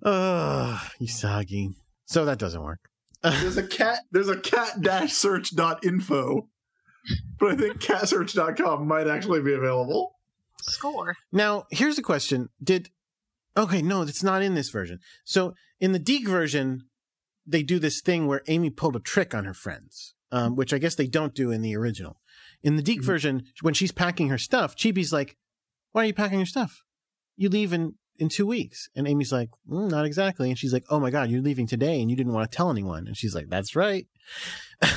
Oh, 0.00 0.80
Usagi. 1.00 1.74
So 2.06 2.24
that 2.24 2.38
doesn't 2.38 2.62
work. 2.62 2.78
There's 3.22 3.56
a 3.56 3.66
cat. 3.66 3.98
There's 4.12 4.28
a 4.28 4.38
cat 4.38 4.80
dash 4.80 5.12
search 5.12 5.56
dot 5.56 5.84
info, 5.84 6.48
but 7.40 7.50
I 7.50 7.56
think 7.56 7.80
catsearch.com 7.80 8.86
might 8.86 9.08
actually 9.08 9.42
be 9.42 9.54
available. 9.54 10.14
Score. 10.62 11.16
Now, 11.32 11.66
here's 11.72 11.98
a 11.98 12.02
question. 12.02 12.48
Did 12.62 12.90
Okay, 13.58 13.82
no, 13.82 14.02
it's 14.02 14.22
not 14.22 14.40
in 14.40 14.54
this 14.54 14.70
version. 14.70 15.00
So, 15.24 15.54
in 15.80 15.90
the 15.90 15.98
DiC 15.98 16.28
version, 16.28 16.84
they 17.44 17.64
do 17.64 17.80
this 17.80 18.00
thing 18.00 18.28
where 18.28 18.42
Amy 18.46 18.70
pulled 18.70 18.94
a 18.94 19.00
trick 19.00 19.34
on 19.34 19.46
her 19.46 19.54
friends, 19.54 20.14
um, 20.32 20.56
which 20.56 20.72
I 20.72 20.78
guess 20.78 20.94
they 20.94 21.06
don't 21.06 21.34
do 21.34 21.50
in 21.50 21.62
the 21.62 21.76
original. 21.76 22.20
In 22.62 22.76
the 22.76 22.82
DiC 22.82 23.00
Mhm. 23.00 23.04
version, 23.04 23.42
when 23.62 23.74
she's 23.74 23.92
packing 23.92 24.28
her 24.28 24.38
stuff, 24.38 24.74
Chibi's 24.76 25.12
like, 25.12 25.36
"Why 25.92 26.02
are 26.02 26.06
you 26.06 26.14
packing 26.14 26.38
your 26.38 26.46
stuff? 26.46 26.82
You 27.36 27.48
leave 27.48 27.72
in 27.72 27.94
in 28.18 28.28
two 28.28 28.46
weeks." 28.46 28.88
And 28.96 29.06
Amy's 29.06 29.30
like, 29.32 29.50
mm, 29.70 29.90
"Not 29.90 30.04
exactly." 30.06 30.48
And 30.50 30.58
she's 30.58 30.72
like, 30.72 30.84
"Oh 30.90 30.98
my 30.98 31.10
god, 31.10 31.30
you're 31.30 31.40
leaving 31.42 31.66
today, 31.68 32.00
and 32.00 32.10
you 32.10 32.16
didn't 32.16 32.32
want 32.32 32.50
to 32.50 32.56
tell 32.56 32.70
anyone." 32.70 33.06
And 33.06 33.16
she's 33.16 33.34
like, 33.34 33.48
"That's 33.48 33.76
right." 33.76 34.06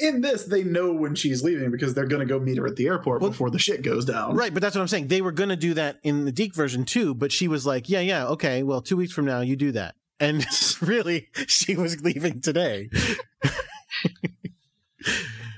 In 0.00 0.20
this, 0.20 0.44
they 0.44 0.64
know 0.64 0.92
when 0.92 1.14
she's 1.14 1.44
leaving 1.44 1.70
because 1.70 1.94
they're 1.94 2.04
going 2.06 2.26
to 2.26 2.26
go 2.26 2.40
meet 2.40 2.58
her 2.58 2.66
at 2.66 2.74
the 2.76 2.86
airport 2.88 3.20
Well- 3.22 3.30
before 3.30 3.50
the 3.50 3.58
shit 3.58 3.82
goes 3.82 4.04
down. 4.04 4.34
Right, 4.34 4.52
but 4.52 4.60
that's 4.60 4.74
what 4.74 4.82
I'm 4.82 4.88
saying. 4.88 5.06
They 5.06 5.22
were 5.22 5.30
going 5.32 5.48
to 5.48 5.56
do 5.56 5.74
that 5.74 5.98
in 6.02 6.24
the 6.24 6.32
DiC 6.32 6.54
version 6.54 6.84
too, 6.84 7.14
but 7.14 7.30
she 7.30 7.46
was 7.48 7.64
like, 7.64 7.88
"Yeah, 7.88 8.00
yeah, 8.00 8.26
okay. 8.28 8.62
Well, 8.64 8.82
two 8.82 8.96
weeks 8.96 9.12
from 9.12 9.26
now, 9.26 9.40
you 9.42 9.54
do 9.56 9.70
that." 9.72 9.94
And 10.18 10.44
really, 10.82 11.28
she 11.46 11.76
was 11.76 12.00
leaving 12.02 12.40
today. 12.40 12.90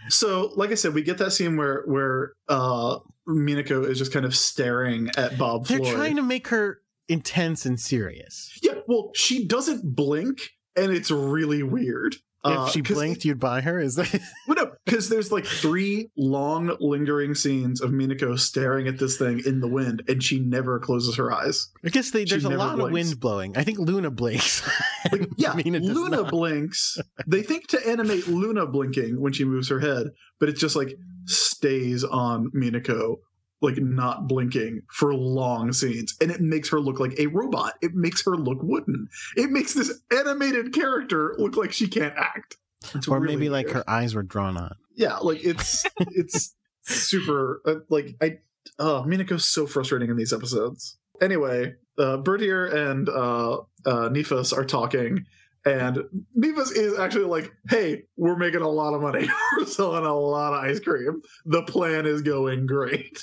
So, 0.08 0.52
like 0.56 0.70
I 0.70 0.74
said, 0.74 0.94
we 0.94 1.02
get 1.02 1.18
that 1.18 1.32
scene 1.32 1.56
where 1.56 1.84
where 1.86 2.32
uh, 2.48 2.98
Minako 3.28 3.86
is 3.88 3.98
just 3.98 4.12
kind 4.12 4.24
of 4.24 4.34
staring 4.36 5.10
at 5.16 5.38
Bob 5.38 5.66
They're 5.66 5.78
Floyd. 5.78 5.94
trying 5.94 6.16
to 6.16 6.22
make 6.22 6.48
her 6.48 6.80
intense 7.08 7.64
and 7.66 7.78
serious. 7.78 8.58
Yeah, 8.62 8.74
well, 8.86 9.10
she 9.14 9.46
doesn't 9.46 9.94
blink, 9.94 10.50
and 10.76 10.92
it's 10.92 11.10
really 11.10 11.62
weird. 11.62 12.16
Uh, 12.44 12.64
if 12.66 12.72
she 12.72 12.80
blinked, 12.80 13.24
you'd 13.24 13.38
buy 13.38 13.60
her. 13.60 13.78
Is 13.78 13.94
that? 13.96 14.08
Well, 14.48 14.56
no, 14.56 14.72
because 14.84 15.08
there's 15.08 15.30
like 15.30 15.46
three 15.46 16.10
long, 16.16 16.76
lingering 16.80 17.34
scenes 17.34 17.80
of 17.80 17.90
Minako 17.90 18.38
staring 18.38 18.88
at 18.88 18.98
this 18.98 19.16
thing 19.16 19.40
in 19.46 19.60
the 19.60 19.68
wind, 19.68 20.02
and 20.08 20.22
she 20.22 20.40
never 20.40 20.80
closes 20.80 21.16
her 21.16 21.32
eyes. 21.32 21.68
I 21.84 21.90
guess 21.90 22.10
they, 22.10 22.24
there's 22.24 22.44
a 22.44 22.50
lot 22.50 22.78
of 22.80 22.90
wind 22.90 23.20
blowing. 23.20 23.56
I 23.56 23.62
think 23.62 23.78
Luna 23.78 24.10
blinks. 24.10 24.68
Like, 25.10 25.28
yeah, 25.36 25.52
Luna 25.54 26.22
blinks. 26.22 26.96
They 27.26 27.42
think 27.42 27.66
to 27.68 27.88
animate 27.88 28.28
Luna 28.28 28.66
blinking 28.66 29.20
when 29.20 29.32
she 29.32 29.44
moves 29.44 29.68
her 29.68 29.80
head, 29.80 30.06
but 30.38 30.48
it 30.48 30.52
just 30.56 30.76
like 30.76 30.96
stays 31.24 32.04
on 32.04 32.50
Minako, 32.52 33.16
like 33.62 33.78
not 33.78 34.26
blinking 34.28 34.82
for 34.90 35.14
long 35.14 35.72
scenes, 35.72 36.14
and 36.20 36.30
it 36.30 36.40
makes 36.40 36.68
her 36.68 36.80
look 36.80 37.00
like 37.00 37.18
a 37.18 37.28
robot. 37.28 37.74
It 37.80 37.94
makes 37.94 38.24
her 38.24 38.36
look 38.36 38.58
wooden. 38.62 39.08
It 39.36 39.50
makes 39.50 39.74
this 39.74 39.92
animated 40.16 40.72
character 40.74 41.34
look 41.38 41.56
like 41.56 41.72
she 41.72 41.88
can't 41.88 42.14
act. 42.16 42.56
It's 42.94 43.06
or 43.08 43.20
really 43.20 43.36
maybe 43.36 43.48
like 43.48 43.70
her 43.70 43.88
eyes 43.88 44.14
were 44.14 44.24
drawn 44.24 44.56
on. 44.56 44.74
yeah 44.96 45.16
like 45.18 45.44
it's 45.44 45.86
it's 46.00 46.54
super 46.82 47.62
uh, 47.64 47.76
like 47.88 48.16
i 48.20 48.38
uh 48.80 49.02
minako's 49.04 49.44
so 49.48 49.68
frustrating 49.68 50.10
in 50.10 50.16
these 50.16 50.32
episodes 50.32 50.98
anyway 51.20 51.74
uh 51.98 52.16
Berthier 52.16 52.66
and 52.66 53.08
uh 53.08 53.52
uh 53.86 54.08
nifas 54.08 54.52
are 54.56 54.64
talking 54.64 55.24
and 55.64 55.98
nifas 56.36 56.72
is 56.76 56.98
actually 56.98 57.26
like 57.26 57.52
hey 57.70 58.02
we're 58.16 58.36
making 58.36 58.62
a 58.62 58.68
lot 58.68 58.94
of 58.94 59.00
money 59.00 59.28
we're 59.56 59.64
selling 59.66 60.04
a 60.04 60.12
lot 60.12 60.52
of 60.52 60.64
ice 60.64 60.80
cream 60.80 61.22
the 61.46 61.62
plan 61.62 62.04
is 62.04 62.20
going 62.20 62.66
great 62.66 63.22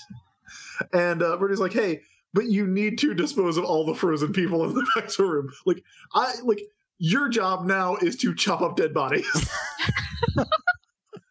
and 0.94 1.22
uh 1.22 1.38
Berthier's 1.38 1.60
like 1.60 1.74
hey 1.74 2.02
but 2.34 2.46
you 2.46 2.68
need 2.68 2.98
to 3.00 3.14
dispose 3.14 3.58
of 3.58 3.66
all 3.66 3.86
the 3.86 3.96
frozen 3.96 4.32
people 4.34 4.64
in 4.66 4.74
the 4.74 4.86
back 4.96 5.18
room 5.20 5.50
like 5.66 5.84
i 6.14 6.34
like 6.44 6.62
your 6.98 7.30
job 7.30 7.66
now 7.66 7.96
is 7.98 8.16
to 8.18 8.36
chop 8.36 8.62
up 8.62 8.76
dead 8.76 8.94
bodies 8.94 9.26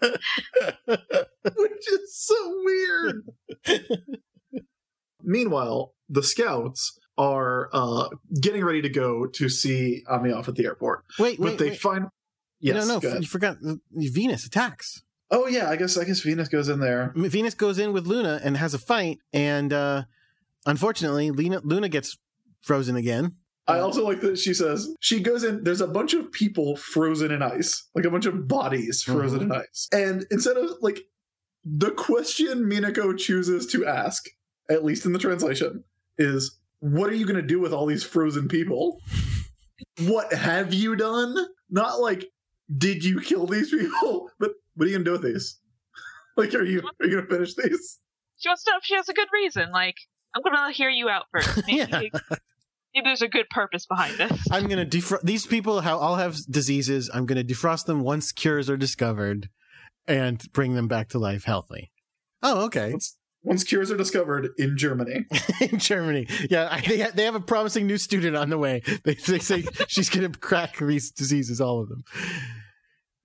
which 0.01 1.89
is 1.93 2.17
so 2.17 2.35
weird. 2.65 3.29
Meanwhile, 5.23 5.95
the 6.09 6.23
scouts 6.23 6.99
are 7.17 7.69
uh, 7.73 8.09
getting 8.41 8.65
ready 8.65 8.81
to 8.83 8.89
go 8.89 9.27
to 9.27 9.49
see 9.49 10.05
Ami 10.09 10.31
off 10.33 10.49
at 10.49 10.55
the 10.55 10.65
airport, 10.65 11.05
Wait, 11.19 11.39
but 11.39 11.45
wait, 11.51 11.59
they 11.59 11.71
wait. 11.71 11.81
find. 11.81 12.07
Yes, 12.61 12.87
no, 12.87 12.99
no, 12.99 13.07
ahead. 13.09 13.23
you 13.23 13.29
forgot. 13.29 13.57
Venus 13.93 14.45
attacks. 14.47 15.03
Oh 15.31 15.47
yeah, 15.47 15.69
I 15.69 15.77
guess 15.77 15.97
I 15.99 16.05
guess 16.05 16.21
Venus 16.21 16.49
goes 16.49 16.69
in 16.69 16.81
there. 16.81 17.13
Venus 17.15 17.55
goes 17.55 17.79
in 17.79 17.93
with 17.93 18.07
Luna 18.07 18.41
and 18.43 18.57
has 18.57 18.75
a 18.75 18.79
fight, 18.79 19.19
and 19.33 19.73
uh 19.73 20.05
unfortunately, 20.67 21.31
Luna, 21.31 21.61
Luna 21.65 21.89
gets 21.89 22.17
frozen 22.63 22.97
again. 22.97 23.37
I 23.67 23.81
also 23.81 24.07
like 24.07 24.23
that 24.23 24.39
she 24.39 24.55
says 24.55 24.95
she 25.01 25.21
goes 25.21 25.45
in. 25.45 25.63
There's 25.63 25.83
a 25.83 25.87
bunch 25.87 26.15
of 26.15 26.33
people 26.33 26.77
frozen 26.77 27.31
in 27.31 27.43
ice, 27.43 27.87
like 27.95 28.07
a 28.07 28.11
bunch 28.11 28.25
of 28.25 28.49
bodies 28.49 29.03
frozen 29.03 29.43
in 29.43 29.53
ice, 29.53 29.89
and 29.93 30.27
instead 30.31 30.57
of 30.57 30.71
like 30.81 31.01
the 31.65 31.91
question 31.91 32.65
Minako 32.65 33.17
chooses 33.19 33.67
to 33.67 33.85
ask, 33.87 34.25
at 34.71 34.85
least 34.85 35.05
in 35.05 35.13
the 35.13 35.19
translation, 35.19 35.85
is 36.17 36.59
what 36.81 37.11
are 37.11 37.15
you 37.15 37.27
going 37.27 37.37
to 37.37 37.43
do 37.43 37.61
with 37.61 37.75
all 37.75 37.85
these 37.87 38.05
frozen 38.05 38.49
people? 38.49 39.01
what 40.03 40.33
have 40.33 40.73
you 40.73 40.97
done? 40.97 41.37
Not 41.71 42.01
like 42.01 42.27
did 42.77 43.05
you 43.05 43.21
kill 43.21 43.47
these 43.47 43.71
people, 43.71 44.31
but 44.39 44.53
what 44.79 44.87
are 44.87 44.91
you 44.91 44.97
going 44.97 45.05
to 45.05 45.11
do 45.11 45.13
with 45.13 45.35
these? 45.35 45.59
like, 46.37 46.55
are 46.55 46.65
you 46.65 46.81
are 47.01 47.07
you 47.07 47.13
going 47.17 47.27
to 47.27 47.31
finish 47.31 47.55
these? 47.55 47.99
She 48.39 48.49
wants 48.49 48.65
to 48.65 48.71
know 48.71 48.79
if 48.79 48.85
she 48.85 48.95
has 48.95 49.09
a 49.09 49.13
good 49.13 49.29
reason. 49.33 49.71
Like, 49.73 49.97
I'm 50.35 50.43
gonna 50.43 50.71
hear 50.73 50.89
you 50.91 51.09
out 51.09 51.25
first. 51.33 51.57
Maybe, 51.67 51.77
Yeah. 51.77 52.01
maybe 52.95 53.05
there's 53.05 53.23
a 53.23 53.29
good 53.29 53.49
purpose 53.51 53.87
behind 53.87 54.17
this. 54.17 54.47
I'm 54.53 54.69
gonna 54.69 54.87
defrost 54.87 55.23
these 55.23 55.47
people. 55.47 55.81
How 55.81 55.99
all 55.99 56.15
have 56.17 56.37
diseases. 56.49 57.11
I'm 57.13 57.27
gonna 57.27 57.43
defrost 57.43 57.87
them 57.87 58.01
once 58.03 58.31
cures 58.31 58.71
are 58.71 58.77
discovered, 58.77 59.49
and 60.07 60.41
bring 60.53 60.75
them 60.75 60.87
back 60.87 61.09
to 61.11 61.19
life 61.19 61.45
healthy. 61.45 61.91
Oh, 62.43 62.67
okay. 62.67 62.93
Once, 62.93 63.17
once 63.43 63.65
cures 63.65 63.91
are 63.91 63.97
discovered 63.97 64.51
in 64.59 64.77
Germany, 64.77 65.27
in 65.61 65.79
Germany. 65.81 66.29
Yeah, 66.49 66.69
I, 66.71 66.81
they 66.81 67.05
they 67.13 67.25
have 67.25 67.35
a 67.35 67.41
promising 67.41 67.89
new 67.89 67.99
student 67.99 68.37
on 68.37 68.51
the 68.51 68.59
way. 68.59 68.83
They, 69.03 69.15
they 69.15 69.41
say 69.41 69.65
she's 69.89 70.11
going 70.11 70.31
to 70.31 70.39
crack 70.39 70.77
these 70.79 71.11
diseases, 71.11 71.61
all 71.61 71.81
of 71.81 71.89
them. 71.89 72.05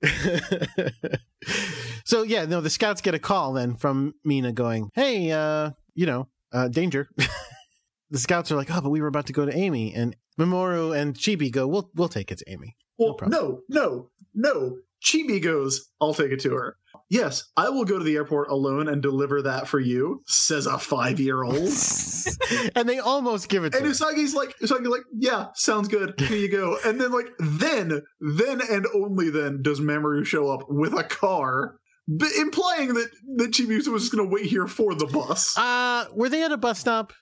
so 2.05 2.23
yeah, 2.23 2.45
no, 2.45 2.61
the 2.61 2.69
scouts 2.69 3.01
get 3.01 3.13
a 3.13 3.19
call 3.19 3.53
then 3.53 3.75
from 3.75 4.13
Mina 4.23 4.51
going, 4.51 4.89
"Hey, 4.93 5.31
uh, 5.31 5.71
you 5.95 6.05
know, 6.05 6.27
uh, 6.51 6.67
danger." 6.67 7.09
the 8.09 8.19
scouts 8.19 8.51
are 8.51 8.55
like, 8.55 8.69
"Oh, 8.71 8.81
but 8.81 8.89
we 8.89 9.01
were 9.01 9.07
about 9.07 9.27
to 9.27 9.33
go 9.33 9.45
to 9.45 9.55
Amy," 9.55 9.93
and 9.93 10.15
Mamoru 10.39 10.97
and 10.97 11.15
Chibi 11.15 11.51
go, 11.51 11.67
"We'll 11.67 11.89
we'll 11.95 12.09
take 12.09 12.31
it 12.31 12.39
to 12.39 12.51
Amy." 12.51 12.75
Well, 12.97 13.15
problem. 13.15 13.39
no, 13.39 13.61
no, 13.69 14.09
no. 14.33 14.77
Chibi 15.03 15.41
goes, 15.41 15.89
I'll 15.99 16.13
take 16.13 16.31
it 16.31 16.39
to 16.41 16.51
her. 16.51 16.77
Yes, 17.13 17.43
I 17.55 17.69
will 17.69 17.85
go 17.85 17.99
to 17.99 18.03
the 18.03 18.15
airport 18.15 18.49
alone 18.49 18.87
and 18.89 18.99
deliver 18.99 19.43
that 19.43 19.67
for 19.67 19.79
you, 19.79 20.23
says 20.25 20.65
a 20.65 20.79
five 20.79 21.19
year 21.19 21.43
old. 21.43 21.55
and 22.75 22.89
they 22.89 22.97
almost 22.97 23.49
give 23.49 23.65
it 23.65 23.69
to 23.73 23.77
And 23.77 23.85
her. 23.85 23.91
Usagi's 23.91 24.33
like, 24.33 24.57
Usagi's 24.59 24.87
like, 24.87 25.03
yeah, 25.15 25.47
sounds 25.53 25.89
good. 25.89 26.19
Here 26.19 26.37
you 26.37 26.49
go. 26.49 26.75
And 26.83 26.99
then, 26.99 27.11
like, 27.11 27.27
then, 27.37 28.01
then 28.19 28.61
and 28.67 28.87
only 28.95 29.29
then 29.29 29.61
does 29.61 29.79
Mamoru 29.79 30.25
show 30.25 30.49
up 30.49 30.65
with 30.69 30.93
a 30.97 31.03
car, 31.03 31.75
b- 32.07 32.25
implying 32.39 32.95
that 32.95 33.09
that 33.35 33.51
Chibi 33.51 33.75
was 33.75 33.85
just 33.85 34.11
going 34.11 34.27
to 34.27 34.33
wait 34.33 34.47
here 34.47 34.65
for 34.65 34.95
the 34.95 35.05
bus. 35.05 35.55
Uh, 35.55 36.05
were 36.15 36.29
they 36.29 36.43
at 36.43 36.51
a 36.51 36.57
bus 36.57 36.79
stop? 36.79 37.13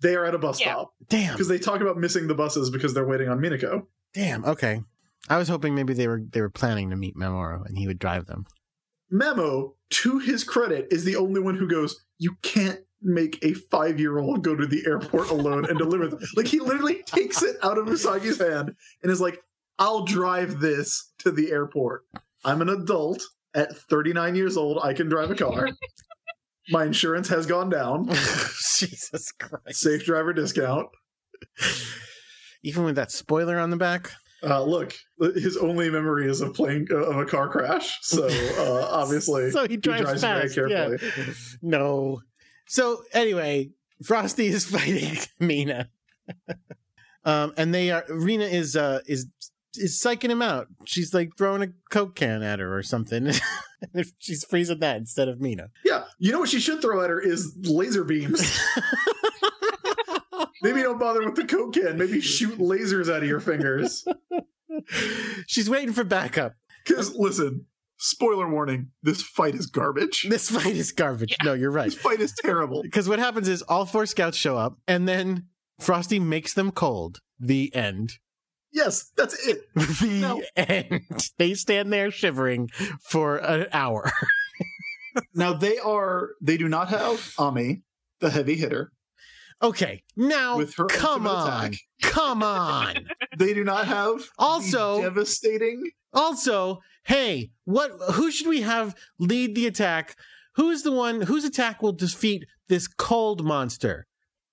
They 0.00 0.14
are 0.16 0.24
at 0.24 0.34
a 0.34 0.38
bus 0.38 0.58
Yeah. 0.58 0.72
stop 0.72 0.94
Damn. 1.10 1.34
because 1.34 1.48
they 1.48 1.58
talk 1.58 1.82
about 1.82 1.98
missing 1.98 2.28
the 2.28 2.34
buses 2.34 2.70
because 2.70 2.94
they're 2.94 3.06
waiting 3.06 3.28
on 3.28 3.40
Minako. 3.40 3.82
Damn. 4.14 4.42
Okay. 4.46 4.80
I 5.28 5.36
was 5.36 5.48
hoping 5.48 5.74
maybe 5.74 5.92
they 5.92 6.08
were 6.08 6.22
they 6.30 6.40
were 6.40 6.50
planning 6.50 6.88
to 6.90 6.96
meet 6.96 7.14
Mamoru 7.14 7.66
and 7.66 7.76
he 7.76 7.86
would 7.86 7.98
drive 7.98 8.24
them. 8.26 8.44
Memo, 9.10 9.74
to 9.90 10.18
his 10.18 10.44
credit, 10.44 10.88
is 10.90 11.04
the 11.04 11.16
only 11.16 11.40
one 11.40 11.56
who 11.56 11.68
goes, 11.68 12.04
You 12.18 12.36
can't 12.42 12.80
make 13.02 13.38
a 13.42 13.52
five 13.54 14.00
year 14.00 14.18
old 14.18 14.42
go 14.42 14.56
to 14.56 14.66
the 14.66 14.82
airport 14.86 15.30
alone 15.30 15.66
and 15.66 15.78
deliver 15.78 16.08
them. 16.08 16.20
Like, 16.36 16.46
he 16.46 16.60
literally 16.60 17.02
takes 17.02 17.42
it 17.42 17.56
out 17.62 17.78
of 17.78 17.86
Usagi's 17.86 18.40
hand 18.40 18.74
and 19.02 19.12
is 19.12 19.20
like, 19.20 19.40
I'll 19.78 20.04
drive 20.04 20.60
this 20.60 21.12
to 21.18 21.30
the 21.30 21.50
airport. 21.50 22.02
I'm 22.44 22.62
an 22.62 22.68
adult. 22.68 23.22
At 23.56 23.76
39 23.76 24.34
years 24.34 24.56
old, 24.56 24.80
I 24.82 24.94
can 24.94 25.08
drive 25.08 25.30
a 25.30 25.36
car. 25.36 25.68
My 26.70 26.84
insurance 26.84 27.28
has 27.28 27.46
gone 27.46 27.70
down. 27.70 28.08
Jesus 28.78 29.30
Christ. 29.30 29.80
Safe 29.80 30.04
driver 30.04 30.32
discount. 30.32 30.88
Even 32.64 32.82
with 32.82 32.96
that 32.96 33.12
spoiler 33.12 33.58
on 33.60 33.70
the 33.70 33.76
back? 33.76 34.10
Uh, 34.44 34.62
look, 34.62 34.94
his 35.18 35.56
only 35.56 35.90
memory 35.90 36.28
is 36.28 36.40
of 36.40 36.54
playing 36.54 36.88
uh, 36.90 36.96
of 36.96 37.16
a 37.18 37.24
car 37.24 37.48
crash. 37.48 37.98
So 38.02 38.26
uh, 38.26 38.88
obviously, 38.90 39.50
so 39.50 39.66
he 39.66 39.76
drives, 39.76 40.20
very 40.22 40.48
fast. 40.48 40.56
Yeah. 40.56 40.96
carefully. 40.96 41.34
No. 41.62 42.20
So 42.66 43.02
anyway, 43.12 43.70
Frosty 44.04 44.46
is 44.46 44.64
fighting 44.70 45.18
Mina. 45.40 45.88
um, 47.24 47.52
and 47.56 47.74
they 47.74 47.90
are 47.90 48.04
Rena 48.08 48.44
is 48.44 48.76
uh 48.76 49.00
is 49.06 49.26
is 49.74 50.00
psyching 50.00 50.30
him 50.30 50.42
out. 50.42 50.68
She's 50.84 51.12
like 51.12 51.30
throwing 51.36 51.62
a 51.62 51.68
coke 51.90 52.14
can 52.14 52.42
at 52.42 52.58
her 52.60 52.76
or 52.76 52.82
something. 52.82 53.32
She's 54.18 54.44
freezing 54.44 54.80
that 54.80 54.96
instead 54.96 55.28
of 55.28 55.40
Mina. 55.40 55.68
Yeah, 55.84 56.04
you 56.18 56.32
know 56.32 56.40
what 56.40 56.48
she 56.48 56.60
should 56.60 56.80
throw 56.80 57.02
at 57.02 57.10
her 57.10 57.20
is 57.20 57.56
laser 57.62 58.04
beams. 58.04 58.58
Maybe 60.64 60.82
don't 60.82 60.98
bother 60.98 61.24
with 61.24 61.36
the 61.36 61.44
coke 61.44 61.74
can. 61.74 61.96
Maybe 61.98 62.20
shoot 62.22 62.58
lasers 62.58 63.08
out 63.08 63.22
of 63.22 63.28
your 63.28 63.38
fingers. 63.40 64.04
She's 65.46 65.70
waiting 65.70 65.92
for 65.92 66.02
backup. 66.04 66.54
Because 66.84 67.14
listen, 67.14 67.66
spoiler 67.98 68.48
warning: 68.50 68.90
this 69.02 69.22
fight 69.22 69.54
is 69.54 69.66
garbage. 69.66 70.26
This 70.28 70.50
fight 70.50 70.74
is 70.76 70.90
garbage. 70.92 71.36
No, 71.44 71.52
you're 71.52 71.70
right. 71.70 71.84
This 71.84 71.94
fight 71.94 72.20
is 72.20 72.34
terrible. 72.42 72.82
Because 72.82 73.08
what 73.08 73.18
happens 73.18 73.48
is 73.48 73.62
all 73.62 73.86
four 73.86 74.06
scouts 74.06 74.36
show 74.36 74.56
up, 74.56 74.78
and 74.88 75.06
then 75.08 75.46
Frosty 75.80 76.18
makes 76.18 76.54
them 76.54 76.70
cold. 76.72 77.20
The 77.38 77.74
end. 77.74 78.14
Yes, 78.72 79.10
that's 79.16 79.46
it. 79.46 79.68
The 79.74 80.18
No. 80.20 80.42
end. 80.56 81.02
They 81.38 81.54
stand 81.54 81.92
there 81.92 82.10
shivering 82.10 82.70
for 83.08 83.36
an 83.36 83.66
hour. 83.72 84.10
Now 85.32 85.52
they 85.52 85.78
are. 85.78 86.30
They 86.42 86.56
do 86.56 86.68
not 86.68 86.88
have 86.88 87.34
Ami, 87.38 87.82
the 88.18 88.30
heavy 88.30 88.56
hitter. 88.56 88.90
Okay, 89.64 90.02
now 90.16 90.56
With 90.58 90.74
her 90.74 90.84
come 90.86 91.26
on, 91.26 91.48
attack. 91.66 91.78
come 92.02 92.42
on. 92.42 93.08
They 93.38 93.54
do 93.54 93.64
not 93.64 93.86
have 93.86 94.28
Also, 94.38 95.00
devastating. 95.02 95.90
also, 96.12 96.80
hey, 97.04 97.50
what? 97.64 97.90
Who 98.14 98.30
should 98.30 98.46
we 98.46 98.60
have 98.60 98.94
lead 99.18 99.54
the 99.54 99.66
attack? 99.66 100.16
Who's 100.56 100.82
the 100.82 100.92
one 100.92 101.22
whose 101.22 101.44
attack 101.44 101.82
will 101.82 101.92
defeat 101.92 102.44
this 102.68 102.86
cold 102.86 103.44
monster? 103.44 104.06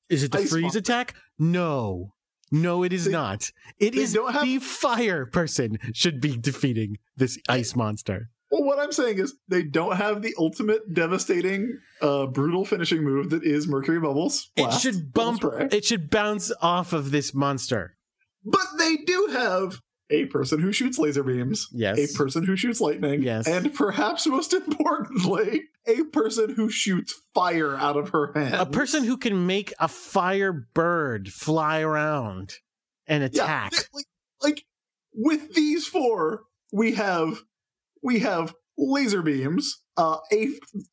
Is 0.10 0.24
it 0.24 0.32
the 0.32 0.40
Ice 0.40 0.50
freeze 0.50 0.62
monster. 0.64 0.80
attack? 0.80 1.16
No. 1.38 2.14
No, 2.52 2.84
it 2.84 2.92
is 2.92 3.06
They- 3.06 3.12
not. 3.12 3.52
It 3.80 3.96
is 3.96 4.14
have- 4.16 4.44
the 4.44 4.60
fire 4.60 5.26
person 5.26 5.78
should 5.94 6.20
be 6.20 6.38
defeating 6.38 6.98
this 7.16 7.38
ice 7.48 7.76
monster. 7.76 8.30
Well, 8.52 8.64
what 8.64 8.80
I'm 8.80 8.92
saying 8.92 9.18
is 9.20 9.34
they 9.48 9.64
don't 9.64 9.96
have 9.96 10.22
the 10.22 10.36
ultimate 10.38 10.94
devastating, 10.94 11.80
uh, 12.02 12.26
brutal 12.28 12.66
finishing 12.66 13.02
move 13.04 13.30
that 13.30 13.44
is 13.44 13.68
Mercury 13.68 14.00
Bubbles. 14.00 14.52
It 14.58 14.74
should 14.74 15.14
bump. 15.14 15.44
It 15.72 15.86
should 15.86 16.10
bounce 16.10 16.52
off 16.62 16.92
of 16.92 17.12
this 17.12 17.34
monster. 17.34 17.96
But 18.44 18.66
they 18.78 18.98
do 18.98 19.30
have 19.32 19.80
a 20.10 20.26
person 20.26 20.60
who 20.60 20.74
shoots 20.74 21.00
laser 21.00 21.24
beams, 21.24 21.70
Yes. 21.72 21.98
a 21.98 22.18
person 22.18 22.44
who 22.44 22.58
shoots 22.58 22.82
lightning, 22.82 23.24
Yes. 23.24 23.48
and 23.48 23.74
perhaps 23.74 24.28
most 24.28 24.54
importantly, 24.54 25.62
a 25.88 26.04
person 26.12 26.54
who 26.56 26.70
shoots 26.70 27.14
fire 27.34 27.78
out 27.78 27.96
of 27.96 28.10
her 28.10 28.34
hand. 28.36 28.56
A 28.56 28.66
person 28.66 29.06
who 29.06 29.16
can 29.16 29.48
make 29.48 29.74
a 29.80 29.88
fire 29.88 30.52
bird 30.52 31.30
fly 31.32 31.80
around 31.80 32.56
and 33.08 33.24
attack. 33.24 33.72
th- 33.72 33.86
like, 33.94 34.06
like 34.42 34.66
with 35.16 35.54
these 35.54 35.88
four, 35.88 36.42
we 36.74 36.92
have 36.94 37.40
we 38.02 38.20
have 38.20 38.54
laser 38.78 39.22
beams, 39.22 39.82
uh, 39.98 40.18
a 40.32 40.50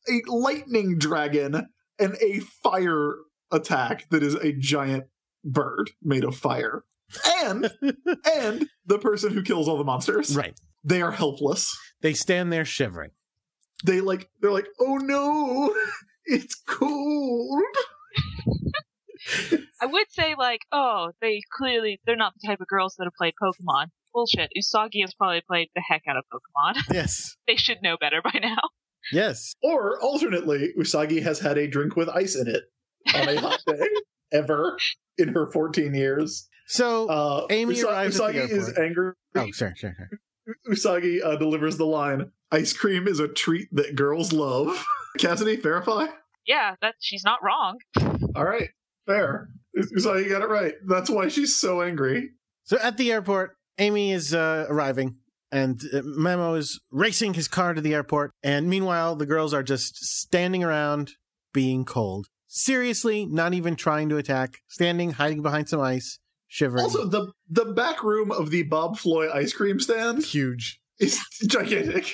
a 0.09 0.21
lightning 0.27 0.97
dragon, 0.97 1.67
and 1.97 2.15
a 2.21 2.39
fire 2.63 3.15
attack 3.51 4.07
that 4.09 4.23
is 4.23 4.35
a 4.35 4.53
giant 4.53 5.05
bird 5.43 5.91
made 6.03 6.23
of 6.23 6.35
fire. 6.35 6.83
And 7.43 7.71
and 8.31 8.69
the 8.85 8.99
person 8.99 9.33
who 9.33 9.41
kills 9.41 9.67
all 9.67 9.77
the 9.77 9.83
monsters. 9.83 10.35
right. 10.35 10.59
They 10.83 11.01
are 11.01 11.11
helpless. 11.11 11.75
They 12.01 12.13
stand 12.13 12.53
there 12.53 12.65
shivering. 12.65 13.11
They 13.85 14.01
like 14.01 14.29
they're 14.41 14.51
like, 14.51 14.67
oh 14.79 14.97
no, 14.97 15.73
it's 16.25 16.55
cold. 16.67 17.63
I 19.81 19.85
would 19.85 20.07
say 20.09 20.35
like, 20.37 20.61
oh, 20.71 21.11
they 21.21 21.41
clearly 21.57 21.99
they're 22.05 22.15
not 22.15 22.33
the 22.39 22.47
type 22.47 22.61
of 22.61 22.67
girls 22.67 22.95
that 22.97 23.05
have 23.05 23.13
played 23.17 23.33
Pokemon. 23.41 23.87
Bullshit. 24.13 24.49
Usagi 24.57 25.01
has 25.01 25.13
probably 25.13 25.41
played 25.47 25.69
the 25.75 25.81
heck 25.87 26.03
out 26.07 26.17
of 26.17 26.23
Pokemon. 26.33 26.81
Yes. 26.93 27.35
they 27.47 27.55
should 27.55 27.77
know 27.81 27.97
better 27.99 28.21
by 28.23 28.39
now. 28.41 28.57
Yes. 29.13 29.53
Or 29.63 29.97
alternately, 30.01 30.73
Usagi 30.77 31.23
has 31.23 31.39
had 31.39 31.57
a 31.57 31.67
drink 31.67 31.95
with 31.95 32.09
ice 32.09 32.35
in 32.35 32.47
it 32.47 32.63
on 33.15 33.29
a 33.29 33.39
hot 33.39 33.61
day 33.65 33.79
ever 34.33 34.77
in 35.17 35.29
her 35.29 35.47
14 35.51 35.93
years. 35.95 36.47
So, 36.67 37.07
Uh, 37.07 37.47
Amy 37.49 37.75
Usa- 37.75 37.87
arrives 37.87 38.19
at 38.19 38.33
the 38.33 38.39
Usagi 38.41 38.49
is 38.51 38.77
angry. 38.77 39.13
oh, 39.35 39.49
sorry, 39.51 39.73
sure, 39.75 39.95
sure. 39.97 40.19
Usagi 40.69 41.23
uh, 41.23 41.37
delivers 41.37 41.77
the 41.77 41.85
line: 41.85 42.31
"Ice 42.51 42.73
cream 42.73 43.07
is 43.07 43.19
a 43.19 43.27
treat 43.29 43.69
that 43.71 43.95
girls 43.95 44.33
love." 44.33 44.85
Cassidy, 45.17 45.55
verify. 45.55 46.07
Yeah, 46.45 46.75
that 46.81 46.95
she's 46.99 47.23
not 47.23 47.39
wrong. 47.41 47.77
All 48.35 48.43
right, 48.43 48.69
fair. 49.07 49.49
Usagi 49.77 50.29
got 50.29 50.41
it 50.41 50.49
right. 50.49 50.73
That's 50.85 51.09
why 51.09 51.29
she's 51.29 51.55
so 51.55 51.81
angry. 51.81 52.31
So 52.65 52.77
at 52.79 52.97
the 52.97 53.11
airport, 53.11 53.55
Amy 53.79 54.11
is 54.11 54.33
uh, 54.33 54.65
arriving, 54.69 55.15
and 55.51 55.81
uh, 55.93 56.01
Memo 56.03 56.53
is 56.55 56.79
racing 56.91 57.33
his 57.33 57.47
car 57.47 57.73
to 57.73 57.81
the 57.81 57.93
airport. 57.93 58.31
And 58.43 58.69
meanwhile, 58.69 59.15
the 59.15 59.25
girls 59.25 59.53
are 59.53 59.63
just 59.63 59.95
standing 59.95 60.63
around, 60.63 61.13
being 61.53 61.85
cold. 61.85 62.27
Seriously, 62.47 63.25
not 63.25 63.53
even 63.53 63.75
trying 63.75 64.09
to 64.09 64.17
attack, 64.17 64.57
standing, 64.67 65.11
hiding 65.11 65.41
behind 65.41 65.69
some 65.69 65.79
ice, 65.79 66.19
shivering. 66.47 66.83
Also, 66.83 67.05
the 67.05 67.31
the 67.49 67.65
back 67.65 68.03
room 68.03 68.31
of 68.31 68.49
the 68.49 68.63
Bob 68.63 68.97
Floy 68.97 69.31
ice 69.31 69.53
cream 69.53 69.79
stand 69.79 70.23
huge. 70.23 70.79
It's 70.99 71.17
gigantic. 71.47 72.13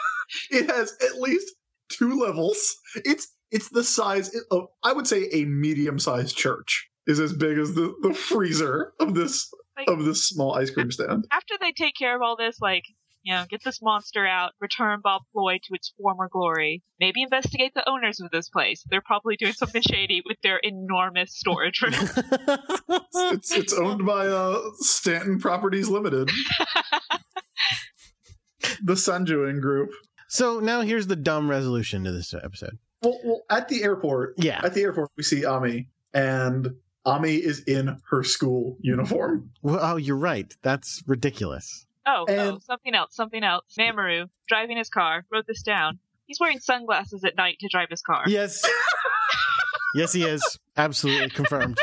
it 0.50 0.68
has 0.68 0.96
at 1.00 1.20
least 1.20 1.54
two 1.88 2.18
levels. 2.18 2.76
It's 2.96 3.28
it's 3.50 3.68
the 3.68 3.84
size 3.84 4.34
of 4.50 4.66
I 4.82 4.92
would 4.92 5.06
say 5.06 5.28
a 5.32 5.44
medium 5.44 5.98
sized 5.98 6.36
church 6.36 6.88
is 7.06 7.20
as 7.20 7.32
big 7.32 7.58
as 7.58 7.74
the, 7.74 7.94
the 8.02 8.14
freezer 8.14 8.94
of 8.98 9.14
this 9.14 9.48
Like, 9.76 9.88
of 9.88 10.04
this 10.04 10.28
small 10.28 10.54
ice 10.54 10.70
cream 10.70 10.90
stand. 10.90 11.26
after 11.32 11.54
they 11.60 11.72
take 11.72 11.94
care 11.96 12.14
of 12.16 12.22
all 12.22 12.36
this, 12.36 12.60
like, 12.60 12.84
you 13.22 13.32
know, 13.32 13.44
get 13.48 13.62
this 13.64 13.80
monster 13.82 14.26
out, 14.26 14.52
return 14.60 15.00
Bob 15.02 15.22
Floyd 15.32 15.60
to 15.64 15.74
its 15.74 15.92
former 16.00 16.28
glory, 16.30 16.82
maybe 17.00 17.22
investigate 17.22 17.72
the 17.74 17.88
owners 17.88 18.20
of 18.20 18.30
this 18.30 18.48
place. 18.50 18.84
They're 18.90 19.00
probably 19.00 19.36
doing 19.36 19.54
something 19.54 19.80
shady 19.90 20.22
with 20.26 20.36
their 20.42 20.58
enormous 20.58 21.34
storage 21.36 21.80
room. 21.82 21.94
It's 23.16 23.52
it's 23.52 23.72
owned 23.72 24.04
by 24.04 24.26
uh, 24.26 24.60
Stanton 24.78 25.38
Properties 25.40 25.88
Limited, 25.88 26.30
the 28.82 28.94
Sanjuin 28.94 29.60
Group. 29.60 29.90
so 30.28 30.58
now 30.60 30.80
here's 30.82 31.06
the 31.06 31.16
dumb 31.16 31.48
resolution 31.48 32.04
to 32.04 32.12
this 32.12 32.34
episode. 32.34 32.78
Well, 33.02 33.18
well, 33.24 33.42
at 33.50 33.68
the 33.68 33.82
airport, 33.84 34.34
Yeah. 34.38 34.60
at 34.64 34.74
the 34.74 34.82
airport, 34.82 35.10
we 35.16 35.22
see 35.22 35.44
Ami, 35.44 35.88
and 36.12 36.74
Ami 37.04 37.34
is 37.34 37.60
in 37.60 37.98
her 38.10 38.22
school 38.22 38.76
uniform. 38.80 39.50
Well, 39.62 39.78
oh, 39.80 39.96
you're 39.96 40.16
right. 40.16 40.52
That's 40.62 41.02
ridiculous. 41.06 41.86
Oh, 42.06 42.26
oh, 42.28 42.58
something 42.58 42.94
else, 42.94 43.14
something 43.14 43.42
else. 43.42 43.64
Mamoru, 43.78 44.28
driving 44.48 44.76
his 44.76 44.88
car, 44.90 45.24
wrote 45.30 45.46
this 45.46 45.62
down. 45.62 45.98
He's 46.26 46.38
wearing 46.40 46.60
sunglasses 46.60 47.24
at 47.24 47.36
night 47.36 47.58
to 47.60 47.68
drive 47.68 47.88
his 47.90 48.02
car. 48.02 48.24
Yes. 48.26 48.62
yes, 49.94 50.12
he 50.12 50.24
is. 50.24 50.58
Absolutely 50.76 51.30
confirmed. 51.30 51.78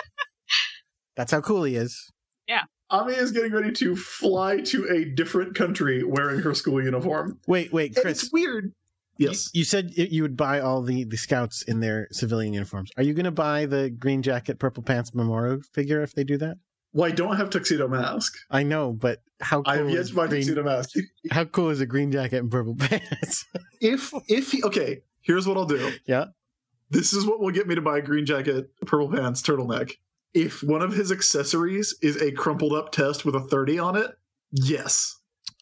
That's 1.15 1.31
how 1.31 1.41
cool 1.41 1.63
he 1.63 1.75
is. 1.75 2.11
Yeah. 2.47 2.63
Ami 2.89 3.13
is 3.13 3.31
getting 3.31 3.51
ready 3.51 3.71
to 3.73 3.95
fly 3.95 4.57
to 4.61 4.87
a 4.89 5.05
different 5.05 5.55
country 5.55 6.03
wearing 6.03 6.41
her 6.41 6.53
school 6.53 6.83
uniform. 6.83 7.39
Wait, 7.47 7.71
wait, 7.71 7.95
And 7.95 8.03
Chris. 8.03 8.23
it's 8.23 8.33
weird. 8.33 8.73
You- 9.21 9.27
Yes. 9.29 9.49
You, 9.53 9.63
said 9.63 9.91
you 9.95 10.23
would 10.23 10.35
buy 10.35 10.59
all 10.61 10.81
the, 10.81 11.03
the 11.03 11.15
scouts 11.17 11.61
in 11.63 11.79
their 11.79 12.07
civilian 12.11 12.53
uniforms. 12.53 12.89
Are 12.97 13.03
you 13.03 13.13
going 13.13 13.25
to 13.25 13.31
buy 13.31 13.67
the 13.67 13.89
green 13.89 14.21
jacket, 14.23 14.57
purple 14.59 14.81
pants 14.83 15.11
Mamoru 15.11 15.63
figure 15.73 16.01
if 16.01 16.13
they 16.15 16.23
do 16.23 16.37
that? 16.37 16.57
Well, 16.93 17.07
I 17.07 17.11
don't 17.13 17.37
have 17.37 17.49
tuxedo 17.51 17.87
mask. 17.87 18.33
I 18.49 18.63
know, 18.63 18.91
but 18.91 19.19
how 19.39 19.61
cool 19.61 19.71
I 19.73 19.77
have 19.77 19.89
yet 19.89 19.99
is 19.99 20.09
to 20.09 20.15
buy 20.15 20.27
green, 20.27 20.41
tuxedo 20.41 20.63
mask. 20.63 20.89
how 21.31 21.45
cool 21.45 21.69
is 21.69 21.79
a 21.81 21.85
green 21.85 22.11
jacket 22.11 22.37
and 22.37 22.51
purple 22.51 22.75
pants? 22.75 23.45
If 23.79 24.11
if 24.27 24.51
he 24.51 24.61
okay, 24.63 25.01
here's 25.21 25.47
what 25.47 25.57
I'll 25.57 25.65
do. 25.65 25.91
yeah. 26.05 26.25
This 26.91 27.13
is 27.13 27.25
what 27.25 27.39
will 27.39 27.49
get 27.51 27.67
me 27.67 27.75
to 27.75 27.81
buy 27.81 27.99
a 27.99 28.01
green 28.01 28.25
jacket, 28.25 28.69
purple 28.85 29.09
pants, 29.09 29.41
turtleneck. 29.41 29.93
If 30.33 30.61
one 30.61 30.81
of 30.81 30.93
his 30.93 31.11
accessories 31.11 31.95
is 32.01 32.21
a 32.21 32.31
crumpled 32.31 32.73
up 32.73 32.91
test 32.91 33.23
with 33.25 33.35
a 33.35 33.39
30 33.41 33.79
on 33.79 33.95
it, 33.95 34.11
yes, 34.51 35.17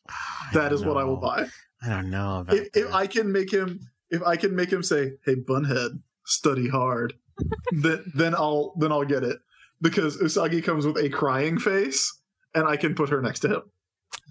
I 0.09 0.49
that 0.53 0.69
don't 0.69 0.85
what 0.85 0.97
I 0.97 1.03
will 1.03 1.17
buy. 1.17 1.47
I 1.81 1.89
don't 1.89 2.09
know 2.09 2.39
about 2.39 2.55
If, 2.55 2.69
if. 2.73 2.93
I 2.93 3.07
can 3.07 3.31
make 3.31 3.51
him 3.51 3.79
if 4.09 4.21
I 4.23 4.35
can 4.35 4.55
make 4.55 4.71
him 4.71 4.83
say, 4.83 5.13
"Hey 5.25 5.35
bunhead, 5.35 6.01
study 6.25 6.67
hard." 6.67 7.13
then 7.71 8.03
then 8.15 8.35
I'll 8.35 8.73
then 8.77 8.91
I'll 8.91 9.05
get 9.05 9.23
it. 9.23 9.39
Because 9.81 10.17
Usagi 10.17 10.61
comes 10.63 10.85
with 10.85 10.97
a 10.97 11.09
crying 11.09 11.57
face 11.57 12.19
and 12.53 12.67
I 12.67 12.75
can 12.75 12.95
put 12.95 13.09
her 13.09 13.21
next 13.21 13.39
to 13.41 13.47
him. 13.47 13.61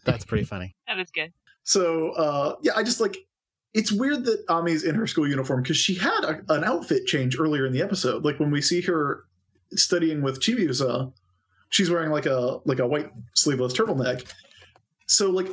That's 0.05 0.25
pretty 0.25 0.45
funny. 0.45 0.75
That 0.87 0.99
is 0.99 1.11
good. 1.11 1.33
So 1.63 2.11
uh 2.11 2.57
yeah, 2.63 2.73
I 2.77 2.83
just 2.83 3.01
like 3.01 3.17
it's 3.75 3.93
weird 3.93 4.25
that 4.25 4.45
Ami's 4.51 4.85
in 4.85 4.95
her 4.95 5.07
school 5.07 5.29
uniform 5.29 5.63
because 5.63 5.77
she 5.77 5.95
had 5.95 6.25
a, 6.25 6.53
an 6.53 6.65
outfit 6.65 7.07
change 7.07 7.39
earlier 7.39 7.67
in 7.67 7.73
the 7.73 7.83
episode. 7.83 8.25
Like 8.25 8.41
when 8.41 8.51
we 8.51 8.61
see 8.61 8.81
her 8.83 9.25
studying 9.73 10.23
with 10.23 10.41
Chibiusa, 10.41 11.13
she's 11.71 11.91
wearing 11.91 12.11
like 12.11 12.27
a 12.27 12.61
like 12.65 12.79
a 12.79 12.87
white 12.87 13.11
sleeveless 13.35 13.75
turtleneck. 13.75 14.31
So 15.07 15.31
like, 15.31 15.49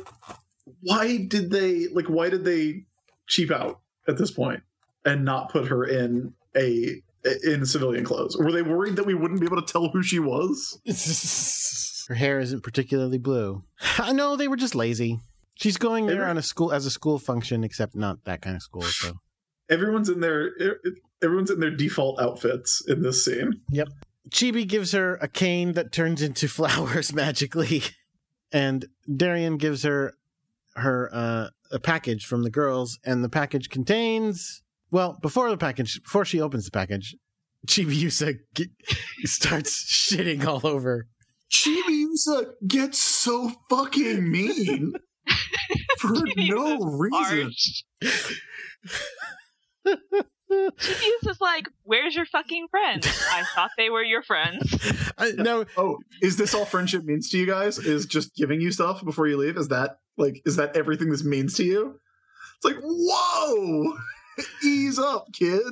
why 0.80 1.18
did 1.18 1.50
they 1.50 1.88
like? 1.88 2.06
Why 2.06 2.28
did 2.30 2.44
they 2.44 2.84
cheap 3.28 3.50
out 3.50 3.80
at 4.08 4.18
this 4.18 4.30
point 4.30 4.62
and 5.04 5.24
not 5.24 5.50
put 5.50 5.68
her 5.68 5.84
in 5.84 6.34
a 6.56 7.02
in 7.44 7.64
civilian 7.66 8.04
clothes? 8.04 8.36
Were 8.36 8.52
they 8.52 8.62
worried 8.62 8.96
that 8.96 9.06
we 9.06 9.14
wouldn't 9.14 9.40
be 9.40 9.46
able 9.46 9.60
to 9.62 9.72
tell 9.72 9.88
who 9.88 10.02
she 10.02 10.18
was? 10.18 10.78
Her 12.08 12.14
hair 12.14 12.38
isn't 12.38 12.62
particularly 12.62 13.18
blue. 13.18 13.64
I 13.98 14.12
know 14.12 14.36
they 14.36 14.46
were 14.46 14.56
just 14.56 14.76
lazy. 14.76 15.18
She's 15.56 15.76
going 15.76 16.06
there 16.06 16.16
Every- 16.22 16.30
on 16.30 16.38
a 16.38 16.42
school 16.42 16.72
as 16.72 16.86
a 16.86 16.90
school 16.90 17.18
function, 17.18 17.64
except 17.64 17.96
not 17.96 18.24
that 18.24 18.42
kind 18.42 18.54
of 18.54 18.62
school. 18.62 18.82
So 18.82 19.18
Everyone's 19.68 20.08
in 20.08 20.20
their 20.20 20.52
everyone's 21.22 21.50
in 21.50 21.58
their 21.58 21.70
default 21.74 22.20
outfits 22.20 22.82
in 22.86 23.02
this 23.02 23.24
scene. 23.24 23.60
Yep. 23.70 23.88
Chibi 24.30 24.66
gives 24.66 24.92
her 24.92 25.16
a 25.16 25.26
cane 25.28 25.72
that 25.72 25.90
turns 25.92 26.22
into 26.22 26.46
flowers 26.58 27.12
magically, 27.12 27.82
and 28.52 28.86
Darien 29.12 29.56
gives 29.56 29.82
her 29.82 30.14
her 30.76 31.10
uh, 31.12 31.48
a 31.70 31.78
package 31.78 32.24
from 32.24 32.42
the 32.42 32.50
girls, 32.50 32.98
and 33.04 33.24
the 33.24 33.28
package 33.28 33.68
contains. 33.70 34.62
Well, 34.90 35.18
before 35.20 35.50
the 35.50 35.56
package, 35.56 36.02
before 36.02 36.24
she 36.24 36.40
opens 36.40 36.64
the 36.64 36.70
package, 36.70 37.16
Chibiusa 37.66 38.36
ge- 38.54 38.70
starts 39.24 39.92
shitting 39.92 40.44
all 40.46 40.66
over. 40.66 41.08
Chibiusa 41.52 42.52
gets 42.66 42.98
so 42.98 43.52
fucking 43.70 44.30
mean 44.30 44.94
for 45.98 46.14
no 46.36 46.78
reason. 46.78 47.52
Arch. 50.50 50.74
Chibiusa 50.78 51.30
is 51.30 51.40
like, 51.40 51.68
"Where's 51.84 52.14
your 52.14 52.26
fucking 52.26 52.68
friends? 52.70 53.06
I 53.32 53.44
thought 53.54 53.70
they 53.76 53.90
were 53.90 54.02
your 54.02 54.22
friends." 54.22 55.12
I, 55.18 55.32
no, 55.32 55.64
Oh, 55.76 55.98
is 56.22 56.36
this 56.36 56.54
all 56.54 56.64
friendship 56.64 57.04
means 57.04 57.28
to 57.30 57.38
you 57.38 57.46
guys? 57.46 57.78
Is 57.78 58.06
just 58.06 58.34
giving 58.36 58.60
you 58.60 58.70
stuff 58.72 59.04
before 59.04 59.26
you 59.26 59.36
leave? 59.36 59.56
Is 59.56 59.68
that 59.68 59.98
like 60.16 60.42
is 60.44 60.56
that 60.56 60.76
everything 60.76 61.10
this 61.10 61.24
means 61.24 61.54
to 61.54 61.64
you? 61.64 62.00
It's 62.56 62.64
like, 62.64 62.76
whoa! 62.82 63.96
Ease 64.64 64.98
up, 64.98 65.26
kid. 65.32 65.62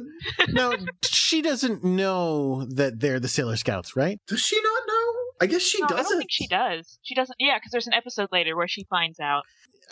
no, 0.49 0.75
she 1.05 1.43
doesn't 1.43 1.85
know 1.85 2.65
that 2.67 3.01
they're 3.01 3.21
the 3.21 3.29
Sailor 3.29 3.57
Scouts, 3.57 3.95
right? 3.97 4.21
Does 4.27 4.41
she 4.41 4.61
not 4.63 4.83
know? 4.87 5.13
I 5.41 5.47
guess 5.47 5.63
she 5.63 5.81
No, 5.81 5.87
I 5.87 5.89
doesn't. 5.91 6.05
don't 6.05 6.19
think 6.19 6.31
she 6.31 6.47
does. 6.47 6.99
She 7.03 7.15
doesn't. 7.15 7.37
Yeah, 7.39 7.59
because 7.59 7.73
there's 7.73 7.87
an 7.87 7.93
episode 7.95 8.29
later 8.33 8.57
where 8.57 8.69
she 8.69 8.85
finds 8.85 9.21
out. 9.21 9.43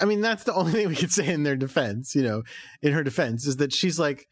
I 0.01 0.07
mean, 0.07 0.21
that's 0.23 0.45
the 0.45 0.55
only 0.55 0.73
thing 0.73 0.89
we 0.89 0.97
could 0.97 1.13
say 1.13 1.27
in 1.29 1.43
their 1.43 1.57
defense, 1.57 2.15
you 2.15 2.23
know, 2.23 2.45
in 2.81 2.93
her 2.95 3.03
defense, 3.03 3.47
is 3.47 3.59
that 3.59 3.75
she's 3.75 3.99
like, 3.99 4.27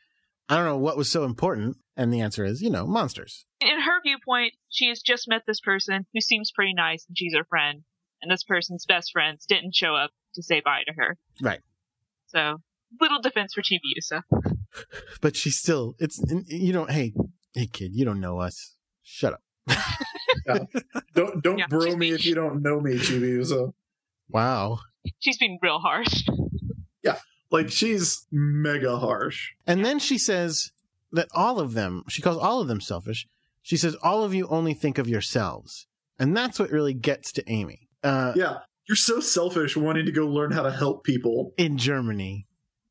I 0.51 0.57
don't 0.57 0.65
know 0.67 0.77
what 0.77 0.97
was 0.97 1.09
so 1.11 1.25
important. 1.25 1.77
And 1.97 2.13
the 2.13 2.21
answer 2.21 2.45
is, 2.45 2.61
you 2.61 2.71
know, 2.71 2.87
monsters. 2.87 3.47
In 3.61 3.81
her 3.81 4.01
viewpoint, 4.03 4.55
she 4.69 4.89
has 4.89 5.01
just 5.01 5.29
met 5.29 5.43
this 5.47 5.61
person 5.61 6.07
who 6.13 6.21
seems 6.21 6.51
pretty 6.51 6.75
nice, 6.75 7.05
and 7.09 7.17
she's 7.17 7.35
her 7.37 7.45
friend. 7.45 7.83
And 8.23 8.31
this 8.31 8.43
person's 8.45 8.85
best 8.87 9.13
friends 9.13 9.45
didn't 9.47 9.75
show 9.75 9.95
up 9.95 10.11
to 10.35 10.43
say 10.43 10.61
bye 10.65 10.83
to 10.87 10.93
her. 10.97 11.17
Right. 11.41 11.61
So, 12.29 12.57
little 13.01 13.21
defense 13.21 13.55
for 13.55 13.63
Chibiusa. 13.63 14.23
But 15.21 15.35
she's 15.35 15.59
still, 15.59 15.95
it's, 15.99 16.23
you 16.47 16.73
don't, 16.73 16.91
hey, 16.91 17.13
hey, 17.55 17.67
kid, 17.67 17.97
you 17.97 18.05
don't 18.05 18.21
know 18.21 18.39
us. 18.41 18.77
Shut 19.03 19.33
up. 19.35 19.43
Don't 21.15 21.43
don't 21.43 21.59
Yeah, 21.59 21.67
bro 21.69 21.87
me 21.97 21.97
being- 21.97 22.15
if 22.15 22.25
you 22.25 22.35
don't 22.37 22.63
know 22.63 22.81
me, 22.81 22.95
Chibiusa. 22.95 23.73
Wow. 24.29 24.79
She's 25.19 25.39
being 25.39 25.59
real 25.61 25.81
harsh. 25.81 26.23
Like 27.51 27.71
she's 27.71 28.27
mega 28.31 28.99
harsh. 28.99 29.51
And 29.67 29.85
then 29.85 29.99
she 29.99 30.19
says 30.19 30.71
that 31.13 31.29
all 31.35 31.59
of 31.59 31.75
them, 31.75 32.05
she 32.09 32.23
calls 32.23 32.39
all 32.39 32.61
of 32.61 32.69
them 32.69 32.81
selfish. 32.81 33.27
She 33.63 33.77
says, 33.77 33.97
all 34.03 34.23
of 34.25 34.33
you 34.35 34.47
only 34.49 34.75
think 34.75 34.99
of 34.99 35.09
yourselves. 35.09 35.87
And 36.19 36.37
that's 36.37 36.59
what 36.59 36.71
really 36.71 36.95
gets 36.95 37.33
to 37.33 37.51
Amy. 37.51 37.89
Uh, 38.03 38.33
Yeah, 38.37 38.59
you're 38.89 38.97
so 38.97 39.21
selfish 39.21 39.77
wanting 39.77 40.07
to 40.07 40.13
go 40.13 40.27
learn 40.27 40.53
how 40.53 40.63
to 40.63 40.71
help 40.71 41.05
people 41.05 41.53
in 41.57 41.77
Germany. 41.79 42.47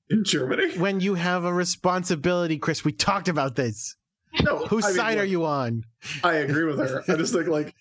in 0.09 0.23
Germany. 0.23 0.77
When 0.77 0.99
you 0.99 1.15
have 1.15 1.45
a 1.45 1.53
responsibility, 1.53 2.57
Chris, 2.57 2.83
we 2.83 2.91
talked 2.91 3.27
about 3.29 3.55
this. 3.55 3.95
No, 4.43 4.57
Whose 4.67 4.85
I 4.85 4.87
mean, 4.89 4.97
side 4.97 5.17
are 5.19 5.25
you 5.25 5.45
on? 5.45 5.83
I 6.23 6.33
agree 6.35 6.65
with 6.65 6.79
her. 6.79 7.03
I 7.07 7.15
just 7.15 7.33
think 7.33 7.47
like, 7.47 7.73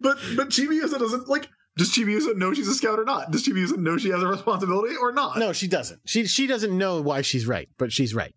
but 0.00 0.18
but 0.36 0.48
Chibiusa 0.50 0.98
doesn't 0.98 1.28
like. 1.28 1.48
Does 1.76 1.90
Chibiusa 1.90 2.36
know 2.36 2.52
she's 2.52 2.68
a 2.68 2.74
scout 2.74 2.98
or 2.98 3.04
not? 3.04 3.30
Does 3.30 3.46
Chibiusa 3.46 3.78
know 3.78 3.96
she 3.96 4.10
has 4.10 4.22
a 4.22 4.26
responsibility 4.26 4.94
or 4.94 5.10
not? 5.10 5.38
No, 5.38 5.54
she 5.54 5.66
doesn't. 5.66 6.00
She 6.04 6.26
she 6.26 6.46
doesn't 6.46 6.76
know 6.76 7.00
why 7.00 7.22
she's 7.22 7.46
right, 7.46 7.68
but 7.78 7.90
she's 7.92 8.14
right. 8.14 8.34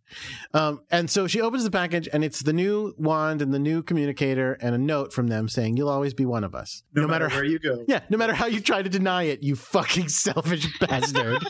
Um, 0.53 0.79
and 0.89 1.09
so 1.09 1.27
she 1.27 1.41
opens 1.41 1.65
the 1.65 1.71
package, 1.71 2.07
and 2.13 2.23
it's 2.23 2.43
the 2.43 2.53
new 2.53 2.93
wand 2.97 3.41
and 3.41 3.53
the 3.53 3.59
new 3.59 3.83
communicator, 3.83 4.53
and 4.61 4.73
a 4.73 4.77
note 4.77 5.11
from 5.11 5.27
them 5.27 5.49
saying, 5.49 5.75
"You'll 5.75 5.89
always 5.89 6.13
be 6.13 6.25
one 6.25 6.45
of 6.45 6.55
us, 6.55 6.83
no, 6.93 7.07
matter, 7.07 7.27
where 7.27 7.43
you 7.43 7.59
go. 7.59 7.83
Yeah, 7.89 8.01
no 8.09 8.17
matter 8.17 8.33
how 8.33 8.45
you 8.45 8.61
try 8.61 8.81
to 8.81 8.89
deny 8.89 9.23
it, 9.23 9.43
you 9.43 9.57
fucking 9.57 10.07
selfish 10.09 10.67
bastard. 10.79 11.43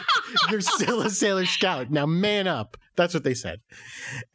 You're 0.50 0.60
still 0.60 1.02
a 1.02 1.10
Sailor 1.10 1.46
Scout. 1.46 1.90
Now 1.90 2.06
man 2.06 2.46
up. 2.46 2.76
That's 2.96 3.14
what 3.14 3.24
they 3.24 3.34
said. 3.34 3.60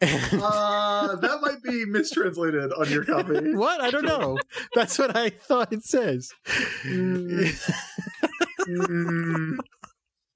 Uh, 0.02 1.16
that 1.16 1.40
might 1.42 1.62
be 1.64 1.86
mistranslated 1.86 2.72
on 2.74 2.90
your 2.90 3.06
copy. 3.06 3.34
what? 3.54 3.82
I 3.82 3.92
don't 3.92 4.06
know. 4.06 4.40
That's 4.74 4.98
what 4.98 5.16
I 5.16 5.30
thought 5.30 5.72
it 5.72 5.84
says. 5.84 6.32
Mm, 6.84 7.56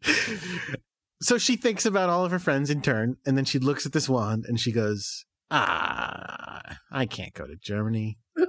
so 1.21 1.37
she 1.37 1.55
thinks 1.55 1.85
about 1.85 2.09
all 2.09 2.25
of 2.25 2.31
her 2.31 2.39
friends 2.39 2.69
in 2.69 2.81
turn, 2.81 3.17
and 3.25 3.37
then 3.37 3.45
she 3.45 3.59
looks 3.59 3.85
at 3.85 3.91
this 3.91 4.07
wand 4.07 4.45
and 4.47 4.59
she 4.59 4.71
goes, 4.71 5.25
Ah, 5.49 6.77
I 6.91 7.05
can't 7.07 7.33
go 7.33 7.47
to 7.47 7.55
Germany. 7.55 8.19
I 8.37 8.45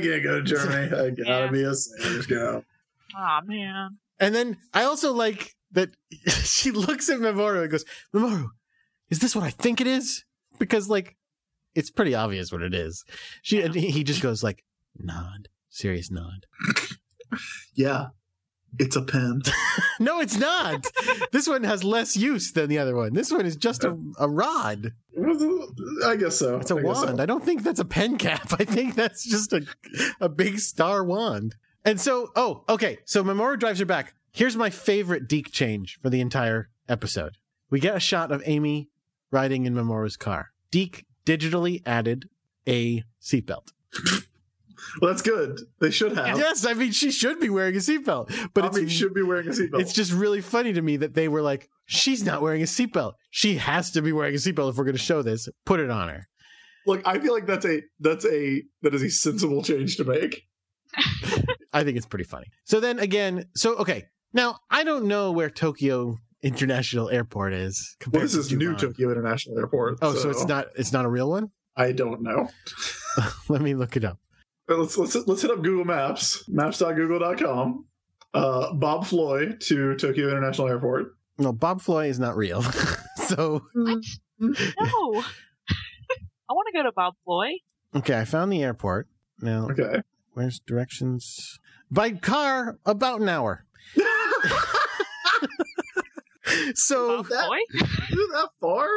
can't 0.00 0.22
go 0.22 0.40
to 0.40 0.42
Germany. 0.42 0.86
I 0.86 1.10
gotta 1.10 1.22
Yeah. 1.24 1.46
be 1.48 1.64
a 1.64 1.74
Sailor 1.74 2.22
Scout. 2.22 2.64
Aw, 3.16 3.40
man. 3.44 3.98
And 4.20 4.34
then 4.34 4.56
I 4.72 4.84
also 4.84 5.12
like 5.12 5.55
that 5.72 5.90
she 6.44 6.70
looks 6.70 7.08
at 7.08 7.18
Mamoru 7.18 7.62
and 7.62 7.70
goes, 7.70 7.84
Mamoru, 8.14 8.48
is 9.10 9.18
this 9.20 9.34
what 9.34 9.44
I 9.44 9.50
think 9.50 9.80
it 9.80 9.86
is? 9.86 10.24
Because 10.58 10.88
like 10.88 11.16
it's 11.74 11.90
pretty 11.90 12.14
obvious 12.14 12.50
what 12.50 12.62
it 12.62 12.74
is. 12.74 13.04
She 13.42 13.60
and 13.60 13.74
he 13.74 14.02
just 14.04 14.22
goes 14.22 14.42
like 14.42 14.64
nod, 14.98 15.48
serious 15.68 16.10
nod. 16.10 16.46
Yeah, 17.74 18.06
it's 18.78 18.96
a 18.96 19.02
pen. 19.02 19.42
No, 19.98 20.20
it's 20.20 20.36
not. 20.36 20.86
this 21.32 21.48
one 21.48 21.64
has 21.64 21.82
less 21.82 22.16
use 22.16 22.52
than 22.52 22.68
the 22.68 22.78
other 22.78 22.94
one. 22.94 23.14
This 23.14 23.32
one 23.32 23.46
is 23.46 23.56
just 23.56 23.82
a, 23.82 23.98
a 24.18 24.28
rod. 24.28 24.92
I 26.04 26.16
guess 26.16 26.38
so. 26.38 26.58
It's 26.58 26.70
a 26.70 26.76
I 26.76 26.82
guess 26.82 26.98
so. 27.00 27.06
wand. 27.06 27.20
I 27.20 27.24
don't 27.26 27.42
think 27.42 27.62
that's 27.62 27.80
a 27.80 27.84
pen 27.84 28.18
cap. 28.18 28.52
I 28.58 28.64
think 28.64 28.94
that's 28.94 29.24
just 29.24 29.52
a 29.54 29.66
a 30.20 30.28
big 30.28 30.58
star 30.58 31.02
wand. 31.02 31.54
And 31.84 31.98
so, 32.00 32.30
oh, 32.36 32.64
okay. 32.68 32.98
So 33.06 33.24
Mamoru 33.24 33.58
drives 33.58 33.78
her 33.80 33.86
back. 33.86 34.14
Here's 34.36 34.54
my 34.54 34.68
favorite 34.68 35.28
DiC 35.28 35.50
change 35.50 35.98
for 35.98 36.10
the 36.10 36.20
entire 36.20 36.68
episode. 36.90 37.38
We 37.70 37.80
get 37.80 37.96
a 37.96 38.00
shot 38.00 38.30
of 38.30 38.42
Amy 38.44 38.90
riding 39.30 39.64
in 39.64 39.74
Mamoru's 39.74 40.18
car. 40.18 40.50
DiC 40.70 41.06
digitally 41.24 41.80
added 41.86 42.28
a 42.68 43.02
seatbelt. 43.20 43.68
Well, 45.00 45.10
that's 45.10 45.22
good. 45.22 45.60
They 45.80 45.90
should 45.90 46.16
have. 46.16 46.38
Yes, 46.38 46.64
I 46.64 46.74
mean 46.74 46.92
she 46.92 47.10
should 47.10 47.40
be 47.40 47.48
wearing 47.48 47.74
a 47.74 47.78
seatbelt, 47.78 48.28
but 48.54 48.72
But 48.72 48.76
it's 48.76 48.92
should 48.92 49.14
be 49.14 49.22
wearing 49.22 49.48
a 49.48 49.50
seatbelt. 49.50 49.80
it's 49.80 49.92
just 49.92 50.12
really 50.12 50.40
funny 50.40 50.72
to 50.74 50.80
me 50.80 50.96
that 50.98 51.14
they 51.14 51.28
were 51.28 51.42
like, 51.42 51.68
she's 51.86 52.24
not 52.24 52.40
wearing 52.40 52.62
a 52.62 52.66
seatbelt. 52.66 53.14
She 53.30 53.56
has 53.56 53.90
to 53.92 54.02
be 54.02 54.12
wearing 54.12 54.34
a 54.34 54.38
seatbelt 54.38 54.70
if 54.70 54.76
we're 54.76 54.84
going 54.84 54.96
to 54.96 55.02
show 55.02 55.22
this. 55.22 55.48
Put 55.64 55.80
it 55.80 55.90
on 55.90 56.08
her. 56.08 56.28
Look, 56.86 57.02
I 57.04 57.18
feel 57.18 57.32
like 57.34 57.46
that's 57.46 57.66
a 57.66 57.82
that's 58.00 58.24
a 58.26 58.62
that 58.82 58.94
is 58.94 59.02
a 59.02 59.10
sensible 59.10 59.62
change 59.62 59.96
to 59.96 60.04
make. 60.04 60.42
I 61.72 61.82
think 61.82 61.96
it's 61.96 62.06
pretty 62.06 62.24
funny. 62.24 62.46
So 62.64 62.78
then 62.78 62.98
again, 62.98 63.46
so 63.54 63.76
okay. 63.76 64.04
Now 64.36 64.58
I 64.70 64.84
don't 64.84 65.06
know 65.06 65.32
where 65.32 65.48
Tokyo 65.48 66.18
International 66.42 67.08
Airport 67.08 67.54
is. 67.54 67.96
Well, 67.98 68.04
compared 68.04 68.24
this 68.24 68.32
to 68.34 68.38
is 68.40 68.52
new 68.52 68.76
Tokyo 68.76 69.10
International 69.10 69.58
Airport. 69.58 69.98
Oh, 70.02 70.14
so. 70.14 70.28
it's 70.28 70.44
not 70.44 70.66
it's 70.76 70.92
not 70.92 71.06
a 71.06 71.08
real 71.08 71.30
one. 71.30 71.50
I 71.74 71.92
don't 71.92 72.22
know. 72.22 72.48
Let 73.48 73.62
me 73.62 73.74
look 73.74 73.96
it 73.96 74.04
up. 74.04 74.18
Let's 74.68 74.98
let's 74.98 75.14
let's 75.26 75.40
hit 75.42 75.50
up 75.50 75.62
Google 75.62 75.86
Maps, 75.86 76.44
maps.google.com. 76.48 77.86
Uh, 78.34 78.74
Bob 78.74 79.06
Floy 79.06 79.52
to 79.60 79.96
Tokyo 79.96 80.28
International 80.28 80.68
Airport. 80.68 81.16
No, 81.38 81.52
Bob 81.52 81.80
Floy 81.80 82.08
is 82.08 82.18
not 82.18 82.36
real. 82.36 82.62
so 83.16 83.62
What? 83.74 84.04
No. 84.38 84.52
I 86.48 86.52
want 86.52 86.68
to 86.72 86.72
go 86.78 86.82
to 86.82 86.92
Bob 86.94 87.14
Floy. 87.24 87.52
okay, 87.94 88.18
I 88.20 88.24
found 88.26 88.52
the 88.52 88.62
airport. 88.62 89.08
Now 89.40 89.68
Okay. 89.70 90.02
where's 90.34 90.60
directions? 90.60 91.58
By 91.90 92.12
car, 92.12 92.78
about 92.84 93.20
an 93.20 93.28
hour. 93.28 93.65
So 96.74 97.18
Bob 97.18 97.28
that- 97.28 97.46
Floy? 97.46 97.56
Is 97.74 98.18
it 98.18 98.30
that 98.32 98.48
far? 98.60 98.88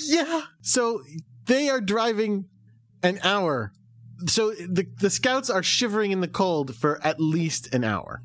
Yeah. 0.00 0.42
So 0.62 1.02
they 1.46 1.68
are 1.68 1.80
driving 1.80 2.46
an 3.02 3.18
hour. 3.22 3.72
So 4.26 4.50
the 4.52 4.86
the 4.98 5.10
scouts 5.10 5.48
are 5.48 5.62
shivering 5.62 6.10
in 6.10 6.20
the 6.20 6.28
cold 6.28 6.74
for 6.74 7.00
at 7.04 7.20
least 7.20 7.72
an 7.74 7.84
hour. 7.84 8.22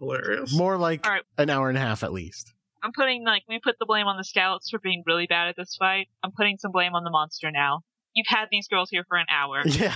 Hilarious. 0.00 0.52
More 0.54 0.76
like 0.76 1.06
All 1.06 1.12
right. 1.12 1.22
an 1.38 1.48
hour 1.48 1.68
and 1.68 1.78
a 1.78 1.80
half 1.80 2.02
at 2.02 2.12
least. 2.12 2.52
I'm 2.82 2.92
putting 2.92 3.24
like 3.24 3.44
we 3.48 3.60
put 3.62 3.76
the 3.78 3.86
blame 3.86 4.06
on 4.06 4.16
the 4.16 4.24
scouts 4.24 4.68
for 4.70 4.78
being 4.78 5.02
really 5.06 5.26
bad 5.26 5.48
at 5.48 5.54
this 5.56 5.76
fight. 5.78 6.08
I'm 6.22 6.32
putting 6.36 6.58
some 6.58 6.72
blame 6.72 6.94
on 6.94 7.04
the 7.04 7.10
monster 7.10 7.50
now. 7.50 7.80
You've 8.14 8.26
had 8.28 8.46
these 8.50 8.68
girls 8.68 8.90
here 8.90 9.04
for 9.08 9.16
an 9.16 9.26
hour. 9.30 9.62
Yeah. 9.66 9.94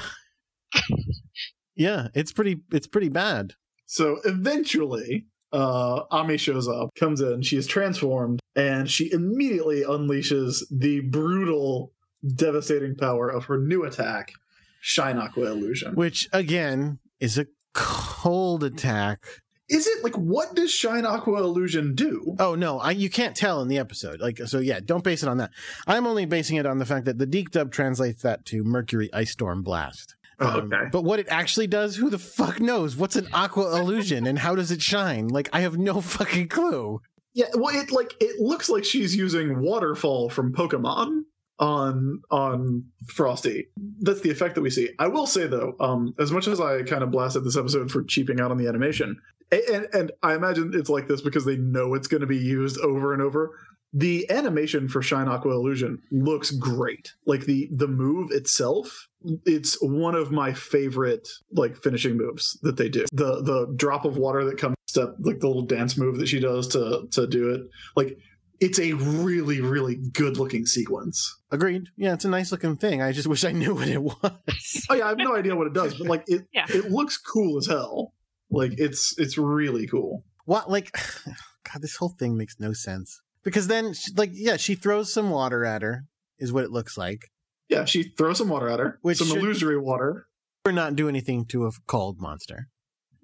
yeah, 1.75 2.09
it's 2.15 2.33
pretty 2.33 2.61
it's 2.73 2.87
pretty 2.87 3.09
bad. 3.09 3.55
So 3.87 4.19
eventually, 4.25 5.27
uh, 5.53 6.03
Ami 6.11 6.37
shows 6.37 6.69
up, 6.69 6.91
comes 6.95 7.21
in, 7.21 7.43
she 7.43 7.57
is 7.57 7.67
transformed, 7.67 8.41
and 8.55 8.91
she 8.91 9.11
immediately 9.13 9.83
unleashes 9.83 10.63
the 10.71 11.01
brutal, 11.01 11.93
devastating 12.35 12.95
power 12.97 13.29
of 13.29 13.47
her 13.47 13.59
new 13.59 13.85
attack, 13.85 14.33
Shine 14.81 15.19
Aqua 15.19 15.47
Illusion. 15.47 15.95
Which 15.95 16.29
again 16.33 16.99
is 17.21 17.39
a 17.39 17.47
cold 17.73 18.65
attack. 18.65 19.25
Is 19.69 19.87
it 19.87 20.03
like 20.03 20.15
what 20.15 20.55
does 20.55 20.71
Shine 20.71 21.05
Aqua 21.05 21.39
Illusion 21.41 21.95
do? 21.95 22.37
Oh 22.39 22.55
no, 22.55 22.79
I, 22.79 22.93
you 22.93 23.11
can't 23.11 23.37
tell 23.37 23.61
in 23.61 23.69
the 23.69 23.79
episode. 23.79 24.19
Like 24.21 24.39
so, 24.47 24.61
yeah. 24.61 24.81
Don't 24.83 25.05
base 25.05 25.23
it 25.23 25.29
on 25.29 25.37
that. 25.39 25.51
I'm 25.87 26.07
only 26.07 26.25
basing 26.25 26.57
it 26.57 26.65
on 26.65 26.79
the 26.79 26.87
fact 26.87 27.05
that 27.05 27.19
the 27.19 27.27
DiC 27.27 27.51
dub 27.51 27.71
translates 27.71 28.23
that 28.23 28.47
to 28.47 28.65
Mercury 28.65 29.11
Ice 29.13 29.33
Storm 29.33 29.63
Blast. 29.63 30.17
Oh, 30.41 30.47
Um, 30.61 30.73
okay. 30.73 30.85
But 30.93 31.03
what 31.05 31.19
it 31.19 31.27
actually 31.29 31.67
does, 31.67 31.97
who 31.97 32.11
the 32.11 32.19
fuck 32.19 32.61
knows? 32.61 32.97
What's 32.97 33.17
an 33.17 33.29
aqua 33.33 33.79
illusion 33.81 34.27
and 34.27 34.39
how 34.39 34.55
does 34.55 34.71
it 34.71 34.81
shine? 34.83 35.29
Like 35.29 35.49
I 35.53 35.61
have 35.61 35.77
no 35.79 36.01
fucking 36.01 36.49
clue. 36.49 37.01
Yeah, 37.35 37.47
well, 37.55 37.75
it 37.75 37.91
like 37.93 38.15
it 38.21 38.41
looks 38.41 38.69
like 38.69 38.85
she's 38.85 39.15
using 39.15 39.61
Waterfall 39.61 40.29
from 40.31 40.53
Pokemon 40.53 41.23
on 41.61 42.23
on 42.31 42.85
Frosty. 43.09 43.69
That's 44.01 44.21
the 44.21 44.31
effect 44.31 44.55
that 44.55 44.63
we 44.63 44.71
see. 44.71 44.91
I 44.99 45.09
will 45.09 45.27
say 45.27 45.47
though, 45.47 45.75
um, 45.81 46.15
as 46.19 46.33
much 46.33 46.49
as 46.49 46.61
I 46.61 46.83
kind 46.83 47.03
of 47.03 47.11
blasted 47.11 47.45
this 47.45 47.57
episode 47.57 47.91
for 47.91 48.03
cheaping 48.05 48.41
out 48.41 48.51
on 48.51 48.57
the 48.57 48.67
animation, 48.67 49.21
and 49.53 49.87
and 49.93 50.13
I 50.23 50.35
imagine 50.35 50.73
it's 50.75 50.91
like 50.91 51.07
this 51.09 51.21
because 51.21 51.45
they 51.45 51.57
know 51.57 51.95
it's 51.95 52.09
going 52.09 52.23
to 52.23 52.27
be 52.27 52.39
used 52.39 52.79
over 52.81 53.13
and 53.13 53.23
over. 53.23 53.51
The 53.93 54.31
animation 54.31 54.89
for 54.89 55.01
Shine 55.03 55.29
Aqua 55.29 55.53
Illusion 55.53 56.03
looks 56.11 56.51
great. 56.51 57.15
Like 57.27 57.47
the 57.47 57.69
the 57.73 57.89
move 57.89 58.31
itself, 58.31 59.09
it's 59.47 59.77
one 59.81 60.15
of 60.15 60.31
my 60.31 60.53
favorite 60.53 61.27
like 61.53 61.77
finishing 61.77 62.17
moves 62.17 62.59
that 62.63 62.77
they 62.77 62.89
do. 62.89 63.07
The 63.13 63.43
the 63.43 63.73
drop 63.77 64.05
of 64.05 64.17
water 64.19 64.45
that 64.45 64.59
comes 64.59 64.75
step 64.87 65.15
like 65.21 65.41
the 65.41 65.47
little 65.47 65.63
dance 65.63 65.97
move 65.97 66.19
that 66.19 66.29
she 66.29 66.39
does 66.41 66.69
to 66.69 67.07
to 67.13 67.27
do 67.27 67.51
it. 67.51 67.63
Like 67.97 68.19
it's 68.61 68.79
a 68.79 68.93
really 68.93 69.61
really 69.63 69.97
good 70.13 70.37
looking 70.37 70.67
sequence. 70.67 71.35
Agreed. 71.51 71.89
Yeah, 71.97 72.13
it's 72.13 72.27
a 72.27 72.29
nice 72.31 72.53
looking 72.53 72.77
thing. 72.77 73.01
I 73.01 73.13
just 73.13 73.27
wish 73.29 73.45
I 73.45 73.53
knew 73.53 73.75
what 73.75 73.89
it 73.89 74.03
was. 74.03 74.87
Oh 74.91 74.95
yeah, 74.95 75.07
I 75.07 75.09
have 75.09 75.19
no 75.19 75.35
idea 75.35 75.57
what 75.57 75.67
it 75.67 75.73
does, 75.75 75.95
but 75.95 76.07
like 76.09 76.25
it 76.27 76.43
Yeah. 76.53 76.67
it 76.69 76.91
looks 76.91 77.17
cool 77.17 77.57
as 77.57 77.67
hell. 77.67 78.13
Like 78.51 78.73
it's 78.77 79.19
it's 79.19 79.39
really 79.39 79.87
cool. 79.87 80.25
what? 80.45 80.71
Like, 80.71 80.91
God, 81.73 81.81
this 81.83 81.97
whole 81.97 82.11
thing 82.19 82.37
makes 82.37 82.57
no 82.61 82.73
sense. 82.75 83.21
Because 83.49 83.67
then, 83.67 83.95
she- 83.95 84.13
like, 84.15 84.31
yeah, 84.35 84.57
she 84.59 84.75
throws 84.75 85.11
some 85.13 85.31
water 85.31 85.65
at 85.65 85.81
her, 85.81 86.05
is 86.39 86.53
what 86.53 86.65
it 86.65 86.71
looks 86.71 86.99
like. 86.99 87.31
Yeah, 87.71 87.87
she 87.87 88.03
throws 88.03 88.37
some 88.39 88.49
water 88.51 88.69
at 88.69 88.79
her, 88.79 88.99
Which 89.03 89.17
some 89.19 89.29
should- 89.29 89.39
illusory 89.39 89.79
water. 89.79 90.27
Or 90.67 90.73
not 90.73 90.97
do 90.97 91.09
anything 91.09 91.47
to 91.47 91.67
a 91.67 91.71
cold 91.87 92.21
monster. 92.21 92.69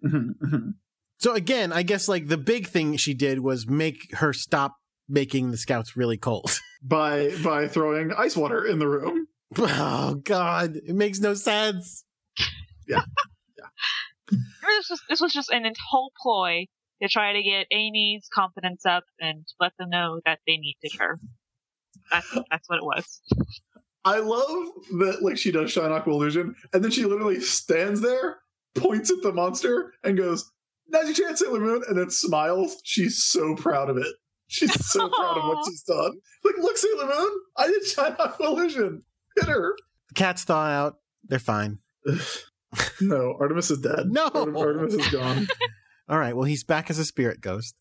Mhm, 0.02 0.30
mhm. 0.42 0.74
So 1.18 1.34
again, 1.34 1.72
I 1.72 1.82
guess 1.82 2.08
like 2.08 2.28
the 2.28 2.38
big 2.38 2.68
thing 2.68 2.96
she 2.96 3.12
did 3.12 3.40
was 3.40 3.66
make 3.68 4.14
her 4.14 4.32
stop 4.32 4.76
making 5.08 5.50
the 5.50 5.56
scouts 5.58 5.94
really 5.96 6.16
cold. 6.16 6.58
by 6.82 7.34
by 7.42 7.68
throwing 7.68 8.12
ice 8.12 8.34
water 8.36 8.64
in 8.64 8.78
the 8.78 8.88
room. 8.88 9.26
oh 9.58 10.14
God, 10.24 10.76
it 10.76 10.94
makes 10.94 11.20
no 11.20 11.34
sense. 11.34 12.04
Yeah, 12.88 13.02
yeah. 13.58 13.66
This 14.66 14.88
was 14.90 15.02
this 15.10 15.20
was 15.20 15.32
just 15.34 15.50
an 15.50 15.70
whole 15.90 16.12
ploy 16.22 16.64
to 17.02 17.08
try 17.08 17.32
to 17.32 17.42
get 17.42 17.66
Amy's 17.70 18.28
confidence 18.32 18.84
up 18.86 19.04
and 19.20 19.44
let 19.60 19.72
them 19.78 19.90
know 19.90 20.20
that 20.24 20.40
they 20.46 20.56
needed 20.56 20.98
her. 20.98 21.18
That's 22.10 22.38
that's 22.50 22.68
what 22.68 22.78
it 22.78 22.84
was. 22.84 23.20
I 24.04 24.18
love 24.18 24.68
that 24.98 25.18
like 25.22 25.38
she 25.38 25.50
does 25.50 25.70
shine 25.70 25.92
aqua 25.92 26.12
illusion, 26.12 26.54
and 26.72 26.84
then 26.84 26.90
she 26.90 27.04
literally 27.04 27.40
stands 27.40 28.00
there, 28.00 28.38
points 28.74 29.10
at 29.10 29.22
the 29.22 29.32
monster, 29.32 29.92
and 30.02 30.16
goes, 30.16 30.50
"Now's 30.88 31.06
your 31.06 31.28
chance, 31.28 31.40
Sailor 31.40 31.60
Moon," 31.60 31.82
and 31.88 31.98
then 31.98 32.10
smiles. 32.10 32.80
She's 32.84 33.22
so 33.22 33.54
proud 33.54 33.88
of 33.88 33.96
it. 33.96 34.14
She's 34.48 34.72
so 34.90 35.08
proud 35.16 35.38
of 35.38 35.44
what 35.44 35.66
she's 35.66 35.82
done. 35.82 36.12
Like, 36.44 36.54
look, 36.58 36.76
Sailor 36.76 37.06
Moon, 37.06 37.30
I 37.56 37.66
did 37.68 37.84
shine 37.84 38.14
aqua 38.18 38.46
illusion. 38.46 39.02
Hit 39.36 39.48
her. 39.48 39.74
The 40.08 40.14
cats 40.14 40.44
thaw 40.44 40.66
out. 40.66 40.96
They're 41.24 41.38
fine. 41.38 41.78
No, 43.00 43.36
Artemis 43.38 43.70
is 43.70 43.78
dead. 43.78 44.06
No. 44.10 44.28
Artemis 44.34 44.94
is 44.94 45.08
gone. 45.08 45.46
All 46.08 46.18
right. 46.18 46.34
Well, 46.36 46.44
he's 46.44 46.64
back 46.64 46.90
as 46.90 46.98
a 46.98 47.04
spirit 47.04 47.40
ghost 47.40 47.80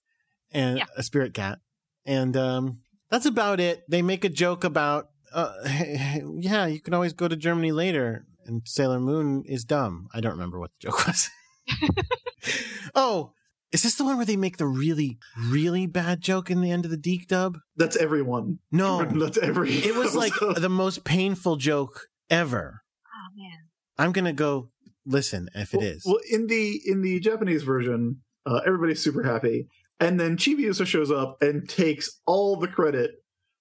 and 0.52 0.78
Yeah. 0.78 0.86
a 0.96 1.04
spirit 1.04 1.34
cat, 1.34 1.60
and 2.06 2.36
um, 2.38 2.80
that's 3.10 3.26
about 3.26 3.60
it. 3.60 3.84
They 3.90 4.02
make 4.02 4.24
a 4.24 4.30
joke 4.30 4.64
about, 4.64 5.10
uh, 5.34 5.54
yeah, 5.66 6.66
you 6.68 6.80
can 6.80 6.94
always 6.94 7.14
go 7.14 7.28
to 7.28 7.36
Germany 7.36 7.72
later, 7.72 8.26
and 8.46 8.62
Sailor 8.66 9.00
Moon 9.00 9.44
is 9.46 9.64
dumb. 9.66 10.08
I 10.14 10.22
don't 10.22 10.32
remember 10.34 10.60
what 10.60 10.72
the 10.80 10.88
joke 10.90 11.08
was. 11.08 11.30
oh, 12.96 13.32
is 13.72 13.82
this 13.84 13.96
the 13.96 14.04
one 14.04 14.18
where 14.18 14.26
they 14.26 14.36
make 14.38 14.58
the 14.58 14.68
really, 14.68 15.18
really 15.50 15.88
bad 15.88 16.22
joke 16.22 16.52
in 16.52 16.62
the 16.62 16.72
end 16.72 16.86
of 16.86 16.92
the 16.92 16.98
DiC 16.98 17.28
dub? 17.28 17.58
That's 17.76 17.96
everyone. 17.96 18.60
No, 18.72 19.04
That's 19.06 19.38
every. 19.38 19.72
it 19.74 19.96
was 19.96 20.16
like 20.16 20.34
the 20.58 20.70
most 20.70 21.04
painful 21.04 21.56
joke 21.56 22.08
ever. 22.30 22.82
Oh 23.08 23.36
man. 23.36 23.58
I'm 23.98 24.12
gonna 24.12 24.34
go 24.34 24.70
listen 25.06 25.50
if 25.56 25.74
it 25.74 25.78
well, 25.78 25.88
is. 25.88 26.04
Well, 26.06 26.20
in 26.30 26.48
the 26.48 26.82
in 26.86 27.02
the 27.02 27.20
Japanese 27.20 27.64
version, 27.64 28.22
uh, 28.46 28.62
everybody's 28.66 29.04
super 29.04 29.24
happy, 29.24 29.68
and 30.00 30.20
then 30.20 30.38
Chibi 30.38 30.66
Chibiusa 30.66 30.86
shows 30.86 31.12
up 31.12 31.38
and 31.42 31.68
takes 31.68 32.20
all 32.26 32.56
the 32.58 32.68
credit 32.68 33.12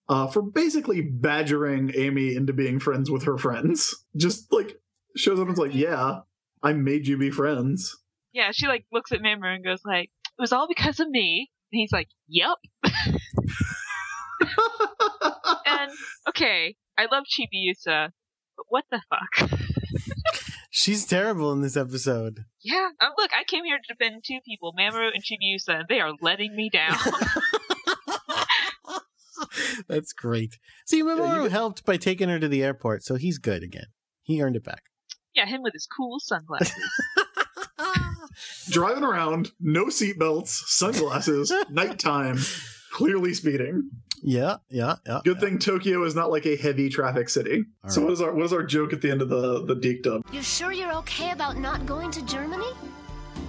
uh, 0.09 0.27
for 0.27 0.43
basically 0.43 1.01
badgering 1.02 1.93
Amy 1.94 2.35
into 2.35 2.52
being 2.52 2.78
friends 2.78 3.10
with 3.10 3.24
her 3.24 3.39
friends. 3.39 3.94
Just 4.16 4.52
like 4.52 4.77
shows 5.16 5.40
up 5.40 5.48
and's 5.48 5.59
like, 5.59 5.74
"Yeah, 5.74 6.20
I 6.62 6.73
made 6.73 7.06
you 7.06 7.19
be 7.19 7.31
friends." 7.31 7.97
Yeah, 8.32 8.51
she 8.52 8.66
like 8.66 8.86
looks 8.93 9.12
at 9.12 9.20
Mamoru 9.20 9.55
and 9.55 9.64
goes 9.64 9.82
like, 9.85 10.10
"It 10.39 10.40
was 10.40 10.52
all 10.52 10.69
because 10.69 11.01
of 11.01 11.09
me." 11.09 11.51
And 11.73 11.81
he's 11.81 11.93
like, 11.93 12.09
"Yep." 12.28 12.59
And 15.82 15.93
okay, 16.28 16.77
I 16.98 17.06
love 17.10 17.24
Chibi 17.24 17.73
Chibiusa, 17.74 18.10
but 18.56 18.66
what 18.69 18.85
the 18.90 19.01
fuck? 19.09 19.51
She's 20.74 21.05
terrible 21.05 21.53
in 21.53 21.61
this 21.61 21.77
episode. 21.77 22.47
yeah, 22.62 22.89
um, 23.01 23.11
look, 23.19 23.31
I 23.39 23.44
came 23.44 23.62
here 23.65 23.77
to 23.77 23.94
defend 23.94 24.24
two 24.24 24.39
people, 24.43 24.73
Mamoru 24.73 25.11
and 25.12 25.23
Chibiusa, 25.23 25.81
and 25.81 25.85
they 25.89 26.01
are 26.01 26.12
letting 26.23 26.57
me 26.57 26.70
down. 26.70 26.97
That's 29.89 30.12
great. 30.15 30.59
See, 30.86 31.03
Mamoru 31.03 31.44
you- 31.44 31.51
helped 31.51 31.85
by 31.85 31.97
taking 31.99 32.28
her 32.31 32.39
to 32.39 32.49
the 32.49 32.62
airport, 32.65 33.05
so 33.05 33.16
he's 33.16 33.36
good 33.39 33.62
again. 33.62 33.86
He 34.23 34.40
earned 34.43 34.57
it 34.57 34.65
back. 34.65 34.85
yeah, 35.35 35.47
him 35.47 35.62
with 35.62 35.74
his 35.74 35.86
cool 35.86 36.19
sunglasses. 36.20 36.73
Driving 38.70 39.05
around, 39.05 39.51
no 39.61 39.86
seatbelts, 39.86 40.49
sunglasses, 40.69 41.53
nighttime, 41.70 42.39
clearly 42.93 43.35
speeding. 43.35 43.90
Yeah, 44.23 44.57
yeah, 44.70 44.97
yeah. 45.07 45.20
Good 45.24 45.40
thing 45.40 45.59
Tokyo 45.59 46.05
is 46.05 46.15
not 46.15 46.31
like 46.31 46.47
a 46.47 46.57
heavy 46.57 46.89
traffic 46.89 47.28
city. 47.28 47.65
All 47.82 47.90
so 47.90 48.01
right. 48.01 48.05
what 48.05 48.12
is 48.12 48.20
our 48.20 48.32
what 48.32 48.44
is 48.44 48.53
our 48.53 48.62
joke 48.62 48.93
at 48.93 49.03
the 49.03 49.11
end 49.11 49.20
of 49.20 49.28
the 49.28 49.65
the 49.65 49.74
DiC 49.74 50.03
dub? 50.03 50.24
You 50.32 50.43
sure 50.43 50.73
you're 50.73 50.94
okay 50.99 51.32
about 51.32 51.59
not 51.59 51.85
going 51.86 52.11
to 52.12 52.24
Germany? 52.24 52.73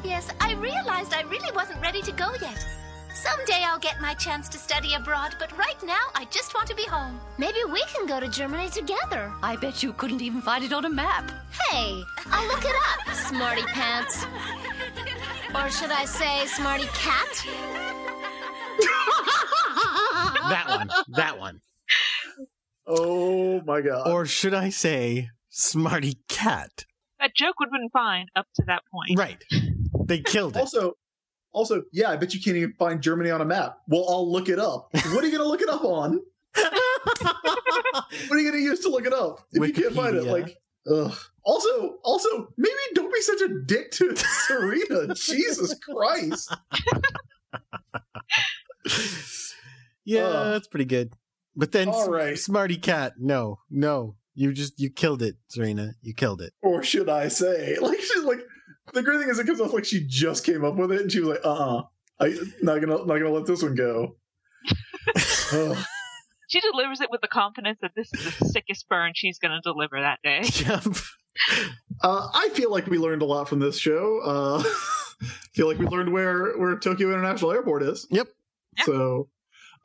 Yes, 0.04 0.30
I 0.42 0.54
realized 0.56 1.14
I 1.14 1.22
really 1.24 1.52
wasn't 1.56 1.80
ready 1.82 2.02
to 2.02 2.12
go 2.12 2.34
yet. 2.42 2.66
Someday 3.14 3.64
I'll 3.64 3.80
get 3.80 4.02
my 4.02 4.16
chance 4.16 4.50
to 4.50 4.58
study 4.58 4.96
abroad, 4.96 5.36
but 5.38 5.56
right 5.56 5.82
now 5.86 6.02
I 6.16 6.26
just 6.26 6.56
want 6.56 6.68
to 6.70 6.76
be 6.76 6.84
home. 6.84 7.20
Maybe 7.38 7.60
we 7.72 7.84
can 7.94 8.08
go 8.08 8.20
to 8.20 8.28
Germany 8.28 8.70
together. 8.70 9.32
I 9.44 9.56
bet 9.56 9.84
you 9.84 9.94
couldn't 9.94 10.22
even 10.22 10.42
find 10.42 10.64
it 10.64 10.74
on 10.74 10.86
a 10.86 10.90
map. 10.90 11.32
Hey, 11.70 12.04
I'll 12.32 12.48
look 12.48 12.66
it 12.66 12.76
up, 12.90 13.14
smarty 13.14 13.62
pants. 13.64 14.26
Or 15.54 15.70
should 15.70 15.92
I 15.92 16.06
say, 16.06 16.48
smarty 16.48 16.88
cat? 16.96 17.46
That 20.54 20.68
one. 20.68 20.90
That 21.16 21.40
one. 21.40 21.62
Oh 22.86 23.62
my 23.62 23.82
god. 23.82 24.08
Or 24.08 24.26
should 24.26 24.54
I 24.54 24.70
say, 24.70 25.30
smarty 25.50 26.18
cat? 26.28 26.86
that 27.24 27.34
joke 27.36 27.60
would 27.60 27.68
have 27.68 27.72
been 27.72 27.90
fine 27.90 28.28
up 28.36 28.48
to 28.56 28.64
that 28.68 28.84
point. 28.92 29.18
Right. 29.18 29.42
They 30.06 30.20
killed 30.20 30.58
it. 30.58 30.60
Also, 30.60 30.98
also, 31.54 31.84
yeah, 31.94 32.10
I 32.10 32.18
bet 32.18 32.34
you 32.34 32.42
can't 32.42 32.58
even 32.58 32.74
find 32.74 33.02
Germany 33.02 33.32
on 33.32 33.40
a 33.40 33.46
map. 33.46 33.78
Well, 33.88 34.06
I'll 34.10 34.30
look 34.30 34.50
it 34.50 34.60
up. 34.60 34.90
What 34.92 35.24
are 35.24 35.28
you 35.28 35.32
going 35.32 35.44
to 35.44 35.48
look 35.48 35.62
it 35.62 35.70
up 35.70 35.84
on? 35.84 36.20
What 38.28 38.38
are 38.38 38.40
you 38.40 38.50
going 38.50 38.62
to 38.62 38.70
use 38.70 38.80
to 38.82 38.90
look 38.90 39.06
it 39.06 39.14
up 39.14 39.46
if 39.52 39.68
you 39.68 39.74
can't 39.74 39.94
find 39.94 40.16
it? 40.16 40.24
Like, 40.24 40.58
ugh. 40.90 41.16
Also, 41.44 41.98
also, 42.04 42.54
maybe 42.58 42.74
don't 42.94 43.14
be 43.14 43.22
such 43.22 43.42
a 43.42 43.50
dick 43.66 43.92
to 43.92 44.16
Serena. 44.16 45.14
Jesus 45.16 45.76
Christ. 45.80 46.54
yeah, 50.06 50.24
Ugh. 50.26 50.54
that's 50.54 50.68
pretty 50.68 50.86
good. 50.86 51.14
But 51.56 51.72
then 51.72 51.90
All 51.90 52.02
S- 52.04 52.08
right. 52.10 52.38
smarty 52.38 52.78
cat, 52.78 53.14
no, 53.20 53.60
no. 53.70 54.16
You 54.36 54.52
just 54.54 54.80
you 54.80 54.90
killed 54.90 55.22
it, 55.22 55.36
Serena. 55.48 55.94
You 56.02 56.14
killed 56.16 56.42
it. 56.42 56.54
Or 56.64 56.82
should 56.84 57.10
I 57.10 57.28
say? 57.28 57.78
Like, 57.82 58.00
she's 58.00 58.24
like, 58.24 58.40
the 58.94 59.04
great 59.04 59.20
thing 59.20 59.30
is 59.30 59.38
it 59.40 59.46
comes 59.46 59.62
off 59.62 59.74
like 59.74 59.86
she 59.86 60.06
just 60.08 60.44
came 60.46 60.66
up 60.66 60.76
with 60.76 60.92
it 60.92 61.02
and 61.02 61.12
she 61.12 61.20
was 61.20 61.30
like, 61.30 61.46
uh 61.46 61.78
uh 61.78 61.84
I 62.20 62.36
not 62.62 62.80
gonna 62.82 62.98
not 63.06 63.08
gonna 63.08 63.30
let 63.32 63.46
this 63.46 63.62
one 63.64 63.76
go. 63.76 64.16
Ugh. 65.54 65.78
She 66.48 66.60
delivers 66.62 67.02
it 67.02 67.10
with 67.12 67.22
the 67.22 67.28
confidence 67.28 67.80
that 67.82 67.92
this 67.96 68.14
is 68.14 68.38
the 68.38 68.46
sickest 68.46 68.88
burn 68.88 69.14
she's 69.16 69.40
going 69.40 69.52
to 69.54 69.62
deliver 69.62 70.00
that 70.02 70.20
day. 70.24 70.44
Yep. 70.68 70.84
Uh, 72.04 72.30
I 72.32 72.50
feel 72.50 72.70
like 72.72 72.86
we 72.86 73.00
learned 73.00 73.24
a 73.24 73.26
lot 73.26 73.50
from 73.50 73.60
this 73.60 73.80
show. 73.80 74.20
Uh, 74.24 74.64
feel 75.54 75.68
like 75.68 75.80
we 75.80 75.88
learned 75.88 76.14
where 76.14 76.54
where 76.60 76.78
Tokyo 76.78 77.08
International 77.10 77.52
Airport 77.52 77.82
is. 77.82 78.06
Yep. 78.12 78.28
So, 78.86 79.30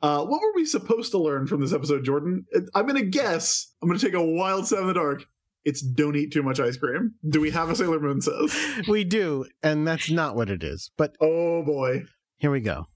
uh, 0.01 0.23
what 0.25 0.41
were 0.41 0.53
we 0.55 0.65
supposed 0.65 1.11
to 1.11 1.17
learn 1.17 1.47
from 1.47 1.61
this 1.61 1.73
episode, 1.73 2.03
Jordan? 2.05 2.45
I'm 2.73 2.87
gonna 2.87 3.03
guess. 3.03 3.73
I'm 3.81 3.89
gonna 3.89 3.99
take 3.99 4.13
a 4.13 4.23
wild 4.23 4.67
stab 4.67 4.79
in 4.81 4.87
the 4.87 4.93
dark. 4.93 5.25
It's 5.65 5.81
don't 5.81 6.15
eat 6.15 6.31
too 6.31 6.41
much 6.41 6.59
ice 6.59 6.77
cream. 6.77 7.15
Do 7.27 7.41
we 7.41 7.51
have 7.51 7.69
a 7.69 7.75
Sailor 7.75 7.99
Moon 7.99 8.21
says? 8.21 8.55
We 8.87 9.03
do, 9.03 9.45
and 9.61 9.85
that's 9.87 10.09
not 10.09 10.35
what 10.35 10.49
it 10.49 10.63
is. 10.63 10.91
But 10.97 11.15
Oh 11.19 11.63
boy. 11.63 12.03
here 12.37 12.51
we 12.51 12.61
go. 12.61 12.87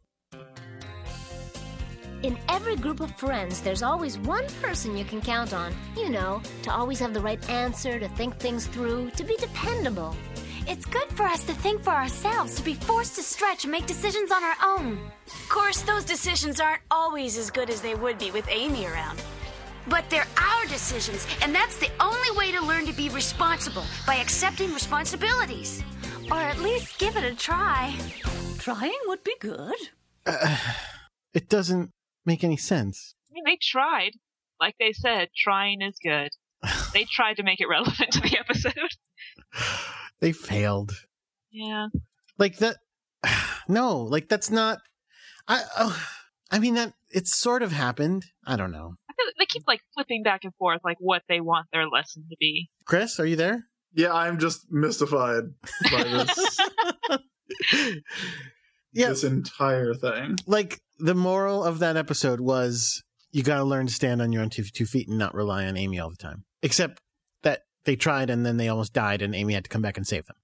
In 2.23 2.39
every 2.47 2.77
group 2.77 3.01
of 3.01 3.13
friends, 3.17 3.59
there's 3.59 3.83
always 3.83 4.17
one 4.17 4.45
person 4.61 4.95
you 4.95 5.03
can 5.03 5.19
count 5.19 5.53
on. 5.53 5.75
You 5.97 6.09
know, 6.09 6.41
to 6.61 6.71
always 6.71 6.97
have 6.99 7.13
the 7.13 7.19
right 7.19 7.49
answer, 7.49 7.99
to 7.99 8.07
think 8.09 8.37
things 8.39 8.65
through, 8.67 9.09
to 9.11 9.25
be 9.25 9.35
dependable. 9.35 10.15
It's 10.65 10.85
good 10.85 11.09
for 11.09 11.23
us 11.23 11.43
to 11.43 11.53
think 11.53 11.81
for 11.83 11.91
ourselves, 11.91 12.55
to 12.55 12.63
be 12.63 12.73
forced 12.73 13.15
to 13.15 13.23
stretch 13.23 13.65
and 13.65 13.71
make 13.71 13.85
decisions 13.85 14.31
on 14.31 14.43
our 14.43 14.55
own. 14.63 14.97
Of 15.27 15.49
course, 15.49 15.81
those 15.81 16.05
decisions 16.05 16.61
aren't 16.61 16.81
always 16.89 17.37
as 17.37 17.51
good 17.51 17.69
as 17.69 17.81
they 17.81 17.95
would 17.95 18.17
be 18.17 18.31
with 18.31 18.47
Amy 18.49 18.85
around. 18.85 19.21
But 19.89 20.09
they're 20.09 20.27
our 20.37 20.65
decisions, 20.67 21.27
and 21.41 21.53
that's 21.53 21.77
the 21.79 21.89
only 21.99 22.31
way 22.37 22.53
to 22.53 22.65
learn 22.65 22.85
to 22.85 22.93
be 22.93 23.09
responsible 23.09 23.83
by 24.07 24.15
accepting 24.15 24.73
responsibilities. 24.73 25.83
Or 26.31 26.37
at 26.37 26.59
least 26.59 26.97
give 26.97 27.17
it 27.17 27.25
a 27.25 27.35
try. 27.35 27.93
Trying 28.57 28.99
would 29.07 29.23
be 29.23 29.35
good. 29.39 29.75
It 31.33 31.49
doesn't 31.49 31.89
make 32.27 32.43
any 32.43 32.57
sense. 32.57 33.15
I 33.27 33.33
mean, 33.33 33.43
they 33.43 33.57
tried. 33.59 34.11
Like 34.59 34.75
they 34.79 34.93
said, 34.93 35.29
trying 35.35 35.81
is 35.81 35.95
good. 36.01 36.29
They 36.93 37.05
tried 37.05 37.37
to 37.37 37.43
make 37.43 37.59
it 37.59 37.67
relevant 37.67 38.11
to 38.11 38.21
the 38.21 38.37
episode. 38.37 38.91
They 40.23 40.31
failed. 40.31 40.93
Yeah. 41.51 41.87
Like 42.39 42.57
that. 42.57 42.77
No, 43.69 43.99
like 43.99 44.27
that's 44.27 44.51
not. 44.51 44.79
I. 45.47 45.63
Oh, 45.79 46.05
I 46.51 46.59
mean 46.59 46.75
that 46.75 46.91
it's 47.11 47.33
sort 47.33 47.63
of 47.63 47.71
happened. 47.71 48.25
I 48.45 48.57
don't 48.57 48.71
know. 48.71 48.95
I 49.09 49.13
feel 49.13 49.25
like 49.25 49.35
they 49.39 49.45
keep 49.45 49.63
like 49.65 49.79
flipping 49.93 50.21
back 50.23 50.41
and 50.43 50.53
forth, 50.55 50.81
like 50.83 50.97
what 50.99 51.21
they 51.29 51.39
want 51.39 51.67
their 51.71 51.87
lesson 51.87 52.25
to 52.29 52.35
be. 52.41 52.69
Chris, 52.85 53.21
are 53.21 53.25
you 53.25 53.37
there? 53.37 53.67
Yeah, 53.93 54.11
I'm 54.13 54.37
just 54.37 54.69
mystified 54.69 55.43
by 55.91 56.03
this 56.03 56.59
Yeah. 58.91 59.07
this 59.09 59.23
entire 59.23 59.93
thing. 59.93 60.37
like 60.45 60.81
the 60.99 61.15
moral 61.15 61.63
of 61.63 61.79
that 61.79 61.95
episode 61.97 62.39
was 62.41 63.01
you 63.31 63.43
got 63.43 63.57
to 63.57 63.63
learn 63.63 63.87
to 63.87 63.93
stand 63.93 64.21
on 64.21 64.31
your 64.33 64.41
own 64.43 64.49
two, 64.49 64.63
two 64.63 64.85
feet 64.85 65.07
and 65.07 65.17
not 65.17 65.33
rely 65.33 65.65
on 65.65 65.77
Amy 65.77 65.99
all 65.99 66.09
the 66.09 66.17
time. 66.17 66.43
Except 66.61 66.95
that 66.95 67.01
they 67.85 67.95
tried 67.95 68.29
and 68.29 68.45
then 68.45 68.57
they 68.57 68.69
almost 68.69 68.93
died 68.93 69.21
and 69.21 69.35
Amy 69.35 69.53
had 69.53 69.63
to 69.65 69.69
come 69.69 69.81
back 69.81 69.97
and 69.97 70.07
save 70.07 70.25
them. 70.25 70.35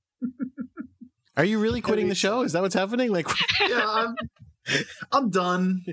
Are 1.38 1.46
you 1.46 1.60
really 1.60 1.80
quitting 1.80 2.10
the 2.10 2.16
show? 2.16 2.42
Is 2.42 2.52
that 2.52 2.62
what's 2.62 2.76
happening? 2.76 3.14
Like, 3.14 3.28
yeah, 3.70 3.86
I'm, 3.86 4.16
I'm 5.12 5.30
done. 5.30 5.86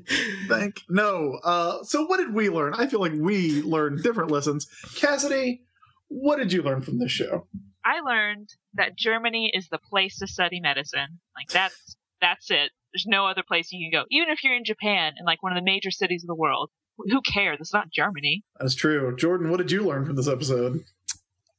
Thank 0.48 0.82
no. 0.88 1.38
Uh, 1.44 1.84
so 1.84 2.04
what 2.04 2.16
did 2.16 2.34
we 2.34 2.48
learn? 2.48 2.74
I 2.74 2.88
feel 2.88 3.00
like 3.00 3.12
we 3.14 3.62
learned 3.62 4.02
different 4.02 4.32
lessons. 4.32 4.66
Cassidy, 4.96 5.62
what 6.08 6.38
did 6.38 6.52
you 6.52 6.62
learn 6.62 6.82
from 6.82 6.98
this 6.98 7.12
show? 7.12 7.46
I 7.84 8.00
learned 8.00 8.48
that 8.74 8.96
Germany 8.96 9.52
is 9.54 9.68
the 9.68 9.78
place 9.78 10.18
to 10.18 10.26
study 10.26 10.58
medicine. 10.58 11.20
Like 11.36 11.48
that's 11.48 11.96
that's 12.20 12.50
it. 12.50 12.72
There's 12.92 13.06
no 13.06 13.26
other 13.26 13.44
place 13.46 13.70
you 13.70 13.88
can 13.88 14.00
go. 14.00 14.06
Even 14.10 14.30
if 14.30 14.42
you're 14.42 14.56
in 14.56 14.64
Japan 14.64 15.12
and 15.16 15.26
like 15.26 15.44
one 15.44 15.52
of 15.52 15.56
the 15.56 15.64
major 15.64 15.92
cities 15.92 16.24
of 16.24 16.28
the 16.28 16.34
world, 16.34 16.70
who 16.96 17.20
cares? 17.20 17.58
It's 17.60 17.72
not 17.72 17.92
Germany. 17.92 18.42
That's 18.58 18.74
true. 18.74 19.14
Jordan, 19.16 19.50
what 19.50 19.58
did 19.58 19.70
you 19.70 19.84
learn 19.84 20.04
from 20.04 20.16
this 20.16 20.28
episode? 20.28 20.82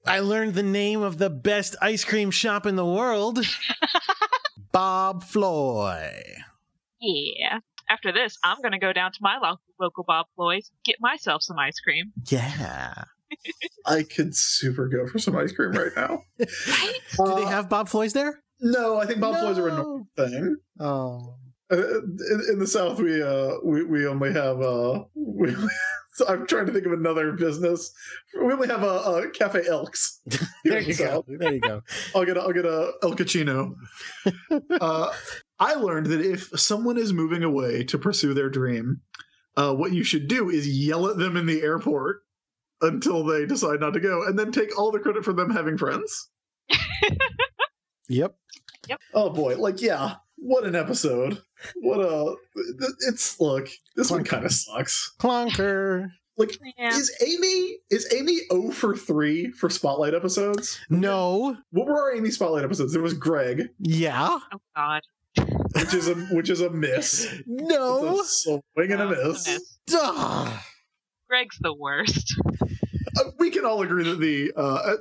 I 0.07 0.19
learned 0.19 0.53
the 0.53 0.63
name 0.63 1.01
of 1.01 1.17
the 1.17 1.29
best 1.29 1.75
ice 1.81 2.03
cream 2.03 2.31
shop 2.31 2.65
in 2.65 2.75
the 2.75 2.85
world 2.85 3.39
Bob 4.71 5.23
Floy. 5.23 6.21
Yeah. 6.99 7.59
After 7.89 8.11
this, 8.11 8.37
I'm 8.43 8.61
gonna 8.61 8.79
go 8.79 8.91
down 8.93 9.11
to 9.11 9.17
my 9.21 9.37
lo- 9.41 9.57
local 9.79 10.03
Bob 10.05 10.25
Floyd's, 10.35 10.71
get 10.83 10.97
myself 10.99 11.41
some 11.43 11.57
ice 11.57 11.79
cream. 11.79 12.11
Yeah. 12.27 12.93
I 13.85 14.03
could 14.03 14.35
super 14.35 14.87
go 14.87 15.07
for 15.07 15.19
some 15.19 15.35
ice 15.37 15.51
cream 15.51 15.71
right 15.71 15.91
now. 15.95 16.23
Do 16.39 16.45
Uh, 17.23 17.35
they 17.35 17.45
have 17.45 17.69
Bob 17.69 17.87
Floyd's 17.89 18.13
there? 18.13 18.41
No, 18.59 18.97
I 18.97 19.05
think 19.05 19.19
Bob 19.19 19.33
No. 19.35 19.39
Floyd's 19.41 19.59
are 19.59 19.67
a 19.67 19.71
normal 19.75 20.07
thing. 20.15 20.55
Oh. 20.79 21.35
Uh, 21.69 22.01
in, 22.01 22.41
in 22.51 22.59
the 22.59 22.67
South, 22.67 22.99
we 22.99 23.21
uh 23.21 23.55
we, 23.63 23.83
we 23.83 24.07
only 24.07 24.31
have 24.31 24.61
uh 24.61 25.03
we, 25.15 25.53
so 26.13 26.25
I'm 26.27 26.47
trying 26.47 26.65
to 26.67 26.71
think 26.71 26.85
of 26.85 26.93
another 26.93 27.33
business. 27.33 27.91
We 28.39 28.53
only 28.53 28.67
have 28.67 28.83
a, 28.83 28.85
a 28.85 29.29
Cafe 29.31 29.67
Elks. 29.67 30.21
There 30.63 30.81
you 30.81 30.95
go. 30.95 31.23
There 31.27 31.53
you 31.53 31.61
go. 31.61 31.81
I'll 32.13 32.25
get 32.25 32.35
a, 32.35 32.41
I'll 32.41 32.51
get 32.51 32.65
a 32.65 32.91
El 33.01 33.13
Cappuccino. 33.15 33.75
uh, 34.81 35.13
I 35.59 35.73
learned 35.75 36.07
that 36.07 36.21
if 36.21 36.49
someone 36.59 36.97
is 36.97 37.13
moving 37.13 37.43
away 37.43 37.83
to 37.85 37.97
pursue 37.97 38.33
their 38.33 38.49
dream, 38.49 39.01
uh, 39.55 39.73
what 39.73 39.93
you 39.93 40.03
should 40.03 40.27
do 40.27 40.49
is 40.49 40.67
yell 40.67 41.07
at 41.07 41.17
them 41.17 41.37
in 41.37 41.45
the 41.45 41.61
airport 41.61 42.23
until 42.81 43.23
they 43.23 43.45
decide 43.45 43.79
not 43.79 43.93
to 43.93 43.99
go, 43.99 44.25
and 44.25 44.37
then 44.37 44.51
take 44.51 44.77
all 44.77 44.91
the 44.91 44.99
credit 44.99 45.23
for 45.23 45.33
them 45.33 45.49
having 45.49 45.77
friends. 45.77 46.29
Yep. 48.09 48.35
Yep. 48.87 48.99
Oh 49.13 49.29
boy, 49.29 49.57
like 49.57 49.81
yeah, 49.81 50.15
what 50.37 50.63
an 50.65 50.75
episode! 50.75 51.41
What 51.81 51.99
a 51.99 52.35
it's 53.07 53.39
look. 53.39 53.67
This 53.95 54.09
one 54.11 54.23
kind 54.23 54.45
of 54.45 54.51
sucks. 54.51 55.13
Clonker. 55.19 56.09
Like 56.37 56.57
Yeah. 56.77 56.89
is 56.89 57.11
Amy 57.25 57.77
is 57.89 58.07
Amy 58.13 58.41
0 58.51 58.69
for 58.71 58.95
3 58.95 59.51
for 59.51 59.69
spotlight 59.71 60.13
episodes? 60.13 60.79
No. 60.89 61.57
What 61.71 61.87
were 61.87 61.99
our 61.99 62.15
Amy 62.15 62.29
spotlight 62.29 62.63
episodes? 62.63 62.93
There 62.93 63.01
was 63.01 63.15
Greg, 63.15 63.69
Yeah. 63.79 64.37
Oh 64.53 64.59
God. 64.75 65.01
which 65.75 65.93
is 65.95 66.07
a 66.07 66.13
which 66.35 66.49
is 66.51 66.61
a 66.61 66.69
miss. 66.69 67.27
No. 67.47 68.19
It's 68.19 68.45
a 68.47 68.59
swing 68.75 68.91
and 68.91 69.01
a 69.01 69.05
Oh, 69.05 69.09
miss. 69.31 69.43
goodness. 69.45 69.77
Duh. 69.87 70.57
Greg's 71.27 71.57
the 71.59 71.73
worst. 71.73 72.33
Uh, 73.17 73.31
we 73.39 73.49
can 73.49 73.65
all 73.65 73.81
agree 73.81 74.03
that 74.03 74.19
the 74.19 74.51
uh, 74.55 74.93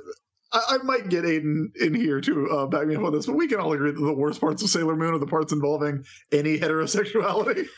I, 0.51 0.61
I 0.69 0.77
might 0.83 1.09
get 1.09 1.23
Aiden 1.25 1.75
in 1.79 1.93
here 1.93 2.21
to 2.21 2.49
uh, 2.49 2.65
back 2.67 2.87
me 2.87 2.95
up 2.95 3.03
on 3.03 3.13
this, 3.13 3.25
but 3.25 3.35
we 3.35 3.47
can 3.47 3.59
all 3.59 3.73
agree 3.73 3.91
that 3.91 3.99
the 3.99 4.13
worst 4.13 4.39
parts 4.39 4.63
of 4.63 4.69
Sailor 4.69 4.95
Moon 4.95 5.13
are 5.13 5.17
the 5.19 5.27
parts 5.27 5.51
involving 5.53 6.03
any 6.31 6.57
heterosexuality. 6.57 7.67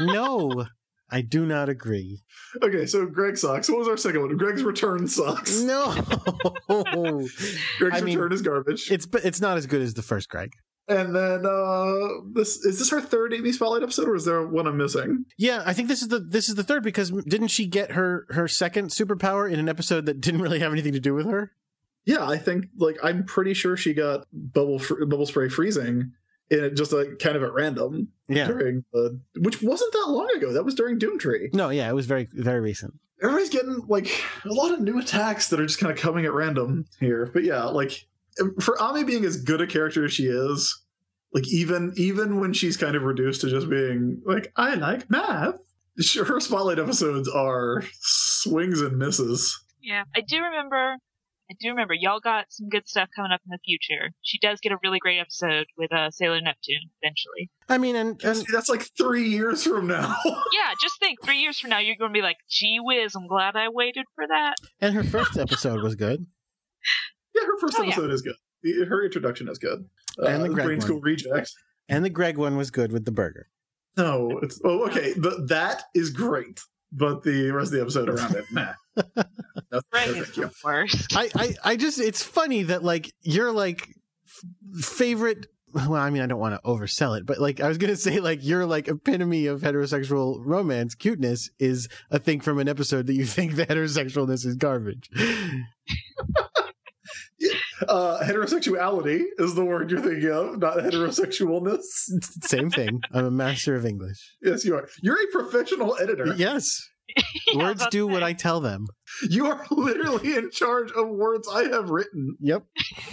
No. 0.00 0.66
I 1.10 1.20
do 1.20 1.46
not 1.46 1.68
agree. 1.68 2.22
Okay, 2.62 2.86
so 2.86 3.06
Greg 3.06 3.36
sucks. 3.36 3.68
What 3.68 3.78
was 3.78 3.86
our 3.88 3.96
second 3.96 4.22
one? 4.22 4.36
Greg's 4.36 4.64
return 4.64 5.06
sucks. 5.06 5.60
No. 5.60 5.92
Greg's 7.78 7.96
I 7.96 8.00
mean, 8.00 8.18
return 8.18 8.32
is 8.32 8.42
garbage. 8.42 8.90
it's 8.90 9.06
but 9.06 9.24
it's 9.24 9.40
not 9.40 9.56
as 9.56 9.66
good 9.66 9.82
as 9.82 9.94
the 9.94 10.02
first 10.02 10.28
Greg. 10.28 10.50
And 10.88 11.14
then 11.14 11.46
uh 11.46 12.08
this 12.32 12.56
is 12.64 12.78
this 12.78 12.90
her 12.90 13.00
third 13.00 13.32
Amy 13.32 13.52
Spotlight 13.52 13.82
episode, 13.82 14.08
or 14.08 14.16
is 14.16 14.24
there 14.24 14.46
one 14.46 14.66
I'm 14.66 14.76
missing? 14.76 15.24
Yeah, 15.38 15.62
I 15.64 15.72
think 15.72 15.88
this 15.88 16.02
is 16.02 16.08
the 16.08 16.18
this 16.20 16.48
is 16.48 16.56
the 16.56 16.64
third 16.64 16.82
because 16.82 17.10
didn't 17.10 17.48
she 17.48 17.66
get 17.66 17.92
her 17.92 18.26
her 18.30 18.48
second 18.48 18.88
superpower 18.90 19.50
in 19.50 19.60
an 19.60 19.68
episode 19.68 20.06
that 20.06 20.20
didn't 20.20 20.42
really 20.42 20.58
have 20.60 20.72
anything 20.72 20.92
to 20.94 21.00
do 21.00 21.14
with 21.14 21.26
her? 21.26 21.52
Yeah, 22.06 22.26
I 22.28 22.36
think 22.38 22.66
like 22.76 22.96
I'm 23.02 23.24
pretty 23.24 23.54
sure 23.54 23.76
she 23.76 23.94
got 23.94 24.26
bubble 24.32 24.78
fr- 24.78 25.04
bubble 25.04 25.26
spray 25.26 25.48
freezing 25.48 26.12
in 26.50 26.62
it 26.64 26.76
just 26.76 26.92
like 26.92 27.18
kind 27.18 27.36
of 27.36 27.42
at 27.42 27.52
random 27.54 28.08
Yeah. 28.28 28.46
during 28.46 28.84
the 28.92 29.18
which 29.40 29.62
wasn't 29.62 29.92
that 29.92 30.08
long 30.10 30.28
ago. 30.36 30.52
That 30.52 30.64
was 30.64 30.74
during 30.74 30.98
Doomtree. 30.98 31.54
No, 31.54 31.70
yeah, 31.70 31.88
it 31.88 31.94
was 31.94 32.06
very 32.06 32.28
very 32.32 32.60
recent. 32.60 32.94
Everybody's 33.22 33.48
getting 33.50 33.80
like 33.88 34.08
a 34.44 34.52
lot 34.52 34.72
of 34.72 34.80
new 34.80 34.98
attacks 34.98 35.48
that 35.48 35.58
are 35.60 35.66
just 35.66 35.78
kind 35.78 35.90
of 35.92 35.98
coming 35.98 36.26
at 36.26 36.34
random 36.34 36.84
here. 37.00 37.30
But 37.32 37.44
yeah, 37.44 37.64
like 37.64 38.06
for 38.60 38.80
Ami 38.82 39.04
being 39.04 39.24
as 39.24 39.38
good 39.38 39.60
a 39.62 39.66
character 39.66 40.04
as 40.04 40.12
she 40.12 40.24
is, 40.26 40.82
like 41.32 41.48
even 41.48 41.94
even 41.96 42.38
when 42.40 42.52
she's 42.52 42.76
kind 42.76 42.96
of 42.96 43.02
reduced 43.04 43.40
to 43.40 43.48
just 43.48 43.70
being 43.70 44.20
like 44.26 44.52
I 44.56 44.74
like 44.74 45.08
math, 45.08 45.54
sure, 46.00 46.26
her 46.26 46.40
spotlight 46.40 46.78
episodes 46.78 47.28
are 47.30 47.82
swings 48.02 48.82
and 48.82 48.98
misses. 48.98 49.58
Yeah. 49.82 50.02
I 50.14 50.20
do 50.20 50.42
remember 50.42 50.96
I 51.50 51.54
do 51.60 51.68
remember 51.68 51.92
y'all 51.94 52.20
got 52.20 52.46
some 52.48 52.68
good 52.70 52.88
stuff 52.88 53.08
coming 53.14 53.30
up 53.32 53.40
in 53.46 53.50
the 53.50 53.58
future. 53.64 54.12
She 54.22 54.38
does 54.38 54.60
get 54.60 54.72
a 54.72 54.78
really 54.82 54.98
great 54.98 55.18
episode 55.18 55.66
with 55.76 55.92
uh, 55.92 56.10
Sailor 56.10 56.40
Neptune 56.40 56.90
eventually. 57.02 57.50
I 57.68 57.76
mean, 57.78 57.96
and, 57.96 58.22
and 58.24 58.38
See, 58.38 58.46
that's 58.50 58.68
like 58.70 58.88
three 58.96 59.28
years 59.28 59.62
from 59.64 59.86
now. 59.86 60.16
Yeah, 60.24 60.72
just 60.80 60.98
think 61.00 61.18
three 61.22 61.38
years 61.40 61.58
from 61.58 61.70
now 61.70 61.78
you're 61.80 61.96
going 61.98 62.10
to 62.10 62.16
be 62.16 62.22
like, 62.22 62.36
gee 62.48 62.78
whiz, 62.80 63.14
I'm 63.14 63.26
glad 63.26 63.56
I 63.56 63.68
waited 63.68 64.06
for 64.14 64.24
that. 64.26 64.54
and 64.80 64.94
her 64.94 65.04
first 65.04 65.36
episode 65.36 65.82
was 65.82 65.94
good. 65.96 66.24
yeah, 67.34 67.42
her 67.44 67.58
first 67.60 67.74
Oh, 67.78 67.82
yeah. 67.82 67.88
episode 67.92 68.10
is 68.12 68.22
good. 68.22 68.36
The- 68.62 68.86
Her 68.88 69.04
introduction 69.04 69.48
is 69.48 69.58
good. 69.58 69.84
And 70.18 70.42
the 70.42 70.46
uh, 70.50 70.52
Greg 70.54 70.66
Brain 70.66 70.78
one. 70.78 70.86
School 70.86 71.00
Rejects. 71.00 71.54
And 71.88 72.04
the 72.04 72.10
Greg 72.10 72.38
one 72.38 72.56
was 72.56 72.70
good 72.70 72.92
with 72.92 73.04
the 73.04 73.12
burger. 73.12 73.48
No, 73.98 74.38
it's 74.42 74.60
oh 74.64 74.86
okay. 74.88 75.12
The, 75.12 75.44
that 75.48 75.82
is 75.94 76.08
great, 76.10 76.60
but 76.90 77.22
the 77.24 77.50
rest 77.50 77.68
of 77.68 77.72
the 77.72 77.80
episode 77.82 78.08
around 78.08 78.34
it, 78.36 78.44
nah. 78.50 78.72
No, 79.72 79.80
Greg 79.90 80.08
no, 80.16 80.22
is 80.22 80.30
the 80.32 80.50
worst. 80.64 81.16
I, 81.16 81.30
I, 81.34 81.54
I 81.64 81.76
just 81.76 82.00
it's 82.00 82.22
funny 82.22 82.64
that 82.64 82.82
like 82.82 83.12
your 83.22 83.52
like 83.52 83.88
f- 84.26 84.84
favorite 84.84 85.46
well, 85.74 85.94
I 85.96 86.08
mean, 86.10 86.22
I 86.22 86.26
don't 86.26 86.38
want 86.38 86.54
to 86.54 86.60
oversell 86.68 87.18
it, 87.18 87.26
but 87.26 87.38
like 87.40 87.60
I 87.60 87.66
was 87.68 87.78
gonna 87.78 87.96
say, 87.96 88.20
like 88.20 88.44
your 88.44 88.64
like 88.66 88.88
epitome 88.88 89.46
of 89.46 89.60
heterosexual 89.62 90.38
romance 90.44 90.94
cuteness 90.94 91.50
is 91.58 91.88
a 92.10 92.18
thing 92.18 92.40
from 92.40 92.58
an 92.58 92.68
episode 92.68 93.06
that 93.06 93.14
you 93.14 93.26
think 93.26 93.56
the 93.56 93.66
heterosexualness 93.66 94.46
is 94.46 94.56
garbage. 94.56 95.10
Uh, 97.88 98.20
heterosexuality 98.22 99.24
is 99.38 99.54
the 99.54 99.64
word 99.64 99.90
you're 99.90 100.00
thinking 100.00 100.30
of, 100.30 100.58
not 100.58 100.78
heterosexualness. 100.78 101.82
Same 102.42 102.70
thing. 102.70 103.00
I'm 103.12 103.26
a 103.26 103.30
master 103.30 103.74
of 103.74 103.84
English. 103.84 104.36
Yes, 104.40 104.64
you 104.64 104.74
are. 104.76 104.88
You're 105.02 105.20
a 105.22 105.26
professional 105.26 105.96
editor. 106.00 106.26
Yes, 106.36 106.38
Yeah, 106.38 106.54
words 107.54 107.86
do 107.90 108.06
what. 108.06 108.22
I 108.22 108.32
tell 108.32 108.60
them. 108.60 108.86
You 109.28 109.46
are 109.46 109.64
literally 109.70 110.34
in 110.34 110.50
charge 110.50 110.90
of 110.92 111.08
words 111.08 111.48
I 111.52 111.64
have 111.64 111.90
written. 111.90 112.36
Yep. 112.40 112.64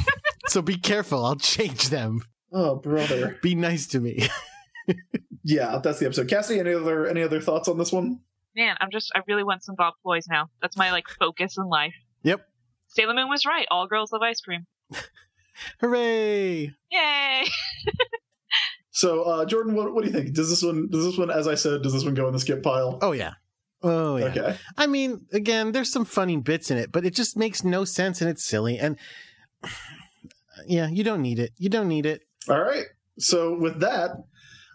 so 0.48 0.62
be 0.62 0.78
careful. 0.78 1.26
I'll 1.26 1.36
change 1.36 1.90
them. 1.90 2.22
Oh, 2.52 2.76
brother. 2.76 3.40
Be 3.42 3.56
nice 3.56 3.88
to 3.88 4.00
me. 4.00 4.28
Yeah, 5.44 5.80
that's 5.84 6.00
the 6.00 6.06
episode. 6.06 6.28
Cassie, 6.28 6.60
any 6.60 6.74
other 6.74 7.08
any 7.08 7.24
other 7.24 7.40
thoughts 7.40 7.68
on 7.68 7.78
this 7.78 7.92
one? 7.92 8.20
Man, 8.56 8.76
I'm 8.82 8.92
just, 8.92 9.12
I 9.16 9.22
really 9.28 9.44
want 9.44 9.64
some 9.64 9.76
Bob 9.76 9.94
Floys 10.04 10.28
now. 10.30 10.50
That's 10.62 10.76
my, 10.76 10.92
like, 10.92 11.08
focus 11.08 11.58
in 11.58 11.68
life. 11.68 11.94
Yep. 12.24 12.46
Sailor 12.90 13.14
Moon 13.14 13.30
was 13.30 13.46
right. 13.46 13.66
All 13.72 13.88
girls 13.88 14.12
love 14.12 14.22
ice 14.22 14.42
cream. 14.42 14.66
Hooray! 15.80 16.74
Yay! 16.92 17.44
So, 18.92 19.24
uh, 19.24 19.46
Jordan, 19.46 19.74
what, 19.74 19.94
what 19.94 20.04
do 20.04 20.10
you 20.10 20.14
think? 20.14 20.36
Does 20.36 20.50
this 20.50 20.62
one? 20.62 20.90
Does 20.90 21.06
this 21.06 21.18
one, 21.18 21.32
as 21.32 21.48
I 21.48 21.56
said, 21.56 21.82
does 21.82 21.94
this 21.94 22.04
one 22.04 22.14
go 22.14 22.28
in 22.28 22.34
the 22.34 22.40
skip 22.40 22.62
pile? 22.62 23.00
Oh 23.02 23.14
yeah. 23.14 23.34
Oh 23.84 24.18
yeah. 24.18 24.26
Okay. 24.26 24.58
I 24.78 24.88
mean, 24.88 25.26
again, 25.34 25.72
there's 25.72 25.92
some 25.92 26.06
funny 26.06 26.38
bits 26.38 26.70
in 26.70 26.78
it, 26.78 26.92
but 26.92 27.06
it 27.06 27.16
just 27.16 27.36
makes 27.36 27.64
no 27.64 27.86
sense 27.86 28.22
and 28.22 28.30
it's 28.30 28.44
silly. 28.44 28.78
And 28.78 28.98
yeah, 30.68 30.88
you 30.88 31.04
don't 31.04 31.22
need 31.22 31.40
it. 31.40 31.52
You 31.58 31.70
don't 31.70 31.88
need 31.88 32.06
it. 32.06 32.22
All 32.50 32.62
right. 32.62 32.86
So, 33.20 33.58
with 33.58 33.80
that, 33.82 34.12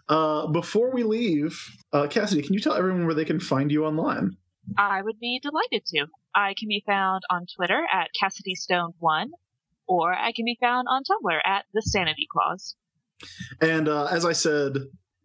uh, 0.09 0.47
before 0.47 0.93
we 0.93 1.03
leave, 1.03 1.59
uh, 1.91 2.07
Cassidy, 2.07 2.41
can 2.41 2.53
you 2.53 2.59
tell 2.59 2.73
everyone 2.73 3.05
where 3.05 3.15
they 3.15 3.25
can 3.25 3.39
find 3.39 3.71
you 3.71 3.85
online? 3.85 4.37
I 4.77 5.01
would 5.01 5.19
be 5.19 5.39
delighted 5.41 5.85
to. 5.87 6.07
I 6.35 6.53
can 6.57 6.67
be 6.67 6.83
found 6.85 7.23
on 7.29 7.45
Twitter 7.55 7.83
at 7.91 8.09
CassidyStone1, 8.21 9.27
or 9.87 10.13
I 10.13 10.31
can 10.33 10.45
be 10.45 10.57
found 10.59 10.87
on 10.89 11.03
Tumblr 11.03 11.39
at 11.45 11.65
The 11.73 11.81
Sanity 11.81 12.27
Clause. 12.31 12.75
And 13.61 13.87
uh, 13.87 14.05
as 14.05 14.25
I 14.25 14.33
said 14.33 14.77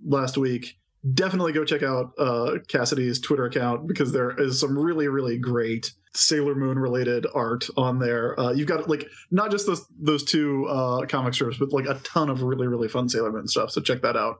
last 0.04 0.38
week, 0.38 0.78
definitely 1.14 1.52
go 1.52 1.64
check 1.64 1.82
out 1.82 2.12
uh, 2.18 2.58
Cassidy's 2.68 3.20
Twitter 3.20 3.44
account 3.44 3.86
because 3.86 4.12
there 4.12 4.30
is 4.38 4.60
some 4.60 4.78
really, 4.78 5.08
really 5.08 5.38
great 5.38 5.92
Sailor 6.14 6.54
Moon 6.54 6.78
related 6.78 7.26
art 7.34 7.68
on 7.76 7.98
there. 7.98 8.38
Uh, 8.38 8.52
you've 8.52 8.68
got 8.68 8.88
like 8.88 9.06
not 9.30 9.50
just 9.50 9.66
those 9.66 9.86
those 9.98 10.24
two 10.24 10.66
uh, 10.66 11.06
comic 11.06 11.34
strips, 11.34 11.56
but 11.58 11.72
like 11.72 11.86
a 11.86 11.98
ton 12.04 12.28
of 12.28 12.42
really, 12.42 12.66
really 12.66 12.88
fun 12.88 13.08
Sailor 13.08 13.32
Moon 13.32 13.48
stuff. 13.48 13.70
So 13.70 13.80
check 13.80 14.02
that 14.02 14.16
out. 14.16 14.38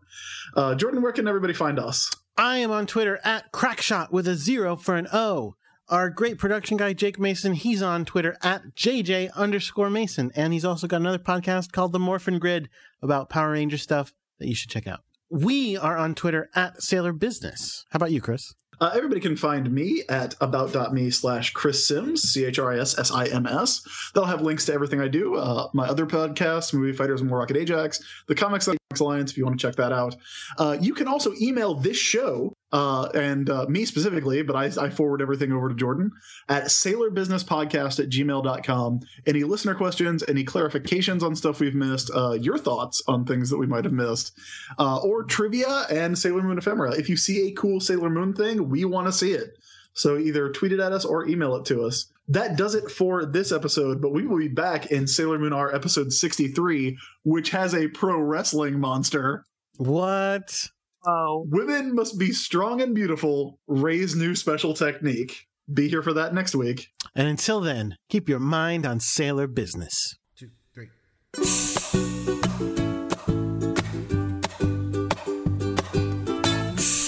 Uh, 0.55 0.74
Jordan, 0.74 1.02
where 1.02 1.12
can 1.12 1.26
everybody 1.26 1.55
find 1.55 1.78
us? 1.78 2.14
I 2.36 2.59
am 2.59 2.70
on 2.70 2.86
Twitter 2.86 3.20
at 3.24 3.52
Crackshot 3.52 4.10
with 4.10 4.28
a 4.28 4.34
zero 4.34 4.76
for 4.76 4.97
an 4.97 5.09
O. 5.12 5.56
Our 5.89 6.09
great 6.09 6.39
production 6.39 6.78
guy, 6.78 6.94
Jake 6.94 7.18
Mason, 7.18 7.52
he's 7.52 7.82
on 7.82 8.06
Twitter 8.06 8.36
at 8.43 8.74
JJ 8.74 9.34
underscore 9.34 9.90
Mason. 9.90 10.32
And 10.34 10.55
he's 10.55 10.64
also 10.64 10.86
got 10.86 11.01
another 11.01 11.18
podcast 11.18 11.72
called 11.72 11.93
The 11.93 11.98
Morphin 11.98 12.39
Grid 12.39 12.70
about 13.02 13.28
Power 13.28 13.51
Ranger 13.51 13.76
stuff 13.76 14.14
that 14.39 14.48
you 14.48 14.55
should 14.55 14.70
check 14.70 14.86
out. 14.86 15.01
We 15.34 15.78
are 15.78 15.96
on 15.96 16.14
Twitter 16.14 16.50
at 16.54 16.82
Sailor 16.82 17.14
Business. 17.14 17.86
How 17.88 17.96
about 17.96 18.10
you, 18.10 18.20
Chris? 18.20 18.52
Uh, 18.82 18.90
everybody 18.94 19.18
can 19.18 19.34
find 19.34 19.72
me 19.72 20.02
at 20.10 20.34
about.me 20.42 21.10
slash 21.10 21.52
Chris 21.52 21.88
Sims, 21.88 22.20
C 22.20 22.44
H 22.44 22.59
R 22.59 22.74
I 22.74 22.78
S 22.78 22.98
S 22.98 23.10
I 23.10 23.24
M 23.28 23.46
S. 23.46 23.80
They'll 24.14 24.26
have 24.26 24.42
links 24.42 24.66
to 24.66 24.74
everything 24.74 25.00
I 25.00 25.09
do. 25.09 25.36
Uh, 25.36 25.68
my 25.72 25.86
other 25.86 26.04
podcasts, 26.04 26.74
Movie 26.74 26.92
Fighters 26.92 27.22
and 27.22 27.30
War 27.30 27.38
Rocket 27.38 27.56
Ajax, 27.56 27.98
the 28.28 28.34
Comics 28.34 28.68
Alliance, 29.00 29.30
if 29.30 29.38
you 29.38 29.46
want 29.46 29.59
to 29.59 29.66
check 29.66 29.76
that 29.76 29.90
out. 29.90 30.16
Uh, 30.59 30.76
you 30.78 30.92
can 30.92 31.09
also 31.09 31.32
email 31.40 31.72
this 31.72 31.96
show, 31.96 32.52
uh, 32.73 33.09
and 33.15 33.51
uh, 33.51 33.66
me 33.69 33.85
specifically, 33.85 34.43
but 34.43 34.57
I, 34.57 34.85
I 34.85 34.90
forward 34.90 35.20
everything 35.20 35.53
over 35.53 35.69
to 35.69 35.74
Jordan, 35.74 36.11
at 36.49 36.65
sailorbusinesspodcast 36.65 38.01
at 38.01 38.09
gmail.com. 38.09 39.01
Any 39.27 39.44
listener 39.44 39.74
questions, 39.74 40.24
any 40.27 40.44
clarifications 40.44 41.23
on 41.23 41.36
stuff 41.36 41.61
we've 41.61 41.74
missed, 41.74 42.11
uh, 42.15 42.32
your 42.32 42.59
thoughts 42.59 43.03
on 43.07 43.24
things 43.24 43.51
that 43.51 43.59
we 43.59 43.66
might 43.66 43.85
have 43.85 43.93
missed, 43.93 44.32
uh, 44.78 44.99
or 44.99 45.24
trivia 45.24 45.85
and 45.90 46.19
Sailor 46.19 46.43
Moon 46.43 46.59
ephemera. 46.59 46.93
If 46.93 47.09
you 47.09 47.16
see 47.16 47.49
a 47.49 47.53
cool 47.53 47.78
Sailor 47.78 48.11
Moon 48.11 48.32
thing, 48.32 48.69
we 48.69 48.85
want 48.85 49.07
to 49.07 49.12
see 49.12 49.32
it. 49.32 49.59
So 49.94 50.16
either 50.16 50.49
tweet 50.49 50.73
it 50.73 50.81
at 50.81 50.93
us 50.93 51.05
or 51.05 51.27
email 51.27 51.55
it 51.57 51.66
to 51.66 51.82
us. 51.82 52.07
That 52.28 52.57
does 52.57 52.74
it 52.74 52.90
for 52.90 53.27
this 53.27 53.53
episode, 53.53 54.01
but 54.01 54.12
we 54.12 54.27
will 54.27 54.39
be 54.39 54.49
back 54.49 54.86
in 54.86 55.07
Sailor 55.07 55.39
Moon 55.39 55.53
R 55.53 55.74
episode 55.74 56.12
63, 56.12 56.97
which 57.24 57.51
has 57.51 57.74
a 57.74 57.89
pro 57.89 58.19
wrestling 58.19 58.81
monster. 58.81 59.44
What? 59.77 60.70
Whoa. 61.05 61.47
Women 61.49 61.95
must 61.95 62.19
be 62.19 62.33
strong 62.33 62.81
and 62.81 62.95
beautiful, 62.95 63.59
raise 63.66 64.15
new 64.15 64.35
special 64.35 64.74
technique. 64.74 65.47
Be 65.73 65.89
here 65.89 66.03
for 66.03 66.12
that 66.12 66.35
next 66.35 66.55
week. 66.55 66.89
And 67.15 67.29
until 67.29 67.61
then, 67.61 67.97
keep 68.09 68.29
your 68.29 68.41
mind 68.41 68.87
on 68.87 69.01
Sailor 69.01 69.47
Business. 69.47 70.16
Two, 70.37 70.51
three. 70.74 70.89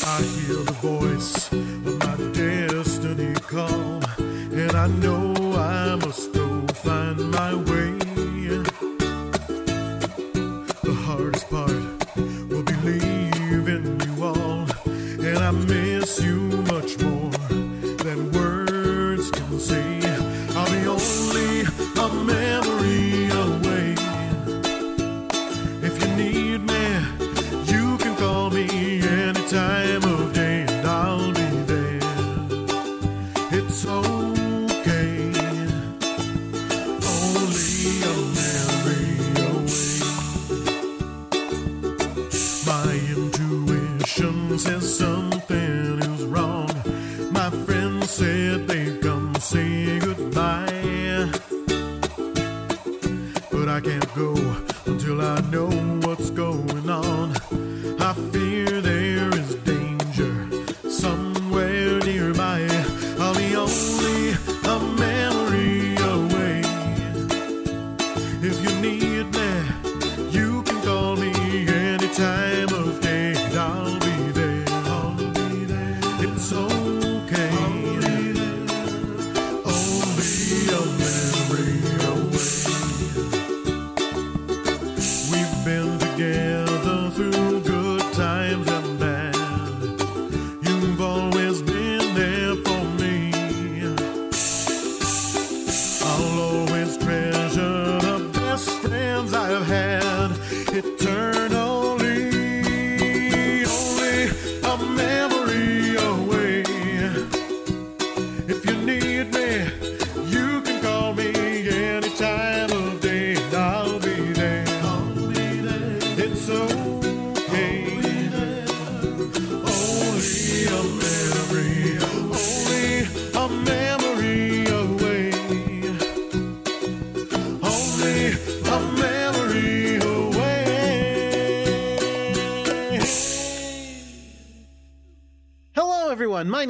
I 0.07 0.23
hear 0.47 0.65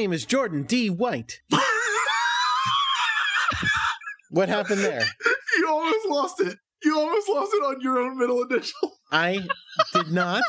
name 0.05 0.13
is 0.13 0.27
Jordan 0.27 0.65
D. 0.65 0.91
White. 0.91 1.41
what 4.31 4.51
happened 4.51 4.81
there? 4.81 5.03
You 5.57 5.67
almost 5.67 6.07
lost 6.11 6.41
it. 6.43 6.59
You 6.85 6.99
almost 6.99 7.27
lost 7.31 7.55
it 7.55 7.65
on 7.65 7.81
your 7.81 7.99
own 7.99 8.19
middle 8.19 8.43
initial. 8.43 8.99
I 9.11 9.49
did 9.95 10.09
not. 10.09 10.43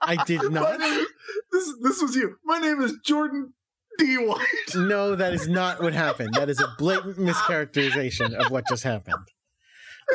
I 0.00 0.24
did 0.24 0.50
not. 0.50 0.80
name, 0.80 1.04
this 1.52 1.70
this 1.82 2.00
was 2.00 2.16
you. 2.16 2.36
My 2.46 2.58
name 2.60 2.80
is 2.80 2.96
Jordan 3.04 3.52
D. 3.98 4.16
White. 4.16 4.46
No, 4.74 5.14
that 5.14 5.34
is 5.34 5.46
not 5.48 5.82
what 5.82 5.92
happened. 5.92 6.32
That 6.32 6.48
is 6.48 6.58
a 6.58 6.74
blatant 6.78 7.18
mischaracterization 7.18 8.32
of 8.32 8.50
what 8.50 8.64
just 8.70 8.84
happened. 8.84 9.28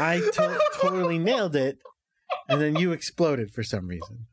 I 0.02 0.18
to- 0.18 0.60
totally 0.82 1.20
nailed 1.20 1.56
it, 1.56 1.78
and 2.50 2.60
then 2.60 2.76
you 2.78 2.92
exploded 2.92 3.52
for 3.52 3.62
some 3.62 3.86
reason. 3.86 4.26